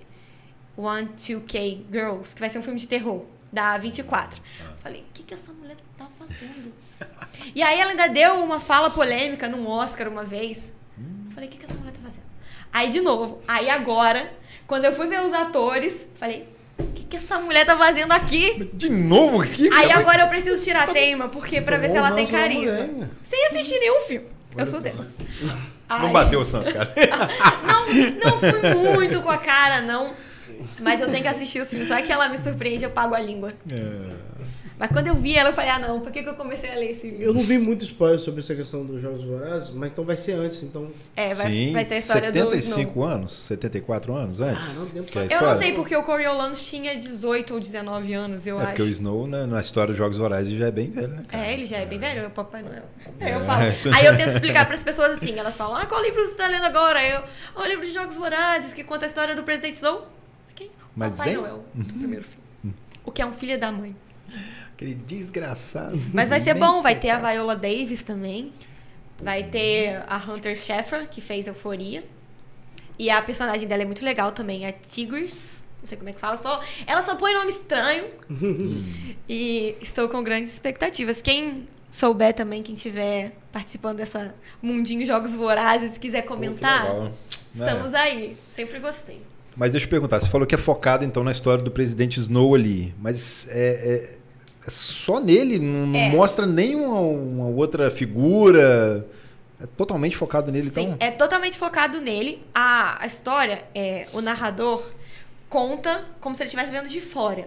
One, 0.78 1.10
Two 1.10 1.42
K 1.42 1.86
Girls, 1.92 2.34
que 2.34 2.40
vai 2.40 2.50
ser 2.50 2.60
um 2.60 2.64
filme 2.64 2.80
de 2.80 2.88
terror, 2.88 3.26
da 3.52 3.78
24. 3.78 4.42
Eu 4.60 4.66
Falei, 4.84 5.02
o 5.02 5.14
que, 5.14 5.24
que 5.24 5.34
essa 5.34 5.52
mulher 5.54 5.76
tá 5.98 6.08
fazendo? 6.18 6.72
E 7.56 7.64
aí 7.64 7.80
ela 7.80 7.92
ainda 7.92 8.08
deu 8.08 8.36
uma 8.44 8.60
fala 8.60 8.90
polêmica 8.90 9.48
num 9.48 9.66
Oscar 9.68 10.08
uma 10.10 10.24
vez. 10.26 10.72
Eu 10.98 11.32
Falei, 11.34 11.48
o 11.48 11.52
que, 11.52 11.58
que 11.58 11.66
essa 11.66 11.74
mulher 11.74 11.94
tá 11.94 12.00
fazendo? 12.04 12.24
Aí 12.74 12.90
de 12.90 13.00
novo, 13.00 13.42
aí 13.48 13.70
agora, 13.70 14.30
quando 14.68 14.86
eu 14.86 14.94
fui 14.94 15.08
ver 15.08 15.22
os 15.22 15.32
atores, 15.34 16.06
falei, 16.18 16.48
o 16.78 16.88
que, 16.88 17.04
que 17.06 17.18
essa 17.18 17.40
mulher 17.40 17.66
tá 17.66 17.78
fazendo 17.78 18.12
aqui? 18.12 18.70
De 18.74 18.90
novo 18.90 19.42
aqui? 19.42 19.70
Aí 19.74 19.92
agora 19.92 20.24
eu 20.24 20.28
preciso 20.28 20.62
tirar 20.62 20.90
a 20.90 20.94
teima, 20.94 21.30
porque 21.30 21.62
pra 21.62 21.78
ver 21.78 21.90
se 21.90 21.98
ela 21.98 22.12
tem 22.12 22.28
carisma. 22.28 22.84
mulher? 22.84 23.10
Sem 23.24 23.46
assistir 23.48 23.80
nenhum 23.80 24.02
filme. 24.02 24.28
Eu 24.58 24.68
sou 24.68 24.82
dessas. 24.82 25.18
Não 25.90 26.12
bateu 26.12 26.42
o 26.42 26.46
santo, 26.46 26.72
cara. 26.74 26.94
Não, 27.66 27.88
não 28.32 28.38
fui 28.40 28.94
muito 28.94 29.22
com 29.22 29.30
a 29.30 29.38
cara, 29.38 29.82
não. 29.82 30.14
Mas 30.82 31.02
eu 31.02 31.10
tenho 31.10 31.22
que 31.24 31.28
assistir 31.30 31.62
os 31.62 31.70
filmes. 31.70 31.88
Só 31.88 32.02
que 32.02 32.12
ela 32.12 32.30
me 32.30 32.38
surpreende, 32.38 32.84
eu 32.84 32.92
pago 32.92 33.14
a 33.16 33.20
língua. 33.20 33.54
É. 33.72 34.30
Mas 34.80 34.90
quando 34.92 35.08
eu 35.08 35.16
vi 35.16 35.36
ela, 35.36 35.50
eu 35.50 35.54
falei, 35.54 35.72
ah, 35.72 35.80
não, 35.80 36.00
por 36.00 36.10
que, 36.10 36.24
que 36.24 36.30
eu 36.30 36.36
comecei 36.36 36.72
a 36.72 36.76
ler 36.76 36.92
esse 36.92 37.06
livro? 37.06 37.22
Eu 37.22 37.34
não 37.34 37.42
vi 37.42 37.58
muito 37.58 37.84
spoiler 37.84 38.18
sobre 38.18 38.40
essa 38.40 38.56
questão 38.56 38.86
dos 38.86 39.02
Jogos 39.02 39.26
Vorazes, 39.26 39.72
mas 39.72 39.92
então 39.92 40.06
vai 40.06 40.16
ser 40.16 40.32
antes, 40.32 40.64
então... 40.64 40.90
É, 41.18 41.34
vai, 41.34 41.48
Sim, 41.52 41.74
vai 41.74 41.84
ser 41.84 41.96
a 41.96 41.98
história 41.98 42.32
do 42.32 42.38
Snow. 42.38 42.52
75 42.54 43.04
anos, 43.04 43.32
74 43.34 44.14
anos 44.16 44.40
antes. 44.40 44.66
Ah, 44.66 44.80
não 44.96 45.22
é 45.22 45.26
Eu 45.26 45.30
Eu 45.42 45.48
não 45.48 45.56
sei 45.60 45.74
porque 45.74 45.94
o 45.98 46.04
Coriolanus 46.04 46.66
tinha 46.66 46.96
18 46.96 47.56
ou 47.56 47.60
19 47.60 48.14
anos, 48.14 48.48
eu 48.48 48.56
É 48.58 48.60
acho. 48.60 48.68
porque 48.70 48.84
o 48.84 48.88
Snow, 48.88 49.28
né, 49.28 49.46
na 49.46 49.60
história 49.60 49.90
dos 49.90 49.98
Jogos 49.98 50.18
Vorazes, 50.18 50.58
já 50.58 50.68
é 50.68 50.72
bem 50.72 50.90
velho, 50.90 51.10
né? 51.10 51.26
cara? 51.28 51.46
É, 51.46 51.52
ele 51.52 51.66
já 51.66 51.76
é 51.80 51.86
bem 51.86 52.00
velho, 52.00 52.22
é 52.22 52.28
o 52.28 52.32
Papai 52.32 52.62
Noel. 52.64 52.84
Aí 53.20 53.34
eu 53.34 53.40
É. 53.42 53.44
falo. 53.44 53.62
Aí 53.98 54.06
eu 54.06 54.16
tento 54.16 54.30
explicar 54.30 54.66
pras 54.66 54.82
pessoas 54.82 55.10
assim, 55.22 55.38
elas 55.38 55.58
falam, 55.58 55.76
ah, 55.76 55.86
qual 55.88 56.02
livro 56.02 56.24
você 56.24 56.36
tá 56.36 56.48
lendo 56.48 56.64
agora? 56.66 57.00
Aí 57.00 57.12
eu, 57.12 57.20
ah, 57.54 57.62
o 57.64 57.66
livro 57.66 57.86
de 57.86 57.92
Jogos 57.92 58.16
Vorazes, 58.16 58.72
que 58.72 58.86
conta 58.86 59.06
a 59.06 59.10
história 59.10 59.36
do 59.36 59.44
Presidente 59.44 59.76
Snow. 59.76 60.08
Mas 61.00 61.16
Papai 61.16 61.32
hein? 61.32 61.38
Noel 61.38 61.66
do 61.74 61.94
primeiro 61.94 62.26
filme. 62.26 62.76
O 63.06 63.12
que 63.12 63.22
é 63.22 63.26
um 63.26 63.34
filho 63.34 63.58
da 63.58 63.72
mãe. 63.72 63.96
Aquele 64.74 64.94
desgraçado. 64.94 66.00
Mas 66.14 66.30
vai 66.30 66.40
ser 66.40 66.54
bom, 66.54 66.82
vai 66.82 66.96
ter 66.96 67.10
a 67.10 67.18
Viola 67.20 67.56
Davis 67.56 68.04
também. 68.04 68.54
Vai 69.22 69.44
ter 69.44 70.04
a 70.08 70.18
Hunter 70.18 70.56
Schafer, 70.58 71.10
que 71.10 71.20
fez 71.22 71.48
Euforia. 71.48 72.04
E 72.98 73.10
a 73.10 73.22
personagem 73.22 73.68
dela 73.68 73.82
é 73.82 73.86
muito 73.86 74.04
legal 74.04 74.32
também, 74.32 74.66
a 74.66 74.72
Tigris. 74.72 75.64
Não 75.80 75.88
sei 75.88 75.98
como 75.98 76.10
é 76.10 76.14
que 76.14 76.20
fala. 76.20 76.38
Só, 76.38 76.62
ela 76.86 77.02
só 77.02 77.16
põe 77.16 77.34
nome 77.34 77.50
estranho. 77.50 78.06
e 79.28 79.76
estou 79.82 80.08
com 80.10 80.22
grandes 80.24 80.52
expectativas. 80.52 81.22
Quem 81.22 81.66
souber 81.90 82.34
também, 82.34 82.62
quem 82.62 82.76
estiver 82.76 83.32
participando 83.52 83.98
dessa 83.98 84.34
Mundinho 84.62 85.06
Jogos 85.06 85.34
Vorazes 85.34 85.98
quiser 85.98 86.22
Pô, 86.22 86.28
que 86.30 86.34
comentar, 86.36 86.84
legal. 86.84 87.14
estamos 87.54 87.94
É. 87.94 87.98
aí. 87.98 88.38
Sempre 88.50 88.80
gostei. 88.80 89.22
Mas 89.60 89.74
deixa 89.74 89.86
eu 89.86 89.90
perguntar, 89.90 90.22
você 90.22 90.30
falou 90.30 90.48
que 90.48 90.56
é 90.56 90.58
focado 90.58 91.04
então 91.04 91.22
na 91.22 91.32
história 91.32 91.62
do 91.62 91.70
presidente 91.70 92.18
Snow 92.18 92.56
ali, 92.56 92.96
mas 92.98 93.46
é, 93.50 94.14
é- 94.14 94.18
é 94.66 94.70
só 94.70 95.20
nele? 95.20 95.60
Não, 95.60 95.94
É. 95.94 96.10
mostra 96.12 96.46
nenhuma 96.46 97.02
uma 97.02 97.48
outra 97.48 97.92
figura? 97.92 99.06
É 99.62 99.66
totalmente 99.76 100.16
focado 100.16 100.50
nele, 100.50 100.70
Sim, 100.70 100.82
então? 100.84 100.98
é 101.02 101.12
totalmente 101.12 101.58
focado 101.58 102.00
nele. 102.00 102.42
A, 102.56 103.04
a 103.04 103.06
história, 103.06 103.62
é, 103.76 104.08
o 104.14 104.22
narrador 104.22 104.82
conta 105.50 106.06
como 106.22 106.34
se 106.34 106.42
ele 106.42 106.48
estivesse 106.48 106.72
vendo 106.72 106.88
de 106.88 107.02
fora, 107.02 107.46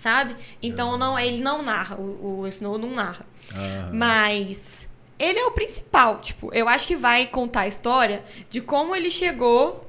sabe? 0.00 0.34
Então 0.62 0.96
não, 0.96 1.18
ele 1.18 1.42
não 1.42 1.62
narra, 1.62 1.96
o, 1.96 2.40
o 2.40 2.48
Snow 2.48 2.78
não 2.78 2.90
narra. 2.92 3.26
Ah. 3.54 3.90
Mas 3.92 4.88
ele 5.18 5.38
é 5.38 5.44
o 5.44 5.50
principal, 5.50 6.20
tipo, 6.22 6.48
eu 6.54 6.66
acho 6.66 6.86
que 6.86 6.96
vai 6.96 7.26
contar 7.26 7.62
a 7.62 7.68
história 7.68 8.24
de 8.48 8.62
como 8.62 8.96
ele 8.96 9.10
chegou 9.10 9.83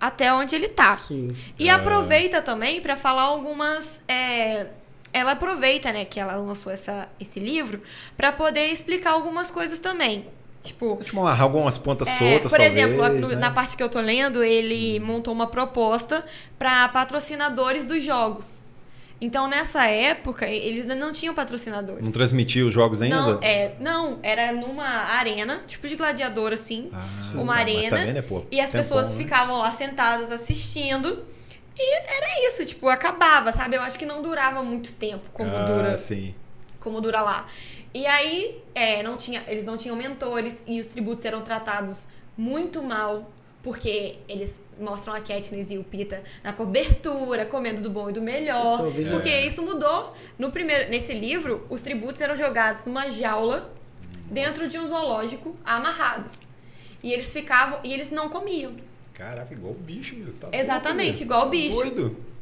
até 0.00 0.32
onde 0.32 0.54
ele 0.54 0.68
tá. 0.68 0.96
Sim. 0.96 1.34
E 1.58 1.68
aproveita 1.70 2.42
também 2.42 2.80
pra 2.80 2.96
falar 2.96 3.22
algumas. 3.22 4.00
é, 4.08 4.66
ela 5.12 5.30
aproveita, 5.32 5.92
né, 5.92 6.04
que 6.04 6.18
ela 6.18 6.34
lançou 6.34 6.72
essa, 6.72 7.08
esse 7.20 7.38
livro 7.38 7.80
pra 8.16 8.32
poder 8.32 8.66
explicar 8.72 9.12
algumas 9.12 9.48
coisas 9.48 9.78
também. 9.78 10.26
Tipo, 10.60 10.96
Tipo, 11.04 11.20
algumas 11.26 11.78
pontas 11.78 12.08
é, 12.08 12.18
soltas, 12.18 12.50
por 12.50 12.58
talvez, 12.58 12.74
exemplo, 12.74 13.28
né? 13.28 13.36
na 13.36 13.50
parte 13.50 13.76
que 13.76 13.82
eu 13.82 13.88
tô 13.88 14.00
lendo, 14.00 14.42
ele 14.42 14.98
montou 14.98 15.32
uma 15.32 15.46
proposta 15.46 16.24
para 16.58 16.88
patrocinadores 16.88 17.84
dos 17.84 18.02
jogos. 18.02 18.63
Então, 19.24 19.48
nessa 19.48 19.86
época, 19.86 20.46
eles 20.46 20.82
ainda 20.82 20.94
não 20.94 21.10
tinham 21.10 21.34
patrocinadores. 21.34 22.04
Não 22.04 22.12
transmitia 22.12 22.66
os 22.66 22.74
jogos 22.74 23.00
ainda? 23.00 23.16
Não, 23.16 23.38
é, 23.42 23.72
não, 23.80 24.18
era 24.22 24.52
numa 24.52 24.84
arena, 24.84 25.62
tipo 25.66 25.88
de 25.88 25.96
gladiador, 25.96 26.52
assim. 26.52 26.90
Ah, 26.92 27.08
uma 27.32 27.44
mas 27.44 27.60
arena. 27.60 27.96
também, 27.96 28.12
né, 28.12 28.20
pô, 28.20 28.44
e 28.50 28.60
as 28.60 28.70
pessoas 28.70 29.06
antes. 29.06 29.16
ficavam 29.16 29.58
lá 29.58 29.72
sentadas 29.72 30.30
assistindo. 30.30 31.24
E 31.74 31.96
era 31.96 32.48
isso, 32.48 32.66
tipo, 32.66 32.86
acabava, 32.86 33.50
sabe? 33.50 33.76
Eu 33.76 33.82
acho 33.82 33.98
que 33.98 34.04
não 34.04 34.22
durava 34.22 34.62
muito 34.62 34.92
tempo, 34.92 35.24
como 35.32 35.50
ah, 35.56 35.64
dura 35.64 35.96
sim. 35.96 36.34
como 36.78 37.00
dura 37.00 37.22
lá. 37.22 37.48
E 37.94 38.06
aí, 38.06 38.62
é, 38.74 39.02
não 39.02 39.16
tinha, 39.16 39.42
eles 39.48 39.64
não 39.64 39.78
tinham 39.78 39.96
mentores 39.96 40.60
e 40.66 40.82
os 40.82 40.88
tributos 40.88 41.24
eram 41.24 41.40
tratados 41.40 42.02
muito 42.36 42.82
mal, 42.82 43.30
porque 43.64 44.16
eles 44.28 44.60
mostram 44.78 45.14
a 45.14 45.20
Katniss 45.22 45.70
e 45.70 45.78
o 45.78 45.82
Pita 45.82 46.22
na 46.44 46.52
cobertura, 46.52 47.46
comendo 47.46 47.80
do 47.80 47.88
bom 47.88 48.10
e 48.10 48.12
do 48.12 48.20
melhor. 48.20 48.82
Porque 49.10 49.30
é. 49.30 49.46
isso 49.46 49.62
mudou. 49.62 50.14
No 50.38 50.52
primeiro, 50.52 50.90
nesse 50.90 51.14
livro, 51.14 51.66
os 51.70 51.80
tributos 51.80 52.20
eram 52.20 52.36
jogados 52.36 52.84
numa 52.84 53.10
jaula 53.10 53.72
dentro 54.30 54.68
de 54.68 54.78
um 54.78 54.86
zoológico, 54.86 55.56
amarrados. 55.64 56.34
E 57.02 57.10
eles 57.10 57.32
ficavam, 57.32 57.80
e 57.82 57.92
eles 57.94 58.10
não 58.10 58.28
comiam. 58.28 58.72
Caraca, 59.14 59.54
igual 59.54 59.72
o 59.72 59.76
bicho, 59.76 60.14
meu. 60.14 60.34
Tá 60.34 60.48
Exatamente, 60.52 61.24
louco, 61.24 61.24
meu. 61.24 61.24
igual 61.24 61.46
o 61.46 61.50
bicho. 61.50 61.78
Doido. 61.78 62.33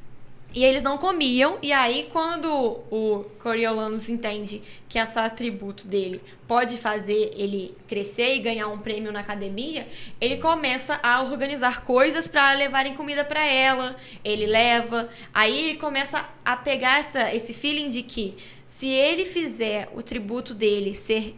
E 0.55 0.65
eles 0.65 0.83
não 0.83 0.99
comiam, 0.99 1.59
e 1.63 1.73
aí 1.73 2.09
quando 2.13 2.47
o 2.91 3.25
Coriolanus 3.43 4.09
entende 4.11 4.63
que 4.87 4.99
essa 4.99 5.25
atributo 5.25 5.87
dele 5.87 6.21
pode 6.47 6.77
fazer 6.77 7.33
ele 7.35 7.75
crescer 7.89 8.35
e 8.35 8.39
ganhar 8.39 8.69
um 8.69 8.77
prêmio 8.77 9.11
na 9.11 9.21
academia, 9.21 9.89
ele 10.21 10.37
começa 10.37 11.01
a 11.03 11.23
organizar 11.23 11.85
coisas 11.85 12.29
para 12.29 12.53
levarem 12.53 12.95
comida 12.95 13.25
para 13.25 13.43
ela. 13.43 13.97
Ele 14.23 14.45
leva, 14.45 15.09
aí 15.33 15.71
ele 15.71 15.79
começa 15.79 16.29
a 16.45 16.55
pegar 16.55 17.01
essa, 17.01 17.35
esse 17.35 17.55
feeling 17.55 17.89
de 17.89 18.03
que 18.03 18.35
se 18.67 18.89
ele 18.89 19.25
fizer 19.25 19.89
o 19.95 20.03
tributo 20.03 20.55
dele 20.55 20.95
ser 20.95 21.35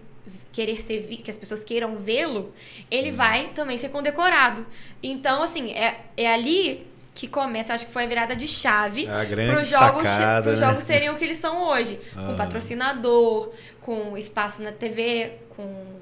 querer 0.51 0.81
ser 0.81 1.03
que 1.09 1.31
as 1.31 1.37
pessoas 1.37 1.65
queiram 1.65 1.97
vê-lo, 1.97 2.55
ele 2.89 3.11
vai 3.11 3.49
também 3.49 3.77
ser 3.77 3.89
condecorado. 3.89 4.65
Então, 5.03 5.43
assim, 5.43 5.73
é, 5.73 6.01
é 6.17 6.33
ali 6.33 6.87
que 7.15 7.29
começa, 7.29 7.73
acho 7.73 7.87
que 7.87 7.93
foi 7.93 8.05
a 8.05 8.07
virada 8.07 8.35
de 8.35 8.49
chave 8.49 9.07
para 9.07 9.61
os 9.61 9.69
jogos, 9.69 10.03
sacada, 10.03 10.51
né? 10.51 10.57
jogos 10.57 10.83
serem 10.85 11.11
o 11.11 11.17
que 11.17 11.25
eles 11.25 11.39
são 11.39 11.63
hoje. 11.63 12.01
Ah. 12.17 12.27
Com 12.27 12.37
patrocinador, 12.37 13.53
com 13.81 14.17
espaço 14.19 14.61
na 14.61 14.73
TV, 14.73 15.33
com 15.57 15.95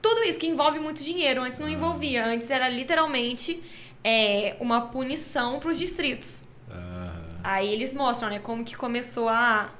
tudo 0.00 0.22
isso 0.22 0.38
que 0.38 0.46
envolve 0.46 0.80
muito 0.80 1.02
dinheiro. 1.04 1.42
Antes 1.42 1.58
Ah. 1.60 1.62
não 1.62 1.68
envolvia. 1.68 2.24
Antes 2.26 2.48
era 2.50 2.68
literalmente 2.68 3.62
é, 4.02 4.56
uma 4.60 4.82
punição 4.88 5.60
para 5.60 5.70
os 5.70 5.78
distritos. 5.78 6.42
Ah, 6.72 7.10
Aí 7.42 7.70
eles 7.72 7.92
mostram, 7.92 8.30
né, 8.30 8.38
como 8.38 8.64
que 8.64 8.74
começou 8.76 9.28
a. 9.28 9.70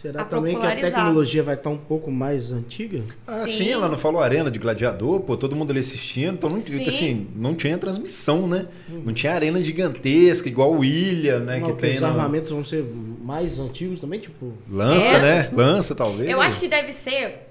Será 0.00 0.22
A 0.22 0.24
também 0.24 0.58
que 0.58 0.66
a 0.66 0.74
tecnologia 0.74 1.42
vai 1.42 1.54
estar 1.54 1.68
um 1.70 1.76
pouco 1.76 2.10
mais 2.10 2.50
antiga? 2.50 3.02
Ah, 3.26 3.44
sim. 3.44 3.52
Sim. 3.52 3.70
ela 3.70 3.88
não 3.88 3.98
falou 3.98 4.20
arena 4.22 4.50
de 4.50 4.58
gladiador, 4.58 5.20
pô, 5.20 5.36
todo 5.36 5.54
mundo 5.54 5.70
ali 5.70 5.80
assistindo, 5.80 6.32
então 6.34 6.48
não, 6.50 6.60
Sim. 6.60 6.88
assim, 6.88 7.28
não 7.36 7.54
tinha 7.54 7.76
transmissão, 7.78 8.48
né? 8.48 8.66
Não 8.88 9.12
tinha 9.12 9.32
arena 9.32 9.62
gigantesca, 9.62 10.48
igual 10.48 10.72
o 10.74 10.82
Ilha, 10.84 11.38
né, 11.38 11.60
Não, 11.60 11.66
que 11.68 11.80
tem 11.80 11.96
os 11.96 12.00
no... 12.00 12.06
armamentos 12.08 12.50
vão 12.50 12.64
ser 12.64 12.82
mais 13.22 13.58
antigos 13.58 14.00
também, 14.00 14.18
tipo. 14.18 14.54
Lança, 14.68 15.06
É. 15.06 15.20
né? 15.20 15.50
Lança, 15.52 15.94
talvez. 15.94 16.28
Eu 16.28 16.40
acho 16.40 16.58
que 16.58 16.66
deve 16.68 16.92
ser. 16.92 17.48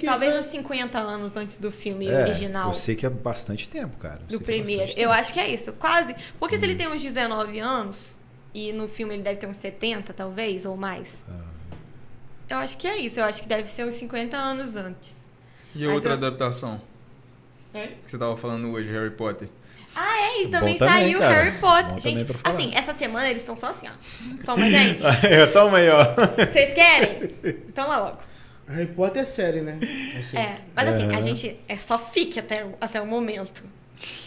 Que. 0.00 0.06
Talvez 0.06 0.34
uns 0.34 0.46
50 0.46 0.98
anos 0.98 1.36
antes 1.36 1.58
do 1.58 1.70
filme 1.70 2.08
é, 2.08 2.22
original. 2.24 2.68
Eu 2.68 2.74
sei 2.74 2.96
que 2.96 3.06
é 3.06 3.10
bastante 3.10 3.68
tempo, 3.68 3.96
cara. 3.96 4.20
Eu 4.28 4.38
Do 4.38 4.42
é 4.42 4.44
primeiro. 4.44 4.82
bastante 4.82 5.00
Eu 5.00 5.12
acho 5.12 5.32
que 5.32 5.38
é 5.38 5.48
isso. 5.48 5.72
Quase. 5.74 6.16
Porque 6.40 6.56
se 6.56 6.62
Hum. 6.62 6.64
ele 6.64 6.74
tem 6.74 6.88
uns 6.88 7.00
19 7.00 7.60
anos, 7.60 8.16
e 8.58 8.72
no 8.72 8.88
filme 8.88 9.14
ele 9.14 9.22
deve 9.22 9.38
ter 9.38 9.46
uns 9.46 9.56
70, 9.58 10.12
talvez, 10.12 10.64
ou 10.64 10.76
mais. 10.76 11.24
Ah. 11.28 11.34
Eu 12.48 12.56
acho 12.58 12.76
que 12.76 12.86
é 12.86 12.96
isso. 12.98 13.18
Eu 13.20 13.24
acho 13.24 13.42
que 13.42 13.48
deve 13.48 13.68
ser 13.68 13.84
uns 13.84 13.94
50 13.94 14.36
anos 14.36 14.76
antes. 14.76 15.26
E 15.74 15.84
Mas 15.84 15.94
outra 15.94 16.10
eu- 16.10 16.14
adaptação 16.14 16.80
É? 17.74 17.88
que 17.88 18.10
você 18.10 18.16
tava 18.16 18.36
falando 18.36 18.70
hoje, 18.72 18.90
Harry 18.90 19.10
Potter? 19.10 19.48
Ah, 19.94 20.16
é, 20.18 20.42
e 20.42 20.48
também 20.48 20.76
saiu 20.78 21.18
cara. 21.18 21.34
Harry 21.42 21.58
Potter. 21.58 21.92
Bom 21.92 21.98
gente, 21.98 22.26
assim, 22.44 22.70
essa 22.74 22.94
semana 22.94 23.28
eles 23.28 23.42
estão 23.42 23.56
só 23.56 23.68
assim, 23.68 23.88
ó. 23.88 24.44
Toma, 24.44 24.68
gente. 24.68 25.02
Toma 25.52 25.78
aí, 25.78 25.88
ó. 25.88 26.04
Vocês 26.50 26.74
querem? 26.74 27.28
Toma 27.74 27.96
logo. 27.98 28.18
Harry 28.68 28.86
Potter 28.88 29.22
é 29.22 29.24
série, 29.24 29.60
né? 29.62 29.78
Assim, 30.18 30.36
É, 30.36 30.58
mas 30.74 30.88
assim, 30.88 31.14
a 31.14 31.20
gente 31.20 31.56
é 31.68 31.76
só 31.76 31.98
fique 31.98 32.38
até, 32.38 32.66
até 32.80 33.00
o 33.00 33.06
momento. 33.06 33.62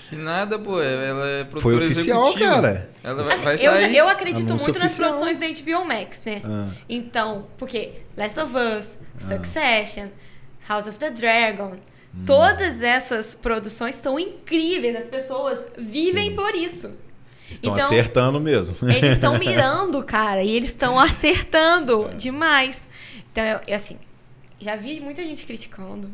Que 0.09 0.15
nada, 0.15 0.57
pô. 0.57 0.81
Ela 0.81 1.27
é 1.27 1.45
Foi 1.45 1.61
produtora 1.61 1.85
oficial, 1.91 2.23
executiva. 2.23 2.49
cara. 2.51 2.89
Ela 3.03 3.23
vai, 3.23 3.33
Assim, 3.35 3.43
vai 3.43 3.53
eu, 3.55 3.59
já- 3.59 3.77
sair. 3.77 3.97
eu 3.97 4.07
acredito 4.09 4.47
muito 4.55 4.79
nas 4.79 4.87
oficial. 4.91 5.09
produções 5.11 5.37
da 5.37 5.47
HBO 5.47 5.85
Max, 5.85 6.21
né? 6.25 6.41
Ah. 6.43 6.69
Então, 6.89 7.47
porque 7.57 7.91
Last 8.17 8.39
of 8.39 8.53
Us, 8.55 8.97
Succession, 9.19 10.07
House 10.67 10.87
of 10.87 10.97
the 10.97 11.11
Dragon, 11.11 11.77
Hum. 12.15 12.23
todas 12.25 12.81
essas 12.81 13.35
produções 13.35 13.95
estão 13.95 14.19
incríveis. 14.19 14.95
As 14.95 15.07
pessoas 15.07 15.59
vivem 15.77 16.31
Sim. 16.31 16.35
por 16.35 16.55
isso. 16.55 16.91
Estão 17.51 17.73
Então, 17.73 17.85
acertando 17.85 18.39
mesmo. 18.39 18.75
Eles 18.83 19.11
estão 19.11 19.37
mirando, 19.39 20.03
cara, 20.03 20.43
e 20.43 20.49
eles 20.51 20.69
estão 20.69 20.99
acertando 20.99 22.09
demais. 22.15 22.87
Então, 23.31 23.43
eu, 23.43 23.59
eu, 23.67 23.75
assim, 23.75 23.97
já 24.59 24.75
vi 24.75 24.99
muita 24.99 25.23
gente 25.23 25.45
criticando, 25.45 26.09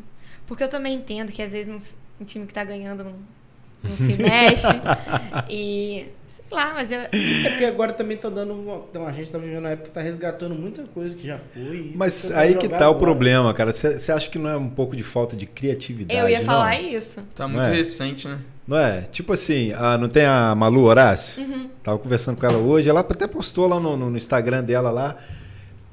porque 0.46 0.62
eu 0.62 0.68
também 0.68 0.94
entendo 0.94 1.32
que 1.32 1.42
às 1.42 1.52
vezes 1.52 1.68
um, 1.74 2.22
um 2.22 2.24
time 2.26 2.46
que 2.46 2.54
tá 2.54 2.62
ganhando 2.64 3.04
não, 3.04 3.14
não 3.88 3.96
se 3.96 4.22
mexe. 4.22 4.66
e 5.50 6.06
sei 6.28 6.44
lá, 6.50 6.72
mas 6.74 6.90
eu, 6.90 7.00
É 7.00 7.08
porque 7.50 7.64
agora 7.64 7.92
também 7.92 8.16
tá 8.16 8.28
dando. 8.28 8.52
Uma, 8.54 8.82
então, 8.90 9.06
a 9.06 9.12
gente 9.12 9.30
tá 9.30 9.38
vivendo 9.38 9.60
uma 9.60 9.70
época 9.70 9.88
que 9.88 9.94
tá 9.94 10.00
resgatando 10.00 10.54
muita 10.54 10.82
coisa 10.84 11.14
que 11.16 11.26
já 11.26 11.38
foi. 11.38 11.92
Mas 11.94 12.22
tentando 12.22 12.38
aí 12.38 12.54
que 12.56 12.68
tá 12.68 12.78
o 12.78 12.82
agora. 12.90 12.98
problema, 12.98 13.52
cara. 13.54 13.72
Você 13.72 14.10
acha 14.12 14.28
que 14.28 14.38
não 14.38 14.50
é 14.50 14.56
um 14.56 14.68
pouco 14.68 14.96
de 14.96 15.02
falta 15.02 15.36
de 15.36 15.46
criatividade? 15.46 16.18
eu 16.18 16.28
ia 16.28 16.38
não? 16.38 16.44
falar 16.46 16.80
isso. 16.80 17.22
Tá 17.34 17.46
muito 17.48 17.66
é? 17.66 17.74
recente, 17.74 18.26
né? 18.28 18.38
Não 18.66 18.76
é? 18.78 19.02
Tipo 19.02 19.32
assim, 19.32 19.72
ah, 19.76 19.96
não 19.96 20.08
tem 20.08 20.24
a 20.24 20.52
Malu 20.54 20.82
Horácio? 20.82 21.42
Uhum. 21.44 21.70
Tava 21.84 21.98
conversando 21.98 22.36
com 22.36 22.44
ela 22.46 22.58
hoje, 22.58 22.88
ela 22.88 23.00
até 23.00 23.26
postou 23.28 23.68
lá 23.68 23.78
no, 23.78 23.96
no- 23.96 24.10
no 24.10 24.16
Instagram 24.16 24.64
dela 24.64 24.90
lá. 24.90 25.16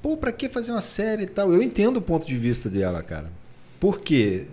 Pô, 0.02 0.18
pra 0.18 0.32
que 0.32 0.50
fazer 0.50 0.72
uma 0.72 0.82
série 0.82 1.24
e 1.24 1.28
tal? 1.28 1.54
Eu 1.54 1.62
entendo 1.62 1.98
o 1.98 2.02
ponto 2.02 2.26
de 2.28 2.36
vista 2.36 2.68
dela, 2.70 3.04
cara. 3.04 3.26
Por 3.80 4.00
quê? 4.00 4.46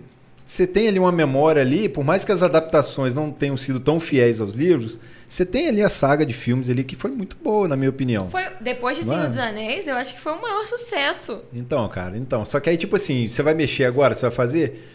Você 0.51 0.67
tem 0.67 0.89
ali 0.89 0.99
uma 0.99 1.13
memória 1.13 1.61
ali, 1.61 1.87
por 1.87 2.03
mais 2.03 2.25
que 2.25 2.31
as 2.31 2.43
adaptações 2.43 3.15
não 3.15 3.31
tenham 3.31 3.55
sido 3.55 3.79
tão 3.79 4.01
fiéis 4.01 4.41
aos 4.41 4.53
livros, 4.53 4.99
você 5.25 5.45
tem 5.45 5.69
ali 5.69 5.81
a 5.81 5.87
saga 5.87 6.25
de 6.25 6.33
filmes 6.33 6.69
ali 6.69 6.83
que 6.83 6.93
foi 6.93 7.09
muito 7.09 7.37
boa, 7.41 7.69
na 7.69 7.77
minha 7.77 7.89
opinião. 7.89 8.29
Foi, 8.29 8.43
depois 8.59 8.97
de 8.97 9.05
Senhor 9.05 9.23
é? 9.23 9.27
dos 9.29 9.37
Anéis, 9.37 9.87
eu 9.87 9.95
acho 9.95 10.13
que 10.13 10.19
foi 10.19 10.33
o 10.33 10.41
maior 10.41 10.67
sucesso. 10.67 11.41
Então, 11.53 11.87
cara, 11.87 12.17
então. 12.17 12.43
Só 12.43 12.59
que 12.59 12.69
aí, 12.69 12.75
tipo 12.75 12.97
assim, 12.97 13.29
você 13.29 13.41
vai 13.41 13.53
mexer 13.53 13.85
agora, 13.85 14.13
você 14.13 14.23
vai 14.23 14.35
fazer. 14.35 14.89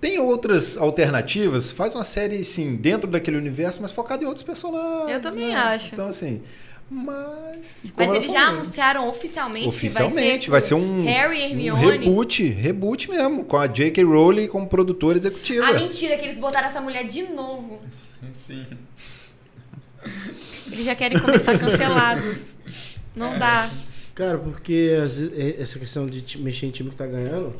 Tem 0.00 0.18
outras 0.18 0.78
alternativas? 0.78 1.70
Faz 1.70 1.94
uma 1.94 2.02
série, 2.04 2.42
sim, 2.42 2.74
dentro 2.74 3.10
daquele 3.10 3.36
universo, 3.36 3.82
mas 3.82 3.92
focada 3.92 4.24
em 4.24 4.26
outros 4.26 4.42
personagens. 4.42 5.10
Eu 5.10 5.20
também 5.20 5.48
né? 5.48 5.54
acho. 5.54 5.92
Então, 5.92 6.08
assim. 6.08 6.40
Mas. 6.94 7.86
Mas 7.96 8.12
eles 8.14 8.30
já 8.30 8.48
anunciaram 8.48 9.08
oficialmente, 9.08 9.66
Oficialmente, 9.68 10.44
que 10.44 10.50
vai 10.50 10.60
vai 10.60 10.60
ser 10.60 10.68
ser, 10.68 10.74
um, 10.76 11.04
Harry 11.04 11.38
e 11.40 11.72
um 11.72 11.76
Hermione. 11.76 12.06
reboot, 12.06 12.48
reboot 12.48 13.10
mesmo, 13.10 13.44
com 13.44 13.56
a 13.56 13.66
J.K. 13.66 14.04
Rowling 14.04 14.46
como 14.46 14.68
produtora 14.68 15.18
executiva. 15.18 15.66
Ah, 15.66 15.72
mentira, 15.72 16.16
que 16.16 16.24
eles 16.24 16.38
botaram 16.38 16.68
essa 16.68 16.80
mulher 16.80 17.08
de 17.08 17.24
novo. 17.24 17.82
Sim. 18.32 18.64
Eles 20.70 20.84
já 20.84 20.94
querem 20.94 21.18
começar 21.18 21.58
cancelados. 21.58 22.52
Não 23.16 23.36
dá. 23.38 23.68
Cara, 24.14 24.38
porque 24.38 24.90
essa 25.58 25.78
questão 25.78 26.06
de 26.06 26.38
mexer 26.38 26.66
em 26.66 26.70
time 26.70 26.90
que 26.90 26.96
tá 26.96 27.06
ganhando. 27.06 27.54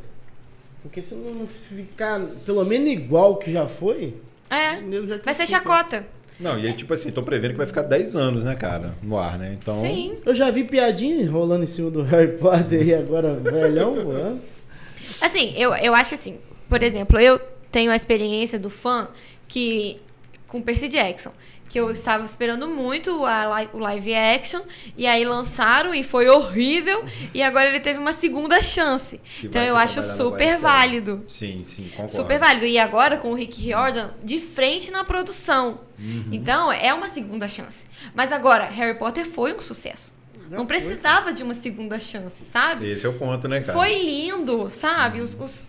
Porque 0.81 1.03
se 1.03 1.17
não 1.17 1.47
ficar 1.47 2.21
pelo 2.47 2.65
menos 2.65 2.89
igual 2.89 3.37
que 3.37 3.51
já 3.51 3.67
foi. 3.67 4.15
É. 4.49 4.77
Vai 5.25 5.35
ser 5.35 5.49
chacota. 5.49 6.07
Não, 6.39 6.59
e 6.59 6.67
aí, 6.67 6.73
tipo 6.73 6.93
assim, 6.93 7.11
tô 7.11 7.23
prevendo 7.23 7.53
que 7.53 7.59
vai 7.59 7.67
ficar 7.67 7.83
10 7.83 8.17
anos, 8.17 8.45
né, 8.45 8.55
cara, 8.57 8.95
no 9.03 9.17
ar, 9.17 9.39
né? 9.39 9.57
Então. 9.61 9.81
Sim. 9.81 10.17
Eu 10.27 10.35
já 10.35 10.51
vi 10.51 10.65
piadinha 10.65 11.31
rolando 11.31 11.65
em 11.65 11.67
cima 11.67 11.91
do 11.91 12.03
Harry 12.03 12.33
Potter 12.33 12.87
e 12.87 12.95
agora 12.95 13.35
velhão, 13.39 13.95
mano. 13.95 14.41
Assim, 15.21 15.55
eu, 15.57 15.75
eu 15.77 15.95
acho 15.95 16.15
assim, 16.15 16.39
por 16.69 16.83
exemplo, 16.83 17.19
eu 17.21 17.41
tenho 17.71 17.91
a 17.91 17.97
experiência 17.97 18.59
do 18.59 18.69
fã 18.69 19.09
que 19.47 20.01
com 20.55 20.63
Percy 20.63 20.87
Jackson, 20.87 21.33
que 21.69 21.81
eu 21.81 21.91
estava 21.91 22.25
esperando 22.25 22.69
muito 22.69 23.27
a 23.27 23.67
o 23.73 23.79
live 23.81 24.15
action 24.15 24.61
e 24.97 25.05
aí 25.05 25.25
lançaram 25.25 25.93
e 25.93 26.05
foi 26.05 26.29
horrível 26.29 27.05
e 27.35 27.43
agora 27.43 27.69
ele 27.69 27.81
teve 27.81 27.99
uma 27.99 28.13
segunda 28.13 28.63
chance. 28.63 29.21
Que 29.41 29.49
Então 29.49 29.61
eu 29.61 29.77
acho 29.77 30.01
super 30.17 30.59
válido. 30.59 31.25
Sim, 31.27 31.65
sim, 31.65 31.89
concordo. 31.89 32.13
Super 32.13 32.39
válido. 32.39 32.67
E 32.67 32.79
agora 32.79 33.19
com 33.19 33.33
o 33.33 33.35
Rick 33.35 33.61
Riordan 33.61 34.11
de 34.23 34.39
frente 34.39 34.93
na 34.93 35.03
produção. 35.03 35.81
Uhum. 35.99 36.29
Então 36.31 36.71
é 36.71 36.95
uma 36.95 37.09
segunda 37.09 37.49
chance. 37.49 37.89
Mas 38.15 38.31
agora, 38.31 38.67
Harry 38.67 38.97
Potter 38.97 39.27
foi 39.27 39.53
um 39.53 39.61
sucesso. 39.61 40.13
Já 40.49 40.51
Não 40.51 40.59
foi. 40.59 40.67
precisava 40.67 41.33
de 41.33 41.43
uma 41.43 41.55
segunda 41.55 41.99
chance, 41.99 42.45
sabe? 42.47 42.89
Esse 42.89 43.07
é 43.07 43.09
o 43.09 43.15
ponto, 43.15 43.49
né, 43.49 43.61
cara? 43.61 43.77
Foi 43.77 43.93
lindo, 44.05 44.71
sabe? 44.71 45.21
Os, 45.21 45.35
os, 45.35 45.65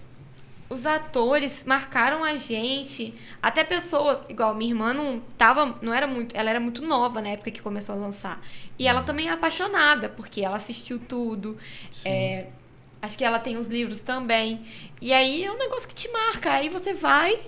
os 0.76 0.86
atores 0.86 1.63
marcaram 1.65 2.23
a 2.23 2.36
gente. 2.38 3.13
Até 3.41 3.63
pessoas, 3.63 4.23
igual 4.30 4.53
minha 4.53 4.71
irmã 4.71 4.93
não 4.93 5.19
tava, 5.38 5.78
não 5.82 5.93
era 5.93 6.05
muito, 6.05 6.36
ela 6.36 6.49
era 6.49 6.59
muito 6.59 6.82
nova 6.82 7.21
na 7.21 7.30
época 7.30 7.49
que 7.51 7.61
começou 7.61 7.95
a 7.95 7.97
lançar. 7.97 8.41
E 8.78 8.88
ela 8.88 9.01
também 9.03 9.28
é 9.28 9.32
apaixonada, 9.32 10.09
porque 10.09 10.41
ela 10.41 10.57
assistiu 10.57 10.99
tudo. 10.99 11.57
É, 12.03 12.47
acho 13.01 13.17
que 13.17 13.23
ela 13.23 13.39
tem 13.39 13.57
os 13.57 13.67
livros 13.67 14.01
também. 14.01 14.65
E 15.01 15.13
aí 15.13 15.43
é 15.43 15.51
um 15.51 15.57
negócio 15.57 15.88
que 15.88 15.95
te 15.95 16.09
marca. 16.11 16.51
Aí 16.51 16.69
você 16.69 16.93
vai 16.93 17.39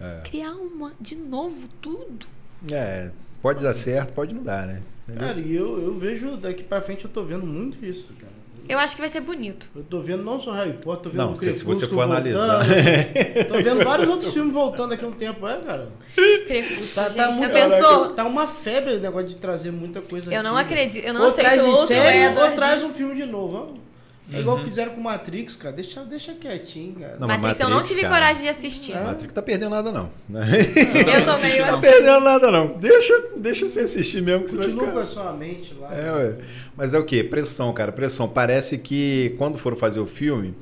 É. 0.00 0.20
criar 0.24 0.52
uma 0.52 0.92
de 1.00 1.16
novo 1.16 1.68
tudo. 1.82 2.26
É, 2.70 3.10
pode 3.42 3.62
dar 3.62 3.72
certo, 3.74 4.12
pode 4.12 4.34
não 4.34 4.42
dar, 4.42 4.66
né? 4.66 4.82
Entendeu? 5.08 5.26
Cara, 5.28 5.40
e 5.40 5.54
eu, 5.56 5.82
eu 5.82 5.98
vejo 5.98 6.36
daqui 6.36 6.62
pra 6.62 6.80
frente, 6.80 7.04
eu 7.04 7.10
tô 7.10 7.24
vendo 7.24 7.44
muito 7.46 7.84
isso, 7.84 8.06
cara. 8.20 8.29
Eu 8.70 8.78
acho 8.78 8.94
que 8.94 9.00
vai 9.02 9.10
ser 9.10 9.20
bonito. 9.20 9.68
Eu 9.74 9.82
tô 9.82 10.00
vendo 10.00 10.22
não 10.22 10.38
só 10.40 10.52
Harry 10.52 10.74
Potter, 10.74 11.04
tô 11.04 11.10
vendo 11.10 11.28
Não, 11.30 11.36
se, 11.36 11.64
você 11.64 11.86
for 11.86 12.02
analisar. 12.02 12.64
voltando. 12.64 13.48
tô 13.48 13.54
vendo 13.54 13.84
vários 13.84 14.08
outros 14.08 14.32
filmes 14.32 14.52
voltando 14.52 14.90
daqui 14.90 15.04
a 15.04 15.08
um 15.08 15.12
tempo, 15.12 15.46
é, 15.48 15.56
cara. 15.58 15.88
Crepúsculo, 16.46 16.86
Tá, 16.94 17.04
gente. 17.08 17.16
tá 17.16 17.34
Já 17.34 17.48
pensou? 17.50 18.08
Tá 18.14 18.24
uma 18.24 18.46
febre 18.46 18.94
o 18.94 19.00
negócio 19.00 19.26
de 19.28 19.34
trazer 19.36 19.70
muita 19.72 20.00
coisa 20.00 20.32
Eu 20.32 20.42
não 20.42 20.56
acredito. 20.56 21.04
Eu 21.04 21.14
não 21.14 21.22
ou 21.22 21.26
aceito 21.28 21.40
traz 21.46 21.62
em 21.62 21.66
outro 21.66 21.86
série, 21.86 22.38
ou 22.38 22.50
traz 22.52 22.82
um 22.84 22.92
filme 22.92 23.14
de 23.16 23.26
novo. 23.26 23.56
ó. 23.76 23.89
É 24.32 24.40
igual 24.40 24.62
fizeram 24.62 24.92
com 24.94 25.00
Matrix, 25.00 25.56
cara. 25.56 25.74
Deixa, 25.74 26.04
deixa 26.04 26.32
quietinho, 26.34 26.94
cara. 26.94 27.16
Não, 27.18 27.26
mas 27.26 27.38
Matrix, 27.38 27.60
eu 27.60 27.68
não 27.68 27.76
Matrix, 27.78 27.88
tive 27.96 28.08
cara. 28.08 28.14
coragem 28.14 28.42
de 28.42 28.48
assistir. 28.48 28.96
Ah. 28.96 29.04
Matrix 29.04 29.32
tá 29.34 29.42
perdendo 29.42 29.70
nada, 29.70 29.90
não. 29.92 30.10
Eu 30.30 31.24
tô 31.24 31.38
meio 31.38 31.58
Tá 31.64 31.70
assim. 31.72 31.80
perdendo 31.80 32.20
nada, 32.20 32.50
não. 32.50 32.78
Deixa, 32.78 33.12
deixa 33.36 33.66
você 33.66 33.80
assistir 33.80 34.22
mesmo 34.22 34.44
que 34.44 34.50
você 34.52 34.56
vai 34.56 34.66
Continua 34.66 34.86
ficar... 34.88 34.98
com 34.98 35.04
a 35.04 35.06
sua 35.06 35.32
mente 35.32 35.74
lá. 35.74 35.94
É, 35.94 36.12
ué. 36.12 36.34
Mas 36.76 36.94
é 36.94 36.98
o 36.98 37.04
quê? 37.04 37.22
Pressão, 37.24 37.72
cara, 37.72 37.90
pressão. 37.92 38.28
Parece 38.28 38.78
que 38.78 39.34
quando 39.38 39.58
foram 39.58 39.76
fazer 39.76 40.00
o 40.00 40.06
filme, 40.06 40.54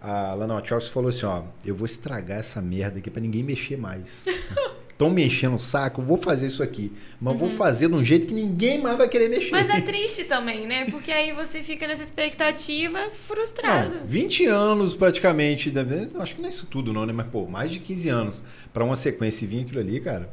a 0.00 0.34
Lana 0.34 0.54
Wachowski 0.54 0.92
falou 0.92 1.08
assim, 1.10 1.24
ó, 1.26 1.42
eu 1.64 1.74
vou 1.74 1.86
estragar 1.86 2.38
essa 2.40 2.60
merda 2.60 2.98
aqui 2.98 3.10
pra 3.10 3.20
ninguém 3.22 3.42
mexer 3.42 3.76
mais. 3.78 4.24
Estão 5.02 5.14
me 5.14 5.24
enchendo 5.26 5.56
o 5.56 5.58
saco, 5.58 6.00
vou 6.00 6.16
fazer 6.16 6.46
isso 6.46 6.62
aqui. 6.62 6.92
Mas 7.20 7.38
vou 7.38 7.50
fazer 7.50 7.88
de 7.88 7.94
um 7.94 8.04
jeito 8.04 8.26
que 8.26 8.34
ninguém 8.34 8.80
mais 8.80 8.96
vai 8.96 9.08
querer 9.08 9.28
mexer. 9.28 9.50
Mas 9.50 9.68
é 9.68 9.80
triste 9.82 10.24
também, 10.24 10.66
né? 10.66 10.86
Porque 10.90 11.10
aí 11.10 11.32
você 11.32 11.62
fica 11.62 11.86
nessa 11.88 12.02
expectativa 12.02 12.98
frustrada. 13.26 13.96
Não, 14.00 14.06
20 14.06 14.46
anos 14.46 14.94
praticamente, 14.96 15.72
acho 16.18 16.34
que 16.36 16.40
não 16.40 16.48
é 16.48 16.52
isso 16.52 16.66
tudo 16.66 16.92
não, 16.92 17.04
né? 17.04 17.12
Mas, 17.12 17.26
pô, 17.26 17.46
mais 17.46 17.70
de 17.70 17.80
15 17.80 18.08
anos 18.08 18.42
pra 18.72 18.84
uma 18.84 18.94
sequência 18.96 19.44
e 19.44 19.48
vir 19.48 19.62
aquilo 19.62 19.80
ali, 19.80 20.00
cara. 20.00 20.30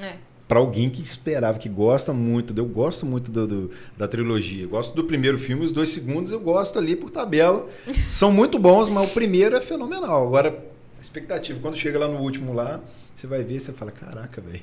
É. 0.00 0.14
Pra 0.48 0.60
alguém 0.60 0.88
que 0.88 1.02
esperava, 1.02 1.58
que 1.58 1.68
gosta 1.68 2.12
muito, 2.12 2.54
eu 2.56 2.66
gosto 2.66 3.04
muito 3.04 3.30
do, 3.32 3.46
do- 3.46 3.70
da 3.98 4.06
trilogia. 4.06 4.62
Eu 4.62 4.68
gosto 4.68 4.94
do 4.94 5.04
primeiro 5.04 5.38
filme, 5.38 5.64
os 5.64 5.72
dois 5.72 5.88
segundos 5.88 6.30
eu 6.32 6.38
gosto 6.40 6.78
ali 6.78 6.94
por 6.96 7.10
tabela. 7.10 7.68
São 8.08 8.30
muito 8.32 8.58
bons, 8.58 8.88
mas 8.88 9.10
o 9.10 9.12
primeiro 9.12 9.56
é 9.56 9.60
fenomenal. 9.60 10.24
Agora, 10.26 10.56
expectativa, 11.00 11.58
quando 11.60 11.76
chega 11.76 11.98
lá 11.98 12.08
no 12.08 12.18
último 12.18 12.52
lá, 12.52 12.80
você 13.14 13.26
vai 13.26 13.42
ver 13.42 13.56
e 13.56 13.60
você 13.60 13.72
fala, 13.72 13.90
caraca, 13.90 14.40
velho. 14.40 14.62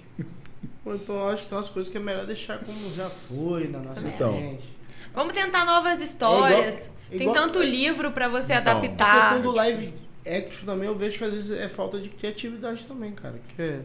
Então 0.85 1.15
eu 1.15 1.29
acho 1.29 1.43
que 1.43 1.49
tem 1.49 1.57
umas 1.57 1.69
coisas 1.69 1.91
que 1.91 1.97
é 1.97 2.01
melhor 2.01 2.25
deixar 2.25 2.59
como 2.59 2.93
já 2.93 3.09
foi 3.09 3.67
na 3.67 3.79
nossa 3.79 4.01
Então. 4.07 4.31
mente. 4.31 4.63
Vamos 5.13 5.33
tentar 5.33 5.65
novas 5.65 6.01
histórias. 6.01 6.75
É 6.75 6.77
igual- 6.77 6.89
Tem 7.11 7.21
igual- 7.21 7.35
tanto 7.35 7.61
livro 7.61 8.11
pra 8.11 8.27
você 8.27 8.53
Então, 8.53 8.73
A 8.73 8.77
adaptar. 8.77 9.29
questão 9.35 9.41
do 9.41 9.51
live 9.57 9.93
action 10.25 10.65
também 10.65 10.87
eu 10.87 10.97
vejo 10.97 11.17
que 11.17 11.23
às 11.23 11.31
vezes 11.31 11.51
é 11.51 11.67
falta 11.69 11.99
de 11.99 12.09
criatividade 12.09 12.85
também, 12.85 13.11
cara. 13.11 13.35
Que 13.55 13.61
é- 13.61 13.79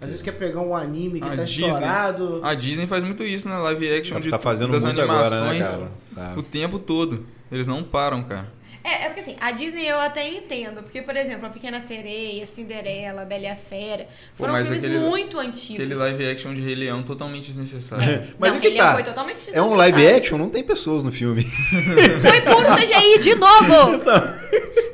às 0.00 0.08
vezes 0.10 0.22
quer 0.22 0.32
pegar 0.32 0.60
um 0.60 0.74
anime 0.74 1.20
que 1.20 1.26
A 1.26 1.36
tá 1.36 1.44
Disney- 1.44 1.66
estourado. 1.68 2.40
A 2.44 2.54
Disney 2.54 2.86
faz 2.86 3.02
muito 3.04 3.22
isso 3.24 3.48
na 3.48 3.58
live 3.60 3.88
action 3.94 4.14
Tá, 4.16 4.20
de, 4.20 4.30
tá 4.30 4.38
fazendo 4.38 4.72
das 4.72 4.84
animações 4.84 5.32
agora, 5.32 5.52
né, 5.52 5.60
cara? 5.64 5.90
Tá. 6.14 6.34
o 6.38 6.42
tempo 6.42 6.78
todo. 6.78 7.26
Eles 7.50 7.66
não 7.66 7.82
param, 7.82 8.22
cara. 8.22 8.48
É, 8.88 9.04
é 9.04 9.06
porque 9.08 9.20
assim, 9.20 9.36
a 9.40 9.50
Disney 9.50 9.86
eu 9.86 10.00
até 10.00 10.26
entendo. 10.28 10.82
Porque, 10.82 11.02
por 11.02 11.16
exemplo, 11.16 11.46
A 11.46 11.50
Pequena 11.50 11.80
Sereia, 11.80 12.46
Cinderela, 12.46 13.24
Bela 13.24 13.42
e 13.42 13.46
a 13.46 13.56
Fera. 13.56 14.04
Pô, 14.04 14.44
Foram 14.44 14.52
mas 14.54 14.66
filmes 14.66 14.84
aquele- 14.84 14.98
muito 15.00 15.38
antigos. 15.38 15.74
Aquele 15.74 15.94
live 15.94 16.26
action 16.30 16.54
de 16.54 16.62
Rei 16.62 16.74
Leão 16.74 17.02
totalmente 17.02 17.46
desnecessário. 17.52 18.24
Mas 18.38 18.50
Não, 18.50 18.58
é 18.58 18.60
que 18.60 18.68
Rei 18.68 18.76
Leão 18.78 18.86
tá. 18.88 18.94
foi 18.94 19.02
totalmente 19.04 19.50
É 19.52 19.62
um 19.62 19.74
live 19.74 20.06
action, 20.08 20.38
não 20.38 20.50
tem 20.50 20.62
pessoas 20.64 21.02
no 21.02 21.12
filme. 21.12 21.44
Foi 22.22 22.40
puro 22.40 22.74
CGI 22.76 23.18
de 23.18 23.34
novo! 23.34 23.94
Então. 23.94 24.34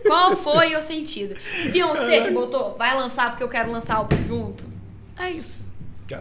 Qual 0.07 0.37
foi 0.37 0.77
o 0.77 0.83
sentido? 0.83 1.35
Beyoncé 1.73 2.23
que 2.25 2.31
botou, 2.31 2.75
vai 2.77 2.95
lançar 2.95 3.31
porque 3.31 3.43
eu 3.43 3.49
quero 3.49 3.71
lançar 3.73 3.97
algo 3.97 4.15
junto. 4.29 4.65
É 5.19 5.31
isso. 5.31 5.65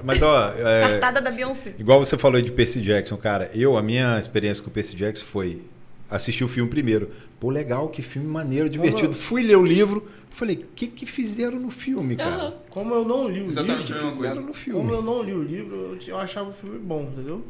Mas, 0.03 0.21
ó. 0.21 0.53
é, 0.57 0.82
Cartada 0.89 1.19
da 1.21 1.30
Beyoncé. 1.32 1.74
Igual 1.78 1.99
você 2.03 2.17
falou 2.17 2.38
aí 2.38 2.43
de 2.43 2.51
Percy 2.51 2.80
Jackson, 2.82 3.17
cara. 3.17 3.51
Eu, 3.53 3.78
a 3.78 3.82
minha 3.84 4.17
experiência 4.17 4.63
com 4.63 4.69
o 4.69 4.74
Percy 4.74 4.95
Jackson 4.95 5.26
foi 5.26 5.61
assistir 6.10 6.43
o 6.43 6.47
filme 6.47 6.70
primeiro. 6.70 7.12
Pô, 7.39 7.49
legal, 7.49 7.89
que 7.89 8.01
filme 8.01 8.28
maneiro, 8.28 8.70
divertido. 8.70 9.14
Fui 9.14 9.41
ler 9.43 9.58
o 9.58 9.64
livro, 9.64 10.08
falei, 10.32 10.56
o 10.58 10.66
que 10.76 10.88
que 10.88 11.06
fizeram 11.06 11.60
no 11.60 11.70
filme, 11.72 12.16
cara? 12.16 12.56
Como 12.70 12.93
eu 12.93 13.06
não 13.06 13.28
li 13.28 13.41
o 13.41 13.47
Exatamente 13.47 13.91
livro, 13.91 13.99
a 13.99 14.06
mesma 14.06 14.12
Fizeram 14.12 14.18
coisa. 14.18 14.36
no 14.36 14.41
como 14.41 14.54
filme. 14.54 14.91
eu 14.91 15.01
não 15.01 15.22
li 15.24 15.34
o 15.34 15.43
livro, 15.43 15.76
eu, 15.76 15.99
eu 16.08 16.18
achava 16.20 16.49
o 16.49 16.54
filme 16.54 16.80
bom, 16.80 17.04
entendeu? 17.04 17.45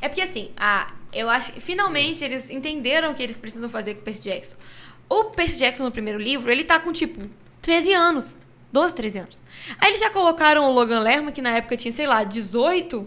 É 0.00 0.08
porque 0.08 0.22
assim, 0.22 0.50
a, 0.56 0.92
eu 1.12 1.28
acho 1.28 1.52
que 1.52 1.60
finalmente 1.60 2.22
eles 2.24 2.50
entenderam 2.50 3.10
o 3.10 3.14
que 3.14 3.22
eles 3.22 3.38
precisam 3.38 3.68
fazer 3.68 3.94
com 3.94 4.00
o 4.00 4.04
Percy 4.04 4.22
Jackson. 4.22 4.56
O 5.08 5.24
Percy 5.24 5.58
Jackson 5.58 5.84
no 5.84 5.90
primeiro 5.90 6.18
livro, 6.18 6.50
ele 6.50 6.64
tá 6.64 6.78
com 6.80 6.92
tipo 6.92 7.20
13 7.62 7.92
anos. 7.92 8.36
12, 8.72 8.94
13 8.94 9.18
anos. 9.18 9.40
Aí 9.78 9.90
eles 9.90 10.00
já 10.00 10.10
colocaram 10.10 10.68
o 10.68 10.72
Logan 10.72 11.00
Lerman, 11.00 11.32
que 11.32 11.40
na 11.40 11.56
época 11.56 11.76
tinha, 11.76 11.92
sei 11.92 12.06
lá, 12.06 12.24
18, 12.24 13.06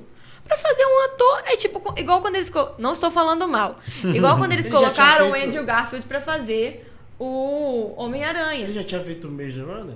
pra 0.49 0.57
fazer 0.57 0.83
um 0.83 1.05
ator. 1.05 1.43
É 1.45 1.55
tipo, 1.55 1.93
igual 1.97 2.21
quando 2.21 2.35
eles. 2.35 2.51
Não 2.77 2.91
estou 2.91 3.11
falando 3.11 3.47
mal. 3.47 3.79
Igual 4.03 4.37
quando 4.37 4.51
eles 4.51 4.65
Ele 4.67 4.75
colocaram 4.75 5.29
o 5.29 5.33
Andrew 5.33 5.63
Garfield 5.63 6.05
pra 6.07 6.19
fazer 6.19 6.91
o 7.19 7.85
Ele 7.85 7.93
Homem-Aranha. 7.97 8.73
já 8.73 8.83
tinha 8.83 9.03
feito 9.03 9.27
o 9.27 9.31
Maze 9.31 9.61
Runner? 9.61 9.95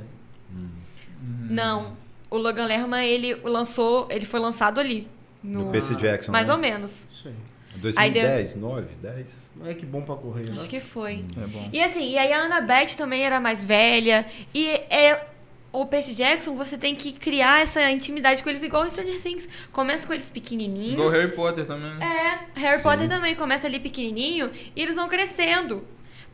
Não. 1.49 1.97
O 2.29 2.37
Logan 2.37 2.65
Lerman, 2.65 3.05
ele 3.05 3.35
lançou. 3.43 4.07
Ele 4.09 4.25
foi 4.25 4.39
lançado 4.39 4.79
ali. 4.79 5.07
No 5.43 5.69
Percy 5.71 5.95
Jackson. 5.95 6.31
Mais 6.31 6.47
né? 6.47 6.53
ou 6.53 6.59
menos. 6.59 7.07
Isso 7.11 7.27
aí. 7.27 7.35
2010, 7.75 8.55
9, 8.55 8.87
10. 9.01 9.25
Não 9.55 9.67
é 9.67 9.73
que 9.73 9.85
bom 9.85 10.01
pra 10.01 10.15
correr, 10.15 10.45
né? 10.45 10.55
Acho 10.55 10.69
que 10.69 10.79
foi. 10.79 11.25
É 11.37 11.47
bom. 11.47 11.69
E 11.73 11.83
assim, 11.83 12.11
e 12.11 12.17
aí 12.17 12.31
a 12.31 12.45
Annabeth 12.45 12.95
também 12.95 13.25
era 13.25 13.39
mais 13.39 13.63
velha. 13.63 14.25
E 14.53 14.67
é. 14.69 15.32
O 15.73 15.87
Percy 15.87 16.13
Jackson, 16.13 16.55
você 16.55 16.77
tem 16.77 16.93
que 16.95 17.11
criar 17.11 17.61
essa 17.63 17.89
intimidade 17.89 18.43
com 18.43 18.49
eles 18.49 18.61
igual 18.61 18.85
em 18.85 18.91
Stranger 18.91 19.19
Things. 19.21 19.49
Começa 19.71 20.05
com 20.05 20.13
eles 20.13 20.25
pequenininhos. 20.25 20.93
Igual 20.93 21.09
Harry 21.09 21.31
Potter 21.31 21.65
também. 21.65 21.91
É, 22.01 22.39
Harry 22.53 22.77
Sim. 22.77 22.83
Potter 22.83 23.09
também 23.09 23.35
começa 23.35 23.65
ali 23.65 23.79
pequenininho 23.79 24.51
e 24.75 24.81
eles 24.81 24.95
vão 24.95 25.09
crescendo. 25.09 25.85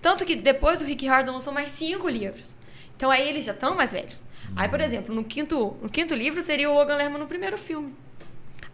Tanto 0.01 0.25
que 0.25 0.35
depois 0.35 0.81
o 0.81 0.85
Rick 0.85 1.05
Riordan 1.05 1.31
lançou 1.31 1.53
mais 1.53 1.69
cinco 1.69 2.09
livros. 2.09 2.53
Então 2.97 3.09
aí 3.09 3.29
eles 3.29 3.45
já 3.45 3.53
estão 3.53 3.75
mais 3.75 3.93
velhos. 3.93 4.25
Aí, 4.57 4.67
por 4.67 4.81
exemplo, 4.81 5.15
no 5.15 5.23
quinto, 5.23 5.77
no 5.81 5.89
quinto 5.89 6.13
livro 6.13 6.41
seria 6.41 6.69
o 6.69 6.73
Logan 6.73 6.95
Lerman 6.97 7.19
no 7.19 7.27
primeiro 7.27 7.57
filme. 7.57 7.93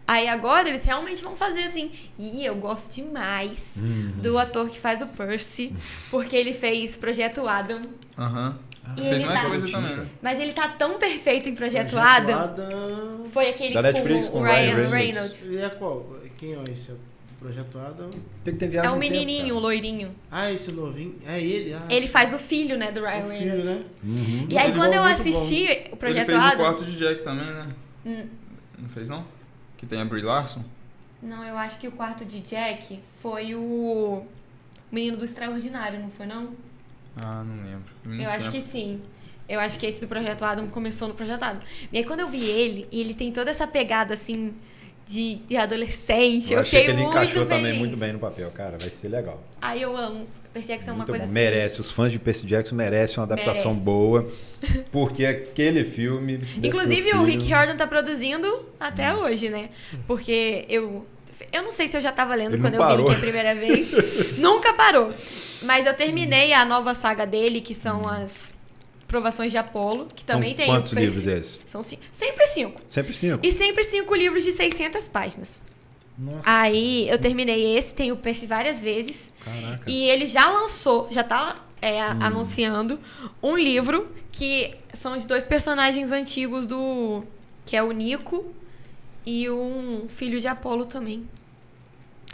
Aí 0.08 0.28
agora 0.28 0.68
eles 0.68 0.82
realmente 0.84 1.22
vão 1.22 1.36
fazer 1.36 1.62
assim. 1.64 1.92
E 2.18 2.44
eu 2.44 2.54
gosto 2.56 2.92
demais 2.92 3.74
Uhum. 3.76 4.12
do 4.22 4.36
ator 4.38 4.68
que 4.70 4.78
faz 4.80 5.00
o 5.02 5.06
Percy, 5.06 5.72
porque 6.10 6.34
ele 6.36 6.54
fez 6.54 6.96
Projeto 6.96 7.46
Adam. 7.48 7.82
Aham. 8.86 8.94
E 8.96 9.00
Fez 9.00 9.12
ele 9.12 9.24
mais 9.26 9.40
tá- 9.42 9.48
coisa 9.48 9.68
também, 9.70 9.96
né? 9.96 10.06
Mas 10.22 10.38
ele 10.40 10.52
tá 10.52 10.68
tão 10.68 10.98
perfeito 10.98 11.48
em 11.48 11.54
Projeto, 11.54 11.90
Projeto 11.90 12.08
Adam. 12.16 12.38
Adam. 12.38 13.26
Foi 13.30 13.48
aquele 13.48 13.74
Da 13.74 13.82
Netflix, 13.82 14.26
com 14.26 14.32
com 14.32 14.40
o 14.40 14.42
Ryan 14.44 14.54
Ryan 14.54 14.74
Reynolds. 14.74 14.92
Reynolds. 14.92 15.44
Ele 15.46 15.58
é 15.62 15.68
qual? 15.70 16.16
Quem 16.38 16.52
é 16.54 16.62
esse? 16.72 16.92
Projeto 17.40 17.78
Adam? 17.78 18.10
Tem 18.44 18.54
que 18.54 18.58
ter 18.60 18.64
É 18.64 18.68
viagem 18.68 18.90
o 18.90 18.94
no 18.94 19.00
tempo, 19.00 19.12
menininho, 19.12 19.56
o 19.56 19.58
loirinho. 19.58 20.10
Ah, 20.30 20.50
esse 20.50 20.72
novinho. 20.72 21.14
É 21.26 21.40
ele? 21.40 21.74
Ah, 21.74 21.82
Ele 21.90 22.08
faz 22.08 22.32
o 22.32 22.38
filho, 22.38 22.76
né, 22.78 22.90
do 22.90 23.00
Ryan 23.02 23.24
o 23.26 23.30
filho, 23.30 23.38
Reynolds. 23.40 23.66
né? 23.66 23.80
Uhum. 24.02 24.46
E 24.50 24.58
aí, 24.58 24.72
quando 24.72 24.90
bom, 24.92 24.96
eu 24.96 25.04
assisti 25.04 25.64
o 25.64 25.70
Ele 25.70 25.96
Projeto 25.96 26.26
fez 26.26 26.38
o 26.38 26.40
Adam... 26.42 26.58
quarto 26.58 26.84
de 26.84 26.96
Jack 26.96 27.22
também, 27.22 27.46
né? 27.46 27.68
Hum, 28.06 28.24
Não 28.78 28.88
fez, 28.88 29.08
não? 29.08 29.24
Que 29.76 29.84
tem 29.86 30.00
a 30.00 30.04
Brie 30.04 30.22
Larson? 30.22 30.64
Não, 31.22 31.44
eu 31.44 31.56
acho 31.58 31.78
que 31.78 31.86
o 31.88 31.92
quarto 31.92 32.24
de 32.24 32.40
Jack 32.40 32.98
foi 33.22 33.54
o 33.54 34.22
Menino 34.90 35.16
do 35.18 35.24
Extraordinário, 35.24 36.00
não 36.00 36.10
foi 36.10 36.26
não? 36.26 36.50
Ah, 37.16 37.42
não 37.44 37.64
lembro. 37.64 37.84
Muito 38.04 38.22
Eu 38.22 38.30
acho 38.30 38.50
tempo. 38.50 38.56
que 38.56 38.62
sim. 38.62 39.00
Eu 39.48 39.60
acho 39.60 39.78
que 39.78 39.86
esse 39.86 40.00
do 40.00 40.08
Projeto 40.08 40.44
Adam 40.44 40.66
começou 40.68 41.08
no 41.08 41.14
Projeto 41.14 41.42
Adam. 41.42 41.60
E 41.92 41.98
aí 41.98 42.04
quando 42.04 42.20
eu 42.20 42.28
vi 42.28 42.44
ele, 42.44 42.86
e 42.90 43.00
ele 43.00 43.14
tem 43.14 43.30
toda 43.32 43.50
essa 43.50 43.66
pegada 43.66 44.14
assim 44.14 44.52
de, 45.08 45.36
de 45.36 45.56
adolescente, 45.56 46.52
eu, 46.52 46.56
Eu 46.58 46.62
achei 46.62 46.84
que 46.84 46.90
ele 46.90 46.98
muito 46.98 47.10
encaixou 47.10 47.46
feliz. 47.46 47.48
também 47.48 47.78
muito 47.78 47.96
bem 47.96 48.12
no 48.12 48.18
papel, 48.18 48.50
cara. 48.50 48.76
Vai 48.78 48.90
ser 48.90 49.08
legal. 49.08 49.42
Aí 49.60 49.82
eu 49.82 49.96
amo. 49.96 50.26
Percy 50.52 50.68
Jackson 50.68 50.90
é 50.90 50.94
uma 50.94 51.04
coisa 51.04 51.18
bom. 51.20 51.24
assim. 51.24 51.32
Merece. 51.34 51.80
Os 51.80 51.90
fãs 51.90 52.10
de 52.10 52.18
Percy 52.18 52.46
Jackson 52.46 52.74
merecem 52.74 53.18
uma 53.18 53.24
adaptação 53.24 53.72
Merece. 53.72 53.84
boa. 53.84 54.28
Porque 54.90 55.24
aquele 55.26 55.84
filme. 55.84 56.40
Inclusive 56.62 57.12
o 57.12 57.22
Rick 57.22 57.46
Jordan 57.46 57.76
tá 57.76 57.86
produzindo 57.86 58.64
até 58.80 59.14
hoje, 59.14 59.50
né? 59.50 59.68
Porque 60.06 60.64
eu 60.68 61.06
eu 61.52 61.62
não 61.62 61.70
sei 61.70 61.86
se 61.88 61.96
eu 61.96 62.00
já 62.00 62.10
tava 62.10 62.34
lendo 62.34 62.54
Ele 62.54 62.62
quando 62.62 62.74
eu 62.74 62.86
vi 62.86 62.92
ele 62.94 63.10
a 63.14 63.18
primeira 63.18 63.54
vez. 63.54 63.88
Nunca 64.38 64.72
parou. 64.72 65.12
Mas 65.66 65.86
eu 65.86 65.94
terminei 65.94 66.52
a 66.52 66.64
nova 66.64 66.94
saga 66.94 67.26
dele, 67.26 67.60
que 67.60 67.74
são 67.74 68.06
as 68.08 68.52
provações 69.08 69.50
de 69.50 69.58
Apolo, 69.58 70.06
que 70.14 70.24
também 70.24 70.50
São 70.50 70.56
tem 70.56 70.66
quantos 70.66 70.92
livros 70.92 71.26
esses? 71.26 71.58
São 71.70 71.82
cinco. 71.82 72.02
Sempre 72.12 72.46
cinco. 72.46 72.80
Sempre 72.88 73.12
cinco. 73.14 73.40
E 73.42 73.52
sempre 73.52 73.84
cinco 73.84 74.14
livros 74.14 74.42
de 74.44 74.52
600 74.52 75.06
páginas. 75.08 75.60
Nossa, 76.18 76.40
Aí 76.50 77.08
eu 77.08 77.18
terminei 77.18 77.76
esse, 77.76 77.92
tenho 77.92 78.14
o 78.14 78.16
Percy 78.16 78.46
várias 78.46 78.80
vezes. 78.80 79.30
caraca. 79.44 79.82
E 79.90 80.08
ele 80.08 80.24
já 80.26 80.48
lançou, 80.50 81.08
já 81.10 81.22
tá 81.22 81.56
é, 81.82 82.02
Hum. 82.02 82.18
anunciando 82.20 82.98
um 83.42 83.54
livro 83.56 84.08
que 84.32 84.74
são 84.94 85.16
de 85.18 85.26
dois 85.26 85.44
personagens 85.46 86.10
antigos 86.12 86.66
do. 86.66 87.22
que 87.66 87.76
é 87.76 87.82
o 87.82 87.90
Nico 87.92 88.46
e 89.26 89.48
um 89.50 90.06
filho 90.08 90.40
de 90.40 90.46
Apolo 90.48 90.86
também. 90.86 91.28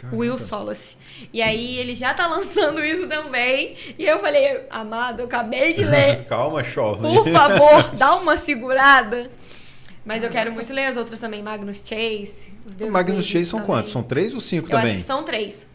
Caraca. 0.03 0.15
Will 0.17 0.37
Solace. 0.37 0.95
E 1.31 1.41
aí 1.41 1.77
ele 1.77 1.95
já 1.95 2.13
tá 2.13 2.27
lançando 2.27 2.83
isso 2.83 3.07
também. 3.07 3.75
E 3.97 4.05
eu 4.05 4.19
falei, 4.19 4.61
amado, 4.69 5.21
eu 5.21 5.25
acabei 5.25 5.73
de 5.73 5.83
ler. 5.85 6.25
Calma, 6.29 6.63
chove. 6.63 7.01
Por 7.01 7.27
favor, 7.29 7.95
dá 7.95 8.15
uma 8.15 8.37
segurada. 8.37 9.31
Mas 10.05 10.21
eu 10.23 10.29
quero 10.29 10.51
muito 10.51 10.73
ler 10.73 10.87
as 10.87 10.97
outras 10.97 11.19
também, 11.19 11.41
Magnus 11.41 11.77
Chase. 11.77 12.51
Os 12.65 12.73
O 12.73 12.77
Deuses 12.77 12.91
Magnus 12.93 13.25
Chase 13.25 13.45
são 13.45 13.59
também. 13.59 13.75
quantos? 13.75 13.91
São 13.91 14.03
três 14.03 14.33
ou 14.33 14.41
cinco 14.41 14.67
Eu 14.67 14.71
também? 14.71 14.87
acho 14.87 14.95
que 14.97 15.01
são 15.03 15.23
três. 15.23 15.65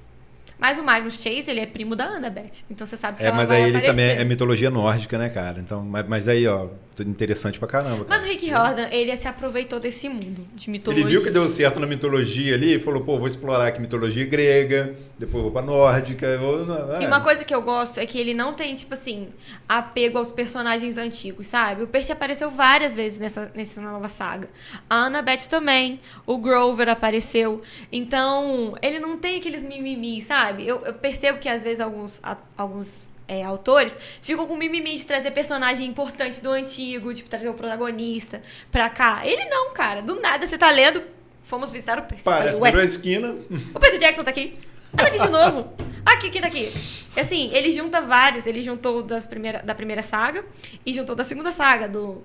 Mas 0.58 0.78
o 0.78 0.82
Magnus 0.82 1.14
Chase, 1.14 1.48
ele 1.50 1.60
é 1.60 1.66
primo 1.66 1.94
da 1.94 2.04
Annabeth. 2.04 2.64
Então 2.70 2.86
você 2.86 2.96
sabe 2.96 3.18
que 3.18 3.22
É, 3.22 3.28
ela 3.28 3.36
mas 3.36 3.48
vai 3.48 3.58
aí 3.58 3.68
ele 3.68 3.76
aparecer. 3.76 3.92
também 3.92 4.10
é 4.10 4.24
mitologia 4.24 4.70
nórdica, 4.70 5.16
né, 5.16 5.28
cara? 5.28 5.60
Então, 5.60 5.84
mas, 5.84 6.06
mas 6.08 6.28
aí, 6.28 6.46
ó, 6.46 6.66
tudo 6.96 7.08
interessante 7.08 7.58
pra 7.60 7.68
caramba. 7.68 8.04
Mas 8.08 8.18
cara. 8.18 8.28
o 8.28 8.32
Rick 8.32 8.50
Jordan, 8.50 8.88
ele 8.90 9.16
se 9.16 9.28
aproveitou 9.28 9.78
desse 9.78 10.08
mundo 10.08 10.44
de 10.54 10.68
mitologia. 10.68 11.04
Ele 11.04 11.12
viu 11.12 11.22
que 11.22 11.30
deu 11.30 11.48
certo 11.48 11.78
na 11.78 11.86
mitologia 11.86 12.54
ali 12.54 12.74
e 12.74 12.80
falou, 12.80 13.02
pô, 13.02 13.18
vou 13.18 13.28
explorar 13.28 13.68
aqui 13.68 13.80
mitologia 13.80 14.26
grega, 14.26 14.96
depois 15.16 15.42
vou 15.42 15.52
pra 15.52 15.62
nórdica. 15.62 16.36
Vou... 16.38 16.66
E 17.00 17.04
é. 17.04 17.06
uma 17.06 17.20
coisa 17.20 17.44
que 17.44 17.54
eu 17.54 17.62
gosto 17.62 18.00
é 18.00 18.06
que 18.06 18.18
ele 18.18 18.34
não 18.34 18.52
tem, 18.52 18.74
tipo 18.74 18.94
assim, 18.94 19.28
apego 19.68 20.18
aos 20.18 20.32
personagens 20.32 20.96
antigos, 20.96 21.46
sabe? 21.46 21.84
O 21.84 21.86
Percy 21.86 22.10
apareceu 22.10 22.50
várias 22.50 22.94
vezes 22.94 23.20
nessa, 23.20 23.50
nessa 23.54 23.80
nova 23.80 24.08
saga. 24.08 24.48
A 24.90 25.04
Annabeth 25.04 25.46
também. 25.48 26.00
O 26.26 26.36
Grover 26.38 26.88
apareceu. 26.88 27.62
Então, 27.92 28.74
ele 28.82 28.98
não 28.98 29.16
tem 29.16 29.36
aqueles 29.36 29.62
mimimi, 29.62 30.20
sabe? 30.20 30.47
Eu, 30.66 30.84
eu 30.84 30.94
percebo 30.94 31.38
que 31.38 31.48
às 31.48 31.62
vezes 31.62 31.80
alguns, 31.80 32.20
a- 32.22 32.36
alguns 32.56 33.10
é, 33.26 33.42
autores 33.44 33.92
ficam 34.22 34.46
com 34.46 34.56
mimimi 34.56 34.96
de 34.96 35.04
trazer 35.06 35.30
personagem 35.32 35.86
importante 35.86 36.40
do 36.42 36.50
antigo, 36.50 37.12
tipo, 37.12 37.28
trazer 37.28 37.48
o 37.48 37.54
protagonista 37.54 38.42
pra 38.72 38.88
cá. 38.88 39.20
Ele 39.26 39.44
não, 39.46 39.72
cara. 39.72 40.00
Do 40.02 40.20
nada 40.20 40.46
você 40.46 40.56
tá 40.56 40.70
lendo. 40.70 41.02
Fomos 41.44 41.70
visitar 41.70 41.98
o 41.98 42.02
Percy. 42.02 42.24
Parece, 42.24 42.60
virou 42.60 42.80
a 42.80 42.84
esquina. 42.84 43.34
o 43.74 43.78
Percy 43.80 43.98
Jackson 43.98 44.22
tá 44.24 44.30
aqui. 44.30 44.58
Tá 44.96 45.04
aqui 45.06 45.18
de 45.18 45.28
novo. 45.28 45.72
Aqui, 46.04 46.30
quem 46.30 46.40
tá 46.40 46.46
aqui? 46.48 46.72
E 47.16 47.20
assim, 47.20 47.50
ele 47.52 47.70
junta 47.72 48.00
vários. 48.00 48.46
Ele 48.46 48.62
juntou 48.62 49.02
das 49.02 49.26
primeira, 49.26 49.62
da 49.62 49.74
primeira 49.74 50.02
saga 50.02 50.44
e 50.84 50.94
juntou 50.94 51.14
da 51.14 51.24
segunda 51.24 51.52
saga, 51.52 51.88
do 51.88 52.22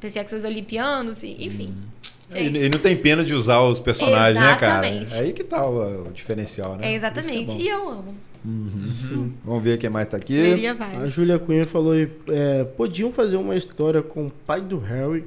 Percy 0.00 0.18
Jackson 0.18 0.36
os 0.36 0.44
Olimpianos, 0.44 1.22
e, 1.22 1.36
enfim. 1.44 1.74
E, 2.21 2.21
Gente, 2.32 2.64
e 2.64 2.68
não 2.68 2.78
tem 2.78 2.96
pena 2.96 3.24
de 3.24 3.34
usar 3.34 3.60
os 3.62 3.80
personagens, 3.80 4.42
né, 4.42 4.56
cara? 4.56 4.86
Exatamente. 4.86 5.14
É 5.14 5.18
aí 5.20 5.32
que 5.32 5.44
tá 5.44 5.66
o, 5.66 6.08
o 6.08 6.12
diferencial, 6.12 6.76
né? 6.76 6.92
é 6.92 6.94
exatamente. 6.94 7.52
é 7.52 7.60
e 7.60 7.68
eu 7.68 7.88
amo. 7.88 8.14
Uhum. 8.44 9.32
Vamos 9.44 9.62
ver 9.62 9.78
quem 9.78 9.88
mais 9.88 10.08
tá 10.08 10.16
aqui. 10.16 10.66
A. 11.00 11.06
Júlia 11.06 11.38
Cunha 11.38 11.66
falou 11.66 11.92
aí, 11.92 12.08
é, 12.28 12.64
podiam 12.64 13.12
fazer 13.12 13.36
uma 13.36 13.54
história 13.54 14.02
com 14.02 14.26
o 14.26 14.32
pai 14.46 14.60
do 14.60 14.78
Harry 14.78 15.24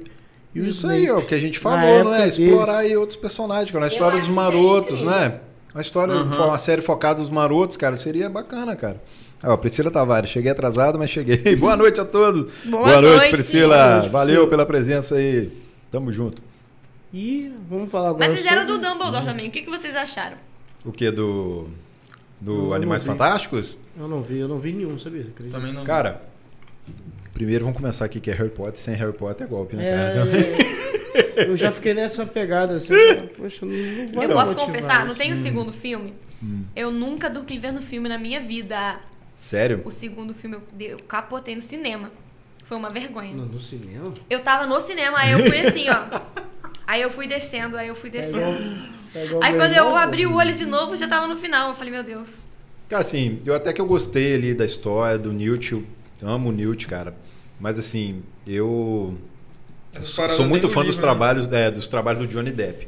e 0.54 0.60
o 0.60 0.66
Isso 0.66 0.86
aí, 0.86 1.04
Snape. 1.04 1.20
ó, 1.20 1.24
o 1.24 1.26
que 1.26 1.34
a 1.34 1.38
gente 1.38 1.58
falou, 1.58 2.10
né? 2.10 2.28
Explorar 2.28 2.78
deles. 2.78 2.90
aí 2.90 2.96
outros 2.96 3.18
personagens, 3.18 3.70
cara. 3.70 3.84
A 3.84 3.88
história 3.88 4.18
dos 4.18 4.28
marotos, 4.28 5.02
né? 5.02 5.40
Uma 5.74 5.80
história, 5.82 6.14
Aham. 6.14 6.46
uma 6.46 6.58
série 6.58 6.80
focada 6.80 7.20
nos 7.20 7.28
marotos, 7.28 7.76
cara, 7.76 7.96
seria 7.96 8.28
bacana, 8.30 8.74
cara. 8.74 8.96
Ó, 9.42 9.56
Priscila 9.56 9.90
Tavares, 9.90 10.30
cheguei 10.30 10.50
atrasado, 10.50 10.98
mas 10.98 11.10
cheguei. 11.10 11.54
Boa 11.56 11.76
noite 11.76 12.00
a 12.00 12.04
todos. 12.04 12.50
Boa 12.64 13.00
noite, 13.00 13.16
noite. 13.18 13.30
Priscila. 13.30 13.76
Boa 13.76 13.96
noite, 13.98 14.10
Valeu 14.10 14.34
Priscila. 14.34 14.50
pela 14.50 14.66
presença 14.66 15.14
aí. 15.16 15.50
Tamo 15.92 16.10
junto. 16.10 16.45
E 17.16 17.50
vamos 17.66 17.90
falar 17.90 18.10
agora 18.10 18.26
Mas 18.28 18.36
fizeram 18.36 18.68
sobre- 18.68 18.78
do 18.78 18.86
Dumbledore 18.86 19.24
também. 19.24 19.48
O 19.48 19.50
que, 19.50 19.62
que 19.62 19.70
vocês 19.70 19.96
acharam? 19.96 20.36
O 20.84 20.92
que 20.92 21.10
do 21.10 21.66
do 22.38 22.64
Não, 22.64 22.74
Animais. 22.74 23.02
Fantásticos? 23.02 23.78
Eu 23.98 24.06
não 24.06 24.22
vi, 24.22 24.38
eu 24.38 24.46
não 24.46 24.58
vi 24.58 24.74
nenhum, 24.74 24.98
sabia? 24.98 25.22
Você 25.22 25.30
acredita? 25.30 25.56
Também 25.58 25.72
não. 25.72 25.82
Cara, 25.82 26.20
primeiro 27.32 27.64
vamos 27.64 27.80
começar 27.80 28.04
aqui 28.04 28.20
que 28.20 28.30
é 28.30 28.34
Harry 28.34 28.50
Potter, 28.50 28.78
sem 28.78 28.94
Harry 28.94 29.14
Potter 29.14 29.46
é 29.46 29.48
golpe, 29.48 29.76
né, 29.76 29.90
cara? 29.90 30.28
É, 31.38 31.48
eu 31.48 31.56
já 31.56 31.72
fiquei 31.72 31.94
nessa 31.94 32.26
pegada 32.26 32.76
assim, 32.76 32.92
poxa, 33.34 33.64
não, 33.64 33.72
não 33.72 34.12
vai 34.12 34.26
eu 34.26 34.30
posso 34.32 34.48
motivar 34.54 34.66
confessar, 34.66 35.06
não 35.06 35.14
tem 35.14 35.32
o 35.32 35.36
segundo 35.36 35.72
filme? 35.72 36.12
Hum. 36.42 36.64
Eu 36.76 36.90
nunca 36.90 37.30
dormi 37.30 37.58
vendo 37.58 37.80
filme 37.80 38.10
na 38.10 38.18
minha 38.18 38.40
vida. 38.42 39.00
Sério? 39.34 39.80
O 39.86 39.90
segundo 39.90 40.34
filme 40.34 40.58
eu 40.78 40.98
capotei 41.08 41.56
no 41.56 41.62
cinema. 41.62 42.10
Foi 42.64 42.76
uma 42.76 42.90
vergonha. 42.90 43.34
No, 43.34 43.46
no 43.46 43.62
cinema? 43.62 44.12
Eu 44.28 44.42
tava 44.42 44.66
no 44.66 44.78
cinema, 44.80 45.18
aí 45.18 45.32
eu 45.32 45.38
fui 45.38 45.60
assim, 45.66 45.86
ó. 45.88 46.20
Aí 46.86 47.02
eu 47.02 47.10
fui 47.10 47.26
descendo, 47.26 47.76
aí 47.76 47.88
eu 47.88 47.94
fui 47.94 48.08
descendo. 48.08 48.58
é 49.14 49.24
igual 49.24 49.42
Aí 49.42 49.54
quando 49.54 49.72
eu 49.72 49.96
abri 49.96 50.26
o 50.26 50.34
olho 50.34 50.54
de 50.54 50.64
novo, 50.64 50.96
já 50.96 51.08
tava 51.08 51.26
no 51.26 51.36
final. 51.36 51.70
Eu 51.70 51.74
falei, 51.74 51.92
meu 51.92 52.02
Deus. 52.02 52.46
Cara, 52.88 53.00
assim, 53.00 53.40
eu 53.44 53.54
até 53.54 53.72
que 53.72 53.80
eu 53.80 53.86
gostei 53.86 54.34
ali 54.34 54.54
da 54.54 54.64
história 54.64 55.18
do 55.18 55.32
Newt, 55.32 55.72
eu 55.72 55.84
amo 56.22 56.50
o 56.50 56.52
Newt, 56.52 56.86
cara. 56.86 57.14
Mas 57.58 57.78
assim, 57.78 58.22
eu 58.46 59.18
sou, 59.98 60.46
muito 60.46 60.68
fã 60.68 60.84
dos 60.84 60.94
livro, 60.94 60.96
né? 60.96 61.02
trabalhos, 61.02 61.52
é, 61.52 61.70
dos 61.70 61.88
trabalhos 61.88 62.26
do 62.26 62.28
Johnny 62.28 62.52
Depp. 62.52 62.86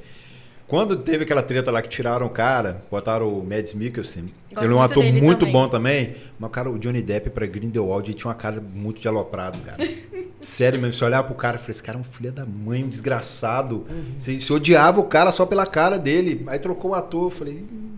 Quando 0.68 0.98
teve 0.98 1.24
aquela 1.24 1.42
treta 1.42 1.70
lá 1.70 1.80
que 1.80 1.88
tiraram 1.88 2.26
o 2.26 2.30
cara, 2.30 2.82
botaram 2.90 3.26
o 3.26 3.42
Mads 3.42 3.72
Mikkelsen. 3.72 4.24
Gosto 4.52 4.64
ele 4.66 4.74
é 4.74 4.76
um 4.76 4.82
ator 4.82 5.02
muito 5.02 5.38
também. 5.38 5.52
bom 5.52 5.66
também. 5.66 6.16
Mas, 6.38 6.50
cara, 6.50 6.70
o 6.70 6.78
Johnny 6.78 7.00
Depp 7.00 7.30
pra 7.30 7.46
Grindelwald 7.46 8.10
ele 8.10 8.18
tinha 8.18 8.28
uma 8.28 8.34
cara 8.34 8.60
muito 8.60 9.00
de 9.00 9.08
aloprado, 9.08 9.58
cara. 9.60 9.78
Sério 10.42 10.78
mesmo, 10.78 10.94
você 10.94 11.06
olhar 11.06 11.22
pro 11.22 11.34
cara 11.34 11.56
e 11.56 11.58
falar, 11.58 11.70
esse 11.70 11.82
cara 11.82 11.96
é 11.96 12.00
um 12.02 12.04
filho 12.04 12.30
da 12.30 12.44
mãe, 12.44 12.84
um 12.84 12.88
desgraçado. 12.88 13.86
Você, 14.18 14.38
você 14.38 14.52
odiava 14.52 15.00
o 15.00 15.04
cara 15.04 15.32
só 15.32 15.46
pela 15.46 15.66
cara 15.66 15.98
dele. 15.98 16.44
Aí 16.46 16.58
trocou 16.58 16.90
o 16.90 16.94
ator, 16.94 17.32
eu 17.32 17.36
falei, 17.36 17.54
hum, 17.54 17.96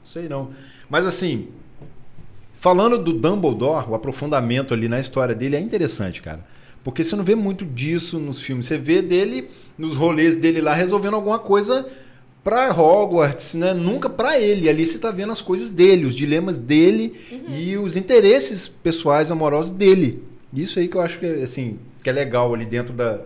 sei 0.00 0.28
não. 0.28 0.50
Mas 0.88 1.04
assim, 1.04 1.48
falando 2.60 2.98
do 2.98 3.12
Dumbledore, 3.12 3.90
o 3.90 3.96
aprofundamento 3.96 4.72
ali 4.72 4.86
na 4.86 5.00
história 5.00 5.34
dele 5.34 5.56
é 5.56 5.60
interessante, 5.60 6.22
cara. 6.22 6.40
Porque 6.84 7.02
você 7.02 7.16
não 7.16 7.24
vê 7.24 7.34
muito 7.34 7.64
disso 7.64 8.20
nos 8.20 8.38
filmes. 8.40 8.66
Você 8.66 8.78
vê 8.78 9.02
dele, 9.02 9.50
nos 9.76 9.96
rolês 9.96 10.36
dele 10.36 10.60
lá, 10.60 10.72
resolvendo 10.72 11.14
alguma 11.14 11.40
coisa 11.40 11.84
pra 12.44 12.70
Hogwarts, 12.72 13.54
né? 13.54 13.72
Nunca 13.74 14.08
pra 14.08 14.38
ele. 14.40 14.68
Ali 14.68 14.84
você 14.86 14.98
tá 14.98 15.10
vendo 15.10 15.32
as 15.32 15.40
coisas 15.40 15.70
dele, 15.70 16.06
os 16.06 16.14
dilemas 16.14 16.58
dele 16.58 17.14
e 17.48 17.76
os 17.76 17.96
interesses 17.96 18.68
pessoais, 18.68 19.30
amorosos 19.30 19.70
dele. 19.70 20.22
Isso 20.52 20.78
aí 20.78 20.88
que 20.88 20.96
eu 20.96 21.00
acho 21.00 21.18
que, 21.18 21.26
assim, 21.26 21.78
que 22.02 22.10
é 22.10 22.12
legal 22.12 22.52
ali 22.52 22.64
dentro 22.66 22.92
da, 22.92 23.18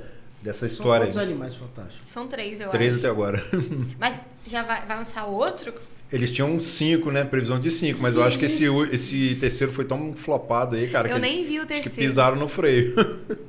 dessa 0.43 0.61
São 0.61 0.69
história. 0.69 1.07
quantos 1.07 1.17
animais 1.17 1.55
fantásticos? 1.55 2.11
São 2.11 2.27
três, 2.29 2.61
eu 2.61 2.69
Três 2.69 2.91
acho. 2.91 2.99
até 3.01 3.09
agora. 3.09 3.43
Mas 3.99 4.15
já 4.47 4.63
vai, 4.63 4.85
vai 4.87 4.97
lançar 4.99 5.25
outro? 5.27 5.73
Eles 6.13 6.31
tinham 6.31 6.59
cinco, 6.61 7.11
né? 7.11 7.25
Previsão 7.25 7.59
de 7.59 7.69
cinco, 7.71 8.01
mas 8.01 8.15
eu 8.15 8.23
acho 8.23 8.39
que 8.39 8.45
esse, 8.45 8.69
u- 8.69 8.85
esse 8.85 9.35
terceiro 9.41 9.73
foi 9.73 9.85
tão 9.85 10.15
flopado 10.15 10.77
aí, 10.77 10.89
cara. 10.89 11.09
eu 11.09 11.15
que 11.17 11.21
nem 11.21 11.45
vi 11.45 11.59
o 11.59 11.63
acho 11.63 11.67
que 11.69 11.75
terceiro. 11.83 12.09
pisaram 12.11 12.37
no 12.37 12.47
freio. 12.47 12.95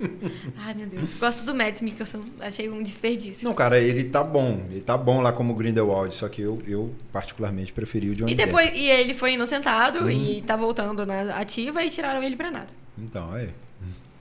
Ai, 0.65 0.73
meu 0.73 0.87
Deus. 0.87 1.11
Gosto 1.19 1.43
do 1.43 1.53
Mads 1.53 1.81
Mikkelsen. 1.81 2.23
Achei 2.39 2.67
um 2.69 2.81
desperdício. 2.81 3.47
Não, 3.47 3.53
cara, 3.53 3.79
ele 3.79 4.05
tá 4.05 4.23
bom. 4.23 4.65
Ele 4.71 4.81
tá 4.81 4.97
bom 4.97 5.21
lá 5.21 5.31
como 5.31 5.53
Grindelwald, 5.53 6.13
só 6.15 6.27
que 6.27 6.41
eu, 6.41 6.59
eu 6.67 6.91
particularmente 7.13 7.71
preferi 7.71 8.09
o 8.09 8.15
Johnny 8.15 8.31
E 8.31 8.35
Depp. 8.35 8.47
depois, 8.47 8.71
e 8.73 8.89
ele 8.89 9.13
foi 9.13 9.33
inocentado 9.33 9.99
Uhum. 10.05 10.09
e 10.09 10.41
tá 10.41 10.55
voltando 10.55 11.05
na 11.05 11.37
ativa 11.37 11.83
e 11.83 11.89
tiraram 11.91 12.23
ele 12.23 12.35
pra 12.35 12.49
nada. 12.49 12.67
Então, 12.97 13.31
aí. 13.33 13.49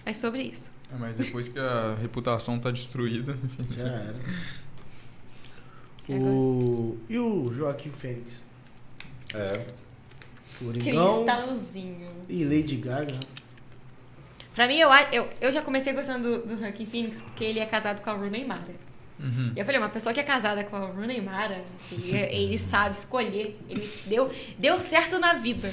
É 0.05 0.13
sobre 0.13 0.43
isso. 0.43 0.71
É, 0.93 0.97
mas 1.01 1.17
depois 1.17 1.49
que 1.49 1.59
a 1.59 1.97
reputação 2.01 2.59
tá 2.59 2.71
destruída. 2.71 3.37
Já 3.77 3.83
era. 3.83 4.15
O... 6.09 6.99
E 7.09 7.19
o 7.19 7.53
Joaquim 7.53 7.91
Fênix? 7.91 8.43
É. 9.35 9.65
Coringão 10.59 11.25
Cristalzinho. 11.25 12.09
e 12.29 12.45
Lady 12.45 12.77
Gaga. 12.77 13.19
Pra 14.55 14.67
mim, 14.67 14.79
eu, 14.79 14.89
eu, 15.13 15.29
eu 15.41 15.53
já 15.53 15.61
comecei 15.61 15.93
gostando 15.93 16.39
do, 16.39 16.47
do 16.47 16.61
Joaquin 16.61 16.87
Phoenix 16.87 17.21
porque 17.21 17.45
ele 17.45 17.59
é 17.59 17.67
casado 17.67 18.01
com 18.01 18.09
a 18.09 18.15
Rooney 18.15 18.45
Mara. 18.45 18.87
Uhum. 19.19 19.53
E 19.55 19.59
eu 19.59 19.65
falei, 19.65 19.81
uma 19.81 19.89
pessoa 19.89 20.15
que 20.15 20.21
é 20.21 20.23
casada 20.23 20.65
com 20.65 20.77
a 20.77 20.87
Rooney 20.87 21.21
Mara, 21.21 21.63
ele, 21.93 22.17
ele 22.17 22.59
sabe 22.59 22.97
escolher. 22.97 23.59
Ele 23.69 23.91
deu, 24.07 24.31
deu 24.59 24.81
certo 24.81 25.19
na 25.19 25.35
vida. 25.35 25.71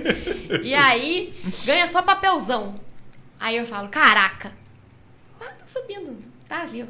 e 0.62 0.74
aí, 0.74 1.32
ganha 1.64 1.86
só 1.86 2.02
papelzão. 2.02 2.80
Aí 3.38 3.56
eu 3.56 3.66
falo, 3.66 3.88
caraca. 3.88 4.52
Tá, 5.38 5.46
tá 5.46 5.66
subindo. 5.72 6.18
Tá 6.48 6.62
ali. 6.62 6.84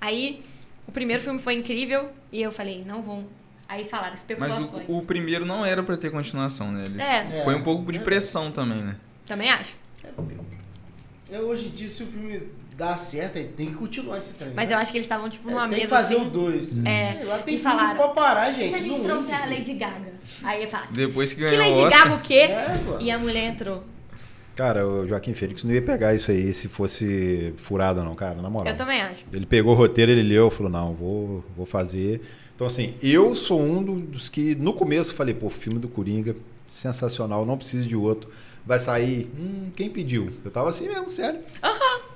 Aí, 0.00 0.42
o 0.86 0.92
primeiro 0.92 1.22
filme 1.22 1.38
foi 1.40 1.54
incrível. 1.54 2.08
E 2.32 2.42
eu 2.42 2.50
falei, 2.52 2.84
não 2.86 3.02
vão. 3.02 3.24
Aí 3.68 3.84
falaram, 3.88 4.10
Mas 4.12 4.20
especulações. 4.20 4.88
o, 4.88 4.98
o 4.98 5.04
primeiro 5.04 5.44
não 5.44 5.64
era 5.64 5.82
pra 5.82 5.96
ter 5.96 6.10
continuação, 6.10 6.70
né? 6.70 6.84
Eles- 6.86 7.00
É. 7.02 7.42
Foi 7.44 7.54
um 7.54 7.62
pouco 7.62 7.90
de 7.92 7.98
pressão 7.98 8.50
também, 8.52 8.78
né? 8.78 8.96
Também 9.26 9.50
acho. 9.50 9.74
É, 11.32 11.40
hoje 11.40 11.66
em 11.66 11.70
dia, 11.70 11.90
se 11.90 12.02
o 12.04 12.06
filme 12.06 12.40
dá 12.76 12.96
certo, 12.96 13.36
ele 13.36 13.48
tem 13.48 13.66
que 13.66 13.74
continuar 13.74 14.18
esse 14.18 14.32
trem. 14.34 14.52
Mas 14.54 14.68
né? 14.68 14.74
eu 14.76 14.78
acho 14.78 14.92
que 14.92 14.98
eles 14.98 15.06
estavam, 15.06 15.28
tipo, 15.28 15.50
numa 15.50 15.62
É, 15.66 15.68
tem 15.68 15.78
mesa 15.78 15.82
que 15.82 15.88
fazer 15.88 16.14
assim. 16.16 16.26
o 16.26 16.30
dois. 16.30 16.84
É. 16.86 17.22
Lá 17.24 17.38
tem 17.38 17.54
E 17.56 17.58
filme 17.58 17.76
falaram, 17.76 17.96
pra 17.96 18.08
parar, 18.08 18.50
E 18.50 18.54
gente. 18.54 18.68
se 18.68 18.74
a 18.76 18.82
gente 18.82 19.00
trouxer 19.00 19.34
a 19.34 19.46
Lady 19.46 19.72
Gaga? 19.74 20.12
Aí 20.44 20.62
eu 20.62 20.68
falo, 20.68 20.84
Depois 20.92 21.30
que 21.32 21.40
que 21.40 21.50
ganhou 21.50 21.58
Lady 21.66 21.80
o 21.80 21.86
Oscar... 21.86 22.02
Gaga 22.04 22.14
o 22.14 22.20
quê? 22.22 22.34
É. 22.34 22.76
E 23.00 23.10
a 23.10 23.18
mulher 23.18 23.46
entrou. 23.48 23.82
Cara, 24.56 24.86
o 24.88 25.06
Joaquim 25.06 25.34
Fênix 25.34 25.62
não 25.62 25.70
ia 25.72 25.82
pegar 25.82 26.14
isso 26.14 26.30
aí 26.30 26.52
se 26.54 26.66
fosse 26.66 27.52
furado, 27.58 28.02
não, 28.02 28.14
cara, 28.14 28.40
na 28.40 28.48
moral. 28.48 28.72
Eu 28.72 28.76
também 28.76 29.00
acho. 29.02 29.24
Ele 29.32 29.44
pegou 29.44 29.74
o 29.74 29.76
roteiro, 29.76 30.10
ele 30.10 30.22
leu, 30.22 30.50
falou, 30.50 30.72
não, 30.72 30.94
vou, 30.94 31.44
vou 31.54 31.66
fazer. 31.66 32.22
Então, 32.54 32.66
assim, 32.66 32.94
eu 33.02 33.34
sou 33.34 33.60
um 33.60 33.82
do- 33.82 34.00
dos 34.00 34.30
que 34.30 34.54
no 34.54 34.72
começo 34.72 35.14
falei, 35.14 35.34
pô, 35.34 35.50
filme 35.50 35.78
do 35.78 35.88
Coringa, 35.88 36.34
sensacional, 36.70 37.44
não 37.44 37.58
preciso 37.58 37.86
de 37.86 37.94
outro. 37.94 38.30
Vai 38.64 38.80
sair, 38.80 39.30
hum, 39.38 39.70
quem 39.76 39.90
pediu? 39.90 40.30
Eu 40.44 40.50
tava 40.50 40.70
assim 40.70 40.88
mesmo, 40.88 41.10
sério. 41.10 41.38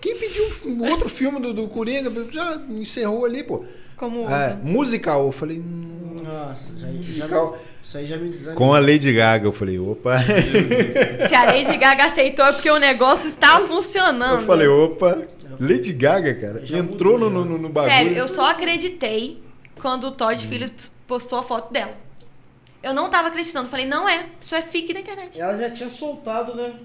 Quem 0.00 0.16
pediu 0.18 0.44
um 0.66 0.90
outro 0.90 1.08
filme 1.10 1.38
do, 1.40 1.52
do 1.52 1.68
Coringa? 1.68 2.10
Já 2.32 2.56
encerrou 2.70 3.26
ali, 3.26 3.42
pô. 3.44 3.64
Como 3.96 4.28
É, 4.30 4.56
musical, 4.62 5.26
eu 5.26 5.32
falei, 5.32 5.58
hum, 5.60 6.22
Nossa, 6.24 6.70
já, 6.78 6.86
já, 6.86 6.92
musical. 6.92 7.58
Isso 7.90 7.98
aí 7.98 8.06
já 8.06 8.16
me 8.16 8.28
desanimou. 8.28 8.54
Com 8.54 8.72
a 8.72 8.78
Lady 8.78 9.12
Gaga, 9.12 9.48
eu 9.48 9.52
falei, 9.52 9.76
opa. 9.76 10.16
Se 11.28 11.34
a 11.34 11.44
Lady 11.44 11.76
Gaga 11.76 12.04
aceitou 12.04 12.44
é 12.46 12.52
porque 12.52 12.70
o 12.70 12.78
negócio 12.78 13.28
está 13.28 13.60
funcionando. 13.62 14.42
Eu 14.42 14.46
falei, 14.46 14.68
opa. 14.68 15.18
Lady 15.58 15.92
Gaga, 15.92 16.32
cara, 16.34 16.64
Já 16.64 16.78
entrou 16.78 17.18
no, 17.18 17.28
mudou, 17.28 17.44
no, 17.44 17.56
já. 17.56 17.62
no 17.62 17.68
bagulho. 17.68 17.92
Sério, 17.92 18.12
eu 18.12 18.28
só 18.28 18.48
acreditei 18.48 19.42
quando 19.80 20.04
o 20.04 20.12
Todd 20.12 20.46
Phillips 20.46 20.88
postou 21.08 21.40
a 21.40 21.42
foto 21.42 21.72
dela. 21.72 21.92
Eu 22.80 22.94
não 22.94 23.10
tava 23.10 23.26
acreditando. 23.26 23.68
Falei, 23.68 23.86
não 23.86 24.08
é. 24.08 24.24
Isso 24.40 24.54
é 24.54 24.62
fique 24.62 24.94
da 24.94 25.00
internet. 25.00 25.40
Ela 25.40 25.58
já 25.58 25.70
tinha 25.70 25.90
soltado, 25.90 26.54
né? 26.54 26.76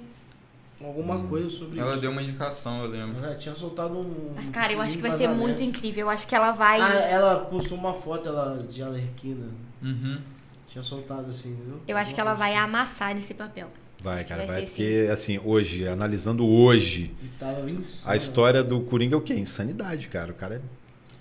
Alguma 0.84 1.20
coisa 1.20 1.52
sobre 1.52 1.80
Ela 1.80 1.92
isso. 1.92 2.02
deu 2.02 2.10
uma 2.10 2.22
indicação, 2.24 2.84
eu 2.84 2.90
lembro. 2.90 3.18
Ela 3.20 3.34
já 3.34 3.36
tinha 3.36 3.56
soltado 3.56 3.94
um. 3.94 4.34
Mas, 4.36 4.50
cara, 4.50 4.74
eu 4.74 4.82
acho 4.82 4.96
que 4.96 5.04
vai 5.04 5.12
um 5.12 5.18
ser 5.18 5.28
muito 5.28 5.62
incrível. 5.62 6.08
Eu 6.08 6.10
acho 6.10 6.28
que 6.28 6.34
ela 6.34 6.52
vai. 6.52 6.82
Ah, 6.82 7.08
ela 7.08 7.40
postou 7.46 7.78
uma 7.78 7.94
foto 7.94 8.28
ela, 8.28 8.66
de 8.68 8.82
Alerquina. 8.82 9.48
Uhum. 9.84 10.35
Tinha 10.76 10.84
soltado 10.84 11.32
assim, 11.32 11.52
entendeu? 11.54 11.80
Eu 11.88 11.96
acho 11.96 12.14
que 12.14 12.20
ela 12.20 12.34
vai 12.34 12.54
amassar 12.54 13.16
nesse 13.16 13.34
papel. 13.34 13.70
Vai, 14.04 14.16
Acho 14.16 14.28
cara, 14.28 14.46
vai 14.46 14.56
vai, 14.58 14.66
porque, 14.66 15.08
assim, 15.10 15.40
hoje, 15.42 15.88
analisando 15.88 16.46
hoje, 16.46 17.16
a 18.04 18.14
história 18.18 18.62
do 18.62 18.82
Coringa 18.82 19.16
é 19.16 19.18
o 19.18 19.22
quê? 19.22 19.34
Insanidade, 19.36 20.10
cara. 20.10 20.34
O 20.34 20.36
cara 20.36 20.56
é, 20.56 20.62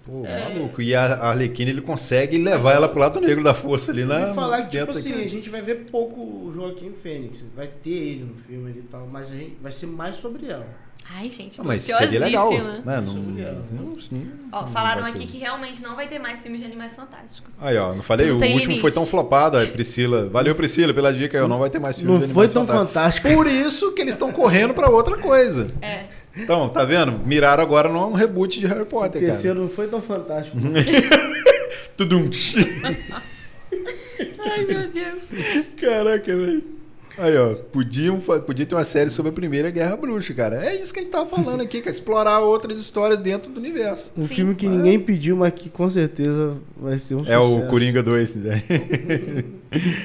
pô, 0.06 0.24
É. 0.26 0.48
maluco. 0.48 0.80
E 0.82 0.94
a 0.94 1.04
Arlequina, 1.28 1.70
ele 1.70 1.80
consegue 1.80 2.38
levar 2.38 2.72
ela 2.72 2.88
pro 2.88 2.98
lado 3.00 3.20
negro 3.20 3.42
da 3.42 3.54
força 3.54 3.90
ali 3.90 4.04
na. 4.04 4.18
ouvi 4.20 4.34
falar 4.34 4.62
que, 4.62 4.78
tipo 4.78 4.90
assim, 4.92 5.12
a 5.14 5.28
gente 5.28 5.48
vai 5.50 5.62
ver 5.62 5.86
pouco 5.90 6.20
o 6.20 6.52
Joaquim 6.54 6.92
Fênix. 7.02 7.38
Vai 7.56 7.66
ter 7.68 7.90
ele 7.90 8.24
no 8.24 8.34
filme 8.34 8.70
ali 8.70 8.80
e 8.80 8.88
tal, 8.90 9.06
mas 9.10 9.30
a 9.30 9.34
gente 9.34 9.56
vai 9.62 9.72
ser 9.72 9.86
mais 9.86 10.16
sobre 10.16 10.46
ela. 10.48 10.66
Ai, 11.16 11.28
gente, 11.28 11.56
tô 11.58 11.62
Não, 11.62 11.68
mas 11.68 11.82
seria 11.82 12.18
legal. 12.18 12.50
Né? 12.50 12.82
Não, 13.04 13.12
não- 13.12 13.62
não- 13.74 13.92
Ó, 14.52 14.66
falaram 14.68 15.04
aqui 15.04 15.18
ser. 15.20 15.26
que 15.26 15.38
realmente 15.38 15.82
não 15.82 15.94
vai 15.94 16.08
ter 16.08 16.18
mais 16.18 16.40
filmes 16.40 16.60
de 16.60 16.66
animais 16.66 16.92
fantásticos. 16.94 17.62
Aí, 17.62 17.76
ó, 17.76 17.94
não 17.94 18.02
falei? 18.02 18.28
Não 18.28 18.36
o 18.36 18.38
último 18.40 18.58
limite. 18.58 18.80
foi 18.80 18.90
tão 18.90 19.04
flopado, 19.04 19.58
aí, 19.58 19.66
Priscila. 19.66 20.28
Valeu, 20.30 20.54
Priscila, 20.54 20.94
pela 20.94 21.12
dica 21.12 21.46
não 21.46 21.58
vai 21.58 21.68
ter 21.68 21.78
mais 21.78 21.96
filme 21.98 22.10
de 22.10 22.26
Não 22.26 22.34
foi 22.34 22.46
Animais 22.46 22.52
tão 22.54 22.66
Fantásticos. 22.66 22.92
fantástico. 22.94 23.28
Por 23.34 23.46
isso 23.46 23.92
que 23.92 24.00
eles 24.00 24.14
estão 24.14 24.32
correndo 24.32 24.72
pra 24.72 24.88
outra 24.88 25.18
coisa. 25.18 25.66
É. 25.82 26.04
Então, 26.36 26.68
tá 26.68 26.84
vendo? 26.84 27.12
Miraram 27.24 27.62
agora 27.62 27.88
num 27.88 28.12
reboot 28.12 28.58
de 28.58 28.66
Harry 28.66 28.82
O 28.82 28.86
Potter, 28.86 29.20
cara. 29.20 29.32
terceiro 29.32 29.60
não 29.60 29.68
foi 29.68 29.86
tão 29.88 30.02
fantástico. 30.02 30.56
Tudum. 31.96 32.28
Ai, 34.38 34.64
meu 34.64 34.88
Deus. 34.88 35.22
Caraca, 35.80 36.36
velho. 36.36 36.62
Aí, 37.16 37.36
ó, 37.36 37.54
podiam, 37.54 38.18
podia 38.18 38.66
ter 38.66 38.74
uma 38.74 38.84
série 38.84 39.08
sobre 39.08 39.30
a 39.30 39.32
Primeira 39.32 39.70
Guerra 39.70 39.96
Bruxa, 39.96 40.34
cara. 40.34 40.64
É 40.66 40.74
isso 40.74 40.92
que 40.92 40.98
a 40.98 41.02
gente 41.02 41.12
tava 41.12 41.26
falando 41.26 41.60
aqui, 41.62 41.78
cara. 41.80 41.90
Explorar 41.90 42.40
outras 42.40 42.76
histórias 42.78 43.18
dentro 43.20 43.50
do 43.52 43.60
universo. 43.60 44.12
Um 44.16 44.26
Sim. 44.26 44.34
filme 44.34 44.54
que 44.54 44.66
ninguém 44.68 44.98
pediu, 44.98 45.36
mas 45.36 45.54
que 45.54 45.68
com 45.70 45.88
certeza 45.88 46.54
vai 46.76 46.98
ser 46.98 47.14
um 47.14 47.20
É 47.20 47.22
sucesso. 47.38 47.58
o 47.58 47.66
Coringa 47.68 48.02
2, 48.02 48.34
né? 48.36 48.62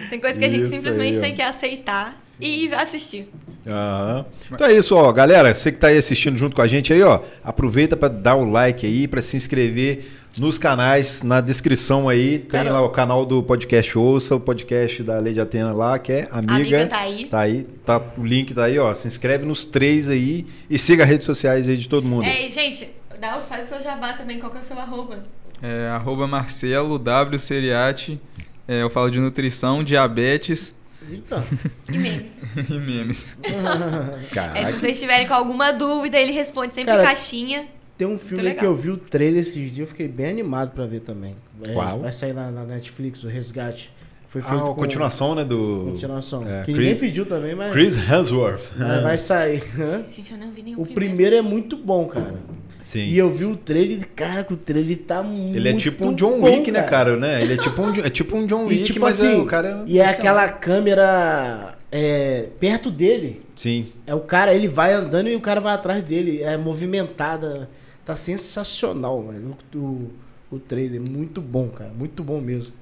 Tem 0.09 0.19
coisa 0.19 0.37
que 0.37 0.45
a 0.45 0.49
gente 0.49 0.61
Isso 0.63 0.71
simplesmente 0.71 1.15
aí, 1.17 1.21
tem 1.23 1.35
que 1.35 1.41
aceitar 1.41 2.19
e 2.39 2.71
assistir. 2.73 3.27
Aham. 3.67 4.25
Então 4.51 4.67
é 4.67 4.73
isso, 4.73 4.95
ó, 4.95 5.11
galera. 5.11 5.53
Você 5.53 5.71
que 5.71 5.77
tá 5.77 5.87
aí 5.87 5.97
assistindo 5.97 6.37
junto 6.37 6.55
com 6.55 6.61
a 6.61 6.67
gente 6.67 6.93
aí, 6.93 7.01
ó, 7.01 7.21
aproveita 7.43 7.95
pra 7.97 8.07
dar 8.09 8.35
o 8.35 8.49
like 8.49 8.85
aí, 8.85 9.07
pra 9.07 9.21
se 9.21 9.35
inscrever 9.35 10.05
nos 10.39 10.57
canais, 10.57 11.21
na 11.21 11.41
descrição 11.41 12.07
aí, 12.07 12.39
tem 12.39 12.63
lá 12.63 12.81
o 12.81 12.89
canal 12.89 13.25
do 13.25 13.43
podcast 13.43 13.97
Ouça, 13.97 14.35
o 14.35 14.39
podcast 14.39 15.03
da 15.03 15.19
Lady 15.19 15.39
Atena 15.39 15.73
lá, 15.73 15.99
que 15.99 16.11
é 16.11 16.27
Amiga. 16.31 16.53
Amiga 16.55 16.87
tá 16.87 16.99
aí. 16.99 17.25
Tá 17.25 17.39
aí, 17.39 17.67
tá, 17.85 18.01
o 18.17 18.25
link 18.25 18.53
tá 18.53 18.65
aí, 18.65 18.79
ó. 18.79 18.93
Se 18.93 19.07
inscreve 19.07 19.45
nos 19.45 19.65
três 19.65 20.09
aí 20.09 20.45
e 20.69 20.77
siga 20.79 21.03
as 21.03 21.09
redes 21.09 21.25
sociais 21.25 21.67
aí 21.67 21.77
de 21.77 21.89
todo 21.89 22.07
mundo. 22.07 22.25
É, 22.25 22.47
e, 22.47 22.51
gente, 22.51 22.89
dá, 23.19 23.33
faz 23.35 23.67
o 23.67 23.69
seu 23.69 23.83
jabá 23.83 24.13
também. 24.13 24.39
Qual 24.39 24.51
que 24.51 24.57
é 24.57 24.61
o 24.61 24.65
seu 24.65 24.79
arroba? 24.79 25.23
É, 25.61 25.89
arroba 25.89 26.25
Marcelo 26.27 26.97
W 26.97 27.39
Seriati. 27.39 28.19
É, 28.67 28.81
eu 28.81 28.89
falo 28.89 29.09
de 29.09 29.19
nutrição, 29.19 29.83
diabetes 29.83 30.73
Eita. 31.09 31.43
E 31.87 31.97
memes. 31.97 32.31
e 32.69 32.73
memes. 32.73 33.37
É, 33.41 34.33
Caraca. 34.33 34.67
se 34.67 34.79
vocês 34.79 34.99
tiverem 34.99 35.27
com 35.27 35.33
alguma 35.33 35.71
dúvida, 35.71 36.19
ele 36.19 36.31
responde 36.31 36.75
sempre 36.75 36.91
Cara, 36.91 37.03
em 37.03 37.05
caixinha. 37.05 37.67
Tem 37.99 38.07
um 38.07 38.17
filme 38.17 38.53
que 38.53 38.65
eu 38.65 38.75
vi 38.75 38.89
o 38.89 38.97
trailer 38.97 39.41
esses 39.41 39.55
dias, 39.55 39.77
eu 39.79 39.87
fiquei 39.87 40.07
bem 40.07 40.27
animado 40.27 40.71
pra 40.71 40.85
ver 40.85 41.01
também. 41.01 41.35
É, 41.67 41.73
Qual? 41.73 41.99
Vai 41.99 42.13
sair 42.13 42.33
na, 42.33 42.49
na 42.49 42.63
Netflix, 42.63 43.23
o 43.25 43.27
Resgate. 43.27 43.91
Foi 44.29 44.41
Ah, 44.41 44.45
feito 44.49 44.63
a 44.63 44.67
com- 44.67 44.73
continuação, 44.75 45.35
né, 45.35 45.43
do 45.43 45.89
Continuação. 45.91 46.47
É, 46.47 46.63
que 46.63 46.71
Chris- 46.73 46.87
ninguém 46.87 46.99
pediu 47.09 47.25
também, 47.25 47.55
mas, 47.55 47.73
Chris 47.73 47.97
Hemsworth. 47.97 48.61
mas 48.77 49.03
vai 49.03 49.17
sair. 49.19 49.63
Gente, 50.11 50.31
eu 50.31 50.37
não 50.37 50.49
vi 50.51 50.63
nenhum 50.63 50.81
o 50.81 50.85
primeiro 50.85 51.35
é 51.35 51.41
muito 51.41 51.75
bom, 51.75 52.05
cara. 52.07 52.35
Sim. 52.83 52.99
E 53.05 53.17
eu 53.17 53.29
vi 53.35 53.43
o 53.45 53.57
trailer, 53.57 54.07
cara, 54.15 54.43
que 54.45 54.53
o 54.53 54.57
trailer 54.57 54.97
tá 54.99 55.21
muito 55.21 55.55
Ele 55.57 55.67
é 55.67 55.73
tipo 55.73 56.05
um 56.07 56.13
John 56.15 56.39
bom, 56.39 56.45
Wick, 56.49 56.71
né, 56.71 56.81
cara, 56.83 57.17
né? 57.17 57.41
Ele 57.41 57.53
é 57.55 57.57
tipo 57.57 57.81
um, 57.81 57.91
é 57.91 58.09
tipo 58.09 58.37
um 58.37 58.47
John 58.47 58.63
E 58.71 58.77
Wick, 58.77 58.83
tipo 58.85 59.01
mas 59.01 59.21
é, 59.21 59.27
assim, 59.27 59.41
o 59.41 59.45
cara 59.45 59.83
e 59.85 59.99
é 59.99 60.05
aquela 60.05 60.47
câmera 60.47 61.75
é, 61.91 62.45
perto 62.59 62.89
dele. 62.89 63.41
Sim. 63.55 63.87
É 64.07 64.15
o 64.15 64.21
cara, 64.21 64.53
ele 64.53 64.67
vai 64.69 64.93
andando 64.93 65.27
e 65.27 65.35
o 65.35 65.41
cara 65.41 65.59
vai 65.59 65.73
atrás 65.73 66.01
dele. 66.03 66.41
É 66.41 66.55
movimentada. 66.55 67.67
Tá 68.09 68.15
sensacional, 68.15 69.21
mano. 69.21 69.55
O, 69.75 70.09
o 70.51 70.57
trailer, 70.57 70.99
muito 70.99 71.39
bom, 71.39 71.69
cara. 71.69 71.91
Muito 71.91 72.23
bom 72.23 72.41
mesmo. 72.41 72.73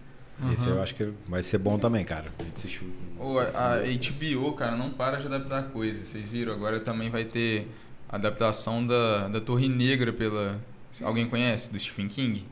Esse 0.53 0.69
eu 0.69 0.81
acho 0.81 0.95
que 0.95 1.09
vai 1.27 1.43
ser 1.43 1.57
bom 1.57 1.77
também, 1.77 2.05
cara. 2.05 2.27
A 2.39 2.43
gente 2.43 2.53
assistiu. 2.53 2.87
Ô, 3.19 3.37
a 3.37 3.73
a 3.73 3.79
HBO, 3.81 4.53
cara, 4.53 4.77
não 4.77 4.89
para 4.89 5.17
de 5.17 5.25
adaptar 5.25 5.63
coisa. 5.63 5.99
Vocês 6.05 6.25
viram? 6.29 6.53
Agora 6.53 6.79
também 6.79 7.09
vai 7.09 7.25
ter 7.25 7.67
adaptação 8.07 8.87
da, 8.87 9.27
da 9.27 9.41
Torre 9.41 9.67
Negra 9.67 10.13
pela. 10.13 10.61
Alguém 11.01 11.27
conhece? 11.27 11.73
Do 11.73 11.77
Stephen 11.77 12.07
King? 12.07 12.45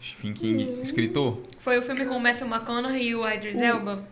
Stephen 0.00 0.32
King, 0.32 0.82
escritor? 0.82 1.42
Foi 1.58 1.80
o 1.80 1.82
filme 1.82 2.06
com 2.06 2.14
o 2.14 2.20
Matthew 2.20 2.46
McConaughey 2.46 3.08
e 3.08 3.14
o 3.16 3.28
Idris 3.28 3.56
Elba. 3.56 4.04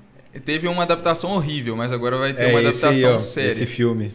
Teve 0.44 0.66
uma 0.66 0.82
adaptação 0.82 1.30
horrível, 1.30 1.76
mas 1.76 1.92
agora 1.92 2.18
vai 2.18 2.32
ter 2.32 2.46
É 2.46 2.48
uma 2.48 2.58
adaptação 2.58 2.90
aí, 2.90 3.04
ó, 3.04 3.18
séria. 3.20 3.50
Esse 3.50 3.64
filme. 3.64 4.12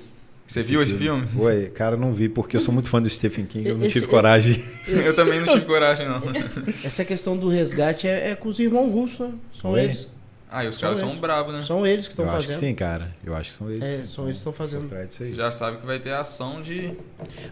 Você 0.48 0.62
viu 0.62 0.84
esse 0.84 0.96
filme? 0.98 1.28
Ué, 1.38 1.66
cara, 1.74 1.98
não 1.98 2.12
vi, 2.14 2.30
porque 2.30 2.58
eu 2.58 2.62
sou 2.62 2.74
muito 2.74 2.90
fã 2.90 3.02
do 3.02 3.10
Stephen 3.10 3.46
King, 3.46 3.68
eu 3.70 3.76
não 3.78 3.86
Esse- 3.86 3.94
tive 3.94 4.08
coragem. 4.08 4.64
Eu 4.88 5.16
também 5.16 5.40
não 5.40 5.48
tive 5.48 5.66
coragem, 5.66 6.08
não. 6.08 6.22
Essa 6.84 7.04
questão 7.04 7.36
do 7.36 7.50
resgate 7.50 8.08
é, 8.08 8.32
é 8.32 8.36
com 8.36 8.50
os 8.50 8.60
irmãos 8.60 8.92
russos, 8.92 9.20
né? 9.20 9.32
São 9.60 9.72
Oi? 9.72 9.82
eles. 9.86 10.12
Ah, 10.56 10.64
e 10.64 10.68
os 10.68 10.76
São 10.76 10.82
caras 10.84 11.00
são 11.00 11.10
eles. 11.10 11.20
brabos, 11.20 11.54
né? 11.56 11.64
São 11.64 11.88
eles 11.88 12.06
que 12.06 12.12
estão 12.12 12.26
Eu 12.26 12.32
acho 12.32 12.42
fazendo. 12.46 12.60
que 12.60 12.66
sim, 12.68 12.76
cara. 12.76 13.10
Eu 13.26 13.36
acho 13.36 13.50
que 13.50 13.58
são 13.58 13.72
eles. 13.72 13.84
É, 13.84 14.06
são 14.06 14.26
eles 14.26 14.38
que 14.38 14.42
estão 14.42 14.54
fazendo. 14.54 14.88
Você 15.10 15.34
já 15.34 15.50
sabe 15.50 15.78
que 15.78 15.86
vai 15.88 15.98
ter 15.98 16.12
ação 16.14 16.62
de. 16.62 16.92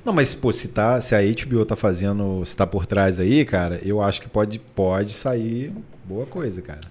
Não, 0.05 0.13
mas, 0.13 0.35
pô, 0.35 0.51
se, 0.53 0.67
tá, 0.67 1.01
se 1.01 1.15
a 1.15 1.19
HBO 1.21 1.65
tá 1.65 1.75
fazendo, 1.75 2.45
se 2.45 2.55
tá 2.55 2.67
por 2.67 2.85
trás 2.85 3.19
aí, 3.19 3.43
cara, 3.43 3.79
eu 3.83 4.03
acho 4.03 4.21
que 4.21 4.29
pode, 4.29 4.59
pode 4.59 5.13
sair 5.13 5.73
boa 6.05 6.27
coisa, 6.27 6.61
cara. 6.61 6.81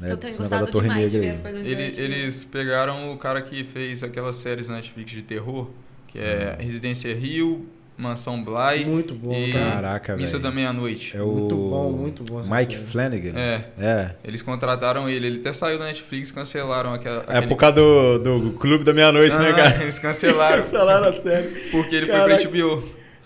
Né, 0.00 0.12
eu 0.12 0.16
tenho 0.16 0.36
gostado 0.36 0.66
da 0.66 0.70
Torre 0.72 0.88
demais 0.88 1.10
de 1.10 1.18
Negra 1.18 1.20
ver 1.20 1.26
aí. 1.26 1.34
as 1.34 1.40
coisas 1.40 1.96
Ele- 1.98 2.14
eles 2.14 2.44
pegaram 2.44 3.12
o 3.12 3.16
cara 3.16 3.40
que 3.40 3.64
fez 3.64 4.02
aquelas 4.02 4.36
séries 4.36 4.68
na 4.68 4.74
Netflix 4.76 5.10
de 5.10 5.22
terror, 5.22 5.68
que 6.08 6.18
é 6.18 6.56
Residência 6.60 7.14
Rio, 7.14 7.66
Mansão 7.98 8.44
Bly 8.44 8.84
Muito 8.84 9.14
bom, 9.14 9.32
e 9.32 9.52
cara. 9.54 9.70
Caraca, 9.70 10.16
Missa 10.16 10.32
velho. 10.32 10.42
da 10.42 10.50
Meia-Noite. 10.50 11.16
É 11.16 11.22
o 11.22 11.28
Muito 11.32 11.54
bom, 11.56 11.92
muito 11.92 12.22
bom 12.24 12.42
Mike 12.42 12.74
série. 12.74 12.86
Flanagan. 12.86 13.32
É, 13.38 13.60
É. 13.78 14.10
eles 14.22 14.42
contrataram 14.42 15.08
ele, 15.08 15.26
ele 15.28 15.38
até 15.40 15.50
saiu 15.54 15.78
da 15.78 15.86
Netflix, 15.86 16.30
cancelaram 16.30 16.92
aquela. 16.92 17.24
É 17.28 17.40
por 17.40 17.56
causa 17.56 17.76
do, 17.76 18.18
do 18.18 18.50
Clube 18.58 18.84
da 18.84 18.92
Meia-Noite, 18.92 19.34
né, 19.38 19.48
Ah, 19.50 19.54
cara? 19.54 19.82
Eles 19.82 19.98
cancelaram, 19.98 20.60
Cancelaram 20.62 21.08
a 21.08 21.20
série. 21.22 21.48
porque 21.70 21.96
ele 21.96 22.06
Caraca. 22.06 22.36
foi 22.38 22.48
pra 22.48 22.50
HBO. 22.50 22.84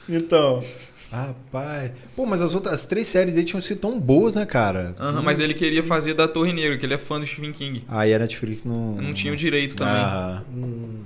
Então. 0.09 0.63
Rapaz. 1.11 1.91
Pô, 2.15 2.25
mas 2.25 2.41
as 2.41 2.55
outras 2.55 2.75
as 2.75 2.87
três 2.87 3.07
séries 3.07 3.37
aí 3.37 3.45
tinham 3.45 3.61
sido 3.61 3.81
tão 3.81 3.99
boas, 3.99 4.35
né, 4.35 4.47
cara? 4.47 4.95
Aham, 4.99 5.23
Mas 5.23 5.39
ele 5.41 5.55
queria 5.55 5.83
fazer 5.83 6.15
da 6.15 6.29
Torre 6.29 6.53
Negra, 6.53 6.79
que 6.79 6.87
ele 6.87 6.95
é 6.95 6.99
fã 6.99 7.19
do 7.19 7.27
Stephen 7.27 7.53
King. 7.53 7.85
Aí 7.89 8.15
a 8.15 8.19
Netflix 8.19 8.65
não. 8.65 8.95
Não 8.97 9.13
tinha 9.13 9.33
o 9.33 9.37
direito 9.37 9.77
também. 9.77 9.95
Ah. 9.95 10.43
Hum, 10.55 11.01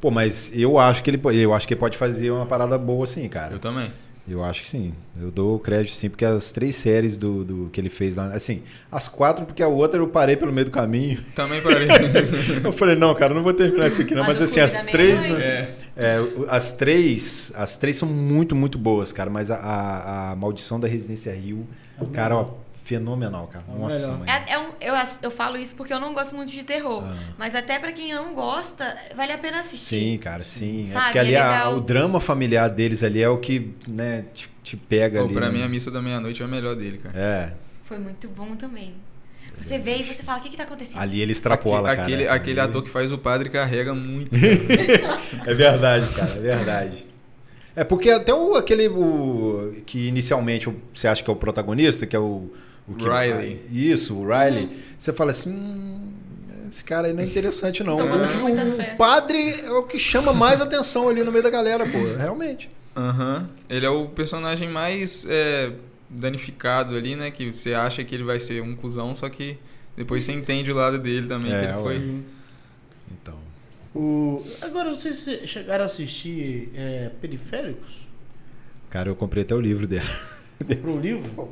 Pô, 0.00 0.10
mas 0.10 0.50
eu 0.54 0.78
acho 0.78 1.02
que 1.02 1.10
ele 1.10 1.20
eu 1.40 1.54
acho 1.54 1.66
que 1.66 1.72
ele 1.72 1.80
pode 1.80 1.96
fazer 1.96 2.30
uma 2.30 2.44
parada 2.44 2.76
boa 2.76 3.04
assim, 3.04 3.26
cara. 3.28 3.54
Eu 3.54 3.58
também. 3.58 3.90
Eu 4.26 4.42
acho 4.42 4.62
que 4.62 4.68
sim. 4.68 4.94
Eu 5.20 5.30
dou 5.30 5.58
crédito 5.58 5.94
sim, 5.94 6.08
porque 6.08 6.24
as 6.24 6.50
três 6.50 6.76
séries 6.76 7.18
do, 7.18 7.44
do 7.44 7.70
que 7.70 7.78
ele 7.78 7.90
fez 7.90 8.16
lá, 8.16 8.28
assim, 8.28 8.62
as 8.90 9.06
quatro, 9.06 9.44
porque 9.44 9.62
a 9.62 9.68
outra 9.68 10.00
eu 10.00 10.08
parei 10.08 10.34
pelo 10.34 10.50
meio 10.50 10.64
do 10.64 10.70
caminho. 10.70 11.22
Também 11.34 11.60
parei. 11.60 11.88
Eu 12.64 12.72
falei, 12.72 12.96
não, 12.96 13.14
cara, 13.14 13.32
eu 13.32 13.36
não 13.36 13.42
vou 13.42 13.52
terminar 13.52 13.88
isso 13.88 14.00
aqui, 14.00 14.14
não. 14.14 14.22
Mas, 14.22 14.38
Mas 14.38 14.50
assim, 14.50 14.60
as 14.60 14.72
da 14.72 14.84
três. 14.84 15.20
Meia-Noite? 15.20 15.46
é. 15.46 15.74
É, 15.96 16.18
as 16.48 16.72
três. 16.72 17.52
As 17.54 17.76
três 17.76 17.96
são 17.96 18.08
muito, 18.08 18.56
muito 18.56 18.78
boas, 18.78 19.12
cara. 19.12 19.28
Mas 19.30 19.50
a, 19.50 19.56
a, 19.56 20.30
a 20.32 20.36
Maldição 20.36 20.80
da 20.80 20.88
Residência 20.88 21.32
Rio, 21.34 21.66
cara, 22.12 22.36
ó, 22.38 22.50
fenomenal, 22.84 23.46
cara. 23.48 23.64
É 23.68 23.78
Nossa, 23.78 24.12
mãe. 24.12 24.30
É, 24.30 24.52
é 24.52 24.58
um- 24.58 24.70
eu, 24.80 24.94
eu 25.22 25.30
falo 25.30 25.56
isso 25.56 25.74
porque 25.74 25.92
eu 25.92 25.98
não 25.98 26.12
gosto 26.14 26.36
muito 26.36 26.52
de 26.52 26.62
terror. 26.62 27.02
Ah. 27.04 27.16
Mas 27.38 27.54
até 27.54 27.78
pra 27.78 27.90
quem 27.92 28.12
não 28.14 28.34
gosta, 28.34 28.96
vale 29.16 29.32
a 29.32 29.38
pena 29.38 29.60
assistir. 29.60 29.98
Sim, 30.12 30.18
cara, 30.18 30.44
sim. 30.44 30.84
é 30.84 30.92
Sabe, 30.92 31.04
porque 31.06 31.18
ali 31.18 31.34
é 31.34 31.40
a- 31.40 31.70
o 31.70 31.80
drama 31.80 32.20
familiar 32.20 32.68
deles 32.68 33.02
ali 33.02 33.22
é 33.22 33.28
o 33.28 33.38
que, 33.38 33.74
né, 33.88 34.24
te, 34.34 34.48
te 34.62 34.76
pega 34.76 35.18
Pô, 35.20 35.24
ali. 35.24 35.34
pra 35.34 35.46
né? 35.50 35.58
mim, 35.58 35.62
a 35.64 35.68
Missa 35.68 35.90
da 35.90 36.00
Meia-Noite 36.02 36.42
é 36.42 36.44
a 36.44 36.48
melhor 36.48 36.76
dele, 36.76 36.98
cara. 36.98 37.18
É. 37.18 37.52
Foi 37.86 37.98
muito 37.98 38.28
bom 38.28 38.54
também. 38.54 38.92
Você 39.58 39.78
vê 39.78 39.96
e 39.98 40.02
você 40.02 40.22
fala, 40.22 40.40
o 40.40 40.42
que 40.42 40.50
que 40.50 40.56
tá 40.56 40.64
acontecendo? 40.64 40.98
Ali 41.00 41.20
ele 41.20 41.30
extrapola, 41.32 41.88
Aque- 41.88 41.96
cara. 41.96 42.02
aquele, 42.02 42.28
aquele 42.28 42.60
ator 42.60 42.82
que 42.82 42.90
faz 42.90 43.12
o 43.12 43.18
padre 43.18 43.48
carrega 43.50 43.94
muito. 43.94 44.30
É 45.46 45.54
verdade, 45.54 46.08
cara, 46.14 46.30
é 46.32 46.40
verdade. 46.40 47.06
É 47.76 47.82
porque 47.84 48.10
até 48.10 48.32
o 48.32 48.54
aquele 48.56 48.88
o, 48.88 49.74
que 49.86 50.06
inicialmente 50.08 50.68
você 50.92 51.08
acha 51.08 51.22
que 51.22 51.30
é 51.30 51.32
o 51.32 51.36
protagonista, 51.36 52.06
que 52.06 52.14
é 52.14 52.18
o, 52.18 52.52
o 52.88 52.94
que- 52.94 53.04
Riley. 53.04 53.60
Isso, 53.72 54.14
o 54.16 54.22
Riley. 54.26 54.68
Você 54.98 55.12
fala 55.12 55.30
assim, 55.30 55.50
hum, 55.50 56.08
esse 56.68 56.82
cara 56.84 57.06
aí 57.08 57.12
não 57.12 57.22
é 57.22 57.26
interessante 57.26 57.82
não. 57.84 57.96
Tô 57.96 58.06
botando 58.06 58.30
O- 58.36 58.40
muita 58.42 58.64
o, 58.64 58.76
fé. 58.76 58.94
padre 58.96 59.60
é 59.60 59.70
o 59.70 59.82
que 59.84 59.98
chama 59.98 60.32
mais 60.32 60.60
atenção 60.60 61.08
ali 61.08 61.22
no 61.22 61.30
meio 61.32 61.42
da 61.44 61.50
galera, 61.50 61.84
pô, 61.88 61.98
realmente. 62.16 62.68
Aham. 62.96 63.48
Ele 63.68 63.84
é 63.86 63.90
o 63.90 64.06
personagem 64.08 64.68
mais 64.68 65.26
é, 65.28 65.72
danificado 66.08 66.94
ali, 66.96 67.16
né? 67.16 67.30
Que 67.30 67.52
você 67.52 67.74
acha 67.74 68.04
que 68.04 68.14
ele 68.14 68.24
vai 68.24 68.38
ser 68.40 68.62
um 68.62 68.74
cuzão, 68.76 69.14
só 69.14 69.28
que 69.28 69.56
depois 69.96 70.24
você 70.24 70.32
entende 70.32 70.70
o 70.70 70.74
lado 70.74 70.98
dele 70.98 71.26
também, 71.26 71.52
É, 71.52 71.58
que 71.60 71.64
ele 71.72 71.82
foi. 71.82 71.98
sim. 71.98 72.24
Então. 73.12 73.34
O... 73.94 74.44
Agora, 74.60 74.90
vocês 74.94 75.24
chegaram 75.46 75.84
a 75.84 75.86
assistir 75.86 76.70
é, 76.74 77.10
Periféricos? 77.20 78.04
Cara, 78.90 79.08
eu 79.08 79.16
comprei 79.16 79.42
até 79.42 79.54
o 79.54 79.60
livro 79.60 79.86
dele. 79.88 80.04
Comprou 80.58 80.96
o 80.96 81.00
livro? 81.00 81.48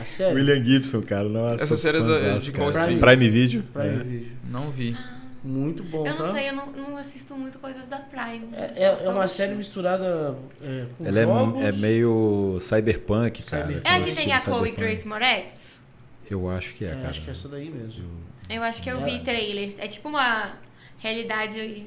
A 0.00 0.04
série? 0.04 0.34
William 0.34 0.62
Gibson, 0.64 1.00
cara, 1.02 1.28
nossa. 1.28 1.64
Essa 1.64 1.76
série 1.76 1.98
é 1.98 2.00
da- 2.02 2.06
fãzaço, 2.18 2.46
de 2.46 2.52
qual 2.52 2.70
stream? 2.70 2.98
Prime 3.00 3.28
Video. 3.30 3.62
Prime 3.72 3.88
é. 3.88 4.04
Video. 4.04 4.32
Não 4.50 4.70
vi. 4.70 4.96
Muito 5.44 5.82
bom, 5.84 6.04
eu 6.06 6.14
não 6.14 6.26
tá? 6.26 6.32
sei, 6.34 6.48
eu 6.48 6.52
não, 6.52 6.66
não 6.72 6.96
assisto 6.96 7.34
muito 7.36 7.58
coisas 7.60 7.86
da 7.86 7.98
Prime. 7.98 8.48
É, 8.52 8.82
é- 8.84 9.04
é 9.04 9.08
uma 9.08 9.28
série 9.28 9.54
misturada 9.54 10.34
é, 10.60 10.84
com 10.98 11.06
Ela 11.06 11.22
jogos. 11.22 11.60
é, 11.60 11.68
é 11.68 11.72
meio 11.72 12.58
cyberpunk, 12.60 13.42
cara. 13.44 13.66
Cyberpunk. 13.66 13.88
É 13.88 13.96
a 13.96 14.02
que 14.02 14.14
tem 14.14 14.32
a 14.32 14.40
Chloe. 14.40 14.72
Grace 14.72 15.06
Moretz? 15.06 15.80
Eu 16.28 16.50
acho 16.50 16.74
que 16.74 16.84
é, 16.84 16.88
É, 16.88 16.94
cara. 16.96 17.08
acho 17.08 17.22
que 17.22 17.30
é 17.30 17.32
essa 17.32 17.48
daí 17.48 17.70
mesmo. 17.70 18.04
Eu 18.50 18.62
acho 18.62 18.82
que 18.82 18.90
eu 18.90 19.00
vi 19.04 19.20
trailers. 19.20 19.78
É 19.78 19.86
tipo 19.86 20.08
uma 20.08 20.52
realidade. 20.98 21.86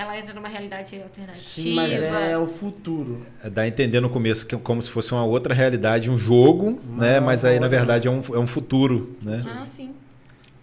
Ela 0.00 0.18
entra 0.18 0.32
numa 0.32 0.48
realidade 0.48 0.96
alternativa. 1.02 1.36
Sim, 1.44 1.74
mas 1.74 1.92
é 1.92 2.38
o 2.38 2.46
futuro. 2.46 3.26
É, 3.44 3.50
Dá 3.50 3.62
a 3.62 3.68
entender 3.68 4.00
no 4.00 4.08
começo 4.08 4.46
que 4.46 4.54
é 4.54 4.58
como 4.58 4.80
se 4.80 4.90
fosse 4.90 5.12
uma 5.12 5.24
outra 5.24 5.52
realidade, 5.52 6.08
um 6.10 6.16
jogo, 6.16 6.80
né? 6.96 7.20
Não, 7.20 7.26
Mas 7.26 7.44
aí, 7.44 7.56
na 7.56 7.62
não. 7.66 7.68
verdade, 7.68 8.08
é 8.08 8.10
um, 8.10 8.22
é 8.32 8.38
um 8.38 8.46
futuro, 8.46 9.14
né? 9.20 9.44
Ah, 9.46 9.66
sim. 9.66 9.94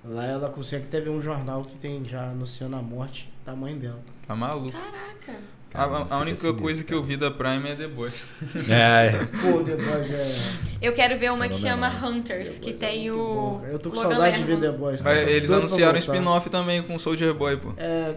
Lá 0.04 0.26
ela 0.26 0.50
consegue 0.50 0.86
até 0.88 1.00
ver 1.00 1.12
um 1.12 1.22
jornal 1.22 1.62
que 1.62 1.76
tem 1.76 2.04
já 2.04 2.24
anunciando 2.24 2.78
a 2.78 2.82
morte 2.82 3.30
da 3.46 3.56
mãe 3.56 3.78
dela. 3.78 4.00
Tá 4.26 4.36
maluco. 4.36 4.72
Caraca. 4.72 5.40
A, 5.72 5.84
a 5.84 6.20
única 6.22 6.38
sinistro, 6.38 6.56
coisa 6.56 6.84
que 6.84 6.94
eu 6.94 7.04
vi 7.04 7.16
da 7.16 7.30
Prime 7.30 7.70
é 7.70 7.76
The 7.76 7.88
Boys. 7.88 8.26
É, 8.68 9.12
Pô, 9.42 9.64
The 9.64 9.76
Boys 9.76 10.12
é. 10.12 10.36
Eu 10.82 10.94
quero 10.94 11.16
ver 11.20 11.32
uma 11.32 11.48
que 11.48 11.58
chama. 11.58 11.88
Hunters, 11.90 12.58
que 12.58 12.72
é 12.72 12.74
tem 12.74 13.12
muito 13.12 13.22
o. 13.22 13.36
bom. 13.36 13.66
Eu 13.70 13.78
tô 13.78 13.92
com 13.92 13.98
Logan 13.98 14.10
saudade 14.10 14.38
de 14.38 14.44
ver 14.46 14.56
Lerman. 14.56 14.72
The 14.72 14.78
Boys. 14.78 15.02
Cara. 15.02 15.30
eles 15.30 15.52
anunciaram 15.52 15.96
um 15.96 16.00
spin-off 16.00 16.50
também 16.50 16.82
com 16.82 16.98
Soldier 16.98 17.34
Boy, 17.36 17.58
pô. 17.58 17.74
É. 17.78 18.16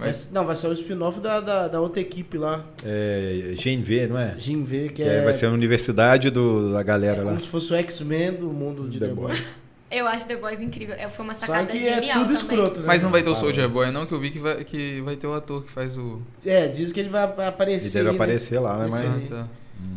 vai- 0.00 0.12
Vai- 0.12 0.20
não, 0.32 0.44
vai 0.46 0.56
ser 0.56 0.66
o 0.66 0.72
spin-off 0.72 1.20
da, 1.20 1.40
da, 1.40 1.68
da 1.68 1.80
outra 1.80 2.00
equipe 2.00 2.36
lá, 2.38 2.64
é 2.84 3.54
GNV, 3.56 4.06
não 4.08 4.18
é? 4.18 4.34
Jim 4.38 4.64
V, 4.64 4.88
que, 4.88 4.94
Que 4.94 5.02
é, 5.02 5.18
aí 5.20 5.24
vai 5.24 5.34
ser 5.34 5.46
a 5.46 5.50
universidade 5.50 6.30
do, 6.30 6.72
da 6.72 6.80
é 6.80 6.84
galera 6.84 7.18
lá. 7.22 7.30
como 7.30 7.40
se 7.40 7.48
fosse 7.48 7.72
o 7.72 7.76
X-Men 7.76 8.32
do 8.32 8.50
mundo 8.52 8.88
de 8.88 8.98
The, 8.98 9.06
The 9.08 9.12
Boys. 9.14 9.36
Boys. 9.38 9.56
Eu 9.90 10.06
acho 10.06 10.24
The 10.26 10.36
Boys 10.36 10.60
incrível. 10.60 10.94
É, 10.96 11.08
Foi 11.08 11.24
uma 11.24 11.34
Só 11.34 11.46
sacada 11.46 11.72
que 11.72 11.78
é 11.86 11.94
genial 11.96 12.20
tudo 12.20 12.26
também. 12.28 12.36
escroto, 12.36 12.80
né? 12.80 12.86
Mas 12.86 13.02
não 13.02 13.10
vai 13.10 13.22
ter 13.24 13.30
o. 13.30 13.34
Soldier 13.34 13.68
Boy, 13.68 13.90
não, 13.90 14.06
que 14.06 14.12
eu 14.12 14.20
vi 14.20 14.30
que 14.30 14.38
vai, 14.38 14.62
que 14.62 15.00
vai 15.00 15.16
ter 15.16 15.26
o 15.26 15.34
ator 15.34 15.64
que 15.64 15.72
faz 15.72 15.96
o. 15.98 16.22
É, 16.46 16.68
diz 16.68 16.92
que 16.92 17.00
ele 17.00 17.08
vai 17.08 17.24
aparecer. 17.24 17.86
Ele 17.98 18.04
deve 18.04 18.16
aparecer 18.16 18.60
lá, 18.60 18.78
né? 18.78 18.84
nesse- 18.84 18.96
Mas- 19.02 19.32
Ah, 19.32 19.36
tá. 19.36 19.48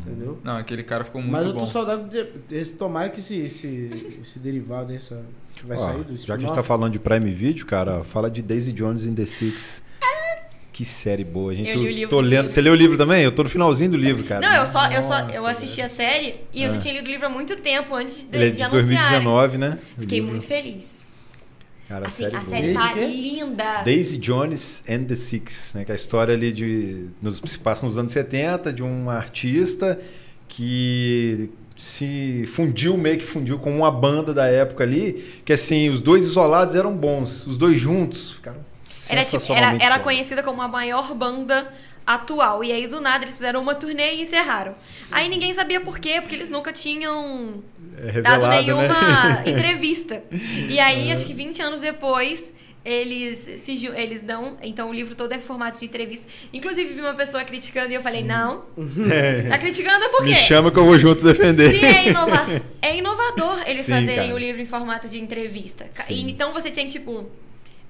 Entendeu? 0.07 0.39
Não, 0.43 0.55
aquele 0.57 0.81
cara 0.81 1.03
ficou 1.03 1.21
muito 1.21 1.31
Mas 1.33 1.45
eu 1.45 1.53
tô 1.53 1.59
bom. 1.59 1.65
saudade 1.67 2.09
de, 2.09 2.23
de 2.63 2.71
tomara 2.71 3.09
que 3.09 3.19
esse, 3.19 3.35
esse, 3.41 4.17
esse 4.21 4.39
derivado 4.39 4.87
dessa 4.87 5.21
que 5.55 5.65
vai 5.65 5.77
Ó, 5.77 5.81
sair 5.81 6.03
do 6.05 6.15
já 6.15 6.37
que 6.37 6.43
a 6.43 6.47
gente 6.47 6.55
tá 6.55 6.63
falando 6.63 6.93
de 6.93 6.99
Prime 6.99 7.31
Video, 7.31 7.65
cara, 7.65 8.03
fala 8.05 8.31
de 8.31 8.41
Daisy 8.41 8.71
Jones 8.71 9.05
in 9.05 9.13
the 9.13 9.25
Six. 9.25 9.83
Que 10.73 10.83
série 10.83 11.23
boa, 11.23 11.53
gente. 11.55 11.69
Eu 11.69 11.81
li 11.83 11.87
o 11.87 11.91
livro 11.91 12.09
tô 12.09 12.19
lendo. 12.19 12.49
Você 12.49 12.59
leu 12.59 12.73
o 12.73 12.75
livro 12.75 12.97
também? 12.97 13.23
Eu 13.23 13.31
tô 13.31 13.43
no 13.43 13.49
finalzinho 13.49 13.91
do 13.91 13.97
livro, 13.97 14.23
cara. 14.23 14.41
Não, 14.41 14.55
eu 14.55 14.65
só, 14.71 14.87
eu 14.91 15.01
só 15.03 15.19
eu 15.29 15.45
assisti 15.45 15.81
a 15.83 15.87
série 15.87 16.35
e 16.51 16.63
eu 16.63 16.71
já 16.71 16.77
Ah. 16.77 16.79
tinha 16.79 16.93
lido 16.95 17.07
o 17.07 17.11
livro 17.11 17.27
há 17.27 17.29
muito 17.29 17.55
tempo 17.57 17.93
antes 17.93 18.17
de, 18.27 18.35
Ele 18.35 18.45
é 18.47 18.49
de 18.49 18.57
de 18.57 18.63
anunciarem. 18.63 18.87
2019, 19.23 19.57
né? 19.59 19.77
Fiquei 19.99 20.17
livro. 20.17 20.31
muito 20.31 20.47
feliz. 20.47 21.03
Cara, 21.87 22.07
Assim, 22.07 22.23
série 22.23 22.35
a 22.35 22.41
série 22.41 22.73
tá 22.73 22.93
que? 22.93 22.99
linda. 23.05 23.81
Daisy 23.83 24.17
Jones 24.17 24.83
and 24.89 25.03
the 25.03 25.15
Six, 25.15 25.73
né? 25.75 25.85
Que 25.85 25.91
é 25.91 25.93
a 25.93 25.95
história 25.95 26.33
ali 26.33 26.51
de. 26.51 27.05
Nos, 27.21 27.39
se 27.45 27.59
passa 27.59 27.85
nos 27.85 27.95
anos 27.97 28.11
70 28.11 28.73
de 28.73 28.81
um 28.81 29.11
artista 29.11 29.99
que 30.47 31.49
se 31.77 32.45
fundiu, 32.51 32.97
meio 32.97 33.19
que 33.19 33.25
fundiu 33.25 33.59
com 33.59 33.75
uma 33.77 33.91
banda 33.91 34.33
da 34.33 34.45
época 34.47 34.83
ali, 34.83 35.23
que 35.45 35.53
assim, 35.53 35.89
os 35.89 36.01
dois 36.01 36.23
isolados 36.23 36.73
eram 36.73 36.95
bons, 36.95 37.45
os 37.45 37.57
dois 37.59 37.79
juntos 37.79 38.31
ficaram 38.31 38.59
Era, 39.09 39.25
tipo, 39.25 39.53
era, 39.53 39.77
era 39.83 39.99
conhecida 39.99 40.41
como 40.41 40.61
a 40.61 40.67
maior 40.67 41.13
banda 41.13 41.71
atual. 42.05 42.63
E 42.63 42.71
aí, 42.71 42.87
do 42.87 43.01
nada, 43.01 43.23
eles 43.23 43.35
fizeram 43.35 43.61
uma 43.61 43.75
turnê 43.75 44.15
e 44.15 44.21
encerraram. 44.21 44.75
Aí 45.11 45.29
ninguém 45.29 45.53
sabia 45.53 45.79
por 45.79 45.99
quê, 45.99 46.19
porque 46.21 46.35
eles 46.35 46.49
nunca 46.49 46.71
tinham 46.71 47.63
É 47.97 48.21
dado 48.21 48.45
revelado, 48.45 48.49
nenhuma 48.49 49.29
né? 49.29 49.43
entrevista. 49.47 50.23
E 50.69 50.79
aí, 50.79 51.11
acho 51.11 51.25
que 51.25 51.33
20 51.33 51.61
anos 51.61 51.79
depois, 51.79 52.51
eles 52.85 53.61
se 53.61 53.87
eles 53.95 54.21
dão. 54.21 54.57
Então 54.61 54.89
o 54.89 54.93
livro 54.93 55.15
todo 55.15 55.31
é 55.33 55.39
formato 55.39 55.79
de 55.79 55.85
entrevista. 55.85 56.25
Inclusive, 56.51 56.93
vi 56.93 57.01
uma 57.01 57.13
pessoa 57.13 57.43
criticando 57.43 57.91
e 57.91 57.95
eu 57.95 58.01
falei, 58.01 58.23
não. 58.23 58.63
Tá 59.49 59.57
criticando 59.57 60.09
por 60.09 60.19
quê? 60.19 60.31
Me 60.31 60.35
chama 60.35 60.71
que 60.71 60.79
eu 60.79 60.85
vou 60.85 60.97
junto 60.99 61.23
defender. 61.23 61.71
Se 61.71 61.85
é, 61.85 62.09
inova 62.09 62.45
é 62.81 62.97
inovador 62.97 63.63
eles 63.65 63.85
Sim, 63.85 63.93
fazerem 63.93 64.15
cara. 64.15 64.35
o 64.35 64.37
livro 64.37 64.61
em 64.61 64.65
formato 64.65 65.07
de 65.07 65.19
entrevista. 65.19 65.85
Sim. 65.91 66.13
E 66.13 66.31
então 66.31 66.51
você 66.51 66.69
tem, 66.69 66.89
tipo, 66.89 67.29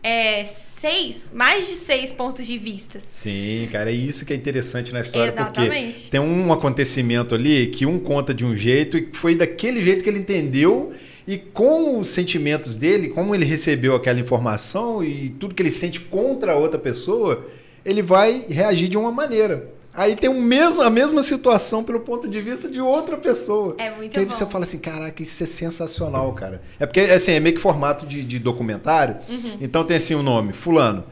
é, 0.03 0.43
seis, 0.45 1.31
mais 1.33 1.65
de 1.65 1.75
seis 1.75 2.11
pontos 2.11 2.45
de 2.45 2.57
vistas. 2.57 3.03
Sim, 3.09 3.69
cara, 3.71 3.89
é 3.89 3.93
isso 3.93 4.25
que 4.25 4.33
é 4.33 4.35
interessante 4.35 4.91
na 4.91 4.99
história, 4.99 5.29
Exatamente. 5.29 5.93
porque 5.93 6.09
tem 6.11 6.19
um 6.19 6.51
acontecimento 6.51 7.33
ali 7.33 7.67
que 7.67 7.85
um 7.85 7.97
conta 7.97 8.33
de 8.33 8.43
um 8.45 8.53
jeito 8.53 8.97
e 8.97 9.09
foi 9.13 9.33
daquele 9.33 9.81
jeito 9.81 10.03
que 10.03 10.09
ele 10.09 10.19
entendeu 10.19 10.93
e 11.25 11.37
com 11.37 11.99
os 11.99 12.09
sentimentos 12.09 12.75
dele, 12.75 13.07
como 13.07 13.33
ele 13.33 13.45
recebeu 13.45 13.95
aquela 13.95 14.19
informação 14.19 15.01
e 15.01 15.29
tudo 15.29 15.55
que 15.55 15.61
ele 15.61 15.71
sente 15.71 16.01
contra 16.01 16.51
a 16.51 16.55
outra 16.57 16.77
pessoa, 16.77 17.47
ele 17.85 18.01
vai 18.01 18.45
reagir 18.49 18.89
de 18.89 18.97
uma 18.97 19.11
maneira. 19.11 19.71
Aí 19.95 20.15
tem 20.15 20.29
o 20.29 20.41
mesmo, 20.41 20.81
a 20.81 20.89
mesma 20.89 21.21
situação 21.21 21.83
pelo 21.83 21.99
ponto 21.99 22.27
de 22.27 22.41
vista 22.41 22.67
de 22.67 22.81
outra 22.81 23.15
pessoa. 23.15 23.75
É 23.77 23.91
muito 23.91 24.11
que 24.11 24.19
aí 24.19 24.25
bom. 24.25 24.31
você 24.31 24.45
fala 24.45 24.63
assim, 24.63 24.79
caraca, 24.79 25.21
isso 25.21 25.43
é 25.43 25.45
sensacional, 25.45 26.33
cara. 26.33 26.61
É 26.79 26.85
porque, 26.85 27.01
assim, 27.01 27.33
é 27.33 27.39
meio 27.39 27.55
que 27.55 27.61
formato 27.61 28.05
de, 28.05 28.23
de 28.23 28.39
documentário. 28.39 29.17
Uhum. 29.29 29.57
Então 29.61 29.83
tem 29.83 29.97
assim 29.97 30.15
o 30.15 30.23
nome, 30.23 30.51
fulano. 30.51 31.03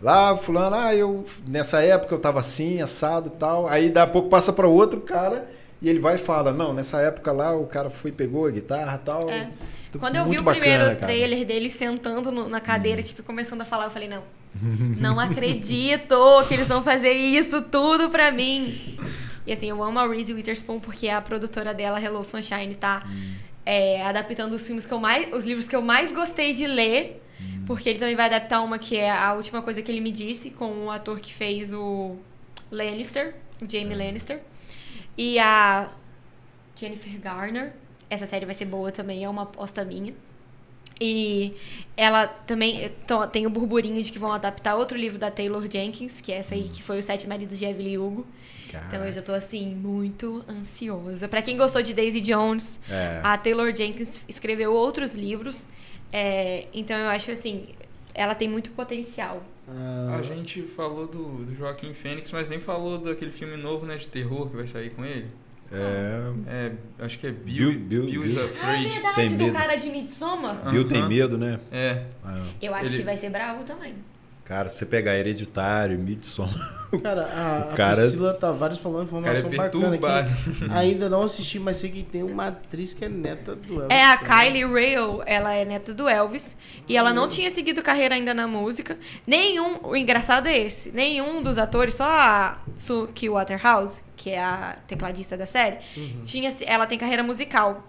Lá, 0.00 0.34
fulano, 0.36 0.74
ah, 0.76 0.94
eu 0.94 1.22
nessa 1.46 1.82
época 1.82 2.14
eu 2.14 2.18
tava 2.18 2.40
assim, 2.40 2.80
assado 2.80 3.30
e 3.34 3.38
tal. 3.38 3.68
Aí 3.68 3.90
daqui 3.90 4.08
a 4.08 4.12
pouco 4.12 4.30
passa 4.30 4.50
para 4.50 4.66
outro 4.66 5.00
cara 5.02 5.46
e 5.82 5.90
ele 5.90 5.98
vai 5.98 6.14
e 6.14 6.18
fala: 6.18 6.54
"Não, 6.54 6.72
nessa 6.72 6.98
época 7.02 7.30
lá 7.32 7.54
o 7.54 7.66
cara 7.66 7.90
foi 7.90 8.10
pegou 8.10 8.46
a 8.46 8.50
guitarra 8.50 8.98
e 9.02 9.04
tal". 9.04 9.28
É. 9.28 9.48
Então, 9.90 10.00
Quando 10.00 10.16
eu 10.16 10.24
vi 10.24 10.38
o 10.38 10.42
bacana, 10.42 10.60
primeiro 10.64 10.84
cara. 10.84 10.96
Trailer 10.96 11.44
dele 11.46 11.70
sentando 11.70 12.32
no- 12.32 12.48
na 12.48 12.60
cadeira, 12.62 13.02
tipo, 13.02 13.22
começando 13.22 13.60
a 13.60 13.64
falar, 13.66 13.86
eu 13.86 13.90
falei, 13.90 14.08
não, 14.08 14.22
Não 14.98 15.18
acredito 15.20 16.16
que 16.48 16.54
eles 16.54 16.66
vão 16.66 16.82
fazer 16.82 17.12
isso 17.12 17.62
tudo 17.62 18.10
pra 18.10 18.30
mim. 18.30 18.98
E 19.46 19.52
assim, 19.52 19.68
eu 19.68 19.82
amo 19.82 19.98
a 19.98 20.06
Reese 20.06 20.32
Witherspoon 20.32 20.80
porque 20.80 21.08
a 21.08 21.20
produtora 21.20 21.72
dela, 21.72 22.00
Hello 22.00 22.24
Sunshine, 22.24 22.74
tá 22.74 23.06
é, 23.64 24.04
adaptando 24.04 24.52
os 24.52 24.66
filmes 24.66 24.84
que 24.84 24.92
eu 24.92 24.98
mais. 24.98 25.32
os 25.32 25.44
livros 25.44 25.66
que 25.66 25.76
eu 25.76 25.82
mais 25.82 26.12
gostei 26.12 26.54
de 26.54 26.66
ler. 26.66 27.22
Porque 27.66 27.88
ele 27.88 27.98
também 27.98 28.16
vai 28.16 28.26
adaptar 28.26 28.60
uma 28.62 28.78
que 28.78 28.96
é 28.96 29.10
a 29.10 29.32
última 29.32 29.62
coisa 29.62 29.80
que 29.80 29.90
ele 29.90 30.00
me 30.00 30.10
disse, 30.10 30.50
com 30.50 30.86
o 30.86 30.90
ator 30.90 31.20
que 31.20 31.32
fez 31.32 31.72
o 31.72 32.16
Lannister, 32.70 33.34
o 33.62 33.70
Jamie 33.70 33.96
Lannister. 33.96 34.40
E 35.16 35.38
a 35.38 35.88
Jennifer 36.76 37.18
Garner. 37.20 37.72
Essa 38.08 38.26
série 38.26 38.44
vai 38.44 38.54
ser 38.54 38.64
boa 38.64 38.90
também, 38.90 39.24
é 39.24 39.28
uma 39.28 39.42
aposta 39.42 39.84
minha. 39.84 40.12
E 41.00 41.54
ela 41.96 42.26
também 42.26 42.90
to- 43.06 43.26
tem 43.28 43.46
o 43.46 43.50
burburinho 43.50 44.02
de 44.02 44.12
que 44.12 44.18
vão 44.18 44.32
adaptar 44.32 44.74
outro 44.76 44.98
livro 44.98 45.18
da 45.18 45.30
Taylor 45.30 45.66
Jenkins, 45.70 46.20
que 46.20 46.30
é 46.32 46.36
essa 46.36 46.54
aí 46.54 46.68
que 46.68 46.82
foi 46.82 46.98
Os 46.98 47.04
Sete 47.06 47.26
Maridos 47.26 47.58
de 47.58 47.64
Evelyn 47.64 47.96
Hugo. 47.98 48.26
Então 48.88 49.04
eu 49.04 49.10
já 49.12 49.20
tô 49.22 49.32
assim 49.32 49.74
muito 49.74 50.44
ansiosa. 50.48 51.26
Pra 51.26 51.42
quem 51.42 51.56
gostou 51.56 51.82
de 51.82 51.92
Daisy 51.92 52.20
Jones, 52.20 52.78
É. 52.88 53.20
a 53.24 53.36
Taylor 53.36 53.74
Jenkins 53.74 54.20
escreveu 54.28 54.72
outros 54.72 55.14
livros. 55.14 55.66
é, 56.12 56.66
então 56.74 56.96
eu 56.98 57.08
acho 57.08 57.30
assim, 57.32 57.66
ela 58.14 58.34
tem 58.34 58.48
muito 58.48 58.70
potencial. 58.72 59.42
Ah, 59.68 60.16
A 60.18 60.22
gente 60.22 60.62
falou 60.62 61.06
do, 61.06 61.44
do 61.44 61.54
Joaquim 61.54 61.94
Fênix, 61.94 62.30
mas 62.32 62.48
nem 62.48 62.58
falou 62.60 62.98
daquele 62.98 63.30
filme 63.30 63.56
novo, 63.56 63.86
né, 63.86 63.96
de 63.96 64.08
terror 64.08 64.48
que 64.50 64.56
vai 64.56 64.66
sair 64.66 64.90
com 64.90 65.04
ele. 65.04 65.26
É. 65.72 66.32
É, 66.48 66.72
acho 67.04 67.18
que 67.18 67.26
é 67.26 67.30
Bill, 67.30 67.72
Bill- 67.78 68.06
Bill- 68.06 68.24
is 68.26 68.34
Bill- 68.34 68.40
Ah, 68.40 68.44
é 68.44 68.46
Afraid. 68.76 68.88
verdade, 68.88 69.14
Tem 69.16 69.28
do 69.28 69.44
medo. 69.44 69.52
cara 69.56 69.74
de 69.76 69.88
Midsommar. 69.90 70.70
Bill 70.70 70.88
tem 70.88 70.98
Aham. 70.98 71.08
medo, 71.08 71.38
né? 71.38 71.60
É, 71.70 72.02
Ah, 72.24 72.46
Eu 72.60 72.74
acho 72.74 72.86
Ele- 72.86 72.98
que 72.98 73.02
vai 73.04 73.16
ser 73.16 73.30
bravo 73.30 73.64
também. 73.64 73.94
Cara, 74.50 74.68
você 74.68 74.84
pegar 74.84 75.16
Hereditário, 75.16 75.96
Midsommar... 75.96 76.80
Cara, 77.04 77.22
a, 77.22 77.68
O 77.68 77.72
a 77.72 77.76
cara- 77.76 78.02
Priscila 78.02 78.34
Tavares 78.34 78.78
falou 78.78 79.02
uma 79.02 79.20
o 79.20 79.22
cara 79.22 79.38
é 79.38 79.40
informação 79.42 79.80
bacana 79.80 79.94
aqui. 79.94 80.64
Ainda 80.72 81.08
não 81.08 81.22
assisti, 81.22 81.56
mas 81.60 81.76
sei 81.76 81.88
que 81.88 82.02
tem 82.02 82.24
uma 82.24 82.48
atriz 82.48 82.92
que 82.92 83.04
é 83.04 83.08
neta 83.08 83.54
do 83.54 83.74
Elvis. 83.74 83.96
É, 83.96 84.04
a 84.06 84.16
também. 84.16 84.50
Kylie 84.50 84.64
Rail, 84.64 85.22
ela 85.24 85.54
é 85.54 85.64
neta 85.64 85.94
do 85.94 86.08
Elvis. 86.08 86.56
E 86.88 86.96
ela 86.96 87.12
não 87.12 87.28
tinha 87.28 87.48
seguido 87.48 87.80
carreira 87.80 88.16
ainda 88.16 88.34
na 88.34 88.48
música. 88.48 88.98
Nenhum, 89.24 89.78
o 89.84 89.94
engraçado 89.94 90.48
é 90.48 90.58
esse, 90.58 90.90
nenhum 90.90 91.40
dos 91.44 91.58
atores, 91.58 91.94
só 91.94 92.08
a 92.08 92.58
Suki 92.76 93.28
Waterhouse, 93.28 94.02
que 94.16 94.30
é 94.30 94.40
a 94.40 94.76
tecladista 94.88 95.36
da 95.36 95.46
série, 95.46 95.76
tinha, 96.24 96.50
ela 96.66 96.88
tem 96.88 96.98
carreira 96.98 97.22
musical. 97.22 97.84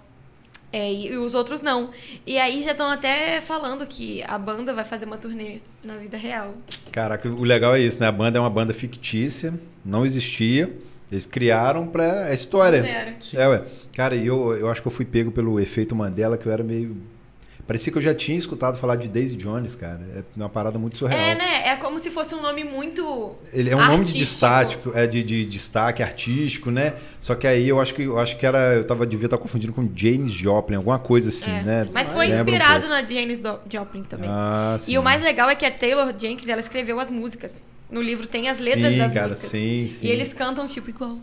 É, 0.73 0.91
e, 0.91 1.17
os 1.17 1.33
outros 1.33 1.61
não. 1.61 1.89
E 2.25 2.37
aí 2.37 2.61
já 2.63 2.71
estão 2.71 2.89
até 2.89 3.41
falando 3.41 3.85
que 3.85 4.23
a 4.23 4.37
banda 4.37 4.73
vai 4.73 4.85
fazer 4.85 5.05
uma 5.05 5.17
turnê 5.17 5.59
na 5.83 5.97
vida 5.97 6.17
real. 6.17 6.53
Caraca, 6.91 7.27
o 7.27 7.43
legal 7.43 7.75
é 7.75 7.81
isso, 7.81 7.99
né? 7.99 8.07
A 8.07 8.11
banda 8.11 8.37
é 8.37 8.41
uma 8.41 8.49
banda 8.49 8.73
fictícia, 8.73 9.53
não 9.83 10.05
existia. 10.05 10.71
Eles 11.11 11.25
criaram 11.25 11.85
pra 11.87 12.27
a 12.27 12.33
história. 12.33 12.77
É, 13.33 13.47
ué. 13.47 13.63
Cara, 13.93 14.15
e 14.15 14.25
eu, 14.27 14.53
eu 14.53 14.69
acho 14.69 14.81
que 14.81 14.87
eu 14.87 14.91
fui 14.91 15.03
pego 15.03 15.29
pelo 15.29 15.59
efeito 15.59 15.93
Mandela, 15.93 16.37
que 16.37 16.45
eu 16.45 16.51
era 16.53 16.63
meio. 16.63 16.95
Parecia 17.71 17.89
que 17.89 17.97
eu 17.97 18.01
já 18.01 18.13
tinha 18.13 18.37
escutado 18.37 18.77
falar 18.77 18.97
de 18.97 19.07
Daisy 19.07 19.37
Jones, 19.37 19.75
cara. 19.75 20.01
É 20.13 20.23
uma 20.35 20.49
parada 20.49 20.77
muito 20.77 20.97
surreal. 20.97 21.17
É, 21.21 21.35
né? 21.35 21.67
É 21.69 21.75
como 21.77 21.99
se 21.99 22.11
fosse 22.11 22.35
um 22.35 22.41
nome 22.41 22.65
muito. 22.65 23.33
Ele 23.53 23.69
é 23.69 23.75
um 23.75 23.79
nome 23.79 24.03
de 24.03 24.11
artístico. 24.11 24.19
destaque, 24.19 24.77
é 24.93 25.07
de, 25.07 25.23
de 25.23 25.45
destaque 25.45 26.03
artístico, 26.03 26.69
né? 26.69 26.95
Só 27.21 27.33
que 27.33 27.47
aí 27.47 27.69
eu 27.69 27.79
acho 27.79 27.93
que 27.93 28.03
eu 28.03 28.19
acho 28.19 28.35
que 28.37 28.45
era, 28.45 28.73
eu 28.75 28.83
tava 28.83 29.05
devia 29.07 29.27
estar 29.27 29.37
confundindo 29.37 29.71
com 29.71 29.89
James 29.95 30.33
Joplin, 30.33 30.75
alguma 30.75 30.99
coisa 30.99 31.29
assim, 31.29 31.49
É. 31.49 31.63
né? 31.63 31.87
Mas 31.93 32.11
foi 32.11 32.27
Lembra 32.27 32.39
um 32.39 32.41
inspirado 32.55 32.87
pouco. 32.87 32.93
na 32.93 33.01
Do- 33.01 33.59
Joplin 33.71 34.03
também. 34.03 34.29
Ah, 34.29 34.75
E 34.85 34.97
o 34.97 35.01
mais 35.03 35.21
legal 35.23 35.49
é 35.49 35.55
que 35.55 35.65
a 35.65 35.71
Taylor 35.71 36.13
Jenkins, 36.19 36.49
ela 36.49 36.59
escreveu 36.59 36.99
as 36.99 37.09
músicas. 37.09 37.63
No 37.89 38.01
livro 38.01 38.27
tem 38.27 38.49
as 38.49 38.59
letras 38.59 38.91
sim, 38.91 38.97
das 38.97 39.13
cara, 39.13 39.27
músicas. 39.29 39.49
Sim, 39.49 39.87
sim. 39.87 40.07
E 40.07 40.09
eles 40.11 40.33
cantam, 40.33 40.67
tipo, 40.67 40.89
igual. 40.89 41.17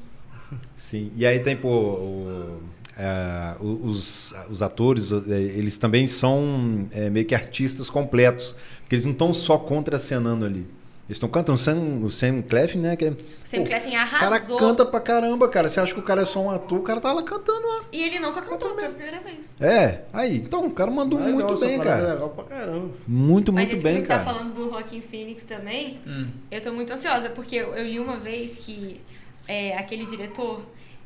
Sim, 0.78 1.12
e 1.14 1.26
aí 1.26 1.40
tem, 1.40 1.54
pô, 1.54 1.68
o- 1.68 2.62
é, 2.98 3.54
os, 3.60 4.34
os 4.50 4.60
atores, 4.62 5.12
é, 5.12 5.16
eles 5.40 5.78
também 5.78 6.06
são 6.06 6.86
é, 6.92 7.08
meio 7.08 7.24
que 7.26 7.34
artistas 7.34 7.88
completos, 7.88 8.54
porque 8.80 8.94
eles 8.96 9.04
não 9.04 9.12
estão 9.12 9.32
só 9.32 9.56
contracenando 9.58 10.44
ali. 10.44 10.66
Eles 11.08 11.16
estão 11.16 11.28
cantando 11.30 11.54
o 11.56 11.58
Sam, 11.58 11.78
o 12.04 12.10
Sam 12.10 12.42
Clef, 12.42 12.74
né? 12.76 12.94
Que 12.94 13.06
é, 13.06 13.08
O 13.08 13.16
Sam 13.42 13.58
pô, 13.60 13.64
Clefin 13.64 13.88
o 13.88 13.92
cara 13.92 14.26
arrasou. 14.26 14.58
canta 14.58 14.84
pra 14.84 15.00
caramba, 15.00 15.48
cara. 15.48 15.66
Você 15.70 15.80
acha 15.80 15.94
que 15.94 16.00
o 16.00 16.02
cara 16.02 16.20
é 16.20 16.24
só 16.26 16.38
um 16.42 16.50
ator, 16.50 16.80
o 16.80 16.82
cara 16.82 17.00
tá 17.00 17.10
lá 17.14 17.22
cantando 17.22 17.66
lá. 17.66 17.84
E 17.90 18.02
ele 18.02 18.18
nunca 18.18 18.42
cantou 18.42 18.74
pela 18.74 18.90
primeira 18.90 19.18
vez. 19.20 19.56
É, 19.58 20.02
aí, 20.12 20.36
então, 20.36 20.66
o 20.66 20.70
cara 20.70 20.90
mandou 20.90 21.18
muito 21.18 21.56
bem, 21.58 21.76
é 21.76 21.82
cara. 21.82 22.12
legal 22.12 22.28
pra 22.28 22.44
caramba. 22.44 22.90
Muito, 23.06 23.50
Mas 23.54 23.64
muito 23.64 23.76
esse 23.76 23.82
bem, 23.82 23.94
que 23.94 24.00
você 24.02 24.06
cara. 24.06 24.22
tá 24.22 24.32
falando 24.32 24.52
do 24.54 24.68
Rockin' 24.68 25.00
Phoenix 25.00 25.44
também, 25.44 25.98
Hum. 26.06 26.26
eu 26.50 26.60
tô 26.60 26.72
muito 26.72 26.92
ansiosa, 26.92 27.30
porque 27.30 27.56
eu, 27.56 27.74
eu 27.74 27.86
li 27.86 27.98
uma 27.98 28.18
vez 28.18 28.58
que 28.58 29.00
é, 29.46 29.78
aquele 29.78 30.04
diretor, 30.04 30.60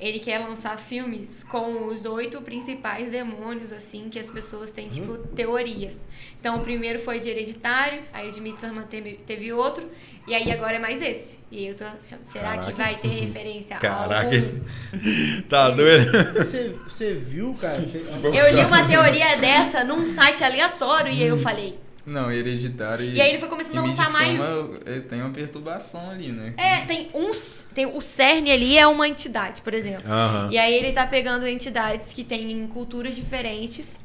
ele 0.08 0.18
quer 0.18 0.38
lançar 0.40 0.76
filmes 0.78 1.44
com 1.44 1.86
os 1.86 2.04
oito 2.04 2.42
principais 2.42 3.08
demônios, 3.10 3.70
assim, 3.70 4.08
que 4.10 4.18
as 4.18 4.28
pessoas 4.28 4.70
têm, 4.70 4.88
tipo, 4.88 5.16
teorias. 5.28 6.04
Então, 6.40 6.56
o 6.56 6.60
primeiro 6.60 6.98
foi 6.98 7.20
de 7.20 7.28
Hereditário, 7.30 8.02
aí 8.12 8.28
o 8.28 8.32
de 8.32 8.40
Midsommar 8.40 8.84
teve, 8.86 9.12
teve 9.24 9.52
outro, 9.52 9.88
e 10.26 10.34
aí 10.34 10.50
agora 10.50 10.74
é 10.74 10.78
mais 10.80 11.00
esse. 11.00 11.38
E 11.52 11.66
eu 11.68 11.74
tô 11.74 11.84
achando, 11.84 12.24
será 12.24 12.50
Caraca. 12.56 12.66
que 12.66 12.72
vai 12.72 12.94
ter 12.96 13.08
referência 13.20 13.76
a 13.76 13.78
Caraca. 13.78 14.36
algum? 14.36 14.60
Tá 15.48 15.70
doido? 15.70 16.10
Você, 16.34 16.74
você 16.86 17.14
viu, 17.14 17.54
cara? 17.60 17.80
que- 17.80 17.98
Eu 18.36 18.54
li 18.54 18.64
uma 18.64 18.86
teoria 18.88 19.36
dessa 19.36 19.84
num 19.84 20.04
site 20.04 20.42
aleatório, 20.42 21.12
e 21.12 21.22
aí 21.22 21.28
eu 21.28 21.38
falei... 21.38 21.78
Não, 22.04 22.32
hereditário 22.32 23.04
e. 23.04 23.14
E 23.14 23.20
aí 23.20 23.30
ele 23.30 23.38
foi 23.38 23.48
começando 23.48 23.78
a 23.78 23.82
lançar 23.82 24.10
mais- 24.10 24.38
é, 24.86 25.00
Tem 25.00 25.20
uma 25.22 25.30
perturbação 25.30 26.10
ali, 26.10 26.32
né? 26.32 26.52
É, 26.56 26.80
tem 26.84 27.08
uns. 27.14 27.64
Tem, 27.74 27.86
o 27.86 28.00
CERN 28.00 28.50
ali 28.50 28.76
é 28.76 28.86
uma 28.86 29.06
entidade, 29.06 29.62
por 29.62 29.72
exemplo. 29.72 30.10
Aham. 30.10 30.48
E 30.50 30.58
aí 30.58 30.74
ele 30.74 30.92
tá 30.92 31.06
pegando 31.06 31.46
entidades 31.46 32.12
que 32.12 32.24
têm 32.24 32.66
culturas 32.66 33.14
diferentes 33.14 33.96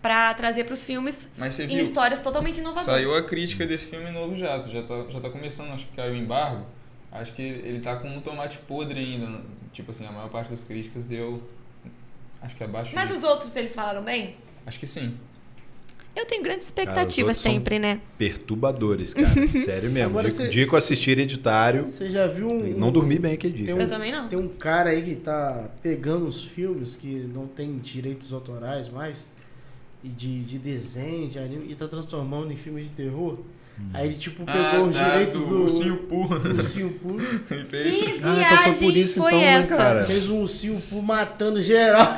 pra 0.00 0.32
trazer 0.32 0.64
pros 0.64 0.84
filmes 0.84 1.28
Mas 1.36 1.54
você 1.54 1.64
em 1.64 1.68
viu? 1.68 1.80
histórias 1.80 2.20
totalmente 2.22 2.58
inovadoras. 2.60 2.86
Saiu 2.86 3.14
a 3.14 3.22
crítica 3.22 3.66
desse 3.66 3.86
filme 3.86 4.10
novo 4.10 4.34
já. 4.36 4.58
tu 4.60 4.70
Já 4.70 4.82
tá, 4.82 5.04
já 5.10 5.20
tá 5.20 5.28
começando, 5.28 5.70
acho 5.72 5.84
que 5.86 5.96
caiu 5.96 6.12
o 6.14 6.16
embargo. 6.16 6.64
Acho 7.12 7.32
que 7.32 7.42
ele, 7.42 7.68
ele 7.68 7.80
tá 7.80 7.96
com 7.96 8.08
um 8.08 8.20
tomate 8.20 8.58
podre 8.58 8.98
ainda. 9.00 9.26
né? 9.26 9.40
Tipo 9.74 9.90
assim, 9.90 10.06
a 10.06 10.12
maior 10.12 10.30
parte 10.30 10.50
das 10.50 10.62
críticas 10.62 11.04
deu. 11.04 11.42
Acho 12.40 12.54
que 12.56 12.64
abaixo. 12.64 12.92
Mas 12.94 13.08
disso. 13.08 13.20
os 13.20 13.24
outros, 13.28 13.54
eles 13.56 13.74
falaram 13.74 14.02
bem? 14.02 14.36
Acho 14.66 14.78
que 14.78 14.86
sim. 14.86 15.16
Eu 16.18 16.26
tenho 16.26 16.42
grandes 16.42 16.68
Cara, 16.70 16.82
expectativas 16.90 17.36
são- 17.36 17.52
sempre, 17.52 17.78
né? 17.78 18.00
Perturbadores, 18.18 19.14
cara. 19.14 19.28
Sério 19.48 19.88
mesmo. 19.90 20.08
Agora 20.10 20.28
Dia- 20.28 20.36
cê- 20.36 20.48
dia 20.48 20.66
que 20.66 20.72
eu 20.74 20.78
assisti 20.78 21.10
Hereditário, 21.12 21.86
Você 21.86 22.10
já 22.10 22.26
viu 22.26 22.48
um. 22.48 22.76
não 22.76 22.90
dormi 22.90 23.18
bem 23.18 23.34
aquele 23.34 23.52
dia. 23.52 23.66
Tem 23.66 23.74
um, 23.74 23.80
Eu 23.80 23.88
também 23.88 24.10
não. 24.10 24.26
Tem 24.28 24.38
um 24.38 24.48
cara 24.48 24.90
aí 24.90 25.00
que 25.02 25.14
tá 25.14 25.68
pegando 25.82 26.26
os 26.26 26.42
filmes 26.44 26.96
que 26.96 27.06
não 27.32 27.46
tem 27.46 27.78
direitos 27.78 28.32
autorais 28.32 28.88
mais, 28.90 29.26
e 30.02 30.08
de, 30.08 30.42
de 30.42 30.58
desenho, 30.58 31.28
de 31.28 31.38
anime, 31.38 31.70
e 31.70 31.74
tá 31.74 31.86
transformando 31.86 32.52
em 32.52 32.56
filmes 32.56 32.84
de 32.84 32.90
terror. 32.90 33.38
Aí 33.94 34.08
ele, 34.08 34.16
tipo, 34.16 34.44
pegou 34.44 34.86
os 34.88 34.96
tá, 34.96 35.08
direitos 35.10 35.40
do, 35.40 35.62
Ursinho 35.62 35.96
Poo. 35.98 36.26
do 36.36 36.56
Ursinho 36.56 36.90
Poo, 37.00 37.16
Ele 37.48 37.64
fez. 37.66 37.94
Que 37.96 38.04
Ah, 38.06 38.12
então 38.16 38.34
viagem 38.34 38.74
foi 38.74 38.86
por 38.88 38.96
isso, 38.96 39.18
foi 39.20 39.28
então, 39.30 39.40
né, 39.40 39.46
essa? 39.54 39.76
cara? 39.76 40.04
fez 40.04 40.28
um 40.28 40.40
Ursinho 40.40 40.82
Poo 40.90 41.00
matando 41.00 41.62
geral. 41.62 42.08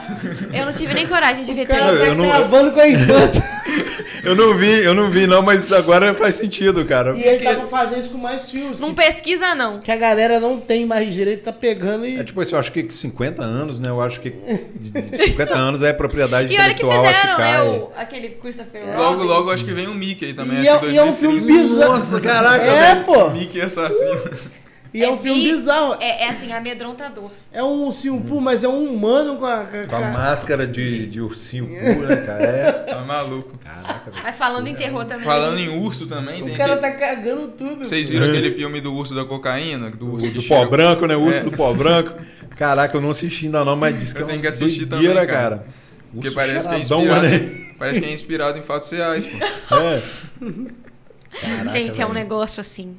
Eu 0.55 0.65
não 0.65 0.73
tive 0.73 0.95
nem 0.95 1.07
coragem 1.07 1.45
de 1.45 1.53
ver 1.53 1.65
O 1.65 1.69
cara 1.69 1.93
Não, 1.93 1.99
tá 1.99 2.07
eu 2.07 2.15
não- 2.15 2.33
acabando 2.33 2.73
com 2.73 2.81
a 2.81 2.89
infância. 2.89 3.45
Eu 4.23 4.35
não 4.35 4.57
vi, 4.57 4.85
eu 4.85 4.95
não 4.95 5.11
vi 5.11 5.27
não, 5.27 5.43
mas 5.43 5.73
agora 5.73 6.15
faz 6.15 6.35
sentido, 6.37 6.85
cara. 6.85 7.17
e 7.17 7.23
ele 7.23 7.45
tá 7.45 7.55
pra 7.55 7.67
fazer 7.67 8.01
isso 8.01 8.11
com 8.11 8.19
mais 8.19 8.51
filmes. 8.51 8.79
Não 8.81 8.91
que, 8.91 9.03
pesquisa, 9.03 9.55
não. 9.55 9.81
que 9.81 9.91
a 9.91 9.97
galera 9.97 10.39
não 10.39 10.59
tem 10.59 10.85
mais 10.87 11.13
direito, 11.13 11.45
tá 11.45 11.53
pegando 11.53 12.07
e. 12.07 12.19
É 12.19 12.25
tipo 12.25 12.41
assim, 12.41 12.53
eu 12.53 12.59
acho 12.59 12.73
que 12.73 12.91
50 12.91 13.43
anos, 13.43 13.81
né? 13.81 13.89
Eu 13.89 14.01
acho 14.01 14.21
que 14.21 14.31
de 14.31 14.91
de 14.91 15.17
50 15.17 15.55
anos 15.55 15.83
é 15.83 15.93
propriedade 15.93 16.53
E 16.53 16.57
olha 16.57 16.75
que 16.75 16.83
intelectual, 16.85 17.05
acho 17.05 17.15
fizeram, 17.15 17.37
que 17.37 17.43
né? 17.43 17.63
O, 17.63 17.93
aquele 17.97 18.29
Christopher 18.31 18.83
Robin. 18.85 18.97
Logo, 18.99 19.25
logo 19.25 19.51
acho 19.51 19.65
que 19.65 19.73
vem 19.73 19.87
o 19.87 19.95
Mickey 19.95 20.27
aí 20.27 20.35
também. 20.35 20.63
E 20.63 20.69
acho 20.69 20.85
é, 20.85 20.89
que 20.89 20.95
e 20.95 20.99
é 20.99 21.05
um 21.05 21.15
filme 21.15 21.41
2030. 21.41 21.69
bizarro. 21.69 21.93
Nossa, 21.93 22.21
caraca, 22.21 22.65
É, 22.65 22.95
pô. 22.97 23.31
Mickey 23.31 23.61
assassino. 23.61 24.21
E 24.93 25.05
é, 25.05 25.11
um 25.11 25.19
filme 25.19 25.41
bi- 25.45 25.53
bizarro. 25.55 25.97
É, 26.01 26.25
é 26.25 26.29
assim, 26.31 26.53
amedrontador. 26.53 27.31
É 27.53 27.63
um 27.63 27.85
ursinho 27.87 28.21
Poo, 28.21 28.41
mas 28.41 28.65
é 28.65 28.69
um 28.69 28.93
humano 28.93 29.37
com 29.37 29.47
a. 29.47 29.65
Com 29.89 29.97
a 29.97 30.01
máscara 30.01 30.67
de, 30.67 31.07
de 31.07 31.21
ursinho 31.21 31.67
puro, 31.67 32.07
né, 32.09 32.17
cara? 32.17 32.43
É. 32.43 32.73
Tá 32.73 33.01
maluco. 33.03 33.57
Caraca, 33.59 34.11
velho. 34.11 34.23
Mas 34.25 34.37
falando 34.37 34.67
em 34.67 34.75
terror 34.75 35.05
também. 35.05 35.25
Falando 35.25 35.59
em 35.59 35.69
urso 35.69 36.07
também, 36.07 36.43
O 36.43 36.57
cara 36.57 36.75
aquele- 36.75 36.93
tá 36.93 36.99
cagando 36.99 37.49
tudo. 37.49 37.85
Vocês 37.85 38.09
viram 38.09 38.27
aquele 38.29 38.51
filme 38.51 38.81
do 38.81 38.93
urso 38.93 39.15
da 39.15 39.25
cocaína? 39.25 39.91
Do, 39.91 40.13
urso 40.15 40.27
O 40.27 40.29
que 40.31 40.35
do 40.35 40.43
cheira- 40.43 40.65
pó 40.65 40.71
branco, 40.71 41.07
né? 41.07 41.15
O 41.17 41.21
urso 41.23 41.41
É. 41.41 41.43
do 41.45 41.53
pó 41.53 41.73
branco. 41.73 42.13
Caraca, 42.57 42.97
eu 42.97 43.01
não 43.01 43.11
assisti 43.11 43.47
ainda 43.47 43.65
não, 43.65 43.77
mas 43.77 43.99
disse 43.99 44.15
que 44.15 44.21
Eu 44.21 44.27
é 44.27 44.29
tenho 44.31 44.41
que 44.43 44.49
assistir 44.49 44.85
doideira, 44.87 45.21
também, 45.21 45.29
cara. 45.35 45.67
Porque 46.13 46.27
Urso 46.29 46.35
parece 46.37 46.69
que, 46.69 46.75
é 46.75 46.79
inspirado, 46.81 47.23
né? 47.29 47.51
parece 47.79 48.01
que 48.01 48.07
é 48.07 48.13
inspirado 48.13 48.59
em 48.59 48.63
fatos 48.63 48.91
reais, 48.91 49.25
pô. 49.25 49.37
É. 49.77 50.03
Caraca, 51.41 51.69
Gente, 51.69 52.01
é 52.01 52.05
um 52.05 52.09
velho. 52.13 52.21
negócio 52.25 52.61
assim. 52.61 52.97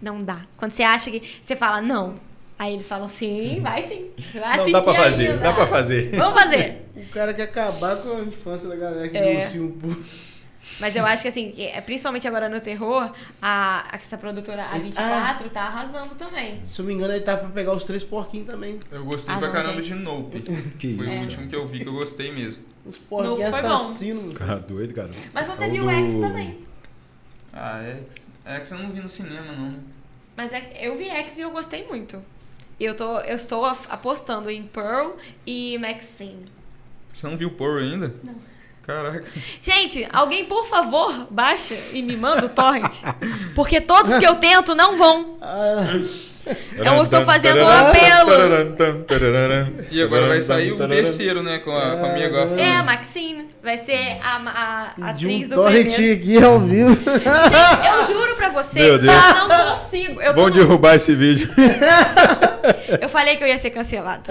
Não 0.00 0.22
dá. 0.22 0.42
Quando 0.56 0.72
você 0.72 0.82
acha 0.82 1.10
que. 1.10 1.22
Você 1.42 1.56
fala, 1.56 1.80
não. 1.80 2.14
Aí 2.58 2.74
eles 2.74 2.86
falam, 2.86 3.08
sim, 3.08 3.60
vai 3.60 3.82
sim. 3.82 4.06
Vai 4.38 4.56
Não, 4.58 4.70
dá 4.70 4.82
pra 4.82 4.94
fazer, 4.94 5.26
ainda. 5.30 5.38
dá 5.42 5.52
pra 5.52 5.66
fazer. 5.66 6.10
Vamos 6.16 6.40
fazer. 6.42 6.80
O 6.94 7.08
cara 7.14 7.34
quer 7.34 7.42
acabar 7.42 7.96
com 7.96 8.16
a 8.16 8.20
infância 8.20 8.68
da 8.68 8.74
galera 8.76 9.08
que 9.08 9.16
É. 9.16 9.22
viu 9.22 9.34
o 9.34 9.42
ursinho 9.44 9.72
Poo. 9.80 9.96
Mas 10.80 10.96
eu 10.96 11.04
acho 11.04 11.22
que, 11.22 11.28
assim, 11.28 11.52
é, 11.58 11.80
principalmente 11.80 12.26
agora 12.26 12.48
no 12.48 12.60
terror, 12.60 13.12
a, 13.42 13.84
essa 13.92 14.16
produtora 14.16 14.64
A24 14.72 15.50
tá 15.52 15.62
arrasando 15.62 16.14
também. 16.16 16.60
Se 16.66 16.80
eu 16.80 16.84
me 16.84 16.94
engano, 16.94 17.12
ele 17.12 17.22
tá 17.22 17.36
pra 17.36 17.48
pegar 17.50 17.72
os 17.74 17.84
três 17.84 18.02
porquinhos 18.02 18.46
também. 18.46 18.80
Eu 18.90 19.04
gostei 19.04 19.32
Ah, 19.34 19.38
pra 19.38 19.48
não, 19.48 19.54
caramba 19.54 19.82
gente. 19.82 19.96
de 19.96 20.02
Nope. 20.02 20.40
Que 20.78 20.96
Foi 20.96 21.06
isso. 21.06 21.16
o 21.16 21.20
último 21.20 21.48
que 21.48 21.54
eu 21.56 21.66
vi 21.68 21.80
que 21.80 21.88
eu 21.88 21.92
gostei 21.92 22.32
mesmo. 22.32 22.62
Os 22.86 22.96
porquinhos 22.96 23.50
foi 23.50 23.62
bom. 23.62 23.74
assassinos. 23.76 24.34
Cara, 24.34 24.56
doido, 24.58 24.94
cara. 24.94 25.10
Mas 25.32 25.46
você 25.46 25.64
É 25.64 25.68
o 25.68 25.70
viu 25.70 25.82
do- 25.84 25.88
o 25.88 25.92
X 25.92 26.14
também. 26.14 26.58
Ah, 27.54 27.80
X. 27.82 28.28
X 28.44 28.72
eu 28.72 28.78
não 28.78 28.90
vi 28.90 29.00
no 29.00 29.08
cinema, 29.08 29.52
não. 29.52 29.74
Mas 30.36 30.52
é- 30.52 30.78
eu 30.80 30.96
vi 30.98 31.08
X 31.08 31.38
e 31.38 31.42
eu 31.42 31.50
gostei 31.50 31.86
muito. 31.86 32.20
E 32.80 32.84
eu, 32.84 32.94
tô, 32.96 33.20
eu 33.20 33.36
estou 33.36 33.64
apostando 33.64 34.50
em 34.50 34.64
Pearl 34.64 35.12
e 35.46 35.78
Maxine. 35.78 36.46
Você 37.12 37.26
não 37.26 37.36
viu 37.36 37.50
Porro 37.52 37.78
ainda? 37.78 38.12
Não. 38.24 38.34
Caraca. 38.82 39.24
Gente, 39.60 40.06
alguém, 40.12 40.44
por 40.44 40.66
favor, 40.66 41.28
baixa 41.30 41.74
e 41.92 42.02
me 42.02 42.16
manda 42.16 42.44
o 42.44 42.48
torrent. 42.50 42.96
Porque 43.54 43.80
todos 43.80 44.18
que 44.18 44.26
eu 44.26 44.36
tento 44.36 44.74
não 44.74 44.98
vão. 44.98 45.38
Eu 46.76 47.02
estou 47.02 47.24
fazendo 47.24 47.62
um 47.62 47.68
apelo. 47.68 48.30
E 49.90 50.02
agora 50.02 50.26
vai 50.28 50.40
sair 50.40 50.72
o 50.72 50.88
terceiro, 50.88 51.42
né? 51.42 51.58
Com 51.58 51.76
a, 51.76 51.96
com 51.96 52.06
a 52.06 52.12
Mia 52.12 52.28
Goff. 52.28 52.60
É, 52.60 52.76
a 52.76 52.82
Maxine. 52.82 53.48
Vai 53.62 53.78
ser 53.78 54.18
a, 54.22 54.36
a, 54.36 55.06
a 55.06 55.10
atriz 55.10 55.46
um 55.46 55.56
do 55.56 55.64
primeiro. 55.64 55.88
aqui 56.14 56.44
ao 56.44 56.60
vivo. 56.60 56.94
Gente, 56.94 57.86
eu 57.88 58.14
juro 58.14 58.36
pra 58.36 58.50
você, 58.50 58.78
Meu 58.80 58.98
Deus. 58.98 59.14
eu 59.14 59.48
não 59.48 59.74
consigo. 59.76 60.20
Eu, 60.20 60.34
no- 60.34 60.50
derrubar 60.50 60.96
esse 60.96 61.14
vídeo. 61.14 61.48
eu 63.00 63.08
falei 63.08 63.36
que 63.36 63.44
eu 63.44 63.48
ia 63.48 63.58
ser 63.58 63.70
cancelado. 63.70 64.24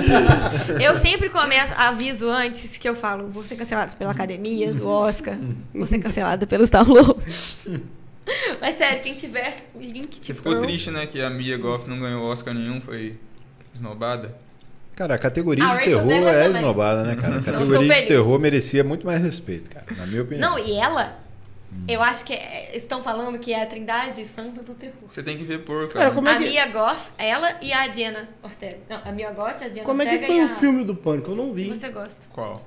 Eu 0.79 0.95
sempre 0.97 1.29
começo, 1.29 1.73
aviso 1.77 2.29
antes 2.29 2.77
que 2.77 2.87
eu 2.87 2.95
falo, 2.95 3.27
vou 3.29 3.43
ser 3.43 3.55
cancelado 3.55 3.95
pela 3.95 4.11
academia, 4.11 4.71
do 4.73 4.87
Oscar, 4.87 5.35
vou 5.73 5.85
ser 5.87 5.97
cancelada 5.97 6.45
pelos 6.45 6.69
downloads. 6.69 7.57
Mas 8.61 8.75
sério, 8.75 9.01
quem 9.03 9.13
tiver 9.15 9.65
o 9.75 9.79
link 9.79 10.19
de 10.19 10.25
Você 10.25 10.33
ficou 10.33 10.59
triste, 10.61 10.89
né? 10.91 11.05
Que 11.05 11.21
a 11.21 11.29
Mia 11.29 11.57
Goff 11.57 11.87
não 11.89 11.99
ganhou 11.99 12.23
Oscar 12.23 12.53
nenhum, 12.53 12.79
foi 12.79 13.15
esnobada. 13.73 14.35
Cara, 14.95 15.15
a 15.15 15.17
categoria 15.17 15.63
A 15.63 15.71
de 15.73 15.77
Rachel 15.79 16.07
terror 16.07 16.27
é 16.27 16.43
também. 16.43 16.55
esnobada, 16.61 17.03
né, 17.03 17.15
cara? 17.15 17.37
A 17.39 17.43
categoria 17.43 17.79
de 17.79 17.87
feliz. 17.93 18.07
terror 18.07 18.39
merecia 18.39 18.83
muito 18.83 19.05
mais 19.05 19.19
respeito, 19.21 19.69
cara, 19.71 19.85
na 19.97 20.05
minha 20.05 20.21
opinião. 20.21 20.51
Não, 20.51 20.59
e 20.59 20.73
ela, 20.79 21.17
eu 21.87 22.01
acho 22.03 22.23
que 22.23 22.33
é- 22.33 22.71
estão 22.77 23.01
falando 23.01 23.39
que 23.39 23.51
é 23.51 23.63
a 23.63 23.65
trindade 23.65 24.23
santa 24.25 24.61
do 24.61 24.75
terror. 24.75 24.93
Você 25.09 25.23
tem 25.23 25.35
que 25.35 25.43
ver 25.43 25.63
Porro, 25.65 25.87
Cara, 25.87 26.05
cara. 26.05 26.11
como 26.11 26.27
é 26.29 26.33
A 26.33 26.37
que- 26.37 26.43
Mia 26.47 26.67
Goff, 26.67 27.09
ela 27.17 27.57
e 27.61 27.73
a 27.73 27.87
Diana 27.87 28.29
Ortega. 28.43 28.77
Não, 28.87 29.01
a 29.03 29.11
Mia 29.11 29.31
Goff, 29.31 29.63
a 29.63 29.67
Diana 29.67 29.83
Como 29.83 30.01
é 30.01 30.05
Ortega 30.05 30.21
que 30.21 30.27
foi 30.31 30.41
o 30.41 30.45
a... 30.45 30.55
filme 30.59 30.83
do 30.85 30.95
Pânico? 30.95 31.31
Eu 31.31 31.35
não 31.35 31.51
vi. 31.51 31.69
Você 31.69 31.89
gosta. 31.89 32.21
Qual? 32.31 32.63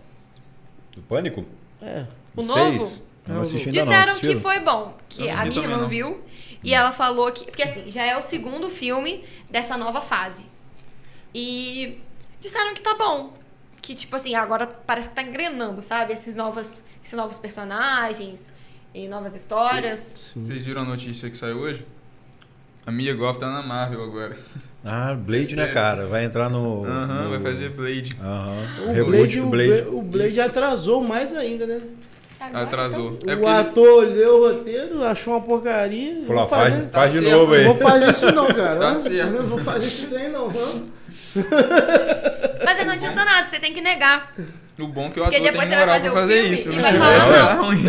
Do 0.96 1.02
Pânico? 1.02 1.44
É. 1.80 2.04
O 2.34 2.42
Seis? 2.44 2.56
novo? 2.56 3.02
Eu 3.26 3.28
não 3.28 3.34
Não, 3.36 3.42
assisti 3.42 3.68
ainda 3.68 3.84
não. 3.84 3.86
Disseram 3.92 4.06
que 4.18 4.26
assistiram? 4.26 4.40
foi 4.40 4.60
bom, 4.60 4.96
que 5.08 5.22
não 5.28 5.38
a 5.38 5.44
minha 5.44 5.54
também, 5.54 5.70
não 5.70 5.80
não. 5.82 5.88
viu. 5.88 6.20
E 6.62 6.74
ela 6.74 6.92
falou 6.92 7.30
que. 7.32 7.44
Porque 7.44 7.62
assim, 7.62 7.84
já 7.90 8.04
é 8.04 8.16
o 8.16 8.22
segundo 8.22 8.68
filme 8.70 9.24
dessa 9.50 9.76
nova 9.76 10.00
fase. 10.00 10.44
E 11.34 11.98
disseram 12.40 12.74
que 12.74 12.82
tá 12.82 12.94
bom. 12.94 13.36
Que, 13.82 13.94
tipo 13.94 14.16
assim, 14.16 14.34
agora 14.34 14.66
parece 14.66 15.08
que 15.10 15.14
tá 15.14 15.22
engrenando, 15.22 15.80
sabe? 15.82 16.12
Esses 16.12 16.34
novos, 16.34 16.82
esses 17.04 17.16
novos 17.16 17.38
personagens 17.38 18.52
e 18.94 19.06
novas 19.06 19.34
histórias. 19.36 20.32
Vocês 20.34 20.64
viram 20.64 20.82
a 20.82 20.84
notícia 20.84 21.30
que 21.30 21.36
saiu 21.36 21.58
hoje? 21.58 21.84
A 22.84 22.90
Mia 22.90 23.14
Goff 23.14 23.38
tá 23.38 23.50
na 23.50 23.62
Marvel 23.62 24.02
agora. 24.04 24.36
Ah, 24.88 25.14
Blade, 25.16 25.56
né, 25.56 25.62
Sério? 25.62 25.74
cara? 25.74 26.06
Vai 26.06 26.24
entrar 26.24 26.48
no... 26.48 26.84
Aham, 26.84 27.24
no- 27.24 27.30
vai 27.30 27.40
fazer 27.40 27.70
Blade. 27.70 28.10
Aham. 28.22 28.66
O 28.86 28.92
Reboot 28.92 29.10
Blade, 29.10 29.40
do 29.40 29.46
o 29.46 29.50
Blade. 29.50 29.68
Blade, 29.72 29.88
o 29.96 30.02
Blade 30.02 30.40
atrasou 30.40 31.02
mais 31.02 31.34
ainda, 31.34 31.66
né? 31.66 31.80
Agora, 32.48 32.64
Atrasou. 32.64 33.18
então, 33.22 33.34
É 33.34 33.36
o 33.36 33.46
ator 33.48 34.04
leu 34.04 34.34
o 34.36 34.48
roteiro, 34.48 35.02
achou 35.04 35.34
uma 35.34 35.40
porcaria. 35.42 36.22
Falou, 36.26 36.42
vou 36.46 36.48
faz, 36.48 36.74
fazer- 36.74 36.88
faz 36.90 37.12
de 37.12 37.20
Tá 37.22 37.30
novo 37.30 37.46
Não 37.52 37.54
aí. 37.58 37.64
vou 37.64 37.76
fazer 37.76 38.10
isso 38.12 38.26
não, 38.32 38.46
cara. 38.54 38.76
Tá 38.80 38.94
certo. 38.94 39.32
Não 39.32 39.46
vou 39.48 39.58
fazer 39.58 39.86
isso 39.86 40.06
daí 40.08 40.28
não. 40.28 40.48
hã? 40.48 40.82
Mas 42.64 42.86
não 42.86 42.92
adianta 42.94 43.24
nada, 43.24 43.46
você 43.46 43.58
tem 43.58 43.72
que 43.72 43.80
negar. 43.80 44.34
O 44.78 44.86
bom 44.88 45.06
é 45.06 45.10
que 45.10 45.18
o 45.20 45.22
Porque 45.22 45.36
ator 45.36 45.42
tem 45.42 45.52
depois 45.52 45.68
você 45.70 45.74
vai 45.74 45.86
moral 45.86 45.94
fazer 46.00 46.10
fazer 46.12 46.40
filme 46.42 46.54
isso. 46.54 46.72
e 46.72 46.76
né? 46.76 46.82
vai 46.82 46.92
Se 46.92 46.98
falar, 47.20 47.56
não. 47.56 47.64
ruim. 47.64 47.82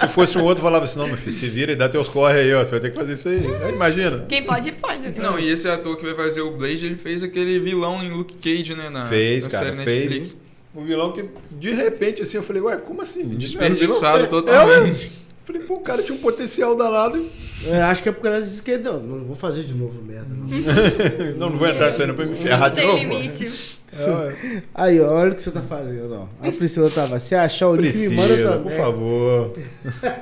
Se 0.00 0.08
fosse 0.08 0.38
um 0.38 0.44
outro, 0.44 0.62
falava 0.62 0.84
assim, 0.84 0.98
não, 0.98 1.08
meu 1.08 1.16
filho, 1.16 1.32
se 1.32 1.48
vira 1.48 1.72
e 1.72 1.76
dá 1.76 1.88
teus 1.88 2.06
corre 2.08 2.38
aí, 2.38 2.54
ó. 2.54 2.62
Você 2.64 2.70
vai 2.70 2.80
ter 2.80 2.90
que 2.90 2.96
fazer 2.96 3.12
isso 3.14 3.28
aí. 3.28 3.44
Aí, 3.64 3.72
imagina. 3.72 4.24
Quem 4.28 4.42
pode, 4.44 4.70
pode. 4.72 5.10
Não, 5.18 5.38
e 5.40 5.50
esse 5.50 5.68
ator 5.68 5.96
que 5.96 6.04
vai 6.06 6.14
fazer 6.14 6.40
o 6.42 6.52
Blade, 6.52 6.86
ele 6.86 6.96
fez 6.96 7.24
aquele 7.24 7.58
vilão 7.58 8.00
em 8.02 8.10
Luke 8.10 8.34
Cage, 8.36 8.76
né? 8.76 8.88
Na, 8.90 9.06
Fez, 9.06 9.44
na 9.44 9.50
cara, 9.50 9.64
série 9.74 9.84
fez. 9.84 10.36
Um 10.74 10.84
vilão 10.84 11.12
que, 11.12 11.24
de 11.50 11.72
repente, 11.72 12.22
assim, 12.22 12.36
eu 12.36 12.42
falei, 12.42 12.62
ué, 12.62 12.76
como 12.76 13.02
assim? 13.02 13.24
Desperdiçado 13.28 14.24
É, 14.24 14.26
totalmente. 14.26 15.04
eu- 15.06 15.20
Falei, 15.44 15.62
pô, 15.62 15.74
o 15.76 15.80
cara 15.80 16.00
tinha 16.00 16.16
um 16.16 16.20
potencial 16.20 16.76
danado. 16.76 17.26
Eu 17.64 17.82
acho 17.84 18.02
que 18.04 18.08
é 18.08 18.12
por 18.12 18.22
causa 18.22 18.46
disso 18.46 18.62
que 18.62 18.76
não, 18.78 19.00
não 19.00 19.24
vou 19.24 19.34
fazer 19.34 19.64
de 19.64 19.74
novo, 19.74 20.00
merda. 20.02 20.28
Não. 20.30 20.46
Não, 21.36 21.50
não 21.50 21.56
vou 21.56 21.66
entrar 21.68 21.90
nisso 21.90 22.02
aí 22.02 22.06
não 22.08 22.14
pra 22.14 22.24
me 22.24 22.36
ferrar 22.36 22.60
Não 22.60 22.70
de 22.70 22.74
tem 22.76 22.86
novo. 22.86 22.98
pô. 23.00 23.04
limite. 23.04 23.79
É, 23.92 24.62
Aí, 24.74 25.00
ó, 25.00 25.12
olha 25.12 25.32
o 25.32 25.34
que 25.34 25.42
você 25.42 25.50
tá 25.50 25.60
fazendo, 25.60 26.14
ó. 26.42 26.46
A 26.46 26.52
Priscila 26.52 26.88
tava. 26.90 27.18
Se 27.18 27.34
achar 27.34 27.68
o 27.68 27.76
link, 27.76 27.96
me 27.96 28.08
manda 28.16 28.28
Priscila, 28.28 28.52
também. 28.52 28.62
por 28.62 28.72
favor. 28.84 29.52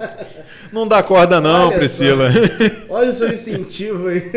Não 0.72 0.86
dá 0.86 1.02
corda 1.02 1.40
não, 1.40 1.68
Olha 1.68 1.78
Priscila. 1.78 2.28
Olha 2.90 3.10
o 3.10 3.12
seu 3.14 3.32
incentivo 3.32 4.08
aí. 4.08 4.30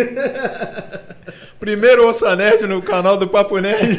Primeiro 1.60 2.08
Ouça 2.08 2.36
Nerd 2.38 2.66
no 2.68 2.82
canal 2.82 3.18
do 3.18 3.28
Papo 3.28 3.58
Nerd. 3.60 3.98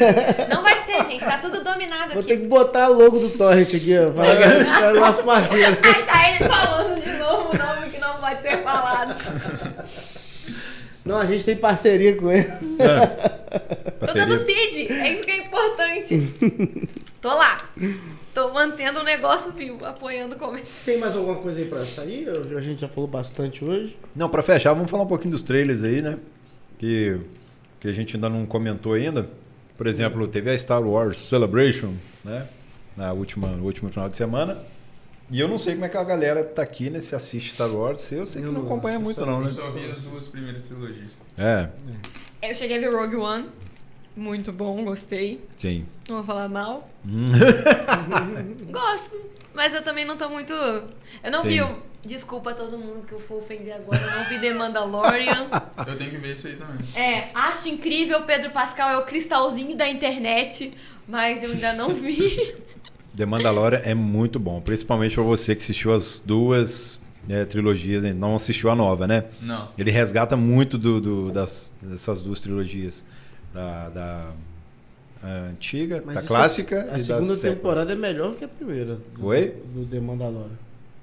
Não 0.49 0.63
vai 0.63 0.79
ser, 0.79 1.05
gente. 1.05 1.23
Tá 1.23 1.37
tudo 1.37 1.63
dominado 1.63 2.09
Vou 2.13 2.19
aqui. 2.21 2.29
ter 2.29 2.37
que 2.37 2.47
botar 2.47 2.87
logo 2.87 3.19
do 3.19 3.29
Torrent 3.29 3.73
aqui, 3.75 3.95
ó. 3.99 4.11
Falar 4.11 4.35
que 4.35 4.43
é 4.83 4.91
o 4.93 4.99
nosso 4.99 5.23
parceiro. 5.23 5.77
Aí 5.83 6.03
tá 6.03 6.29
ele 6.31 6.39
falando 6.49 7.01
de 7.01 7.11
novo 7.19 7.49
o 7.53 7.57
nome 7.57 7.89
que 7.91 7.99
não 7.99 8.15
pode 8.17 8.41
ser 8.41 8.57
falado. 8.63 9.15
Não, 11.05 11.17
a 11.17 11.25
gente 11.25 11.43
tem 11.43 11.55
parceria 11.55 12.15
com 12.15 12.31
ele. 12.31 12.47
Tô 14.05 14.13
dando 14.13 14.37
Cid, 14.37 14.91
é 14.91 15.13
isso 15.13 15.23
que 15.23 15.31
é 15.31 15.37
importante. 15.37 16.33
Tô 17.21 17.29
lá. 17.29 17.69
Tô 18.33 18.51
mantendo 18.51 19.01
o 19.01 19.03
negócio 19.03 19.51
vivo, 19.51 19.85
apoiando 19.85 20.35
o 20.35 20.39
comércio. 20.39 20.73
Tem 20.85 20.97
mais 20.97 21.15
alguma 21.15 21.35
coisa 21.35 21.59
aí 21.59 21.65
pra 21.65 21.85
sair? 21.85 22.27
A 22.29 22.61
gente 22.61 22.81
já 22.81 22.87
falou 22.87 23.07
bastante 23.07 23.63
hoje. 23.63 23.95
Não, 24.15 24.27
pra 24.27 24.41
fechar, 24.41 24.73
vamos 24.73 24.89
falar 24.89 25.03
um 25.03 25.07
pouquinho 25.07 25.31
dos 25.31 25.43
trailers 25.43 25.83
aí, 25.83 26.01
né? 26.01 26.17
Que, 26.79 27.17
que 27.79 27.87
a 27.87 27.93
gente 27.93 28.15
ainda 28.15 28.29
não 28.29 28.45
comentou 28.45 28.93
ainda. 28.93 29.29
Por 29.77 29.87
exemplo, 29.87 30.27
teve 30.27 30.49
a 30.49 30.57
Star 30.57 30.81
Wars 30.81 31.17
Celebration, 31.17 31.93
né? 32.23 32.47
Na 32.97 33.13
última, 33.13 33.47
no 33.49 33.65
último 33.65 33.91
final 33.91 34.09
de 34.09 34.17
semana. 34.17 34.57
E 35.31 35.39
eu 35.39 35.47
não 35.47 35.57
sei 35.57 35.73
como 35.73 35.85
é 35.85 35.89
que 35.89 35.97
a 35.97 36.03
galera 36.03 36.43
tá 36.43 36.61
aqui, 36.61 36.89
né? 36.89 36.99
Se 37.01 37.15
assiste 37.15 37.53
Star 37.53 37.71
Wars. 37.71 38.11
Eu 38.11 38.25
sei 38.25 38.41
que 38.41 38.47
Eu 38.47 38.51
não 38.51 38.61
não 38.61 38.67
acompanha 38.67 38.99
muito, 38.99 39.19
só- 39.19 39.25
não, 39.25 39.39
Eu 39.39 39.45
né? 39.45 39.51
só 39.51 39.71
vi 39.71 39.89
as 39.89 39.99
duas 39.99 40.27
primeiras 40.27 40.63
trilogias. 40.63 41.11
É, 41.37 41.69
Eu 42.41 42.53
cheguei 42.53 42.77
a 42.77 42.79
ver 42.79 42.93
Rogue 42.95 43.15
One. 43.15 43.45
Muito 44.15 44.51
bom, 44.51 44.83
gostei. 44.83 45.41
sim. 45.57 45.85
Não 46.07 46.17
vou 46.17 46.25
falar 46.25 46.47
mal. 46.49 46.87
Hum. 47.05 47.29
Gosto. 48.69 49.31
Mas 49.53 49.73
eu 49.73 49.81
também 49.83 50.03
não 50.05 50.17
tô 50.17 50.29
muito. 50.29 50.51
Eu 50.53 51.31
não 51.31 51.41
Sim. 51.43 51.47
vi 51.47 51.61
o. 51.61 51.93
Desculpa 52.05 52.53
todo 52.53 52.77
mundo 52.77 53.05
que 53.07 53.13
eu 53.13 53.19
for 53.21 53.35
ofender 53.37 53.73
agora. 53.73 53.97
Eu 54.01 54.11
não 54.17 54.25
vi 54.27 54.37
The 54.39 54.53
Mandalorian. 54.53 55.47
Eu 55.87 55.97
tenho 55.97 56.09
que 56.11 56.17
ver 56.17 56.33
isso 56.33 56.47
aí 56.47 56.57
também. 56.57 56.75
É, 57.01 57.29
acho 57.33 57.69
incrível. 57.69 58.23
Pedro 58.23 58.49
Pascal 58.51 58.89
é 58.89 58.97
o 58.97 59.05
cristalzinho 59.05 59.77
da 59.77 59.87
internet. 59.87 60.73
Mas 61.07 61.43
eu 61.43 61.51
ainda 61.51 61.71
não 61.73 61.89
vi. 61.95 62.55
The 63.15 63.25
Mandalorian 63.25 63.81
é 63.83 63.93
muito 63.93 64.39
bom, 64.39 64.59
principalmente 64.61 65.13
pra 65.15 65.23
você 65.23 65.55
que 65.55 65.61
assistiu 65.61 65.93
as 65.93 66.21
duas 66.25 66.99
né, 67.27 67.45
trilogias, 67.45 68.03
não 68.15 68.35
assistiu 68.35 68.69
a 68.69 68.75
nova, 68.75 69.05
né? 69.07 69.25
Não. 69.41 69.69
Ele 69.77 69.91
resgata 69.91 70.35
muito 70.35 70.77
do, 70.77 70.99
do- 70.99 71.31
das, 71.31 71.71
dessas 71.81 72.21
duas 72.21 72.39
trilogias. 72.39 73.05
Da, 73.53 73.89
da, 73.89 74.31
a 75.21 75.27
antiga, 75.51 76.01
Mas 76.05 76.15
da 76.15 76.21
isso 76.21 76.27
clássica 76.27 76.81
A 76.91 76.99
e 76.99 77.03
da 77.03 77.15
segunda 77.21 77.37
temporada 77.37 77.93
é 77.93 77.95
melhor 77.95 78.33
que 78.35 78.43
a 78.43 78.47
primeira. 78.47 78.97
Do, 79.15 79.25
Oi? 79.27 79.53
Do 79.73 79.85
The 79.85 79.99
Mandalorian. 79.99 80.57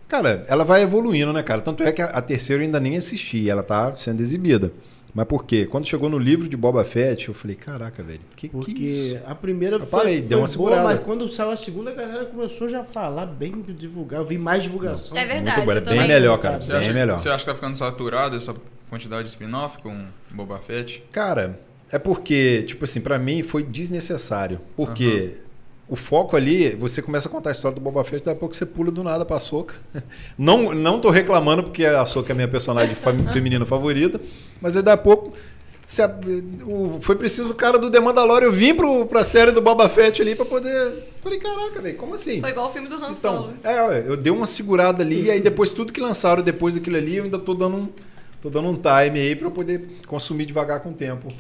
Cara, 0.09 0.45
ela 0.49 0.65
vai 0.65 0.83
evoluindo, 0.83 1.33
né, 1.33 1.43
cara? 1.43 1.61
Tanto 1.61 1.85
é 1.85 1.93
que 1.93 2.03
a, 2.03 2.07
a 2.07 2.21
terceira 2.21 2.61
eu 2.63 2.67
ainda 2.67 2.81
nem 2.81 2.97
assisti, 2.97 3.49
ela 3.49 3.63
tá 3.63 3.95
sendo 3.97 4.21
exibida. 4.21 4.73
Mas 5.15 5.27
por 5.27 5.45
quê? 5.45 5.67
Quando 5.67 5.87
chegou 5.87 6.09
no 6.09 6.19
livro 6.19 6.49
de 6.49 6.57
Boba 6.57 6.85
Fett, 6.85 7.29
eu 7.29 7.35
falei, 7.35 7.57
caraca, 7.57 8.03
velho, 8.03 8.21
que 8.37 8.49
que 8.49 8.55
Porque 8.55 8.73
isso? 8.73 9.19
a 9.27 9.35
primeira 9.35 9.77
Eu 9.77 9.87
parei, 9.87 10.19
foi, 10.19 10.29
deu 10.29 10.39
uma 10.39 10.47
segurada. 10.49 10.83
boa, 10.83 10.95
mas 10.95 11.03
quando 11.05 11.29
saiu 11.29 11.51
a 11.51 11.57
segunda, 11.57 11.91
a 11.91 11.95
galera 11.95 12.25
começou 12.27 12.69
já 12.69 12.81
a 12.81 12.85
falar 12.85 13.27
bem, 13.27 13.61
divulgar. 13.63 14.21
Eu 14.21 14.27
vi 14.27 14.39
mais 14.39 14.63
divulgação. 14.63 15.17
É 15.17 15.27
verdade. 15.27 15.65
Muito 15.67 15.79
é 15.79 15.81
bem 15.81 16.07
melhor, 16.09 16.39
cara, 16.39 16.61
Você 16.61 16.69
bem 16.73 16.81
acha, 16.81 16.93
melhor. 16.93 17.19
você 17.19 17.29
acha 17.29 17.39
que 17.45 17.51
tá 17.51 17.55
ficando 17.55 17.77
saturado 17.77 18.37
essa 18.37 18.55
quantidade 18.89 19.25
de 19.25 19.29
spin-off 19.31 19.79
com 19.79 20.05
Boba 20.31 20.59
Fett? 20.59 21.03
Cara, 21.13 21.59
é 21.91 21.99
porque, 21.99 22.63
tipo 22.67 22.85
assim, 22.85 23.01
pra 23.01 23.19
mim 23.19 23.43
foi 23.43 23.63
desnecessário. 23.65 24.61
Porque 24.77 25.35
o 25.91 25.97
foco 25.97 26.37
ali, 26.37 26.71
você 26.77 27.03
começa 27.03 27.27
a 27.29 27.31
contar 27.31 27.51
a 27.51 27.53
história 27.53 27.75
do 27.75 27.81
Boba 27.81 28.05
Fett, 28.05 28.25
daqui 28.25 28.37
a 28.37 28.41
pouco 28.41 28.55
você 28.55 28.65
pula 28.65 28.91
do 28.93 29.03
nada 29.03 29.25
pra 29.25 29.41
Soca. 29.41 29.75
Não, 30.39 30.73
não 30.73 31.01
tô 31.01 31.11
reclamando 31.11 31.65
porque 31.65 31.85
a 31.85 32.07
Soca 32.07 32.31
é 32.31 32.33
a 32.33 32.37
minha 32.37 32.49
personagem 32.49 32.95
fam- 32.95 33.27
feminina 33.33 33.67
favorita, 33.67 34.21
mas 34.61 34.77
aí 34.77 34.83
daqui 34.83 35.01
a 35.01 35.03
pouco 35.03 35.35
se 35.87 36.01
a- 36.01 36.21
o- 36.65 36.99
foi 37.03 37.17
preciso 37.17 37.51
o 37.51 37.55
cara 37.55 37.77
do 37.77 37.91
The 37.91 37.99
Mandalorian 37.99 38.53
vir 38.53 38.77
pro, 38.77 39.05
pra 39.07 39.25
série 39.25 39.51
do 39.51 39.61
Boba 39.61 39.89
Fett 39.89 40.23
ali 40.23 40.37
pra 40.37 40.45
poder. 40.45 41.09
Falei, 41.23 41.39
caraca, 41.41 41.83
velho, 41.83 41.97
como 41.99 42.15
assim? 42.15 42.41
Foi 42.41 42.51
igual 42.51 42.69
o 42.69 42.71
filme 42.73 42.89
do 42.89 42.95
Han 42.95 43.11
Então, 43.11 43.43
Solo. 43.43 43.55
é, 43.65 44.05
eu 44.07 44.17
dei 44.17 44.33
uma 44.33 44.47
segurada 44.47 45.03
ali, 45.03 45.25
e 45.25 45.31
aí 45.33 45.41
depois 45.41 45.73
tudo 45.73 45.93
que 45.93 46.01
lançaram 46.01 46.43
depois 46.43 46.75
daquilo 46.75 46.97
ali, 46.97 47.17
eu 47.17 47.25
ainda 47.25 47.39
tô 47.39 47.53
dando 47.53 47.77
um, 47.77 47.89
tô 48.41 48.49
dando 48.49 48.69
um 48.69 48.75
time 48.77 49.19
aí 49.19 49.35
pra 49.35 49.49
eu 49.49 49.51
poder 49.51 49.87
consumir 50.07 50.47
devagar 50.47 50.79
com 50.81 50.91
o 50.91 50.95
tempo. 50.95 51.33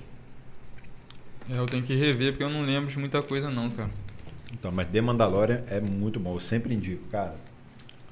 É, 1.49 1.57
eu 1.59 1.67
tenho 1.67 1.83
que 1.85 1.95
rever 1.95 2.33
porque 2.33 2.43
eu 2.45 2.51
não 2.51 2.63
lembro 2.63 2.91
de 2.91 2.99
muita 2.99 3.23
coisa 3.23 3.49
não, 3.51 3.71
cara. 3.71 3.89
Então, 4.61 4.71
mas 4.71 4.87
The 4.89 5.01
Mandalorian 5.01 5.63
é 5.71 5.81
muito 5.81 6.21
bom, 6.21 6.35
eu 6.35 6.41
sempre 6.41 6.75
indico, 6.75 7.03
cara. 7.11 7.35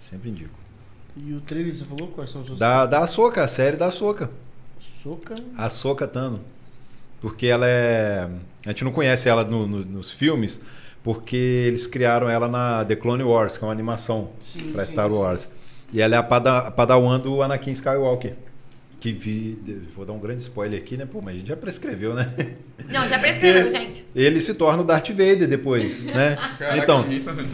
Sempre 0.09 0.31
indico. 0.31 0.59
E 1.16 1.35
o 1.35 1.41
trailer, 1.43 1.77
você 1.77 1.85
falou? 1.85 2.09
Quais 2.09 2.31
são 2.31 2.41
os 2.41 2.47
seus 2.47 2.59
Da, 2.59 2.87
da 2.87 3.01
Ahsoka, 3.01 3.45
a 3.45 3.49
série 3.49 3.77
da 3.77 3.87
Ahsoka. 3.87 4.31
Soca. 5.03 5.35
A 5.57 5.66
Ahsoka 5.66 6.07
Tano. 6.09 6.41
Porque 7.20 7.47
ela 7.47 7.66
é. 7.69 8.29
A 8.65 8.70
gente 8.70 8.85
não 8.85 8.93
conhece 8.93 9.29
ela 9.29 9.45
no- 9.45 9.66
no- 9.66 9.85
nos 9.85 10.11
filmes, 10.12 10.61
porque 11.03 11.37
eles 11.37 11.87
criaram 11.87 12.29
ela 12.29 12.49
na 12.49 12.85
The 12.85 12.97
Clone 12.97 13.23
Wars, 13.25 13.57
que 13.59 13.65
é 13.65 13.66
uma 13.66 13.73
animação 13.73 14.31
Sim, 14.41 14.73
pra 14.73 14.85
sim, 14.87 14.93
Star 14.93 15.11
sim. 15.11 15.16
Wars. 15.16 15.49
E 15.93 16.01
ela 16.01 16.15
é 16.15 16.19
a, 16.19 16.23
pada, 16.23 16.59
a 16.59 16.70
padawan 16.70 17.19
do 17.19 17.43
Anakin 17.43 17.73
Skywalker. 17.73 18.35
Que 19.01 19.12
vi. 19.12 19.59
Vou 19.95 20.05
dar 20.05 20.12
um 20.12 20.19
grande 20.19 20.43
spoiler 20.43 20.81
aqui, 20.81 20.97
né? 20.97 21.07
Pô, 21.07 21.20
mas 21.20 21.35
a 21.35 21.39
gente 21.39 21.49
já 21.49 21.57
prescreveu, 21.57 22.15
né? 22.15 22.33
Não, 22.89 23.07
já 23.07 23.19
prescreveu, 23.19 23.70
gente. 23.70 24.05
Ele 24.15 24.41
se 24.41 24.55
torna 24.55 24.83
o 24.83 24.85
Darth 24.85 25.09
Vader 25.11 25.47
depois, 25.47 26.05
né? 26.05 26.37
então, 26.83 27.03
ninguém 27.03 27.23
sabe. 27.23 27.47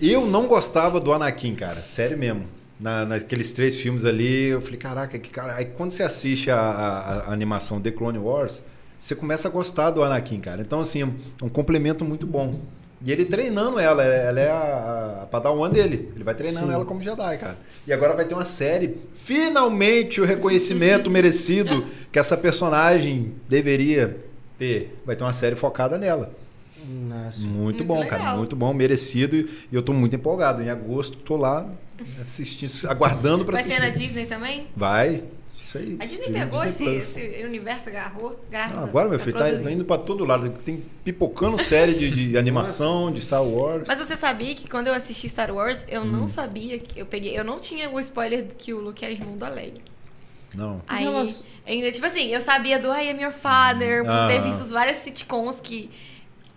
eu 0.00 0.26
não 0.26 0.46
gostava 0.48 0.98
do 1.00 1.12
Anakin, 1.12 1.54
cara. 1.54 1.80
Sério 1.82 2.18
mesmo. 2.18 2.44
Na, 2.80 3.04
naqueles 3.04 3.52
três 3.52 3.76
filmes 3.76 4.04
ali, 4.04 4.46
eu 4.48 4.60
falei, 4.60 4.76
caraca, 4.76 5.16
que 5.18 5.28
cara. 5.30 5.54
Aí 5.54 5.66
quando 5.66 5.92
você 5.92 6.02
assiste 6.02 6.50
a, 6.50 6.58
a- 6.58 7.18
a 7.28 7.32
animação 7.32 7.80
The 7.80 7.92
Clone 7.92 8.18
Wars, 8.18 8.60
você 8.98 9.14
começa 9.14 9.46
a 9.46 9.50
gostar 9.52 9.90
do 9.92 10.02
Anakin, 10.02 10.40
cara. 10.40 10.62
Então, 10.62 10.80
assim, 10.80 11.02
é 11.02 11.44
um 11.44 11.48
complemento 11.48 12.04
muito 12.04 12.26
bom. 12.26 12.60
E 13.04 13.10
ele 13.10 13.24
treinando 13.24 13.78
ela, 13.78 14.02
ela 14.04 14.40
é 14.40 14.50
a, 14.50 15.20
a 15.22 15.26
padawan 15.26 15.68
dele. 15.70 16.10
Ele 16.14 16.22
vai 16.24 16.34
treinando 16.34 16.68
Sim. 16.68 16.72
ela 16.74 16.84
como 16.84 17.02
Jedi, 17.02 17.38
cara. 17.38 17.56
E 17.86 17.92
agora 17.92 18.14
vai 18.14 18.24
ter 18.24 18.34
uma 18.34 18.44
série, 18.44 18.96
finalmente 19.16 20.20
o 20.20 20.24
reconhecimento 20.24 21.10
merecido 21.10 21.84
que 22.12 22.18
essa 22.18 22.36
personagem 22.36 23.34
deveria 23.48 24.16
ter. 24.58 24.96
Vai 25.04 25.16
ter 25.16 25.24
uma 25.24 25.32
série 25.32 25.56
focada 25.56 25.98
nela. 25.98 26.30
Nossa. 26.86 27.40
Muito, 27.40 27.52
Muito 27.56 27.84
bom, 27.84 28.00
legal. 28.00 28.18
cara. 28.20 28.36
Muito 28.36 28.54
bom, 28.56 28.72
merecido. 28.72 29.36
E 29.36 29.48
eu 29.74 29.82
tô 29.82 29.92
muito 29.92 30.14
empolgado. 30.14 30.62
Em 30.62 30.68
agosto, 30.70 31.16
tô 31.16 31.36
lá 31.36 31.68
assistindo, 32.20 32.70
aguardando 32.90 33.44
pra 33.44 33.54
Vai 33.54 33.62
ser 33.64 33.74
assistir. 33.74 33.88
na 33.90 33.96
Disney 33.96 34.26
também? 34.26 34.66
Vai. 34.76 35.22
Isso 35.72 35.78
aí. 35.78 35.96
A 36.00 36.04
Disney 36.04 36.30
pegou 36.32 36.62
esse, 36.64 36.78
Disney 36.84 36.94
Plus. 37.00 37.16
esse 37.16 37.44
universo, 37.46 37.88
agarrou, 37.88 38.44
graças 38.50 38.74
Não, 38.76 38.82
a 38.82 38.84
agora, 38.84 39.08
Deus, 39.08 39.24
meu 39.24 39.32
filho, 39.40 39.62
tá 39.64 39.70
indo 39.72 39.84
pra 39.86 39.96
todo 39.96 40.24
lado. 40.26 40.50
Tem 40.64 40.84
pipocando 41.02 41.62
série 41.62 41.94
de, 41.94 42.10
de 42.10 42.36
animação, 42.38 43.10
de 43.10 43.22
Star 43.22 43.42
Wars. 43.42 43.84
Mas 43.86 43.98
você 43.98 44.14
sabia 44.16 44.54
que 44.54 44.68
quando 44.68 44.88
eu 44.88 44.94
assisti 44.94 45.28
Star 45.28 45.50
Wars, 45.50 45.82
eu 45.88 46.02
Hum. 46.02 46.06
não 46.06 46.28
sabia 46.28 46.78
que 46.78 47.00
eu 47.00 47.06
peguei, 47.06 47.38
eu 47.38 47.42
não 47.44 47.58
tinha 47.58 47.88
o 47.88 47.98
spoiler 48.00 48.42
de 48.42 48.54
que 48.54 48.74
o 48.74 48.80
Luke 48.80 49.02
era 49.02 49.14
irmão 49.14 49.36
da 49.38 49.48
Leia. 49.48 49.72
Não. 50.54 50.82
Aí, 50.86 51.06
ainda, 51.66 51.90
tipo 51.90 52.04
assim, 52.04 52.26
eu 52.26 52.42
sabia 52.42 52.78
do 52.78 52.88
I 52.92 53.08
Am 53.10 53.22
Your 53.22 53.32
Father, 53.32 54.02
por 54.04 54.10
Ah. 54.10 54.26
ter 54.28 54.42
visto 54.42 54.66
várias 54.66 54.96
sitcoms 54.98 55.58
que 55.60 55.88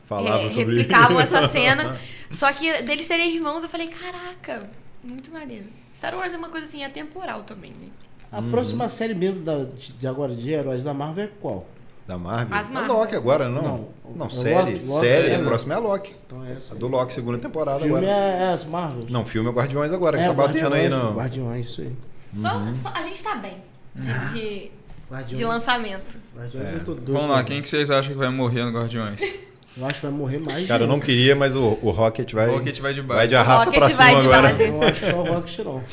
Falava 0.05 0.47
replicavam 0.49 1.19
essa 1.21 1.47
cena. 1.47 1.97
Só 2.31 2.51
que 2.51 2.81
deles 2.81 3.05
serem 3.05 3.33
irmãos, 3.33 3.63
eu 3.63 3.69
falei, 3.69 3.87
caraca, 3.87 4.69
muito 5.01 5.31
maneiro. 5.31 5.65
Star 5.95 6.13
Wars 6.15 6.33
é 6.33 6.37
uma 6.37 6.49
coisa 6.49 6.65
assim, 6.67 6.83
atemporal 6.83 7.43
também, 7.43 7.71
né? 7.71 7.87
A 8.35 8.39
Uhum. 8.41 8.51
próxima 8.51 8.89
série 8.89 9.13
mesmo 9.13 9.41
da, 9.41 9.63
de 9.63 9.93
de 9.93 10.07
agora 10.07 10.35
de 10.35 10.51
heróis 10.51 10.83
da 10.83 10.93
Marvel 10.93 11.25
é 11.25 11.29
qual? 11.41 11.65
Da 12.07 12.17
Marvel. 12.17 12.55
As 12.55 12.69
A 12.69 12.71
Marvels. 12.73 12.97
Loki 12.99 13.15
agora, 13.15 13.49
não? 13.49 13.61
Não. 13.63 13.87
Não, 14.15 14.25
É 14.27 14.29
série. 14.29 14.53
Loki, 14.73 14.85
Loki, 14.87 14.99
série, 15.07 15.27
é, 15.29 15.35
a 15.35 15.39
próxima 15.43 15.73
é 15.73 15.77
a 15.77 15.79
Loki. 15.79 16.15
Então 16.27 16.45
é 16.45 16.51
essa. 16.51 16.75
A 16.75 16.77
do 16.77 16.87
Loki, 16.87 17.13
segunda 17.13 17.37
temporada 17.39 17.79
filme 17.79 17.95
agora. 17.97 18.11
é, 18.11 18.41
é 18.43 18.53
as 18.53 18.63
Marvels. 18.65 19.09
Não, 19.09 19.25
filme 19.25 19.47
é 19.47 19.51
o 19.51 19.55
Guardiões 19.55 19.91
agora, 19.91 20.17
que 20.17 20.23
é, 20.23 20.27
tá 20.27 20.33
batendo 20.33 20.73
aí 20.75 20.87
no. 20.89 21.13
Guardiões, 21.13 21.65
isso 21.65 21.81
aí. 21.81 21.91
Só, 22.35 22.57
Uhum. 22.57 22.75
só- 22.75 22.89
a 22.93 23.01
gente 23.03 23.23
tá 23.23 23.35
bem 23.35 23.57
de, 23.95 24.29
de, 24.33 24.71
Guardiões, 25.09 25.37
de 25.39 25.45
lançamento. 25.45 26.17
Guardiões 26.37 26.67
É. 26.67 26.75
eu 26.75 26.79
tô 26.85 26.93
doido. 26.93 27.13
Vamos 27.13 27.29
lá, 27.31 27.43
quem 27.43 27.61
que 27.61 27.69
vocês 27.69 27.89
acham 27.89 28.11
que 28.11 28.17
vai 28.19 28.29
morrer 28.29 28.65
no 28.65 28.71
Guardiões? 28.71 29.19
Eu 29.77 29.85
acho 29.85 29.95
que 29.95 30.01
vai 30.05 30.11
morrer 30.11 30.37
mais 30.37 30.65
Cara, 30.67 30.83
eu 30.83 30.87
não 30.87 30.99
queria, 31.01 31.35
mas 31.35 31.53
o, 31.55 31.77
o 31.81 31.91
Rocket 31.91 32.31
vai. 32.33 32.47
O 32.47 32.53
Rocket 32.53 32.79
vai 32.79 32.93
de 32.93 33.01
base. 33.01 33.17
Vai 33.19 33.27
de 33.27 33.35
arrasta 33.35 33.65
Rocket 33.65 33.79
pra 33.79 33.87
vai 33.89 34.09
cima 34.09 34.21
de 34.21 34.27
agora. 34.27 34.41
base. 34.53 34.63
Eu 34.69 34.81
acho 34.83 35.05
só 35.11 35.15
o 35.17 35.23
Rocket 35.25 35.59
não. 35.59 35.83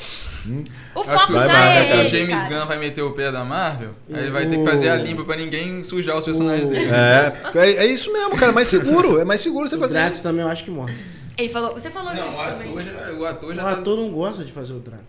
O 0.94 1.00
Acho 1.00 1.10
foco 1.10 1.26
que 1.26 1.32
vai 1.32 1.46
já 1.48 1.52
mais, 1.52 1.70
é 1.70 1.80
né, 1.80 1.88
cara? 1.88 1.96
o 1.96 2.00
ele, 2.00 2.08
James 2.08 2.42
cara. 2.42 2.48
Gunn 2.60 2.66
vai 2.66 2.78
meter 2.78 3.02
o 3.02 3.10
pé 3.12 3.30
da 3.32 3.44
Marvel, 3.44 3.90
aí 4.12 4.20
ele 4.20 4.30
O- 4.30 4.32
vai 4.32 4.46
ter 4.46 4.58
que 4.58 4.64
fazer 4.64 4.88
a 4.88 4.96
limpa 4.96 5.24
pra 5.24 5.36
ninguém 5.36 5.82
sujar 5.84 6.16
os 6.18 6.24
personagens 6.24 6.64
O- 6.66 6.68
dele. 6.68 6.90
É, 6.90 7.32
é, 7.54 7.70
é 7.74 7.86
isso 7.86 8.12
mesmo, 8.12 8.36
cara. 8.36 8.50
É 8.50 8.54
mais 8.54 8.68
seguro. 8.68 9.18
É 9.20 9.24
mais 9.24 9.40
seguro 9.40 9.68
você 9.68 9.76
O 9.76 9.80
fazer 9.80 9.94
Drax 9.94 10.14
isso. 10.14 10.22
também 10.22 10.42
eu 10.42 10.48
acho 10.48 10.64
que 10.64 10.70
morre. 10.70 10.94
Ele 11.38 11.48
falou, 11.48 11.72
você 11.74 11.90
falou 11.90 12.14
Não, 12.14 12.28
isso 12.28 12.38
o 12.38 12.44
também. 12.44 12.68
ator 12.70 12.82
já, 12.82 13.12
o 13.12 13.24
ator 13.26 13.54
já 13.54 13.62
O 13.62 13.64
tá... 13.66 13.72
ator 13.72 13.96
não 13.96 14.10
gosta 14.10 14.44
de 14.44 14.52
fazer 14.52 14.72
o 14.74 14.78
Drax. 14.80 15.02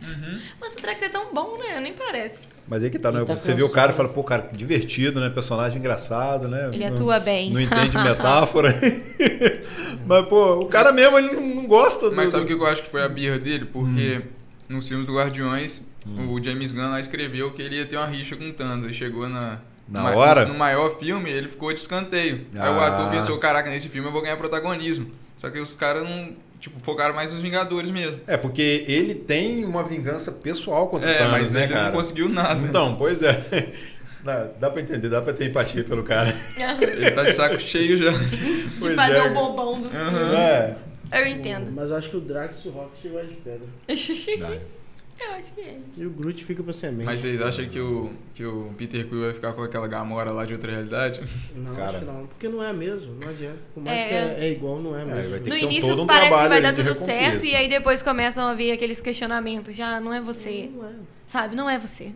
Mas 0.60 0.74
o 0.74 0.82
Drax 0.82 1.02
é 1.02 1.10
tão 1.10 1.34
bom, 1.34 1.58
né? 1.58 1.80
Nem 1.82 1.94
parece. 1.94 2.48
Mas 2.68 2.84
aí 2.84 2.90
que 2.90 2.98
tá, 2.98 3.12
né? 3.12 3.26
Tá 3.26 3.36
você 3.38 3.54
vê 3.54 3.62
o 3.64 3.70
cara 3.70 3.88
e 3.92 3.94
cansado. 3.94 3.98
fala, 3.98 4.10
pô, 4.10 4.24
cara, 4.24 4.50
divertido, 4.54 5.20
né? 5.20 5.30
Personagem 5.30 5.78
engraçado, 5.80 6.48
né? 6.48 6.70
Ele 6.72 6.88
Não- 6.88 6.94
atua 6.96 7.20
bem. 7.20 7.52
Não 7.52 7.60
entende 7.60 7.98
metáfora. 8.02 8.74
Mas, 10.08 10.26
pô, 10.28 10.60
o 10.60 10.66
cara 10.68 10.92
mesmo, 10.92 11.18
ele 11.18 11.32
não, 11.32 11.42
não 11.56 11.66
gosta 11.68 12.10
do. 12.10 12.16
Mas 12.16 12.30
sabe 12.30 12.44
o 12.44 12.48
do- 12.48 12.56
que 12.58 12.64
eu 12.64 12.68
acho 12.68 12.82
que 12.84 12.90
foi 12.90 13.04
a 13.04 13.10
birra 13.10 13.38
dele? 13.40 13.66
Porque 13.66 14.22
nos 14.70 14.88
filmes 14.88 15.06
do 15.06 15.16
Guardiões, 15.16 15.86
Hum. 16.06 16.34
o 16.34 16.44
James 16.44 16.72
Gunn 16.74 16.90
lá 16.90 17.00
escreveu 17.00 17.52
que 17.52 17.62
ele 17.62 17.78
ia 17.78 17.86
ter 17.86 17.96
uma 17.96 18.06
rixa 18.08 18.36
com 18.36 18.44
o 18.50 18.52
Thanos. 18.54 18.86
E 18.90 18.94
chegou 18.94 19.28
na... 19.30 19.60
Na 19.88 20.12
hora? 20.12 20.46
No 20.46 20.54
maior 20.54 20.98
filme, 20.98 21.30
ele 21.30 21.48
ficou 21.48 21.74
de 21.74 21.80
escanteio. 21.80 22.46
Aí 22.58 22.70
o 22.70 22.80
Ah. 22.80 22.88
ator 22.88 23.10
pensou, 23.10 23.38
caraca, 23.38 23.70
nesse 23.70 23.88
filme 23.90 24.08
eu 24.08 24.12
vou 24.12 24.22
ganhar 24.22 24.36
protagonismo. 24.38 25.10
Só 25.44 25.50
que 25.50 25.60
os 25.60 25.76
caras 25.76 26.04
não... 26.04 26.34
Tipo, 26.58 26.80
focaram 26.80 27.14
mais 27.14 27.34
nos 27.34 27.42
Vingadores 27.42 27.92
mesmo. 27.92 28.22
É, 28.26 28.38
porque 28.38 28.86
ele 28.88 29.14
tem 29.14 29.66
uma 29.66 29.84
vingança 29.84 30.32
pessoal 30.32 30.88
contra 30.88 31.10
o 31.10 31.12
É, 31.12 31.18
Thanos, 31.18 31.32
mas 31.34 31.52
né, 31.52 31.64
ele 31.64 31.74
cara? 31.74 31.86
não 31.88 31.92
conseguiu 31.92 32.30
nada. 32.30 32.66
Então, 32.66 32.96
pois 32.96 33.22
é. 33.22 33.44
Dá, 34.24 34.48
dá 34.58 34.70
pra 34.70 34.82
entender, 34.82 35.10
dá 35.10 35.22
pra 35.22 35.34
ter 35.34 35.50
empatia 35.50 35.84
pelo 35.84 36.02
cara. 36.02 36.34
Ele 36.82 37.12
tá 37.12 37.24
de 37.24 37.34
saco 37.34 37.60
cheio 37.60 37.98
já. 37.98 38.10
De 38.12 38.70
Pois 38.80 38.96
fazer 38.96 39.18
é. 39.18 39.24
o 39.24 39.34
bobão 39.34 39.82
do 39.82 39.90
filme. 39.90 40.36
É. 40.38 40.76
Eu 41.12 41.28
entendo. 41.28 41.74
Mas 41.74 41.90
eu 41.90 41.98
acho 41.98 42.10
que 42.10 42.16
o 42.16 42.22
Drax 42.22 42.56
e 42.64 42.70
o 42.70 42.72
Rocket 42.72 43.12
vai 43.12 43.26
de 43.26 43.34
pedra. 43.34 43.68
Eu 45.28 45.36
acho 45.36 45.54
que 45.54 45.62
é. 45.62 45.78
E 45.98 46.06
o 46.06 46.10
Groot 46.10 46.44
fica 46.46 46.62
pra 46.64 46.74
semente. 46.74 47.06
Mas 47.06 47.20
vocês 47.22 47.40
acham 47.42 47.66
que 47.68 47.80
o, 47.80 48.12
que 48.36 48.46
o 48.46 48.74
Peter 48.78 49.06
Quill 49.08 49.22
vai 49.22 49.34
ficar 49.34 49.54
com 49.54 49.64
aquela 49.64 49.88
Gamora 49.88 50.32
lá 50.32 50.46
de 50.46 50.54
outra 50.54 50.72
realidade? 50.72 51.22
Não, 51.56 51.74
Cara. 51.76 51.90
acho 51.90 52.00
que 52.00 52.06
não. 52.06 52.28
Porque 52.28 52.48
não 52.50 52.64
é 52.64 52.74
mesmo. 52.74 53.14
Não 53.20 53.28
adianta. 53.30 53.58
Por 53.74 53.84
mais 53.84 53.98
É. 54.00 54.08
que 54.08 54.14
é, 54.14 54.38
é 54.48 54.52
igual, 54.52 54.80
não 54.82 54.98
é 54.98 55.02
É, 55.02 55.06
mesmo. 55.06 55.30
vai 55.32 55.40
ter 55.40 55.50
No 55.50 55.56
que 55.56 55.62
ter 55.62 55.66
um- 55.66 55.70
início 55.70 55.90
todo 55.90 56.02
um 56.04 56.08
parece 56.08 56.24
que 56.24 56.30
trabalho 56.30 56.50
vai 56.50 56.58
aí 56.58 56.64
dar 56.64 56.72
de 56.72 56.84
tudo 56.84 56.96
certo 56.96 57.46
e 57.46 57.56
aí 57.56 57.68
depois 57.68 58.02
começam 58.02 58.48
a 58.48 58.54
vir 58.54 58.72
aqueles 58.72 59.00
questionamentos. 59.02 59.76
Já 59.76 60.00
não 60.00 60.14
é 60.14 60.20
você. 60.22 60.70
Não 60.76 60.86
é. 60.88 60.92
Sabe? 61.28 61.56
Não 61.56 61.70
é 61.70 61.78
você. 61.80 62.12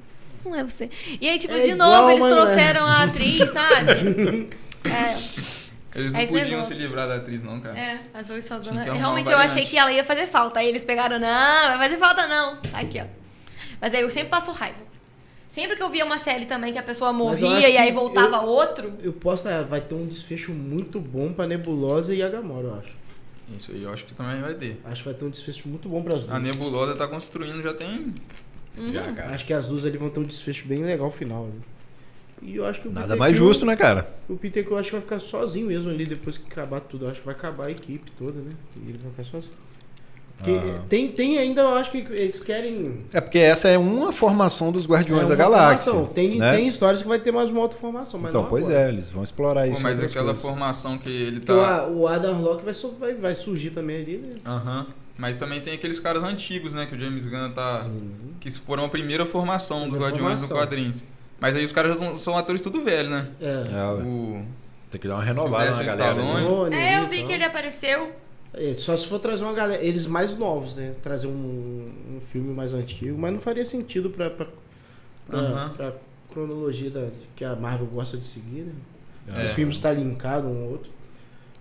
Não 0.46 0.56
é 0.56 0.64
você. 0.64 0.90
E 1.20 1.28
aí, 1.28 1.38
tipo, 1.40 1.54
É 1.54 1.62
de 1.62 1.72
igual, 1.72 1.90
novo, 1.90 2.10
eles 2.12 2.22
mas 2.22 2.32
não 2.32 2.40
é. 2.40 2.46
trouxeram 2.46 2.86
a 2.86 3.04
atriz, 3.04 3.38
sabe? 3.52 4.50
É, 4.86 5.18
Eles 5.98 6.14
não 6.14 6.19
É 6.19 6.28
podiam 6.28 6.49
negócio. 6.49 6.76
se 6.76 6.82
livrar 6.82 7.07
da 7.07 7.15
atriz, 7.15 7.41
não, 7.44 7.60
cara. 7.60 7.78
é, 7.78 7.99
a 8.14 8.22
Zoe 8.24 8.41
Saldana. 8.41 8.84
Realmente 8.84 9.32
eu 9.32 9.38
achei 9.38 9.65
que 9.65 9.78
ela 9.78 9.91
ia 9.91 10.03
fazer 10.03 10.28
falta. 10.28 10.60
Aí 10.60 10.68
eles 10.69 10.84
pegaram, 10.86 11.18
não, 11.19 11.68
vai 11.78 11.90
fazer 11.90 11.98
falta 11.98 12.28
não. 12.28 12.60
Aqui, 12.74 13.02
ó. 13.02 13.06
Mas 13.82 13.94
aí 13.94 14.02
eu 14.02 14.10
sempre 14.10 14.30
passo 14.30 14.52
raiva. 14.52 14.78
Sempre 15.49 15.76
que 15.76 15.82
eu 15.82 15.90
via 15.90 16.06
uma 16.06 16.19
série 16.19 16.45
também 16.45 16.72
que 16.72 16.78
a 16.78 16.84
pessoa 16.84 17.11
morria 17.11 17.68
e 17.68 17.78
aí 17.78 17.91
voltava 17.91 18.38
eu- 18.38 18.44
outro. 18.44 18.94
Eu 19.02 19.11
posso, 19.11 19.45
né, 19.45 19.64
vai 19.68 19.82
ter 19.82 19.95
um 19.95 20.06
desfecho 20.06 20.52
muito 20.53 20.99
bom 20.99 21.34
pra 21.34 21.48
Nebulosa 21.48 22.14
e 22.14 22.22
a 22.22 22.30
Gamora, 22.30 22.68
eu 22.68 22.76
acho. 22.76 22.94
Isso 23.57 23.72
aí 23.72 23.82
eu 23.82 23.91
acho 23.91 24.06
que 24.06 24.14
também 24.14 24.40
vai 24.40 24.53
ter. 24.53 24.80
Acho 24.86 25.02
que 25.02 25.10
vai 25.10 25.18
ter 25.18 25.26
um 25.26 25.30
desfecho 25.32 25.68
muito 25.68 25.90
bom 25.90 26.03
pras 26.03 26.22
duas. 26.22 26.32
A 26.36 26.40
Nebulosa 26.40 26.95
tá 26.95 27.07
construindo 27.07 27.64
já 27.64 27.74
tem. 27.74 28.14
Já, 28.94 29.11
cara. 29.14 29.34
Acho 29.34 29.45
que 29.45 29.53
as 29.53 29.65
duas 29.65 29.84
ali 29.84 29.98
vão 29.98 30.10
ter 30.11 30.19
um 30.19 30.24
desfecho 30.24 30.68
bem 30.68 30.84
legal 30.84 31.10
final. 31.11 31.45
ali. 31.45 31.60
E 32.42 32.56
eu 32.58 32.66
acho 32.66 32.82
que 32.82 32.88
o 32.88 32.92
Nada 32.92 33.08
Peter 33.08 33.20
mais 33.20 33.36
justo, 33.38 33.66
né, 33.66 33.76
cara? 33.76 34.08
O 34.30 34.36
Peter 34.36 34.64
Quill 34.64 34.74
eu 34.74 34.80
acho 34.80 34.90
que 34.90 34.96
vai 34.96 35.02
ficar 35.02 35.20
sozinho 35.20 35.68
mesmo 35.68 35.90
ali 35.90 36.06
depois 36.06 36.38
que 36.38 36.52
acabar 36.52 36.80
tudo. 36.82 37.06
Eu 37.06 37.10
acho 37.12 37.20
que 37.20 37.26
vai 37.26 37.36
acabar 37.36 37.66
a 37.66 37.72
equipe 37.72 38.12
toda, 38.18 38.40
né? 38.40 38.52
E 38.76 38.90
ele 38.90 39.00
vai 39.02 39.12
ficar 39.12 39.24
sozinho. 39.24 39.54
Porque 40.38 40.52
Ah. 40.52 40.82
tem, 40.88 41.08
tem 41.08 41.40
ainda, 41.40 41.62
eu 41.62 41.70
acho 41.70 41.90
que 41.90 41.98
eles 41.98 42.40
querem. 42.44 43.04
É 43.12 43.20
porque 43.20 43.40
essa 43.40 43.68
é 43.70 43.78
uma 43.78 44.12
formação 44.12 44.72
dos 44.72 44.86
Guardiões 44.86 45.24
é, 45.26 45.30
da 45.30 45.36
Galáxia. 45.36 45.92
formação. 45.92 46.14
Tem, 46.14 46.38
né? 46.38 46.56
tem 46.56 46.68
histórias 46.68 47.02
que 47.02 47.08
vai 47.08 47.18
ter 47.18 47.32
mais 47.32 47.50
uma 47.50 47.62
outra 47.62 47.80
formação, 47.80 48.20
mas 48.20 48.30
Então, 48.30 48.44
não 48.44 48.50
pois 48.50 48.64
agora. 48.66 48.82
é, 48.84 48.90
eles 48.90 49.10
vão 49.10 49.24
explorar 49.24 49.66
Pô, 49.66 49.72
isso. 49.72 49.82
mas 49.82 50.00
aquela 50.00 50.26
coisas. 50.26 50.42
formação 50.44 50.96
que 51.00 51.10
ele 51.10 51.40
tá. 51.40 51.54
a- 51.80 51.88
o 51.88 52.08
Adam 52.08 52.40
Locke 52.40 52.64
vai, 52.64 52.74
vai, 53.00 53.14
vai 53.16 53.36
surgir 53.36 53.72
também 53.72 53.96
ali, 54.00 54.18
né? 54.18 54.36
Aham. 54.46 54.86
Mas 55.18 55.40
também 55.40 55.60
tem 55.60 55.74
aqueles 55.74 56.00
caras 56.00 56.22
antigos, 56.22 56.72
né? 56.74 56.86
Que 56.86 56.94
o 56.94 57.00
James 57.00 57.26
Gunn 57.26 57.50
tá. 57.50 57.88
Que 58.40 58.52
foram 58.52 58.86
a 58.86 58.90
primeira 58.90 59.26
formação 59.26 59.80
dos 59.80 59.98
Primeira 59.98 60.12
Guardiões 60.12 60.42
do 60.42 60.48
formação. 60.48 60.70
Mas 61.40 61.56
aí 61.56 61.64
os 61.64 61.72
caras 61.72 61.98
são 62.22 62.38
atores 62.38 62.62
tudo 62.62 62.84
velho, 62.84 63.10
né? 63.10 63.28
É. 63.40 63.46
É. 63.46 64.04
O. 64.04 64.44
Tem 64.92 65.02
que 65.02 65.08
dar 65.08 65.16
uma 65.16 65.24
renovada 65.24 65.72
na 65.72 65.84
galera. 65.84 66.12
Stallone. 66.14 66.34
né? 66.34 66.42
Stallone 66.42 66.76
É, 66.76 66.94
eu 66.98 66.98
ali 67.02 67.06
e 67.06 67.10
vi 67.10 67.18
tal. 67.20 67.28
que 67.28 67.34
ele 67.34 67.44
apareceu. 67.44 68.12
É, 68.54 68.74
só 68.76 68.98
se 68.98 69.06
for 69.08 69.20
trazer 69.20 69.44
uma 69.44 69.54
galera, 69.54 69.84
eles 69.84 70.08
mais 70.08 70.36
novos, 70.38 70.76
né? 70.76 70.94
Trazer 71.04 71.28
um, 71.28 71.92
um 72.16 72.22
filme 72.22 72.54
mais 72.54 72.74
antigo, 72.74 73.18
mas 73.18 73.34
não 73.34 73.40
faria 73.40 73.66
sentido 73.66 74.10
pra, 74.10 74.30
pra, 74.30 74.48
pra, 75.28 75.70
pra 75.76 75.94
cronologia 76.32 76.90
da, 76.90 77.08
que 77.36 77.44
a 77.44 77.56
Marvel 77.56 77.88
gosta 77.88 78.18
de 78.18 78.26
seguir, 78.26 78.62
né? 78.64 78.74
É. 79.36 79.46
Os 79.46 79.52
filmes 79.52 79.76
estão 79.76 79.94
linkados 79.94 80.50
um 80.50 80.64
ao 80.64 80.70
outro. 80.72 80.90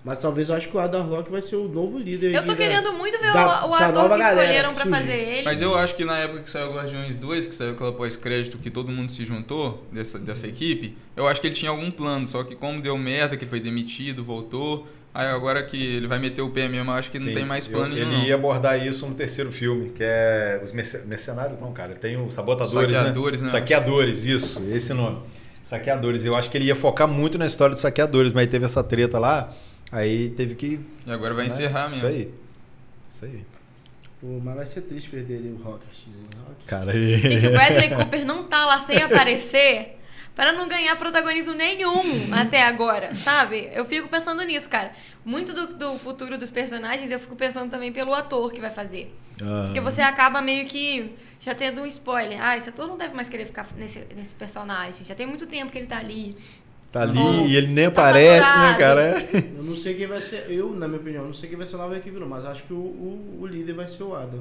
Mas 0.07 0.21
talvez 0.21 0.49
eu 0.49 0.55
acho 0.55 0.69
que 0.69 0.77
o 0.77 0.79
Adam 0.79 1.05
Rock 1.09 1.29
vai 1.33 1.43
ser 1.43 1.57
o 1.57 1.67
novo 1.67 1.99
líder. 1.99 2.33
Eu 2.33 2.45
tô 2.45 2.55
querendo 2.55 2.93
muito 2.93 3.19
ver 3.19 3.33
da- 3.33 3.67
o, 3.67 3.71
o 3.71 3.75
ator 3.75 4.09
que 4.17 4.21
escolheram 4.23 4.73
surgiu. 4.73 4.93
fazer 4.93 5.17
ele. 5.17 5.43
Mas 5.43 5.61
eu 5.61 5.75
acho 5.77 5.97
que 5.97 6.05
na 6.05 6.17
época 6.19 6.43
que 6.43 6.51
saiu 6.51 6.73
Guardiões 6.73 7.17
2, 7.19 7.49
que 7.49 7.55
saiu 7.57 7.73
aquela 7.73 7.93
pós-crédito 7.93 8.57
que 8.57 8.71
todo 8.71 8.93
mundo 8.93 9.11
se 9.11 9.27
juntou 9.27 9.85
dessa, 9.91 10.17
dessa 10.17 10.47
equipe, 10.47 10.97
eu 11.17 11.27
acho 11.27 11.41
que 11.41 11.49
ele 11.49 11.57
tinha 11.57 11.73
algum 11.73 11.91
plano, 11.91 12.25
só 12.29 12.45
que 12.45 12.55
como 12.55 12.81
deu 12.81 12.97
merda, 12.97 13.37
que 13.37 13.43
ele 13.43 13.51
foi 13.51 13.59
demitido, 13.59 14.23
voltou, 14.23 14.87
aí 15.13 15.27
agora 15.27 15.61
que 15.65 15.77
ele 15.97 16.07
vai 16.07 16.21
meter 16.21 16.41
o 16.41 16.51
pé 16.51 16.69
mesmo, 16.69 16.89
eu 16.93 16.95
acho 16.95 17.11
que 17.11 17.19
não 17.19 17.27
Sim, 17.27 17.35
tem 17.35 17.45
mais 17.45 17.67
eu- 17.67 17.73
plano 17.73 17.93
Ele 17.97 18.05
nenhum. 18.07 18.25
ia 18.27 18.37
abordar 18.37 18.87
isso 18.87 19.05
no 19.09 19.15
terceiro 19.17 19.51
filme, 19.51 19.89
que 19.91 20.05
é 20.05 20.61
os 20.65 20.71
merce- 20.71 21.03
mercenários, 21.05 21.59
não, 21.59 21.73
cara. 21.73 21.95
Tem 21.95 22.17
os 22.17 22.33
sabotadores, 22.33 22.97
Saqueadores, 22.97 23.41
né? 23.41 23.47
né? 23.47 23.53
Saqueadores, 23.53 24.25
isso, 24.25 24.63
esse 24.71 24.95
nome. 24.95 25.19
Saqueadores. 25.65 26.25
Eu 26.25 26.37
acho 26.37 26.49
que 26.49 26.57
ele 26.57 26.67
ia 26.67 26.77
focar 26.77 27.09
muito 27.09 27.37
na 27.39 27.47
história 27.47 27.73
dos 27.75 27.81
saqueadores, 27.83 28.33
mas 28.33 28.43
aí 28.43 28.47
teve 28.47 28.65
essa 28.65 28.85
treta 28.85 29.19
lá, 29.19 29.53
aí 29.91 30.31
teve 30.31 30.55
que. 30.55 30.81
E 31.07 31.11
agora 31.11 31.35
vai 31.35 31.47
né? 31.47 31.53
encerrar 31.53 31.89
mesmo. 31.91 31.97
Isso 31.97 32.07
aí. 32.07 32.35
Isso 33.15 33.25
aí. 33.25 33.45
Pô, 34.21 34.41
mas 34.43 34.57
vai 34.57 34.67
ser 34.67 34.81
triste 34.83 35.11
perder 35.11 35.35
ele 35.35 35.53
o 35.53 35.63
Rocket. 35.63 35.89
Rocket. 36.47 36.67
Cara, 36.67 36.93
Gente, 36.93 37.47
o 37.47 37.51
Bradley 37.53 37.95
Cooper 37.95 38.25
não 38.25 38.45
tá 38.45 38.65
lá 38.65 38.81
sem 38.81 39.03
aparecer 39.03 39.97
para 40.35 40.53
não 40.53 40.69
ganhar 40.69 40.95
protagonismo 40.97 41.55
nenhum 41.55 42.03
até 42.35 42.63
agora, 42.63 43.15
sabe? 43.17 43.71
Eu 43.73 43.85
fico 43.87 44.09
pensando 44.09 44.43
nisso, 44.43 44.69
cara. 44.69 44.93
Muito 45.25 45.55
do, 45.55 45.75
do 45.75 45.99
futuro 45.99 46.37
dos 46.37 46.51
personagens 46.51 47.11
eu 47.11 47.19
fico 47.19 47.35
pensando 47.35 47.71
também 47.71 47.91
pelo 47.91 48.13
ator 48.15 48.53
que 48.53 48.61
vai 48.61 48.71
fazer. 48.71 49.15
Ah, 49.43 49.65
Porque 49.67 49.81
você 49.81 50.03
acaba 50.03 50.43
meio 50.43 50.67
que 50.67 51.17
já 51.41 51.55
tendo 51.55 51.81
um 51.81 51.87
spoiler. 51.87 52.39
Ah, 52.43 52.57
esse 52.57 52.69
ator 52.69 52.87
não 52.87 52.99
deve 52.99 53.15
mais 53.15 53.29
querer 53.29 53.47
ficar 53.47 53.67
nesse, 53.77 54.07
nesse 54.15 54.35
personagem. 54.35 55.07
Já 55.07 55.15
tem 55.15 55.27
muito 55.27 55.47
tempo 55.47 55.73
que 55.73 55.79
ele 55.79 55.87
tá 55.87 55.99
ali. 55.99 56.37
Tá 56.93 57.03
ali 57.03 57.13
Bom, 57.19 57.47
e 57.47 57.57
ele 57.57 57.67
nem 57.69 57.85
tá 57.91 57.91
aparece, 58.03 58.41
né, 58.41 58.75
saturado. 58.75 58.79
cara? 58.79 59.27
Eu 59.57 59.63
não 59.63 59.77
sei 59.77 59.95
quem 59.95 60.07
vai 60.07 60.23
ser, 60.23 60.47
eu, 60.49 60.73
na 60.73 60.87
minha 60.89 61.01
opinião, 61.01 61.25
não 61.25 61.35
sei 61.35 61.49
quem 61.49 61.59
vai 61.59 61.67
ser 61.67 61.75
a 61.77 61.79
nova 61.79 61.97
equipe, 61.97 62.19
não, 62.19 62.29
mas 62.29 62.45
acho 62.47 62.63
que 62.65 62.73
o, 62.73 62.77
o, 62.77 63.39
o 63.43 63.47
líder 63.47 63.75
vai 63.75 63.87
ser 63.89 64.03
o 64.03 64.15
Adam. 64.15 64.41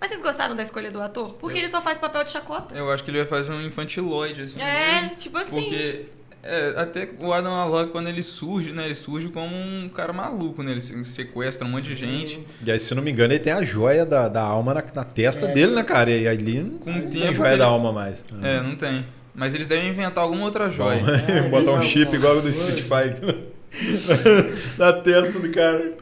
Mas 0.00 0.10
vocês 0.10 0.20
gostaram 0.20 0.54
da 0.54 0.62
escolha 0.62 0.90
do 0.90 1.00
ator? 1.00 1.34
Porque 1.40 1.56
ele 1.58 1.68
só 1.68 1.80
faz 1.80 1.96
papel 1.96 2.22
de 2.24 2.30
chacota. 2.30 2.74
Eu 2.74 2.90
acho 2.90 3.02
que 3.02 3.10
ele 3.10 3.18
vai 3.18 3.26
fazer 3.26 3.50
um 3.50 3.62
infantiloide, 3.62 4.42
assim. 4.42 4.60
É, 4.60 5.08
tipo 5.16 5.38
assim. 5.38 5.62
Porque 5.62 6.04
é, 6.42 6.74
até 6.76 7.08
o 7.18 7.32
Adam 7.32 7.50
Warlock, 7.52 7.92
quando 7.92 8.08
ele 8.08 8.22
surge, 8.22 8.72
né? 8.72 8.84
Ele 8.84 8.94
surge 8.94 9.28
como 9.28 9.56
um 9.56 9.88
cara 9.88 10.12
maluco, 10.12 10.62
né? 10.62 10.72
Ele 10.72 10.82
se- 10.82 11.02
sequestra 11.02 11.66
um 11.66 11.70
monte 11.70 11.84
de 11.86 11.94
gente. 11.96 12.38
E 12.62 12.70
aí, 12.70 12.78
se 12.78 12.92
eu 12.92 12.96
não 12.96 13.02
me 13.02 13.10
engano, 13.10 13.32
ele 13.32 13.40
tem 13.42 13.54
a 13.54 13.62
joia 13.62 14.04
da, 14.04 14.28
da 14.28 14.42
alma 14.42 14.74
na, 14.74 14.84
na 14.94 15.02
testa 15.04 15.46
É. 15.46 15.52
dele, 15.54 15.74
né, 15.74 15.82
cara? 15.82 16.10
E 16.10 16.28
aí 16.28 16.28
ali 16.28 16.58
não 16.62 16.78
Com 16.78 16.92
tem 16.92 17.22
tempo 17.22 17.34
joia 17.34 17.48
ele- 17.52 17.58
da 17.58 17.64
alma 17.66 17.90
mais. 17.90 18.22
É, 18.42 18.60
não 18.60 18.76
tem. 18.76 19.02
Mas 19.36 19.54
eles 19.54 19.66
devem 19.66 19.90
inventar 19.90 20.24
alguma 20.24 20.44
outra 20.44 20.70
joia. 20.70 21.02
É, 21.28 21.42
Botar 21.48 21.72
um 21.72 21.82
chip 21.82 22.06
vai- 22.06 22.14
igual 22.16 22.36
ao 22.36 22.40
do 22.42 22.48
Street 22.48 22.80
Fighter 22.80 23.38
na 24.78 24.92
testa 24.94 25.38
do 25.38 25.50
cara. 25.50 25.94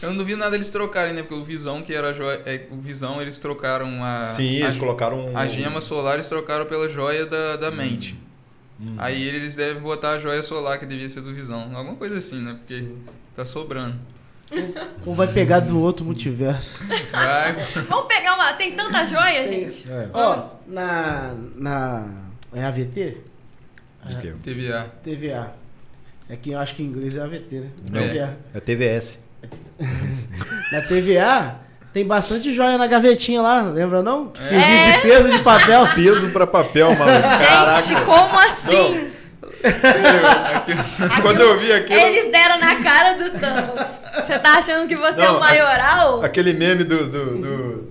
Eu 0.00 0.10
não 0.10 0.16
duvido 0.16 0.38
nada 0.38 0.54
eles 0.54 0.70
trocarem, 0.70 1.12
né? 1.12 1.22
Porque 1.22 1.34
o 1.34 1.44
Visão, 1.44 1.82
que 1.82 1.92
era 1.92 2.10
a 2.10 2.12
joia. 2.12 2.40
É, 2.46 2.66
o 2.70 2.76
Visão, 2.76 3.20
eles 3.20 3.38
trocaram 3.38 4.02
a. 4.04 4.24
Sim, 4.24 4.62
a, 4.62 4.66
eles 4.66 4.76
colocaram 4.76 5.26
um... 5.26 5.36
A 5.36 5.46
gema 5.46 5.80
solar 5.80 6.14
eles 6.14 6.28
trocaram 6.28 6.66
pela 6.66 6.88
joia 6.88 7.26
da, 7.26 7.56
da 7.56 7.70
mente. 7.70 8.16
Hum. 8.80 8.94
Aí 8.96 9.20
eles 9.26 9.56
devem 9.56 9.82
botar 9.82 10.12
a 10.12 10.18
joia 10.18 10.42
solar, 10.42 10.78
que 10.78 10.86
devia 10.86 11.08
ser 11.08 11.20
do 11.20 11.34
Visão. 11.34 11.76
Alguma 11.76 11.96
coisa 11.96 12.16
assim, 12.18 12.40
né? 12.40 12.54
Porque 12.58 12.74
Sim. 12.74 12.96
tá 13.34 13.44
sobrando. 13.44 13.96
Ou 15.04 15.14
vai 15.14 15.26
pegar 15.26 15.60
do 15.60 15.78
outro 15.80 16.04
multiverso. 16.06 16.78
Vai. 17.10 17.54
Vamos 17.88 18.06
pegar 18.06 18.34
uma. 18.34 18.52
Tem 18.54 18.74
tanta 18.74 19.04
joia, 19.06 19.46
gente. 19.48 19.84
É, 19.90 20.08
Ó, 20.14 20.46
na. 20.66 21.34
Na. 21.56 22.06
É 22.54 22.64
AVT? 22.64 23.16
é. 24.06 24.32
TVA. 24.42 24.86
TVA. 25.04 25.52
É 26.30 26.36
que 26.36 26.50
eu 26.50 26.58
acho 26.58 26.74
que 26.74 26.82
em 26.82 26.86
inglês 26.86 27.16
é 27.16 27.20
AVT, 27.20 27.54
né? 27.56 27.70
Não. 27.90 28.00
TVA. 28.02 28.36
É 28.54 28.60
TVS. 28.60 29.18
Na 30.72 30.80
TVA 30.82 31.56
tem 31.92 32.04
bastante 32.06 32.52
joia 32.54 32.76
na 32.76 32.86
gavetinha 32.86 33.40
lá, 33.40 33.62
lembra 33.62 34.02
não? 34.02 34.28
Que 34.28 34.42
servia 34.42 34.66
É. 34.66 34.92
de 34.96 35.02
peso 35.02 35.30
de 35.32 35.42
papel. 35.42 35.86
Peso 35.96 36.28
pra 36.30 36.46
papel, 36.46 36.94
maluco. 36.94 37.82
Gente, 37.82 38.00
como 38.02 38.38
assim? 38.40 39.08
Quando 41.22 41.40
eu 41.40 41.58
vi 41.58 41.72
aquilo... 41.72 41.98
Eles 41.98 42.30
deram 42.30 42.58
na 42.60 42.76
cara 42.82 43.14
do 43.14 43.30
Thanos. 43.38 43.97
Você 44.28 44.38
tá 44.38 44.58
achando 44.58 44.86
que 44.86 44.94
você 44.94 45.20
é 45.20 45.24
Não, 45.26 45.36
o 45.38 45.40
maioral? 45.40 46.22
Aquele 46.22 46.52
meme 46.52 46.84
do, 46.84 47.06
do, 47.06 47.24
do, 47.38 47.82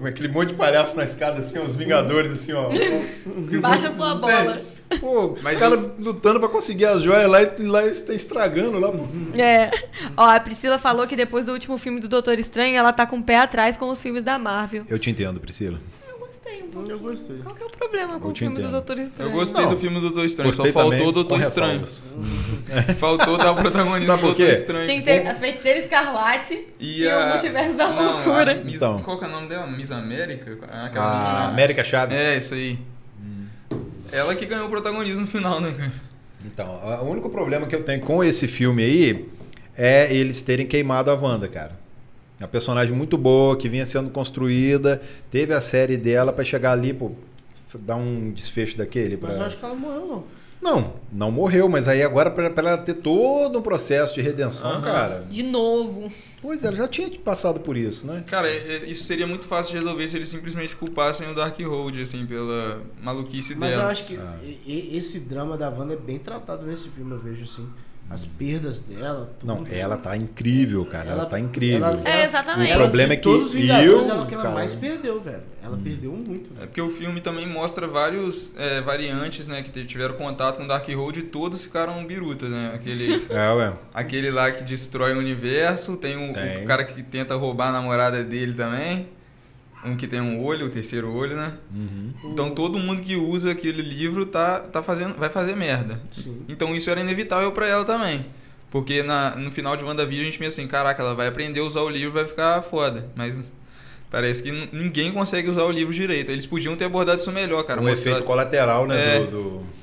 do- 0.00 0.06
Aquele 0.06 0.28
monte 0.28 0.48
de 0.48 0.54
palhaço 0.54 0.96
na 0.96 1.04
escada, 1.04 1.38
assim, 1.38 1.58
ó, 1.58 1.62
os 1.62 1.76
Vingadores, 1.76 2.32
assim, 2.32 2.52
ó. 2.52 2.68
Baixa 3.60 3.90
sua 3.94 4.16
bola. 4.16 4.60
É, 4.90 4.98
Pô, 4.98 5.36
Mas 5.42 5.54
os 5.54 5.60
caras 5.60 5.78
lutando 5.98 6.38
pra 6.38 6.48
conseguir 6.48 6.84
as 6.84 7.02
joias 7.02 7.28
lá 7.30 7.42
e 7.42 7.62
lá 7.62 7.86
estão 7.86 8.14
estragando 8.14 8.78
lá. 8.78 8.90
É. 9.36 9.70
Ó, 10.16 10.28
a 10.28 10.38
Priscila 10.38 10.78
falou 10.78 11.06
que 11.06 11.16
depois 11.16 11.46
do 11.46 11.52
último 11.52 11.78
filme 11.78 12.00
do 12.00 12.06
Doutor 12.08 12.38
Estranho, 12.38 12.76
ela 12.76 12.92
tá 12.92 13.06
com 13.06 13.18
o 13.18 13.22
pé 13.22 13.38
atrás 13.38 13.76
com 13.76 13.88
os 13.88 14.00
filmes 14.02 14.22
da 14.22 14.38
Marvel. 14.38 14.84
Eu 14.88 14.98
te 14.98 15.10
entendo, 15.10 15.40
Priscila. 15.40 15.80
Eu 16.46 16.52
gostei 16.52 16.62
um 16.62 16.70
pouco. 16.70 16.90
Eu 16.90 16.98
gostei. 16.98 17.38
Qual 17.38 17.54
que 17.54 17.62
é 17.62 17.66
o 17.66 17.70
problema 17.70 18.20
com 18.20 18.28
Eu 18.28 18.32
o 18.32 18.34
filme 18.36 18.54
do 18.56 18.60
entendo. 18.60 18.72
Doutor 18.72 18.98
Eu 18.98 19.04
Estranho? 19.04 19.30
gostei 19.32 19.62
Não. 19.62 19.70
do 19.70 19.76
filme 19.78 19.96
do 19.96 20.02
Doutor 20.02 20.24
Estranho, 20.24 20.48
Gostei 20.52 20.72
só 20.72 20.80
faltou 20.80 21.08
o 21.08 21.12
Doutor 21.12 21.40
Estranho. 21.40 21.84
Faltou 22.98 23.36
dar 23.38 23.52
o 23.52 23.54
protagonismo 23.56 24.06
Sabe 24.06 24.22
do 24.22 24.28
Doutor? 24.28 24.48
Estranho. 24.50 24.84
Tinha 24.84 24.96
que 24.98 25.04
ser 25.04 25.26
a 25.26 25.34
Feiticeira 25.34 25.78
Escarlate 25.80 26.66
E, 26.80 27.02
e, 27.02 27.08
a... 27.08 27.18
o 27.26 27.28
Multiverso 27.30 27.74
da 27.76 27.88
Não, 27.88 28.12
Loucura. 28.14 28.52
a 28.52 28.64
Miss... 28.64 28.74
Então. 28.76 29.02
Qual 29.02 29.18
que 29.18 29.24
é 29.24 29.28
o 29.28 29.30
nome 29.30 29.48
dela? 29.48 29.66
Miss 29.66 29.90
América? 29.90 30.52
Aquela 30.70 30.82
A 30.84 31.18
menina- 31.32 31.48
América 31.48 31.84
Chaves. 31.84 32.16
É, 32.16 32.36
isso 32.38 32.54
aí. 32.54 32.78
Ela 34.12 34.34
que 34.34 34.46
ganhou 34.46 34.66
o 34.66 34.70
protagonismo 34.70 35.22
no 35.22 35.26
final, 35.26 35.60
né, 35.60 35.72
cara? 35.76 35.92
Então, 36.44 36.80
a- 36.82 37.02
o 37.02 37.10
único 37.10 37.28
problema 37.30 37.66
que 37.66 37.74
eu 37.74 37.82
tenho 37.82 38.00
com 38.00 38.22
esse 38.22 38.46
filme 38.46 38.82
aí 38.84 39.28
é 39.76 40.14
eles 40.14 40.40
terem 40.42 40.66
queimado 40.66 41.10
a 41.10 41.14
Wanda, 41.14 41.48
cara. 41.48 41.72
É 42.40 42.42
uma 42.42 42.48
personagem 42.48 42.94
muito 42.96 43.16
boa, 43.16 43.56
que 43.56 43.68
vinha 43.68 43.86
sendo 43.86 44.10
construída, 44.10 45.00
teve 45.30 45.52
a 45.54 45.60
série 45.60 45.96
dela 45.96 46.32
pra 46.32 46.44
chegar 46.44 46.72
ali, 46.72 46.92
pô, 46.92 47.12
dar 47.80 47.96
um 47.96 48.32
desfecho 48.32 48.76
daquele. 48.76 49.16
Pra... 49.16 49.28
Mas 49.28 49.38
eu 49.38 49.44
acho 49.44 49.56
que 49.56 49.64
ela 49.64 49.74
morreu, 49.74 50.06
não. 50.08 50.24
Não, 50.62 50.94
não 51.12 51.30
morreu, 51.30 51.68
mas 51.68 51.88
aí 51.88 52.02
agora 52.02 52.30
pra, 52.30 52.48
pra 52.48 52.70
ela 52.70 52.78
ter 52.78 52.94
todo 52.94 53.58
um 53.58 53.62
processo 53.62 54.14
de 54.14 54.22
redenção, 54.22 54.66
Aham. 54.70 54.80
cara. 54.82 55.26
De 55.28 55.42
novo. 55.42 56.10
Pois 56.40 56.64
é, 56.64 56.68
ela 56.68 56.76
já 56.76 56.88
tinha 56.88 57.10
passado 57.18 57.60
por 57.60 57.76
isso, 57.76 58.06
né? 58.06 58.24
Cara, 58.26 58.48
é- 58.48 58.76
é- 58.76 58.84
isso 58.86 59.04
seria 59.04 59.26
muito 59.26 59.46
fácil 59.46 59.72
de 59.72 59.78
resolver 59.78 60.08
se 60.08 60.16
eles 60.16 60.28
simplesmente 60.28 60.74
culpassem 60.74 61.30
o 61.30 61.34
Darkhold, 61.34 62.00
assim, 62.00 62.24
pela 62.24 62.80
maluquice 63.02 63.54
Mas 63.54 63.72
eu 63.72 63.78
dela. 63.78 63.90
acho 63.92 64.06
que 64.06 64.16
Ah. 64.16 64.38
esse 64.66 65.18
drama 65.20 65.58
da 65.58 65.68
Wanda 65.68 65.92
é 65.92 65.96
bem 65.98 66.18
tratado 66.18 66.64
nesse 66.64 66.88
filme, 66.88 67.12
eu 67.12 67.18
vejo 67.18 67.44
assim. 67.44 67.68
As 68.10 68.24
perdas 68.24 68.80
dela. 68.80 69.32
tudo. 69.40 69.48
Não, 69.48 69.66
ela 69.72 69.96
tá 69.96 70.16
incrível, 70.16 70.84
cara. 70.84 71.10
Ela, 71.10 71.26
tá 71.26 71.40
incrível. 71.40 71.84
ela- 71.84 72.00
É, 72.04 72.24
exatamente. 72.24 72.72
O 72.74 72.76
problema 72.76 73.12
é 73.14 73.16
que 73.16 73.22
todos 73.22 73.48
os 73.48 73.54
eu, 73.54 73.68
ela 74.08 74.22
é 74.24 74.26
que 74.26 74.34
ela 74.34 74.42
cara- 74.42 74.54
mais 74.54 74.72
perdeu, 74.74 75.20
velho. 75.20 75.40
Ela 75.62 75.76
perdeu 75.82 76.12
muito. 76.12 76.50
É 76.52 76.54
velho. 76.58 76.66
porque 76.68 76.80
o 76.82 76.90
filme 76.90 77.20
também 77.22 77.46
mostra 77.46 77.88
vários 77.88 78.52
é, 78.56 78.80
variantes, 78.82 79.48
né, 79.48 79.62
que 79.62 79.84
tiveram 79.86 80.14
contato 80.14 80.58
com 80.58 80.64
o 80.64 80.68
Darkhold 80.68 81.18
e 81.18 81.22
todos 81.22 81.64
ficaram 81.64 82.04
birutas, 82.04 82.50
né? 82.50 82.72
Aquele, 82.74 83.24
É, 83.30 83.52
ué. 83.52 83.72
aquele 83.92 84.30
lá 84.30 84.50
que 84.52 84.62
destrói 84.62 85.14
o 85.14 85.18
universo, 85.18 85.96
tem, 85.96 86.16
um, 86.16 86.32
Tem. 86.32 86.62
o 86.62 86.66
cara 86.66 86.84
que 86.84 87.02
tenta 87.02 87.34
roubar 87.34 87.68
a 87.70 87.72
namorada 87.72 88.22
dele 88.22 88.52
também, 88.52 89.08
um 89.84 89.96
que 89.96 90.06
tem 90.06 90.20
um 90.20 90.42
olho, 90.42 90.66
o 90.66 90.70
terceiro 90.70 91.12
olho, 91.12 91.36
né? 91.36 91.52
Uhum. 91.74 92.12
Então 92.32 92.50
todo 92.50 92.78
mundo 92.78 93.02
que 93.02 93.16
usa 93.16 93.50
aquele 93.52 93.82
livro 93.82 94.24
tá, 94.26 94.60
tá 94.60 94.82
fazendo, 94.82 95.14
vai 95.16 95.28
fazer 95.30 95.54
merda. 95.54 96.00
Sim. 96.10 96.42
Então 96.48 96.74
isso 96.74 96.88
era 96.90 97.00
inevitável 97.00 97.52
pra 97.52 97.66
ela 97.68 97.84
também. 97.84 98.24
Porque 98.70 99.02
na, 99.02 99.36
no 99.36 99.50
final 99.52 99.76
de 99.76 99.84
WandaVision 99.84 100.22
a 100.22 100.24
gente 100.30 100.38
pensa 100.38 100.60
assim, 100.60 100.68
caraca, 100.68 101.02
ela 101.02 101.14
vai 101.14 101.28
aprender 101.28 101.60
a 101.60 101.64
usar 101.64 101.82
o 101.82 101.88
livro 101.88 102.12
vai 102.12 102.26
ficar 102.26 102.60
foda. 102.62 103.06
Mas 103.14 103.36
parece 104.10 104.42
que 104.42 104.50
ninguém 104.72 105.12
consegue 105.12 105.48
usar 105.48 105.62
o 105.64 105.70
livro 105.70 105.92
direito. 105.94 106.30
Eles 106.32 106.46
podiam 106.46 106.74
ter 106.74 106.84
abordado 106.86 107.20
isso 107.20 107.30
melhor, 107.30 107.62
cara. 107.64 107.80
um 107.80 107.88
efeito 107.88 108.22
colateral, 108.24 108.86
né? 108.86 109.16
É. 109.16 109.20
Do, 109.20 109.26
do- 109.30 109.74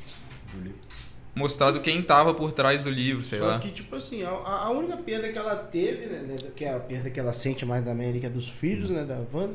mostrado 1.34 1.80
quem 1.80 2.02
tava 2.02 2.34
por 2.34 2.52
trás 2.52 2.84
do 2.84 2.90
livro, 2.90 3.23
sei 3.23 3.40
Só 3.40 3.45
lá. 3.45 3.60
que, 3.60 3.69
tipo 3.69 3.95
assim, 3.95 4.22
a, 4.23 4.30
a 4.30 4.69
única 4.69 4.98
perda 4.98 5.30
que 5.32 5.38
ela 5.40 5.56
teve, 5.56 6.06
né, 6.07 6.19
né, 6.28 6.38
que 6.56 6.65
é 6.65 6.73
a 6.76 6.80
perda 6.80 7.10
que 7.10 7.19
ela 7.19 7.32
sente 7.32 7.65
mais 7.65 7.84
da 7.86 7.91
América 7.91 8.28
é 8.28 8.30
dos 8.30 8.49
filhos, 8.49 8.90
né, 8.90 9.03
da 9.06 9.18
Wanda, 9.34 9.53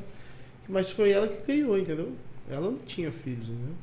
mas 0.68 0.90
foi 0.90 1.10
ela 1.10 1.28
que 1.28 1.42
criou, 1.42 1.78
entendeu? 1.78 2.12
Ela 2.50 2.70
não 2.70 2.78
tinha 2.78 3.10
filhos, 3.10 3.48
entendeu? 3.48 3.74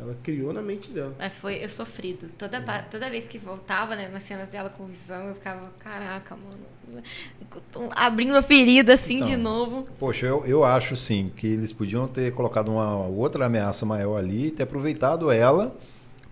Ela 0.00 0.16
criou 0.22 0.52
na 0.52 0.62
mente 0.62 0.90
dela. 0.90 1.12
Mas 1.18 1.36
foi 1.36 1.56
é 1.58 1.66
sofrido. 1.66 2.28
Toda, 2.38 2.60
pa- 2.60 2.82
toda 2.82 3.10
vez 3.10 3.26
que 3.26 3.36
voltava, 3.36 3.96
né, 3.96 4.08
nas 4.08 4.22
cenas 4.22 4.48
dela 4.48 4.70
com 4.70 4.86
visão, 4.86 5.26
eu 5.28 5.34
ficava, 5.34 5.72
caraca, 5.80 6.36
mano. 6.36 7.02
Abrindo 7.96 8.36
a 8.36 8.42
ferida 8.42 8.94
assim 8.94 9.16
Então. 9.16 9.28
de 9.28 9.36
novo. 9.36 9.88
Poxa, 9.98 10.26
eu, 10.26 10.44
eu 10.46 10.64
acho 10.64 10.94
sim 10.96 11.30
que 11.36 11.46
eles 11.46 11.72
podiam 11.72 12.06
ter 12.06 12.32
colocado 12.32 12.68
uma 12.70 13.06
outra 13.06 13.46
ameaça 13.46 13.84
maior 13.84 14.16
ali 14.16 14.46
e 14.46 14.50
ter 14.50 14.62
aproveitado 14.62 15.30
ela 15.30 15.76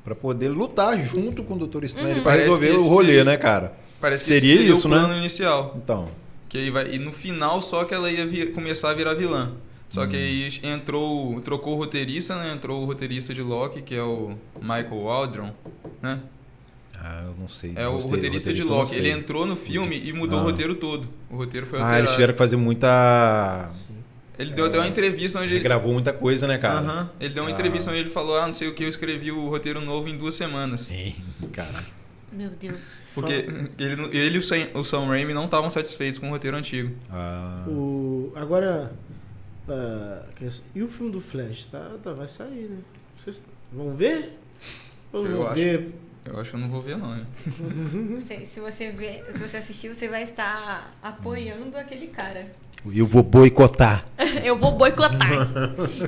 pra 0.05 0.15
poder 0.15 0.49
lutar 0.49 0.99
junto 0.99 1.43
com 1.43 1.55
o 1.55 1.59
Doutor 1.59 1.85
Estranho 1.85 2.17
Uhum. 2.19 2.23
pra 2.23 2.33
Parece 2.33 2.47
resolver 2.49 2.71
o 2.73 2.77
esse- 2.77 2.89
rolê, 2.89 3.25
né, 3.25 3.37
cara? 3.37 3.73
Parece 4.01 4.25
que 4.25 4.33
Seria 4.35 4.57
seria 4.59 4.73
isso, 4.73 4.87
o 4.87 4.91
plano 4.91 5.09
né? 5.09 5.19
inicial. 5.19 5.75
Então, 5.77 6.09
Que 6.49 6.59
aí 6.59 6.71
vai, 6.71 6.95
e 6.95 6.99
no 7.01 7.11
final 7.13 7.61
só 7.61 7.85
que 7.85 7.93
ela 7.93 8.09
ia 8.11 8.25
vi- 8.25 8.47
começar 8.53 8.91
a 8.91 8.95
virar 8.95 9.15
vilã. 9.15 9.53
Só 9.89 10.07
que 10.07 10.17
aí 10.17 10.49
entrou, 10.65 11.41
trocou 11.41 11.75
o 11.75 11.77
roteirista, 11.77 12.35
né? 12.37 12.53
Entrou 12.53 12.83
o 12.83 12.85
roteirista 12.87 13.33
de 13.33 13.41
Loki, 13.43 13.83
que 13.83 13.95
é 13.95 14.03
o 14.03 14.37
Michael 14.61 15.03
Waldron, 15.05 15.51
né? 16.03 16.19
Ah, 16.99 17.23
eu 17.25 17.35
não 17.39 17.49
sei. 17.49 17.73
É 17.77 17.87
o 17.87 17.93
Gostei, 17.93 18.11
roteirista 18.13 18.53
de 18.53 18.63
Loki. 18.65 18.97
Ele 18.97 19.11
entrou 19.11 19.47
no 19.47 19.55
filme 19.57 20.01
e 20.05 20.13
mudou 20.13 20.41
Ah. 20.41 20.43
o 20.43 20.45
roteiro 20.47 20.75
todo. 20.75 21.07
O 21.31 21.37
roteiro 21.37 21.67
foi 21.67 21.79
Ah, 21.79 21.83
alterado. 21.83 22.03
eles 22.05 22.13
tiveram 22.13 22.33
que 22.33 22.39
fazer 22.39 22.57
muita. 22.57 23.71
Ele 24.39 24.53
deu 24.53 24.67
até 24.67 24.77
uma 24.79 24.87
entrevista 24.89 25.39
onde 25.39 25.49
Ele 25.49 25.57
ele... 25.57 25.65
gravou 25.65 25.93
muita 25.93 26.13
coisa, 26.13 26.47
né, 26.47 26.59
cara? 26.59 26.81
Aham. 26.81 27.11
Ele 27.21 27.33
deu 27.33 27.45
uma 27.45 27.49
Ah. 27.49 27.53
entrevista 27.53 27.91
onde 27.91 28.01
ele 28.01 28.11
falou, 28.11 28.37
ah, 28.39 28.47
não 28.47 28.53
sei 28.53 28.69
o 28.69 28.75
que, 28.75 28.85
eu 28.85 28.89
escrevi 28.89 29.31
o 29.33 29.49
roteiro 29.49 29.81
novo 29.81 30.09
em 30.09 30.17
duas 30.17 30.35
semanas. 30.35 30.83
Sim, 30.83 31.15
cara. 31.53 31.85
Meu 32.33 32.51
Deus. 32.51 33.07
Porque 33.15 33.33
ele, 33.79 34.03
ele 34.13 34.35
e 34.35 34.39
o 34.39 34.43
Sam, 34.43 34.67
o 34.75 34.83
Sam 34.85 35.07
Raimi 35.07 35.33
não 35.33 35.45
estavam 35.47 35.71
satisfeitos 35.71 36.19
com 36.19 36.27
o 36.27 36.31
roteiro 36.31 36.57
antigo. 36.57 36.95
Ah, 37.11 37.65
O, 37.69 38.33
agora. 38.35 38.93
Ah, 39.69 40.23
que- 40.37 40.51
e 40.75 40.83
o 40.83 40.89
filme 40.89 41.13
do 41.13 41.21
Flash? 41.21 41.67
Tá, 41.71 41.91
tá, 42.03 42.13
vai 42.13 42.29
sair, 42.29 42.69
né? 42.71 42.79
Vocês 43.19 43.43
vão 43.73 43.95
ver? 43.95 44.39
Ou 45.13 45.25
não 45.25 45.31
Eu 45.31 45.37
vão 45.39 45.47
acho. 45.49 45.55
ver? 45.55 45.95
Eu 46.25 46.41
acho 46.41 46.51
que 46.51 46.57
eu 46.57 46.61
não 46.61 46.69
vou 46.69 46.83
ver, 46.83 46.97
não. 46.99 47.17
hein? 47.17 47.27
Você- 48.21 48.45
se 48.45 48.59
você 48.61 48.91
ver, 48.91 49.25
se 49.31 49.39
você 49.39 49.57
assistir, 49.59 49.89
você 49.95 50.09
vai 50.09 50.23
estar 50.25 50.93
apoiando 51.03 51.77
aquele 51.79 52.09
cara. 52.09 52.47
eu 52.93 53.07
vou 53.07 53.23
boicotar. 53.23 54.05
Eu 54.45 54.57
vou 54.59 54.73
boicotar. 54.73 55.31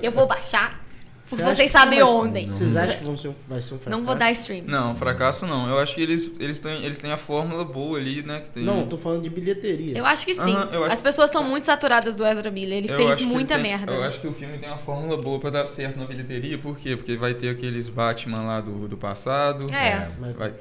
Eu 0.03 0.13
vou 0.13 0.27
baixar. 0.27 0.85
Você 1.31 1.43
acha 1.43 1.55
Vocês 1.57 1.71
sabem 1.71 2.03
onde. 2.03 2.45
Vocês 2.47 2.75
acham 2.77 2.97
que 2.99 3.05
vão 3.05 3.17
ser 3.19 3.29
um, 3.29 3.35
vai 3.47 3.61
ser 3.61 3.75
um 3.75 3.79
fracasso? 3.79 3.99
Não 3.99 4.07
vou 4.07 4.15
dar 4.15 4.31
stream. 4.33 4.65
Não, 4.67 4.97
fracasso 4.97 5.47
não. 5.47 5.69
Eu 5.69 5.79
acho 5.79 5.95
que 5.95 6.01
eles, 6.01 6.35
eles, 6.41 6.59
têm, 6.59 6.83
eles 6.85 6.97
têm 6.99 7.13
a 7.13 7.17
fórmula 7.19 7.65
boa 7.65 7.99
ali, 7.99 8.23
né? 8.23 8.41
Que 8.41 8.51
tem... 8.51 8.65
Não, 8.65 8.87
tô 8.87 8.97
falando 8.97 9.23
de 9.23 9.29
bilheteria. 9.31 9.97
Eu 9.99 10.07
acho 10.07 10.25
que 10.25 10.35
sim. 10.35 10.57
Eu 10.73 10.85
acho- 10.85 10.95
As 10.95 11.01
pessoas 11.01 11.27
estão 11.31 11.45
muito 11.45 11.65
saturadas 11.65 12.17
do 12.17 12.25
Ezra 12.27 12.51
Miller. 12.51 12.79
Ele 12.79 12.91
Eu 12.91 12.97
fez 12.97 13.09
acho 13.09 13.17
que 13.19 13.23
ele 13.25 13.33
muita 13.33 13.55
tem- 13.55 13.63
merda. 13.63 13.93
Eu 13.93 14.03
acho 14.05 14.21
que 14.21 14.27
o 14.27 14.33
filme 14.33 14.57
tem 14.59 14.69
uma 14.69 14.79
fórmula 14.79 15.17
boa 15.21 15.39
pra 15.39 15.51
dar 15.51 15.67
certo 15.67 15.99
na 15.99 16.07
bilheteria. 16.07 16.57
Por 16.57 16.79
quê? 16.79 16.97
Porque 16.97 17.17
vai 17.17 17.35
ter 17.35 17.51
aqueles 17.51 17.89
Batman 17.89 18.43
lá 18.43 18.61
do, 18.61 18.89
do 18.89 18.97
passado. 18.97 19.67
É, 19.75 20.09
Mas- 20.19 20.35
Vai- 20.37 20.53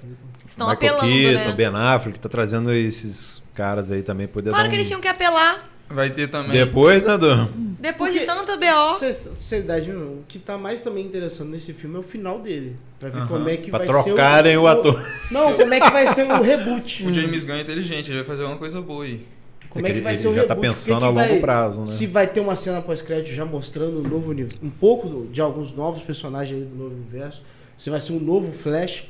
estão 0.46 0.68
Michael 0.70 0.96
apelando, 1.00 1.14
Keaton, 1.14 1.50
né? 1.50 1.56
Ben 1.56 1.68
Affleck, 1.68 2.20
tá 2.20 2.28
trazendo 2.30 2.72
esses 2.74 3.42
caras 3.54 3.90
aí 3.92 4.02
também 4.04 4.28
poder 4.28 4.50
Claro 4.50 4.66
dar 4.66 4.70
que 4.70 4.76
um... 4.76 4.78
eles 4.78 4.88
tinham 4.88 5.00
que 5.02 5.08
apelar. 5.08 5.70
Vai 5.90 6.10
ter 6.10 6.28
também. 6.28 6.52
Depois, 6.52 7.04
né, 7.06 7.18
do... 7.18 7.48
Depois 7.80 8.12
Porque- 8.12 8.26
de 8.26 8.26
tanto 8.26 8.58
BO. 8.60 8.98
Sinceridade, 8.98 9.92
o 9.92 10.24
que 10.28 10.40
tá 10.40 10.58
mais 10.58 10.82
também 10.82 11.06
interessante 11.06 11.50
nesse 11.50 11.74
filme 11.74 11.96
é 11.96 12.00
o 12.00 12.04
final 12.04 12.40
dele. 12.40 12.76
Pra 13.00 13.10
ver 13.10 13.20
Aham. 13.20 13.28
como 13.28 13.50
é 13.50 13.58
que 13.58 13.70
Pra 13.70 13.78
vai 13.80 13.88
trocarem 13.88 14.54
ser 14.54 14.58
o 14.58 14.68
ator. 14.68 15.00
Não, 15.30 15.54
como 15.54 15.74
é 15.74 15.80
que 15.80 15.92
vai 15.92 16.14
ser 16.14 16.24
o 16.32 16.42
reboot. 16.42 17.06
O 17.06 17.14
James 17.14 17.46
Gunn 17.46 17.54
é 17.56 17.62
inteligente, 17.62 18.10
ele 18.10 18.24
vai 18.24 18.26
fazer 18.26 18.44
uma 18.44 18.58
coisa 18.58 18.82
boa 18.82 19.04
aí. 19.04 19.24
Como 19.70 19.86
é 19.86 19.90
que 19.92 19.96
Ele- 19.98 20.02
vai 20.04 20.14
ele 20.14 20.22
ser 20.22 20.28
o 20.30 20.34
já 20.34 20.42
reboot? 20.42 20.48
tá 20.48 20.54
O 20.54 20.62
que 20.62 20.68
pensando 20.68 20.98
que 21.00 21.06
a 21.06 21.08
longo 21.10 21.20
vai- 21.20 21.40
prazo, 21.40 21.82
né? 21.82 21.88
Se 21.92 22.08
vai 22.08 22.26
ter 22.26 22.40
uma 22.40 22.56
cena 22.56 22.82
pós-crédito 22.82 23.36
já 23.36 23.46
mostrando 23.46 24.00
um 24.00 24.08
novo 24.10 24.32
universo, 24.32 24.58
um 24.66 24.70
pouco 24.72 25.08
do- 25.08 25.28
de 25.28 25.40
alguns 25.40 25.72
novos 25.76 26.02
personagens 26.02 26.66
do 26.68 26.76
novo 26.76 26.96
universo. 26.96 27.44
Se 27.78 27.90
vai 27.92 28.02
ser 28.02 28.14
um 28.14 28.20
novo 28.20 28.52
Flash. 28.52 29.04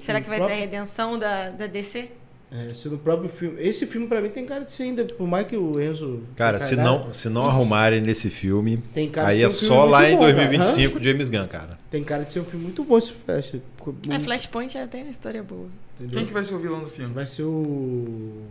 Será 0.00 0.20
que 0.22 0.28
vai 0.28 0.38
ser 0.38 0.44
a 0.44 0.46
próprio- 0.46 0.64
redenção 0.64 1.18
da, 1.18 1.50
da 1.50 1.66
DC? 1.66 2.08
É, 2.50 2.72
ser 2.72 2.90
no 2.90 2.98
próprio 2.98 3.28
filme. 3.28 3.60
Esse 3.60 3.86
filme 3.86 4.06
pra 4.06 4.20
mim 4.20 4.28
tem 4.28 4.46
cara 4.46 4.64
de 4.64 4.70
ser 4.70 4.84
ainda, 4.84 5.04
por 5.04 5.26
mais 5.26 5.48
que 5.48 5.56
o 5.56 5.80
Enzo. 5.80 6.20
Cara, 6.36 6.60
se 6.60 6.76
não, 6.76 7.12
se 7.12 7.28
não 7.28 7.44
arrumarem 7.44 8.00
nesse 8.00 8.30
filme, 8.30 8.80
Tem 8.94 9.10
cara 9.10 9.28
aí 9.28 9.38
de 9.38 9.44
é 9.44 9.48
ser 9.50 9.56
um 9.56 9.58
filme 9.58 9.74
só 9.74 9.84
lá 9.84 10.00
muito 10.02 10.12
em 10.12 10.16
bom, 10.16 10.22
2025 10.22 11.02
James 11.02 11.28
Gunn, 11.30 11.48
cara. 11.48 11.76
Tem 11.90 12.04
cara 12.04 12.24
de 12.24 12.32
ser 12.32 12.40
um 12.40 12.44
filme 12.44 12.66
muito 12.66 12.84
bom 12.84 12.96
esse 12.98 13.12
Flash. 13.12 13.54
É, 13.54 14.20
Flashpoint 14.20 14.78
é, 14.78 14.86
tem 14.86 15.02
uma 15.02 15.10
história 15.10 15.42
boa. 15.42 15.66
Entendeu? 15.98 16.18
Quem 16.18 16.26
que 16.26 16.32
vai 16.32 16.44
ser 16.44 16.54
o 16.54 16.58
vilão 16.60 16.80
do 16.80 16.88
filme? 16.88 17.12
Vai 17.12 17.26
ser 17.26 17.42
o. 17.42 18.42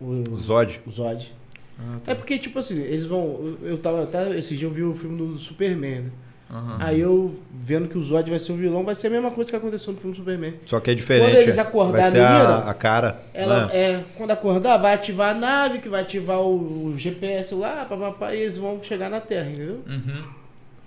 O, 0.00 0.24
O 0.30 0.38
Zod. 0.40 0.80
o 0.86 0.90
Zod. 0.90 1.32
Ah, 1.78 1.98
tá. 2.04 2.12
É 2.12 2.14
porque, 2.14 2.38
tipo 2.38 2.58
assim, 2.58 2.78
eles 2.80 3.04
vão. 3.04 3.56
Eu 3.62 3.76
tava 3.76 4.02
até. 4.04 4.38
Esse 4.38 4.56
dia 4.56 4.66
eu 4.66 4.72
vi 4.72 4.82
o 4.82 4.94
filme 4.94 5.16
do 5.18 5.38
Superman, 5.38 6.00
né? 6.02 6.10
Aham. 6.52 6.76
Aí 6.80 7.00
eu 7.00 7.34
vendo 7.52 7.86
que 7.88 7.96
o 7.96 8.02
Zod 8.02 8.28
vai 8.28 8.40
ser 8.40 8.52
o 8.52 8.56
vilão, 8.56 8.82
vai 8.84 8.94
ser 8.94 9.06
a 9.06 9.10
mesma 9.10 9.30
coisa 9.30 9.48
que 9.50 9.56
aconteceu 9.56 9.92
no 9.92 10.00
filme 10.00 10.14
do 10.16 10.18
Superman. 10.18 10.54
Só 10.66 10.80
que 10.80 10.90
é 10.90 10.94
diferente. 10.94 11.30
Quando 11.30 11.42
eles 11.42 11.58
é. 11.58 11.60
acordar 11.60 11.92
vai 12.00 12.10
ser 12.10 12.20
a 12.20 12.30
menina, 12.30 12.48
a, 12.48 12.70
a 12.70 12.74
cara. 12.74 13.22
Ela 13.32 13.66
né? 13.66 13.70
é. 13.76 14.04
Quando 14.16 14.30
acordar, 14.32 14.76
vai 14.78 14.94
ativar 14.94 15.34
a 15.34 15.38
nave, 15.38 15.78
que 15.78 15.88
vai 15.88 16.02
ativar 16.02 16.40
o, 16.40 16.86
o 16.86 16.98
GPS 16.98 17.54
lá, 17.54 17.84
papapá, 17.88 18.34
e 18.34 18.40
eles 18.40 18.56
vão 18.56 18.82
chegar 18.82 19.08
na 19.08 19.20
Terra, 19.20 19.48
entendeu? 19.50 19.80
Uhum. 19.86 20.22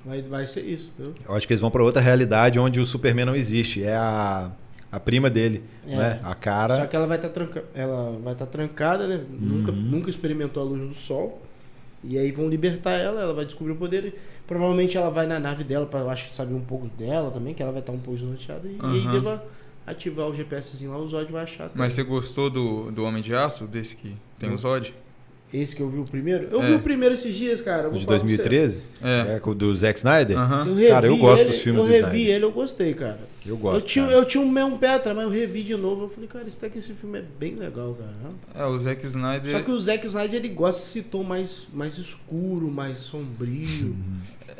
Vai, 0.05 0.21
vai 0.21 0.45
ser 0.45 0.61
isso, 0.65 0.91
entendeu? 0.93 1.13
Eu 1.27 1.33
acho 1.35 1.47
que 1.47 1.53
eles 1.53 1.61
vão 1.61 1.71
pra 1.71 1.81
outra 1.81 2.01
realidade 2.01 2.59
onde 2.59 2.79
o 2.81 2.85
Superman 2.85 3.25
não 3.25 3.35
existe. 3.35 3.81
É 3.81 3.95
a, 3.95 4.49
a 4.91 4.99
prima 4.99 5.29
dele, 5.29 5.63
É. 5.87 5.95
né? 5.95 6.19
A 6.23 6.35
cara. 6.35 6.75
Só 6.75 6.85
que 6.87 6.95
ela 6.95 7.07
vai 7.07 7.15
estar 7.17 7.29
tranca... 7.29 7.63
ela 7.73 8.17
vai 8.21 8.33
estar 8.33 8.45
trancada, 8.47 9.07
né? 9.07 9.21
Nunca, 9.29 9.71
Uhum. 9.71 9.77
nunca 9.77 10.09
experimentou 10.09 10.61
a 10.61 10.65
luz 10.65 10.81
do 10.89 10.93
sol. 10.93 11.41
E 12.03 12.17
aí 12.17 12.31
vão 12.31 12.47
libertar 12.49 12.91
ela, 12.93 13.21
ela 13.21 13.33
vai 13.33 13.45
descobrir 13.45 13.73
o 13.73 13.75
poder. 13.75 14.05
e 14.05 14.13
Provavelmente 14.47 14.97
ela 14.97 15.09
vai 15.09 15.25
na 15.25 15.39
nave 15.39 15.63
dela 15.63 15.85
para 15.85 16.01
eu 16.01 16.09
acho 16.09 16.33
saber 16.33 16.53
um 16.53 16.61
pouco 16.61 16.87
dela 16.97 17.31
também, 17.31 17.53
que 17.53 17.63
ela 17.63 17.71
vai 17.71 17.81
estar 17.81 17.91
um 17.93 17.99
pouco 17.99 18.19
desnorteada 18.19 18.67
e, 18.67 18.77
e 18.77 19.07
aí 19.07 19.11
deva 19.11 19.43
ativar 19.87 20.27
o 20.27 20.33
GPSzinho 20.35 20.91
lá, 20.91 20.97
o 20.97 21.07
Zod 21.07 21.31
vai 21.31 21.43
achar. 21.43 21.69
Mas 21.75 21.93
você 21.93 22.03
gostou 22.03 22.49
do, 22.49 22.91
do 22.91 23.03
Homem 23.05 23.21
de 23.21 23.33
Aço, 23.33 23.65
desse 23.65 23.95
que 23.95 24.15
tem 24.39 24.51
o 24.53 24.57
Zod? 24.57 24.93
Esse 25.53 25.75
que 25.75 25.81
eu 25.81 25.89
vi 25.89 25.99
o 25.99 26.05
primeiro? 26.05 26.47
Eu 26.51 26.61
É. 26.63 26.67
vi 26.69 26.73
o 26.75 26.79
primeiro 26.79 27.13
esses 27.15 27.35
dias, 27.35 27.61
cara. 27.61 27.83
eu 27.83 27.91
O 27.91 27.97
de 27.99 28.05
falar 28.05 28.17
pra 28.19 28.27
você. 28.27 28.37
2013? 28.37 28.83
É. 29.03 29.35
É, 29.37 29.41
o 29.47 29.53
do 29.53 29.75
Zack 29.75 29.99
Snyder? 29.99 30.37
Aham. 30.37 30.67
Eu 30.67 30.75
revi 30.75 30.87
Cara, 30.89 31.07
eu 31.07 31.17
gosto 31.17 31.41
ele, 31.43 31.49
dos 31.51 31.59
filmes 31.59 31.79
Eu 31.81 31.85
do 31.87 31.91
revi 31.91 32.05
Snyder. 32.07 32.35
ele, 32.35 32.45
eu 32.45 32.51
gostei, 32.51 32.93
cara. 32.95 33.19
Eu 33.45 33.57
gosto. 33.57 33.83
eu, 33.83 33.87
tinha, 33.87 34.05
cara. 34.05 34.17
eu 34.17 34.25
tinha 34.25 34.43
um 34.43 34.49
meio 34.49 34.77
pé 34.77 34.95
atrás, 34.95 35.15
mas 35.15 35.25
eu 35.25 35.31
revi 35.31 35.63
de 35.63 35.75
novo. 35.75 36.03
Eu 36.03 36.09
falei, 36.09 36.29
cara, 36.29 36.47
esse, 36.47 36.57
até 36.57 36.69
que 36.69 36.79
esse 36.79 36.93
filme 36.93 37.19
é 37.19 37.23
bem 37.39 37.55
legal, 37.55 37.95
cara. 37.95 38.65
É, 38.65 38.65
o 38.67 38.79
Zack 38.79 39.05
Snyder. 39.05 39.51
Só 39.51 39.61
que 39.61 39.71
o 39.71 39.79
Zack 39.79 40.07
Snyder 40.07 40.39
ele 40.39 40.49
gosta 40.49 40.81
desse 40.81 41.01
tom 41.01 41.23
mais, 41.23 41.67
mais 41.73 41.97
escuro, 41.97 42.69
mais 42.71 42.99
sombrio. 42.99 43.95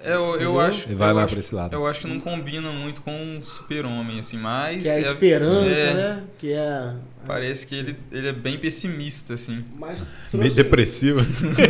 É, 0.04 0.16
eu, 0.16 0.36
eu 0.36 0.60
acho. 0.60 0.88
Ele 0.88 0.96
vai 0.96 1.12
eu 1.12 1.16
mais 1.16 1.26
acho, 1.26 1.36
pra 1.36 1.40
esse 1.40 1.56
lado. 1.56 1.74
Eu 1.74 1.88
acho 1.88 2.02
que 2.02 2.08
não 2.08 2.20
combina 2.20 2.72
muito 2.72 3.02
com 3.02 3.38
o 3.38 3.44
Super-Homem, 3.44 4.20
assim, 4.20 4.38
mas. 4.38 4.82
Que 4.82 4.90
é 4.90 4.96
a 4.96 5.00
esperança, 5.00 5.70
é, 5.70 5.94
né? 5.94 6.24
Que 6.38 6.52
é. 6.52 6.94
Parece 7.26 7.66
que 7.66 7.76
ele, 7.76 7.96
ele 8.12 8.28
é 8.28 8.34
bem 8.34 8.58
pessimista, 8.58 9.36
assim. 9.36 9.64
Mas 9.80 10.02
Meio 10.02 10.44
trouxe, 10.52 10.56
depressivo. 10.56 11.22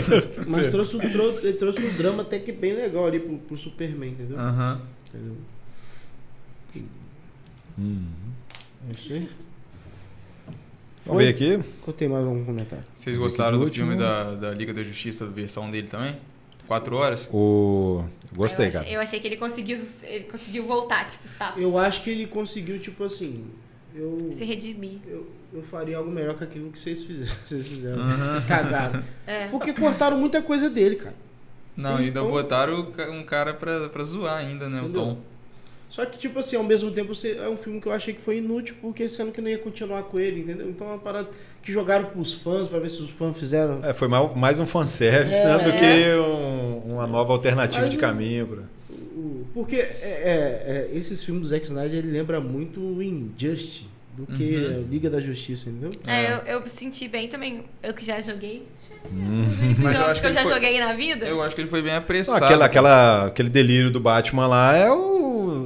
mas 0.47 0.67
trouxe, 0.67 0.95
um, 0.95 0.99
trou- 0.99 1.39
ele 1.43 1.53
trouxe 1.53 1.79
um 1.79 1.93
drama 1.95 2.23
até 2.23 2.39
que 2.39 2.51
bem 2.51 2.73
legal 2.73 3.05
ali 3.05 3.19
pro, 3.19 3.37
pro 3.37 3.57
Superman, 3.57 4.09
entendeu? 4.09 4.39
Aham. 4.39 4.81
Entendeu? 5.09 5.35
Hum. 7.77 8.05
É 8.89 8.93
isso 8.93 9.13
aí. 9.13 9.29
Vamos 11.05 11.21
ver 11.23 11.29
aqui. 11.29 11.59
Contei 11.81 12.07
mais 12.07 12.25
um 12.25 12.45
comentário. 12.45 12.83
Vocês 12.95 13.17
gostaram 13.17 13.59
do 13.59 13.65
de 13.69 13.75
filme 13.77 13.91
último. 13.93 14.07
da, 14.09 14.35
da 14.35 14.51
Liga 14.51 14.73
da 14.73 14.83
Justiça, 14.83 15.25
da 15.25 15.31
versão 15.31 15.69
dele 15.69 15.87
também? 15.87 16.15
Quatro 16.65 16.95
horas? 16.95 17.29
O... 17.31 18.05
eu 18.31 18.37
Gostei, 18.37 18.65
eu 18.65 18.69
achei, 18.69 18.79
cara. 18.79 18.93
Eu 18.93 19.01
achei 19.01 19.19
que 19.19 19.27
ele 19.27 19.35
conseguiu, 19.37 19.79
ele 20.03 20.23
conseguiu 20.25 20.65
voltar, 20.65 21.09
tipo, 21.09 21.27
status. 21.27 21.61
Eu 21.61 21.77
acho 21.77 22.03
que 22.03 22.09
ele 22.09 22.25
conseguiu, 22.25 22.79
tipo 22.79 23.03
assim. 23.03 23.45
Eu, 23.93 24.29
Se 24.31 24.45
redimir. 24.45 24.99
eu, 25.05 25.27
eu 25.53 25.61
faria 25.63 25.97
algo 25.97 26.09
melhor 26.09 26.35
que 26.35 26.43
aquilo 26.45 26.71
que 26.71 26.79
vocês 26.79 27.03
fizeram. 27.03 27.35
Vocês, 27.45 27.67
fizeram, 27.67 28.07
vocês 28.07 28.43
cagaram. 28.45 29.03
É. 29.27 29.47
Porque 29.49 29.71
cortaram 29.73 30.17
muita 30.17 30.41
coisa 30.41 30.69
dele, 30.69 30.95
cara. 30.95 31.15
Não, 31.75 31.97
ainda 31.97 32.21
Então- 32.21 32.29
botaram 32.31 32.79
o 32.79 32.91
ca- 32.91 33.09
um 33.11 33.23
cara 33.23 33.53
pra, 33.53 33.89
pra 33.89 34.03
zoar 34.03 34.37
ainda, 34.37 34.69
né? 34.69 34.79
Entendeu? 34.79 35.01
O 35.01 35.05
Tom. 35.15 35.17
Só 35.93 36.03
que, 36.07 36.17
tipo 36.17 36.39
assim, 36.39 36.55
ao 36.55 36.63
mesmo 36.63 36.89
tempo 36.89 37.13
você- 37.13 37.33
é 37.37 37.47
um 37.47 37.55
filme 37.55 37.79
que 37.79 37.85
eu 37.87 37.91
achei 37.91 38.15
que 38.15 38.19
foi 38.21 38.37
inútil, 38.39 38.75
porque 38.81 39.07
sendo 39.07 39.31
que 39.31 39.39
não 39.39 39.47
ia 39.47 39.59
continuar 39.59 40.01
com 40.03 40.19
ele, 40.19 40.39
entendeu? 40.41 40.67
Então 40.67 40.87
é 40.87 40.89
uma 40.93 40.97
parada 40.97 41.29
que 41.61 41.71
jogaram 41.71 42.05
pros 42.05 42.33
fãs 42.33 42.67
pra 42.67 42.79
ver 42.79 42.89
se 42.89 42.99
os 43.03 43.11
fãs 43.11 43.37
fizeram. 43.37 43.79
É, 43.85 43.93
foi 43.93 44.07
mais, 44.07 44.35
mais 44.35 44.59
um 44.59 44.65
fanservice, 44.65 45.35
É. 45.35 45.45
né? 45.45 45.57
Do 45.59 45.71
que 45.71 46.19
um- 46.19 46.93
uma 46.93 47.05
nova 47.05 47.31
alternativa 47.31 47.83
Mas 47.83 47.91
de 47.91 47.97
caminho. 47.99 48.47
Pra... 48.47 48.63
Porque 49.53 49.75
é, 49.75 49.85
é, 49.85 50.89
é, 50.91 50.97
esses 50.97 51.23
filmes 51.23 51.43
do 51.43 51.49
Zack 51.49 51.67
Snyder 51.67 51.99
ele 51.99 52.11
lembra 52.11 52.39
muito 52.41 52.79
o 52.79 53.03
Injustice 53.03 53.85
do 54.17 54.25
que 54.25 54.55
Uhum. 54.57 54.75
a 54.75 54.89
Liga 54.89 55.09
da 55.11 55.19
Justiça, 55.19 55.69
entendeu? 55.69 55.91
É, 56.07 56.33
eu, 56.33 56.59
eu 56.61 56.67
senti 56.67 57.07
bem 57.07 57.27
também. 57.27 57.65
Eu 57.83 57.93
que 57.93 58.03
já 58.03 58.19
joguei. 58.19 58.63
Mas 59.11 59.95
eu 59.99 60.05
acho 60.05 60.21
que 60.21 60.27
eu 60.27 60.33
já 60.33 60.41
ele 60.41 60.49
foi- 60.49 60.53
joguei 60.53 60.79
na 60.79 60.93
vida. 60.93 61.25
Eu 61.25 61.41
acho 61.41 61.55
que 61.55 61.61
ele 61.61 61.67
foi 61.69 61.81
bem 61.81 61.91
Não, 61.91 61.99
apressado. 61.99 62.43
aquela, 62.43 62.65
aquela, 62.65 63.25
aquele 63.27 63.49
delírio 63.49 63.91
do 63.91 63.99
Batman 63.99 64.47
lá 64.47 64.75
é 64.75 64.89
o. 64.91 65.13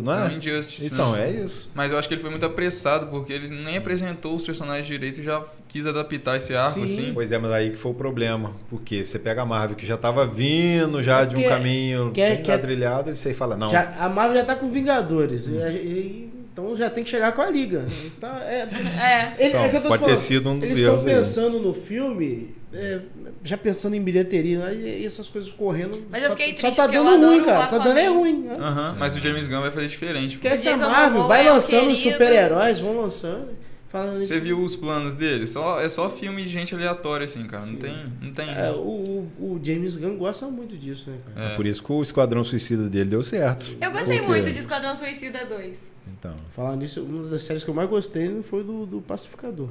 Não 0.04 0.14
É 0.14 0.26
é? 0.26 0.30
o 0.30 0.38
Injustice. 0.38 0.86
Então, 0.86 1.14
né? 1.14 1.28
é 1.28 1.32
isso. 1.44 1.70
Mas 1.76 1.92
eu 1.92 1.98
acho 1.98 2.08
que 2.08 2.14
ele 2.14 2.22
foi 2.22 2.30
muito 2.30 2.46
apressado, 2.46 3.08
porque 3.08 3.32
ele 3.34 3.48
nem 3.50 3.78
apresentou 3.78 4.36
os 4.36 4.46
personagens 4.46 4.86
direito 4.88 5.20
e 5.20 5.24
já 5.24 5.44
quis 5.68 5.86
adaptar 5.86 6.38
esse 6.38 6.56
arco, 6.56 6.80
Sim. 6.80 6.86
assim. 6.86 7.12
Pois 7.14 7.32
é, 7.32 7.38
mas 7.38 7.52
aí 7.52 7.70
que 7.72 7.78
foi 7.78 7.92
o 7.92 7.96
problema. 7.96 8.54
Porque 8.70 9.04
você 9.04 9.20
pega 9.20 9.42
a 9.42 9.46
Marvel, 9.46 9.76
que 9.76 9.86
já 9.86 9.98
tava 9.98 10.26
vindo 10.26 11.02
já 11.04 11.26
de 11.26 11.36
um 11.36 11.44
caminho 11.44 12.12
quer- 12.12 12.36
bem 12.36 12.44
quer- 12.44 13.10
e 13.12 13.16
você 13.16 13.34
fala, 13.34 13.56
não. 13.58 13.70
Já, 13.70 13.96
a 14.00 14.10
Marvel 14.10 14.38
já 14.38 14.46
tá 14.46 14.56
com 14.56 14.70
Vingadores. 14.72 15.48
e- 15.48 15.52
e- 15.52 16.37
então 16.58 16.76
já 16.76 16.90
tem 16.90 17.04
que 17.04 17.10
chegar 17.12 17.32
com 17.34 17.42
a 17.42 17.50
Liga. 17.50 17.86
Então, 18.06 18.36
é, 18.40 18.68
É. 19.00 19.36
ele- 19.38 19.50
Então, 19.50 19.62
é 19.64 19.70
que 19.70 19.76
eu 19.78 19.82
tô 19.82 19.88
pode 19.90 20.02
ter 20.04 20.10
falando, 20.10 20.18
sido 20.24 20.50
um 20.50 20.60
dos 20.60 20.70
Eles 20.70 20.80
estão 20.80 20.94
erros 20.96 21.06
aí. 21.06 21.16
pensando 21.16 21.60
no 21.60 21.74
filme, 21.74 22.56
é, 22.74 23.00
já 23.44 23.58
pensando 23.58 23.96
em 23.96 24.02
bilheteria, 24.02 24.58
né, 24.60 24.74
e, 24.76 25.06
essas 25.06 25.28
coisas 25.30 25.52
correndo. 25.52 26.04
Mas 26.10 26.24
eu 26.24 26.30
só- 26.30 26.36
fiquei 26.36 26.54
Só 26.54 26.62
triste 26.62 26.76
tá 26.78 26.84
porque 26.84 26.98
eu 26.98 27.04
dando 27.04 27.28
ruim, 27.28 27.44
cara. 27.44 27.68
Tá 27.68 27.78
dando 27.78 27.98
é 28.00 28.08
ruim. 28.08 28.40
né? 28.44 28.56
Aham, 28.60 28.96
mas 28.98 29.16
o 29.16 29.20
James 29.20 29.48
Gunn 29.48 29.62
vai 29.62 29.72
fazer 29.72 29.88
diferente. 29.88 30.34
Esquece 30.34 30.68
a 30.68 30.72
Jason 30.74 30.90
Marvel, 30.90 31.28
vai 31.28 31.46
é 31.46 31.52
o 31.52 31.56
lançando 31.56 31.92
os 31.92 32.00
super-heróis, 32.00 32.80
vão 32.80 33.00
lançando. 33.00 33.68
Falando 33.90 34.20
Você 34.26 34.38
viu 34.38 34.60
os 34.62 34.76
planos 34.76 35.16
dele? 35.16 35.48
Só, 35.48 35.80
é 35.80 35.88
só 35.88 36.10
filme 36.10 36.44
de 36.44 36.50
gente 36.50 36.76
aleatória, 36.76 37.24
assim, 37.24 37.46
cara. 37.46 37.66
Não 37.66 37.72
Sim. 37.74 37.78
tem. 37.78 38.14
Não 38.22 38.34
tem. 38.34 38.50
É, 38.50 38.70
o, 38.72 39.26
o, 39.40 39.60
James 39.64 39.96
Gunn 39.96 40.18
gosta 40.18 40.46
muito 40.48 40.76
disso, 40.76 41.10
né, 41.10 41.16
cara? 41.34 41.54
É. 41.54 41.56
Por 41.56 41.66
isso 41.66 41.82
que 41.82 41.90
o 41.94 42.02
Esquadrão 42.02 42.44
Suicida 42.44 42.90
dele 42.90 43.12
deu 43.12 43.24
certo. 43.24 43.66
Eu 43.80 43.90
gostei 43.92 44.18
Por 44.20 44.26
quê? 44.26 44.32
muito 44.32 44.52
de 44.52 44.60
Esquadrão 44.60 44.94
Suicida 44.94 45.46
2. 45.46 45.78
Então, 46.18 46.34
Falar 46.56 46.76
nisso, 46.76 47.02
uma 47.02 47.28
das 47.30 47.44
séries 47.44 47.64
que 47.64 47.70
eu 47.70 47.74
mais 47.74 47.90
gostei 47.90 48.42
foi 48.50 48.64
do, 48.64 48.86
do 48.86 49.02
Pacificador. 49.02 49.70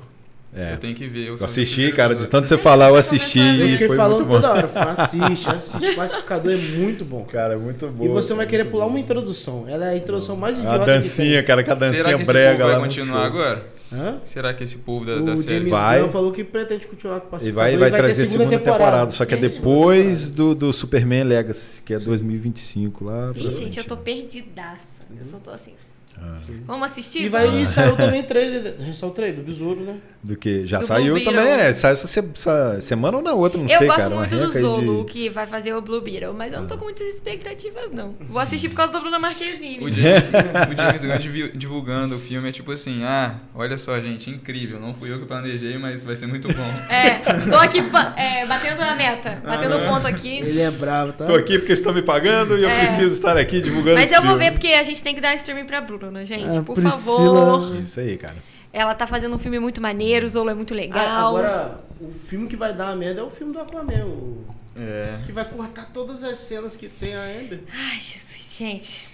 é. 0.54 0.72
Eu 0.74 0.78
tenho 0.78 0.94
que 0.94 1.06
ver. 1.06 1.26
Eu 1.28 1.36
o 1.36 1.44
assisti, 1.44 1.92
cara, 1.92 2.14
de 2.14 2.26
tanto 2.26 2.48
você 2.48 2.56
falar, 2.56 2.88
eu 2.88 2.96
assisti 2.96 3.38
Eu 3.40 3.66
e 3.66 3.72
fiquei 3.72 3.88
foi 3.88 3.96
falando 3.96 4.24
muito 4.24 4.28
bom. 4.28 4.34
toda 4.36 4.52
hora, 4.52 4.70
assiste, 4.92 5.48
assiste. 5.48 5.94
Pacificador 5.96 6.52
é 6.52 6.56
muito 6.56 7.04
bom. 7.04 7.24
Cara, 7.24 7.54
é 7.54 7.56
muito 7.56 7.86
bom. 7.88 8.04
E 8.04 8.08
você 8.08 8.28
vai 8.34 8.46
cara, 8.46 8.50
querer 8.58 8.70
pular 8.70 8.84
bom. 8.84 8.90
uma 8.90 9.00
introdução. 9.00 9.64
Ela 9.68 9.86
é 9.86 9.90
a 9.90 9.96
introdução 9.96 10.36
mais 10.36 10.56
A 10.56 10.60
idiota 10.60 10.84
dancinha, 10.86 11.40
que 11.42 11.46
cara, 11.46 11.62
com 11.64 11.70
a 11.72 11.74
dancinha 11.74 11.96
Será 12.04 12.16
que 12.16 12.22
esse 12.22 12.32
brega 12.32 12.58
povo 12.64 12.70
vai 12.70 12.80
continuar 12.80 13.24
agora? 13.26 13.76
Hã? 13.92 14.18
Será 14.24 14.52
que 14.52 14.64
esse 14.64 14.78
povo 14.78 15.04
da, 15.06 15.16
O 15.16 15.24
da 15.24 15.36
série 15.36 15.54
James 15.58 15.70
Vai. 15.70 16.02
Gunn 16.02 16.08
falou 16.10 16.32
que 16.32 16.42
pretende 16.42 16.86
continuar 16.88 17.20
com 17.20 17.26
o 17.26 17.28
E 17.28 17.30
Pacificador. 17.30 17.62
vai, 17.62 17.76
vai 17.76 17.90
ter 17.92 17.96
trazer 17.98 18.26
segunda, 18.26 18.58
temporada. 18.58 19.10
só 19.12 19.24
que 19.24 19.34
é 19.34 19.36
depois 19.36 20.32
do, 20.32 20.54
do 20.56 20.72
Superman 20.72 21.22
Legacy, 21.24 21.82
que 21.82 21.94
é 21.94 21.98
2025 21.98 23.04
lá. 23.04 23.30
Ih, 23.36 23.54
gente, 23.54 23.78
eu 23.78 23.84
tô 23.84 23.96
perdidaça. 23.96 25.04
Eu 25.16 25.24
só 25.24 25.38
tô 25.38 25.50
assim. 25.50 25.72
Ah. 26.20 26.36
Vamos 26.66 26.90
assistir? 26.90 27.22
E 27.24 27.28
vai 27.28 27.46
Vamos. 27.46 27.70
saiu 27.70 27.96
também 27.96 28.22
trailer. 28.24 28.74
A 28.78 28.82
gente 28.82 28.96
saiu 28.96 29.10
o 29.10 29.14
trailer 29.14 29.36
do 29.36 29.42
Besouro, 29.42 29.80
né? 29.80 29.96
Do 30.22 30.34
que? 30.36 30.66
Já 30.66 30.78
Do 30.78 30.86
saiu 30.86 31.14
Blue 31.14 31.24
também, 31.24 31.44
Beetle. 31.44 31.60
é. 31.60 31.72
Saiu 31.72 31.92
essa, 31.92 32.20
essa 32.34 32.80
semana 32.80 33.18
ou 33.18 33.22
na 33.22 33.32
outra, 33.32 33.58
não 33.60 33.68
Eu 33.68 33.78
sei, 33.78 33.86
gosto 33.86 33.98
cara. 34.00 34.10
uma 34.10 34.20
muito 34.20 34.36
do 34.36 34.42
aí 34.44 34.50
de- 34.50 34.60
Zolo, 34.60 35.04
que 35.04 35.28
vai 35.30 35.46
fazer 35.46 35.74
o 35.74 35.80
Blue 35.82 36.00
Beetle, 36.00 36.34
mas 36.34 36.52
eu 36.52 36.60
não 36.60 36.66
tô 36.66 36.76
com 36.78 36.84
muitas 36.84 37.06
expectativas, 37.06 37.92
não. 37.92 38.14
Vou 38.28 38.40
assistir 38.40 38.68
por 38.68 38.76
causa 38.76 38.92
da 38.92 39.00
Bruna 39.00 39.18
Marquezine. 39.18 39.78
O 39.84 39.90
James, 39.90 40.28
o 40.72 40.76
James 40.76 41.04
Gunn 41.04 41.50
divulgando 41.54 42.16
o 42.16 42.18
filme 42.18 42.48
é 42.48 42.52
tipo 42.52 42.72
assim: 42.72 43.04
ah, 43.04 43.36
olha 43.54 43.78
só, 43.78 44.00
gente, 44.00 44.30
incrível. 44.30 44.80
Não 44.80 44.94
fui 44.94 45.12
eu 45.12 45.18
que 45.20 45.26
planejei, 45.26 45.78
mas 45.78 46.02
vai 46.02 46.16
ser 46.16 46.26
muito 46.26 46.48
bom. 46.48 46.70
É, 46.88 47.10
tô 47.48 47.56
aqui 47.56 47.78
é, 48.16 48.44
batendo 48.46 48.80
a 48.82 48.94
meta, 48.94 49.40
batendo 49.44 49.76
o 49.76 49.86
ponto 49.86 50.06
aqui. 50.06 50.38
Ele 50.38 50.60
é 50.60 50.70
bravo, 50.70 51.12
tá? 51.12 51.24
Tô 51.26 51.34
aqui 51.34 51.58
porque 51.58 51.72
estão 51.72 51.92
me 51.92 52.02
pagando 52.02 52.58
e 52.58 52.62
eu 52.62 52.68
É. 52.68 52.78
preciso 52.78 53.12
estar 53.14 53.36
aqui 53.36 53.60
divulgando 53.60 53.96
Mas 53.96 54.10
eu 54.12 54.22
vou 54.22 54.36
ver 54.36 54.44
filme. 54.46 54.58
porque 54.58 54.68
a 54.74 54.82
gente 54.82 55.02
tem 55.02 55.14
que 55.14 55.20
dar 55.20 55.34
streaming 55.36 55.64
pra 55.66 55.80
Bruna, 55.80 56.05
gente. 56.24 56.58
Ah, 56.58 56.62
por 56.62 56.74
Priscila- 56.74 56.92
favor. 56.92 57.76
Isso 57.76 58.00
aí, 58.00 58.16
cara. 58.16 58.36
Ela 58.72 58.94
tá 58.94 59.06
fazendo 59.06 59.34
um 59.34 59.38
filme 59.38 59.58
muito 59.58 59.80
maneiro, 59.80 60.26
o 60.26 60.28
Zolo 60.28 60.50
é 60.50 60.54
muito 60.54 60.74
Ah, 60.74 60.76
legal. 60.76 61.28
agora, 61.36 61.80
o 62.00 62.10
filme 62.26 62.46
que 62.46 62.56
vai 62.56 62.74
dar 62.74 62.90
a 62.90 62.96
merda 62.96 63.20
é 63.20 63.24
o 63.24 63.30
filme 63.30 63.52
do 63.52 63.60
Aquaman. 63.60 64.04
O... 64.04 64.44
É. 64.76 65.20
Que 65.24 65.32
vai 65.32 65.44
cortar 65.48 65.90
todas 65.92 66.22
as 66.22 66.38
cenas 66.40 66.76
que 66.76 66.86
tem 66.88 67.14
a 67.14 67.22
Amber. 67.22 67.60
Ai, 67.72 67.98
Jesus, 67.98 68.54
gente. 68.58 69.08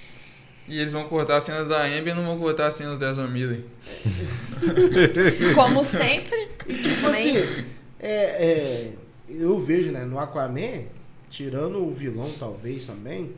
E 0.66 0.78
eles 0.80 0.92
vão 0.92 1.04
cortar 1.08 1.36
as 1.36 1.42
cenas 1.44 1.68
da 1.68 1.82
Amber 1.84 2.08
e 2.08 2.14
não 2.14 2.24
vão 2.24 2.38
cortar 2.38 2.66
as 2.68 2.74
cenas 2.74 2.98
da 2.98 3.10
Ezra 3.10 3.26
Miller. 3.28 3.60
Como 5.54 5.84
sempre. 5.84 6.48
Tipo 6.66 7.00
Também. 7.02 7.36
assim, 7.36 7.64
é, 8.00 8.14
é, 8.44 8.92
eu 9.28 9.60
vejo, 9.62 9.90
né, 9.92 10.04
no 10.04 10.18
Aquaman, 10.18 10.82
tirando 11.30 11.78
o 11.84 11.92
vilão 11.94 12.30
talvez 12.38 12.86
também, 12.86 13.32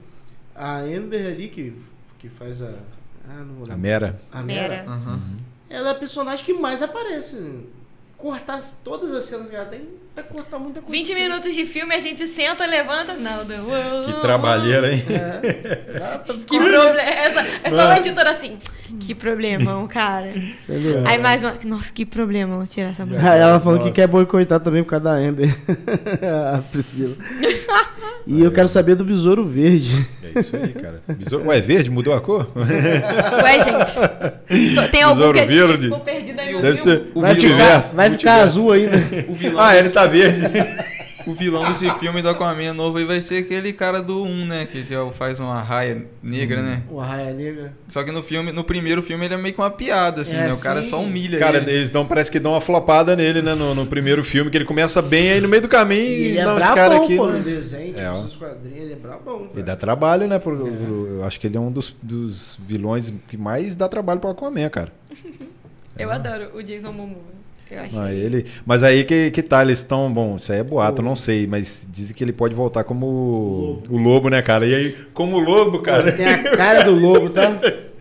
a 0.54 0.78
Amber 0.80 1.26
ali 1.26 1.48
que, 1.48 1.74
que 2.18 2.28
faz 2.28 2.62
a. 2.62 2.74
Ah, 3.28 3.42
não 3.42 3.72
A. 3.72 3.76
Mera. 3.76 4.20
A 4.32 4.42
Mera. 4.42 4.68
Mera. 4.76 4.84
Aham. 4.90 5.20
Ela 5.70 5.88
é 5.88 5.92
a 5.92 5.94
personagem 5.94 6.44
que 6.44 6.52
mais 6.52 6.82
aparece. 6.82 7.36
Cortar 8.16 8.56
as- 8.56 8.78
todas 8.82 9.12
as 9.12 9.24
cenas 9.26 9.50
que 9.50 9.56
ela 9.56 9.66
tem, 9.66 9.86
vai 10.14 10.24
cortar 10.24 10.58
muita 10.58 10.80
coisa. 10.80 10.90
20 10.96 11.14
minutos 11.14 11.52
de 11.54 11.66
filme, 11.66 11.94
a 11.94 11.98
gente 12.00 12.26
senta, 12.26 12.64
levanta. 12.64 13.12
Não, 13.14 13.44
não. 13.44 13.66
Que 14.14 14.20
trabalheira, 14.22 14.92
hein? 14.94 15.02
É. 15.10 15.98
Dá 15.98 16.18
pra 16.18 16.34
Que 16.34 16.40
ficar- 16.40 16.58
problema. 16.58 17.00
Essa, 17.00 17.40
é 17.40 17.70
só 17.70 17.76
Mano. 17.76 17.88
uma 17.90 17.98
editora 17.98 18.30
assim. 18.30 18.58
Que 19.00 19.14
problemão, 19.14 19.86
cara. 19.86 20.32
Entendeu? 20.68 21.02
Aí 21.06 21.18
mais 21.18 21.42
uma. 21.42 21.54
Nossa, 21.64 21.92
que 21.92 22.04
problema 22.06 22.66
tirar 22.66 22.88
essa 22.90 23.04
mulher. 23.04 23.24
Aí 23.26 23.40
ela 23.40 23.58
falou 23.60 23.78
que 23.78 23.84
Nossa. 23.86 23.94
quer 23.94 24.08
boicotar 24.08 24.60
também 24.60 24.82
por 24.82 24.90
causa 24.90 25.04
da 25.04 25.12
Amber. 25.12 25.54
a 26.54 26.58
Priscila. 26.70 27.14
E 28.26 28.40
eu 28.42 28.50
quero 28.50 28.68
saber 28.68 28.94
do 28.94 29.04
Besouro 29.04 29.44
Verde. 29.44 30.06
É 30.34 30.40
isso 30.40 30.56
aí, 30.56 30.68
cara. 30.70 31.02
Besouro... 31.08 31.46
Ué, 31.48 31.60
verde? 31.60 31.90
Mudou 31.90 32.14
a 32.14 32.22
cor? 32.22 32.50
Ué, 32.56 33.62
gente. 33.62 34.74
Tô- 34.74 34.88
Tem 34.88 35.02
algum 35.02 35.16
Besouro 35.18 35.38
que 35.38 35.44
a 35.44 35.46
gente 35.46 35.58
verde? 35.66 35.84
ficou 35.88 36.00
perdido 36.00 36.40
aí 36.40 36.62
Deve 36.62 36.76
ser 36.78 37.02
O 37.14 37.20
vai 37.20 37.34
vilão- 37.34 37.58
ficar, 37.58 37.80
vai 37.94 38.10
ficar 38.12 38.34
azul 38.36 38.72
ainda. 38.72 38.96
O 39.28 39.34
vilão, 39.34 39.60
Ah, 39.62 39.74
ele 39.74 39.82
desse, 39.82 39.94
tá 39.94 40.06
verde. 40.06 40.40
O 41.26 41.32
vilão 41.32 41.64
desse 41.64 41.90
filme 41.98 42.20
do 42.22 42.28
Aquaman 42.28 42.72
novo 42.74 42.98
aí 42.98 43.04
vai 43.04 43.20
ser 43.20 43.38
aquele 43.44 43.72
cara 43.72 44.02
do 44.02 44.22
1, 44.22 44.46
né? 44.46 44.66
Que, 44.70 44.82
que 44.82 44.94
é 44.94 45.10
faz 45.12 45.40
uma 45.40 45.60
raia 45.62 46.04
negra, 46.22 46.62
né? 46.62 46.82
O 46.90 47.00
Arraia 47.00 47.32
Negra. 47.32 47.72
Só 47.88 48.02
que 48.04 48.12
no 48.12 48.22
filme, 48.22 48.52
no 48.52 48.64
primeiro 48.64 49.02
filme, 49.02 49.24
ele 49.24 49.34
é 49.34 49.36
meio 49.36 49.54
que 49.54 49.60
uma 49.60 49.70
piada, 49.70 50.22
assim, 50.22 50.36
É, 50.36 50.46
né? 50.48 50.52
O 50.52 50.58
cara 50.60 50.82
sim. 50.82 50.90
só 50.90 51.00
humilha 51.00 51.38
Cara, 51.38 51.58
ele. 51.58 51.70
eles 51.70 51.90
dão, 51.90 52.04
parece 52.06 52.30
que 52.30 52.38
dão 52.38 52.52
uma 52.52 52.60
flopada 52.60 53.14
nele, 53.16 53.40
né? 53.42 53.54
No, 53.54 53.74
no 53.74 53.86
primeiro 53.86 54.22
filme, 54.24 54.50
que 54.50 54.56
ele 54.56 54.64
começa 54.64 55.00
bem, 55.00 55.30
aí 55.32 55.40
no 55.40 55.48
meio 55.48 55.62
do 55.62 55.68
caminho, 55.68 56.02
E 56.02 56.22
ele 56.28 56.38
é 56.38 56.44
não, 56.44 56.58
esse 56.58 56.68
cara 56.68 56.88
brabão, 56.90 57.04
aqui. 57.04 57.16
pô, 57.16 57.26
né? 57.28 57.38
no 57.38 57.44
desenho, 57.44 57.94
tipo, 57.94 58.00
É, 58.00 58.18
esses 58.20 58.34
quadrinhos, 58.36 58.78
ele 58.82 58.92
é 58.92 58.96
brabão. 58.96 59.48
E 59.56 59.62
dá 59.62 59.76
trabalho, 59.76 60.26
né? 60.26 60.38
Pro, 60.38 60.56
pro- 60.56 61.06
eu 61.08 61.24
acho 61.24 61.38
que 61.40 61.46
ele 61.46 61.56
é 61.56 61.60
um 61.60 61.70
dos, 61.70 61.94
dos 62.02 62.58
vilões 62.60 63.12
que 63.28 63.36
mais 63.36 63.74
dá 63.74 63.88
trabalho 63.88 64.20
pro 64.20 64.30
Aquaman, 64.30 64.68
cara. 64.68 64.92
Eu 65.98 66.10
adoro 66.10 66.56
o 66.56 66.62
Jason 66.62 66.92
Momoa. 66.92 67.34
Eu 67.74 67.82
achei. 67.82 67.98
Ah, 67.98 68.12
ele, 68.12 68.46
mas 68.64 68.82
aí 68.82 69.04
que, 69.04 69.30
que 69.30 69.42
tá, 69.42 69.62
eles 69.62 69.78
estão. 69.80 70.12
Bom, 70.12 70.36
isso 70.36 70.52
aí 70.52 70.60
é 70.60 70.62
boato, 70.64 71.00
eu 71.00 71.04
não 71.04 71.16
sei, 71.16 71.46
mas 71.46 71.86
dizem 71.90 72.14
que 72.14 72.22
ele 72.24 72.32
pode 72.32 72.54
voltar 72.54 72.84
como 72.84 73.06
o, 73.06 73.82
o 73.90 73.98
lobo, 73.98 74.28
né, 74.28 74.40
cara? 74.42 74.66
E 74.66 74.74
aí, 74.74 74.96
como 75.12 75.38
lobo, 75.38 75.76
Ele 75.78 75.84
cara. 75.84 76.12
tem 76.12 76.26
a 76.26 76.56
cara 76.56 76.84
do 76.84 76.94
lobo, 76.94 77.30
tá? 77.30 77.58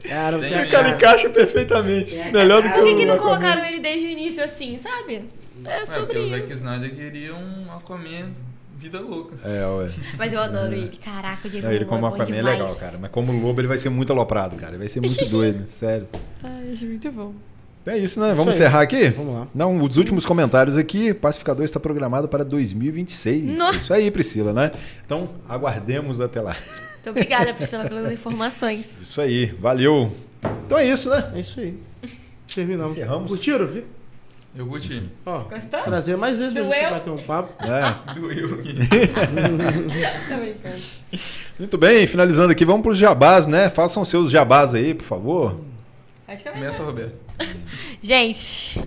Cara, 0.07 0.37
Tem 0.37 0.49
tem 0.49 0.59
a 0.59 0.63
a 0.63 0.67
O 0.67 0.69
cara 0.71 0.83
cara. 0.83 0.89
encaixa 0.95 1.29
perfeitamente. 1.29 2.15
Melhor 2.31 2.61
do 2.61 2.67
que 2.69 2.75
Por 2.75 2.83
que, 2.85 2.93
o 2.93 2.97
que 2.97 3.05
não 3.05 3.15
Aquaman. 3.15 3.29
colocaram 3.39 3.65
ele 3.65 3.79
desde 3.79 4.05
o 4.05 4.09
início 4.09 4.43
assim, 4.43 4.77
sabe? 4.77 5.23
É 5.65 5.81
É, 5.81 5.85
sobre 5.85 6.19
o 6.19 6.29
Zack 6.29 6.43
isso. 6.43 6.53
Snyder 6.55 6.93
queria 6.93 7.33
um 7.33 7.71
Aquaman 7.71 8.31
vida 8.77 8.99
louca. 8.99 9.35
É, 9.47 9.65
ué. 9.65 9.89
Mas 10.17 10.33
eu 10.33 10.41
adoro 10.41 10.73
ele. 10.73 10.91
Caraca, 10.97 11.47
o 11.47 11.49
Jason 11.49 11.71
ele 11.71 11.85
como 11.85 12.05
é 12.05 12.09
Aquaman 12.09 12.23
é 12.23 12.25
demais. 12.25 12.59
legal, 12.59 12.75
cara. 12.75 12.97
Mas 12.99 13.11
como 13.11 13.31
lobo 13.31 13.61
ele 13.61 13.67
vai 13.69 13.77
ser 13.77 13.87
muito 13.89 14.11
aloprado, 14.11 14.57
cara. 14.57 14.71
Ele 14.73 14.79
vai 14.79 14.89
ser 14.89 14.99
muito 14.99 15.23
doido, 15.31 15.65
sério. 15.71 16.05
Ai, 16.43 16.73
acho 16.73 16.85
muito 16.85 17.09
bom. 17.13 17.33
É 17.85 17.97
isso, 17.97 18.19
né? 18.19 18.34
Vamos 18.34 18.55
encerrar 18.55 18.81
aqui? 18.81 19.10
Vamos 19.10 19.35
lá. 19.35 19.47
Não, 19.53 19.81
os 19.81 19.97
últimos 19.97 20.26
comentários 20.26 20.77
aqui. 20.77 21.14
Pacificador 21.14 21.65
está 21.65 21.80
programado 21.80 22.30
para 22.30 22.45
2026. 22.45 23.57
Nossa. 23.57 23.77
Isso 23.77 23.93
aí, 23.93 24.10
Priscila, 24.10 24.53
né? 24.53 24.72
Então, 25.05 25.30
aguardemos 25.49 26.22
até 26.22 26.39
lá. 26.39 26.55
Muito 26.93 27.10
obrigada, 27.10 27.53
Priscila, 27.53 27.85
pelas 27.85 28.14
informações. 28.14 28.97
Isso 29.03 29.19
aí, 29.19 29.47
valeu. 29.47 30.10
Então 30.65 30.77
é 30.77 30.85
isso, 30.85 31.10
né? 31.10 31.31
É 31.35 31.39
isso 31.39 31.60
aí. 31.60 31.77
Terminamos. 32.53 32.93
Encerramos. 32.93 33.30
Curtiram, 33.30 33.68
viu? 33.68 33.84
Eu 34.55 34.68
curti. 34.68 35.03
Ó, 35.26 35.39
Gostou? 35.39 35.81
trazer 35.81 36.15
mais 36.15 36.38
vezes 36.38 36.53
pra 36.53 36.64
gente 36.64 36.73
Doeu? 36.76 36.91
bater 36.91 37.10
um 37.10 37.18
papo. 37.18 37.64
É. 37.64 37.95
Doeu 38.14 38.53
aqui. 38.55 38.73
Brincando. 40.38 40.81
Muito 41.57 41.77
bem, 41.77 42.05
finalizando 42.07 42.51
aqui, 42.51 42.65
vamos 42.65 42.84
para 42.84 42.91
os 42.91 42.97
jabás, 42.97 43.47
né? 43.47 43.69
Façam 43.69 44.03
seus 44.05 44.30
jabás 44.30 44.76
aí, 44.76 44.93
por 44.93 45.05
favor. 45.05 45.55
Pode 46.27 46.43
começar. 46.43 46.51
Começa, 46.51 46.84
Roberto. 46.84 47.22
Gente, 48.01 48.80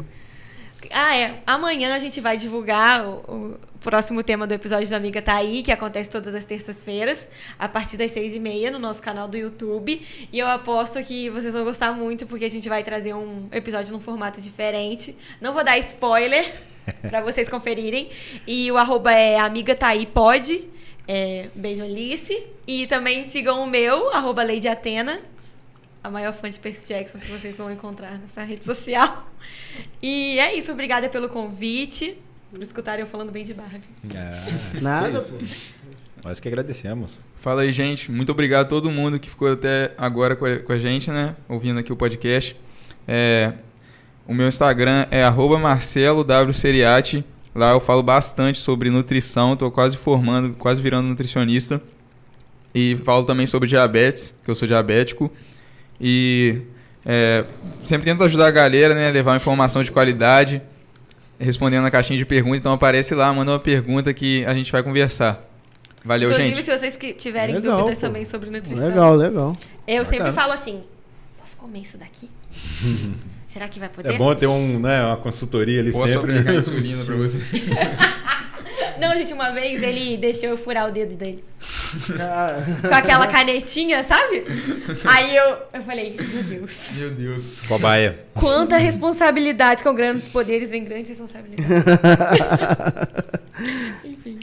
ah, 0.91 1.17
é. 1.17 1.43
Amanhã 1.47 1.95
a 1.95 1.99
gente 1.99 2.21
vai 2.21 2.37
divulgar 2.37 3.07
o, 3.07 3.15
o 3.29 3.59
próximo 3.81 4.23
tema 4.23 4.47
do 4.47 4.55
episódio 4.55 4.89
da 4.89 4.97
Amiga 4.97 5.23
Tá 5.23 5.37
Aí, 5.37 5.63
que 5.63 5.73
acontece 5.73 6.09
todas 6.09 6.35
as 6.35 6.45
terças-feiras, 6.45 7.29
a 7.59 7.69
partir 7.69 7.97
das 7.97 8.13
seis 8.13 8.35
e 8.35 8.41
meia, 8.41 8.71
no 8.71 8.79
nosso 8.79 9.03
canal 9.03 9.29
do 9.29 9.37
YouTube. 9.37 10.01
E 10.33 10.39
eu 10.39 10.47
aposto 10.47 11.03
que 11.03 11.31
vocês 11.31 11.53
vão 11.53 11.65
gostar 11.65 11.93
muito, 11.93 12.27
porque 12.27 12.45
a 12.45 12.51
gente 12.51 12.69
vai 12.69 12.83
trazer 12.83 13.15
um 13.15 13.49
episódio 13.53 13.93
num 13.93 14.01
formato 14.01 14.41
diferente. 14.41 15.17
Não 15.41 15.53
vou 15.53 15.65
dar 15.65 15.79
spoiler 15.79 16.55
pra 17.09 17.21
vocês 17.21 17.49
conferirem. 17.49 18.11
E 18.47 18.71
o 18.71 18.77
arroba 18.77 19.13
é 19.13 19.39
Amiga 19.39 19.75
Tá 19.75 19.89
Aí 19.89 20.07
Pode. 20.07 20.69
É, 21.09 21.49
beijo, 21.55 21.83
Alice. 21.83 22.45
E 22.67 22.87
também 22.87 23.25
sigam 23.25 23.63
o 23.63 23.67
meu, 23.67 24.13
arroba 24.15 24.43
Lady 24.43 24.69
Atena 24.69 25.21
a 26.07 26.11
maior 26.11 26.33
fã 26.33 26.49
de 26.49 26.59
Percy 26.59 26.87
Jackson 26.87 27.19
que 27.19 27.31
vocês 27.31 27.57
vão 27.57 27.71
encontrar 27.71 28.19
nessa 28.19 28.43
rede 28.43 28.65
social. 28.65 29.29
E 30.01 30.39
é 30.39 30.55
isso, 30.55 30.71
obrigada 30.71 31.09
pelo 31.09 31.29
convite, 31.29 32.17
por 32.51 32.63
escutarem 32.63 33.01
eu 33.01 33.09
falando 33.09 33.33
bem 33.33 33.45
de 33.45 33.53
Barbie. 33.53 33.83
É, 34.15 34.81
Nada. 34.81 35.21
Nós 36.25 36.41
que 36.41 36.49
agradecemos. 36.49 37.21
Fala 37.41 37.63
aí, 37.63 37.73
gente. 37.73 38.11
Muito 38.11 38.31
obrigado 38.31 38.67
a 38.67 38.69
todo 38.69 38.91
mundo 38.91 39.19
que 39.19 39.29
ficou 39.29 39.53
até 39.53 39.93
agora 39.99 40.37
com 40.37 40.45
a, 40.45 40.59
com 40.59 40.73
a 40.73 40.79
gente, 40.79 41.11
né? 41.11 41.35
Ouvindo 41.49 41.81
aqui 41.81 41.93
o 41.93 41.97
podcast. 41.97 42.57
É, 43.07 43.53
o 44.27 44.33
meu 44.33 44.49
Instagram 44.49 45.07
é 45.11 45.23
arroba 45.25 45.59
marcelowseriati. 45.59 47.25
Lá 47.55 47.73
eu 47.73 47.81
falo 47.81 48.03
bastante 48.03 48.59
sobre 48.59 48.91
nutrição. 48.91 49.55
Estou 49.55 49.71
quase 49.71 49.97
formando, 49.97 50.55
quase 50.55 50.81
virando 50.81 51.09
nutricionista. 51.09 51.81
E 52.75 52.97
falo 53.05 53.25
também 53.25 53.47
sobre 53.47 53.69
diabetes, 53.69 54.35
que 54.45 54.51
eu 54.51 54.55
sou 54.55 54.67
diabético. 54.67 55.31
E 56.01 56.61
é, 57.05 57.45
sempre 57.85 58.05
tento 58.05 58.23
ajudar 58.25 58.47
a 58.49 58.51
galera, 58.51 58.95
né? 58.95 59.11
Levar 59.11 59.37
informação 59.37 59.83
de 59.83 59.91
qualidade, 59.91 60.61
respondendo 61.39 61.87
a 61.87 61.91
caixinha 61.91 62.19
de 62.19 62.25
perguntas. 62.25 62.59
Então 62.59 62.73
aparece 62.73 63.15
lá, 63.15 63.33
manda 63.33 63.53
uma 63.53 63.59
pergunta 63.61 64.13
que 64.13 64.45
a 64.45 64.55
gente 64.55 64.71
vai 64.73 64.83
conversar. 64.83 65.43
Valeu, 66.05 66.31
Inclusive, 66.31 66.55
gente. 66.55 66.65
se 66.65 66.79
vocês 66.79 66.97
que 66.97 67.13
tiverem 67.13 67.57
Legal, 67.57 67.79
dúvidas 67.79 67.99
pô. 67.99 68.07
também 68.07 68.25
sobre 68.25 68.49
nutrição, 68.49 68.87
Legal, 68.89 69.15
legal. 69.17 69.57
eu 69.89 70.05
sempre 70.05 70.19
Bacana. 70.19 70.41
falo 70.41 70.53
assim: 70.53 70.83
posso 71.41 71.57
comer 71.57 71.81
isso 71.81 71.99
daqui? 71.99 72.31
Será 73.49 73.69
que 73.69 73.81
vai 73.81 73.89
poder? 73.89 74.13
É 74.13 74.19
bom 74.19 74.35
ter 74.35 74.47
um, 74.47 74.79
né, 74.79 75.03
uma 75.05 75.17
consultoria 75.17 75.81
ali 75.81 75.91
Posso 75.91 76.13
sempre. 76.13 76.33
aplicar 76.33 76.55
insulina 76.61 77.05
pra 77.05 77.17
você. 77.17 77.39
Não, 79.01 79.13
gente, 79.17 79.33
uma 79.33 79.51
vez 79.51 79.83
ele 79.83 80.17
deixou 80.17 80.49
eu 80.49 80.59
furar 80.59 80.89
o 80.89 80.93
dedo 80.93 81.15
dele. 81.15 81.43
Ah, 82.21 82.89
Com 82.89 82.95
aquela 82.95 83.27
canetinha, 83.27 84.05
sabe? 84.05 84.45
Aí 85.05 85.37
eu, 85.37 85.57
eu 85.73 85.83
falei, 85.83 86.17
meu 86.33 86.43
Deus. 86.43 86.91
Meu 86.99 87.11
Deus. 87.11 87.61
Cobaia. 87.67 88.19
Quanta 88.35 88.77
responsabilidade. 88.77 89.83
Com 89.83 89.95
grandes 89.95 90.29
poderes 90.29 90.71
vem 90.71 90.85
grandes 90.85 91.09
responsabilidades. 91.11 91.75
Enfim. 94.05 94.39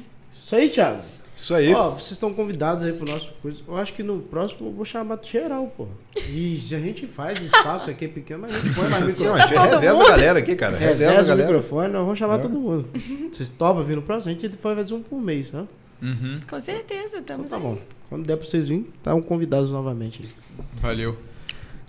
Isso 0.46 0.56
aí, 0.56 0.70
Thiago. 0.70 1.02
Isso 1.44 1.54
aí. 1.54 1.74
Ó, 1.74 1.90
vocês 1.90 2.12
estão 2.12 2.34
convidados 2.34 2.86
aí 2.86 2.94
pro 2.94 3.06
nosso 3.06 3.30
coisa. 3.42 3.58
Eu 3.68 3.76
acho 3.76 3.94
que 3.94 4.02
no 4.02 4.20
próximo 4.22 4.70
eu 4.70 4.72
vou 4.72 4.86
chamar 4.86 5.20
geral, 5.22 5.68
pô. 5.76 5.88
E 6.16 6.58
a 6.72 6.80
gente 6.80 7.06
faz 7.06 7.42
espaço 7.42 7.90
aqui 7.90 8.08
pequeno, 8.08 8.44
mas 8.44 8.56
a 8.56 8.60
gente 8.60 8.74
põe 8.74 8.88
mais 8.88 9.02
Não, 9.02 9.08
a 9.08 9.12
microfone. 9.12 9.42
gente 9.42 9.54
Todo 9.54 9.70
reveza 9.74 9.94
mundo? 9.94 10.06
a 10.06 10.10
galera 10.12 10.40
aqui, 10.40 10.56
cara. 10.56 10.78
Reveza 10.78 11.06
a 11.06 11.10
Reveza 11.12 11.22
o 11.34 11.38
galera. 11.38 11.52
microfone, 11.54 11.92
nós 11.94 12.02
vamos 12.04 12.18
chamar 12.20 12.36
É. 12.36 12.38
todo 12.44 12.58
mundo. 12.58 12.88
Vocês 13.34 13.50
topam 13.50 13.84
vir 13.84 13.98
no 13.98 14.02
próximo? 14.02 14.32
A 14.32 14.34
gente 14.40 14.56
faz 14.56 14.92
um 14.94 15.02
por 15.02 15.22
mês, 15.22 15.50
tá? 15.50 15.66
Uhum. 16.02 16.40
Com 16.50 16.62
certeza, 16.62 17.18
Então 17.18 17.42
estamos 17.42 17.50
tá 17.50 17.58
aí. 17.58 17.62
bom. 17.62 17.78
Quando 18.08 18.26
der 18.26 18.38
pra 18.38 18.48
vocês 18.48 18.66
virem, 18.70 18.86
estão 18.96 19.22
convidados 19.22 19.70
novamente. 19.70 20.34
Valeu. 20.76 21.18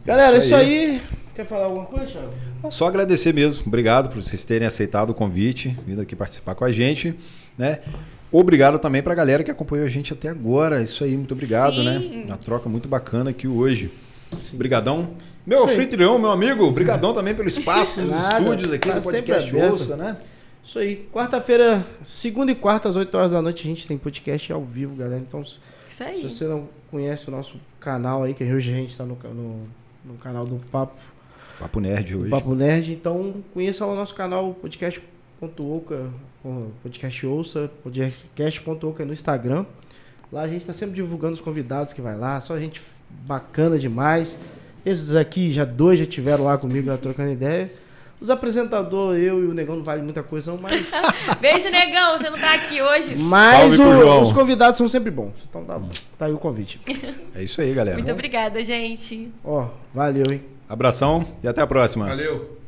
Galera, 0.04 0.36
Isso 0.36 0.46
isso 0.46 0.54
aí. 0.56 0.90
aí. 0.90 1.02
Quer 1.34 1.46
falar 1.46 1.66
alguma 1.66 1.86
coisa, 1.86 2.06
Thiago? 2.06 2.72
Só 2.72 2.86
agradecer 2.88 3.32
mesmo. 3.32 3.62
Obrigado 3.66 4.08
por 4.08 4.20
vocês 4.20 4.44
terem 4.44 4.66
aceitado 4.66 5.10
o 5.10 5.14
convite, 5.14 5.76
vindo 5.86 6.00
aqui 6.00 6.16
participar 6.16 6.54
com 6.56 6.64
a 6.64 6.72
gente, 6.72 7.14
né? 7.56 7.80
Obrigado 8.36 8.80
também 8.80 9.00
pra 9.00 9.14
galera 9.14 9.44
que 9.44 9.50
acompanhou 9.50 9.86
a 9.86 9.88
gente 9.88 10.12
até 10.12 10.28
agora. 10.28 10.82
Isso 10.82 11.04
aí, 11.04 11.16
muito 11.16 11.32
obrigado, 11.34 11.76
Sim. 11.76 11.84
né? 11.84 12.24
Uma 12.26 12.36
troca 12.36 12.68
muito 12.68 12.88
bacana 12.88 13.30
aqui 13.30 13.46
hoje. 13.46 13.92
Obrigadão. 14.52 15.10
Meu 15.46 15.62
anfitrião, 15.62 16.18
meu 16.18 16.32
amigo, 16.32 16.64
obrigadão 16.64 17.14
também 17.14 17.32
pelo 17.32 17.46
espaço 17.46 18.00
nos 18.00 18.10
Nada, 18.10 18.40
estúdios 18.40 18.72
aqui 18.72 18.88
tá 18.88 18.98
do 18.98 19.02
podcast. 19.02 19.54
Ouça, 19.54 19.96
né? 19.96 20.16
Isso 20.64 20.80
aí. 20.80 21.06
Quarta-feira, 21.12 21.86
segunda 22.02 22.50
e 22.50 22.56
quarta, 22.56 22.88
às 22.88 22.96
8 22.96 23.14
horas 23.16 23.30
da 23.30 23.40
noite, 23.40 23.62
a 23.62 23.66
gente 23.66 23.86
tem 23.86 23.96
podcast 23.96 24.52
ao 24.52 24.62
vivo, 24.62 24.96
galera. 24.96 25.20
Então, 25.20 25.44
se 25.44 25.58
Isso 25.88 26.02
aí. 26.02 26.22
você 26.22 26.44
não 26.46 26.68
conhece 26.90 27.28
o 27.28 27.30
nosso 27.30 27.54
canal 27.78 28.24
aí, 28.24 28.34
que 28.34 28.42
hoje 28.42 28.72
a 28.72 28.74
gente 28.74 28.96
tá 28.96 29.04
no, 29.04 29.16
no, 29.32 29.68
no 30.04 30.14
canal 30.18 30.44
do 30.44 30.56
Papo, 30.72 30.96
Papo 31.60 31.78
Nerd 31.78 32.16
hoje. 32.16 32.30
Papo 32.30 32.52
Nerd, 32.54 32.92
então 32.92 33.34
conheça 33.52 33.86
lá 33.86 33.92
o 33.92 33.96
nosso 33.96 34.14
canal, 34.14 34.54
podcast.oca, 35.48 36.10
podcast 36.82 37.26
ouça, 37.26 37.70
podcast.oca 37.82 39.04
no 39.04 39.12
Instagram. 39.12 39.64
Lá 40.32 40.42
a 40.42 40.48
gente 40.48 40.64
tá 40.64 40.72
sempre 40.72 40.94
divulgando 40.94 41.34
os 41.34 41.40
convidados 41.40 41.92
que 41.92 42.00
vai 42.00 42.16
lá, 42.16 42.40
só 42.40 42.58
gente 42.58 42.82
bacana 43.10 43.78
demais. 43.78 44.38
Esses 44.84 45.14
aqui, 45.14 45.52
já 45.52 45.64
dois 45.64 45.98
já 45.98 46.06
tiveram 46.06 46.44
lá 46.44 46.58
comigo, 46.58 46.88
lá 46.88 46.96
trocando 46.98 47.30
ideia. 47.32 47.70
Os 48.20 48.30
apresentadores, 48.30 49.22
eu 49.22 49.42
e 49.42 49.46
o 49.46 49.52
Negão 49.54 49.76
não 49.76 49.82
vale 49.84 50.00
muita 50.02 50.22
coisa 50.22 50.52
não, 50.52 50.58
mas, 50.58 50.86
Beijo, 51.40 51.68
negão. 51.70 52.16
Você 52.16 52.30
não 52.30 52.38
tá 52.38 52.54
aqui 52.54 52.80
hoje? 52.80 53.14
mas 53.16 53.78
o- 53.78 54.22
os 54.22 54.32
convidados 54.32 54.78
são 54.78 54.88
sempre 54.88 55.10
bons. 55.10 55.32
Então 55.48 55.64
tá, 55.64 55.80
tá 56.18 56.26
aí 56.26 56.32
o 56.32 56.38
convite. 56.38 56.80
É 57.34 57.42
isso 57.42 57.60
aí, 57.60 57.72
galera. 57.74 57.98
Muito 57.98 58.10
obrigada, 58.12 58.62
gente. 58.62 59.30
Ó, 59.44 59.68
valeu, 59.92 60.24
hein? 60.32 60.42
Abração 60.68 61.26
e 61.42 61.48
até 61.48 61.60
a 61.60 61.66
próxima. 61.66 62.06
Valeu. 62.06 62.63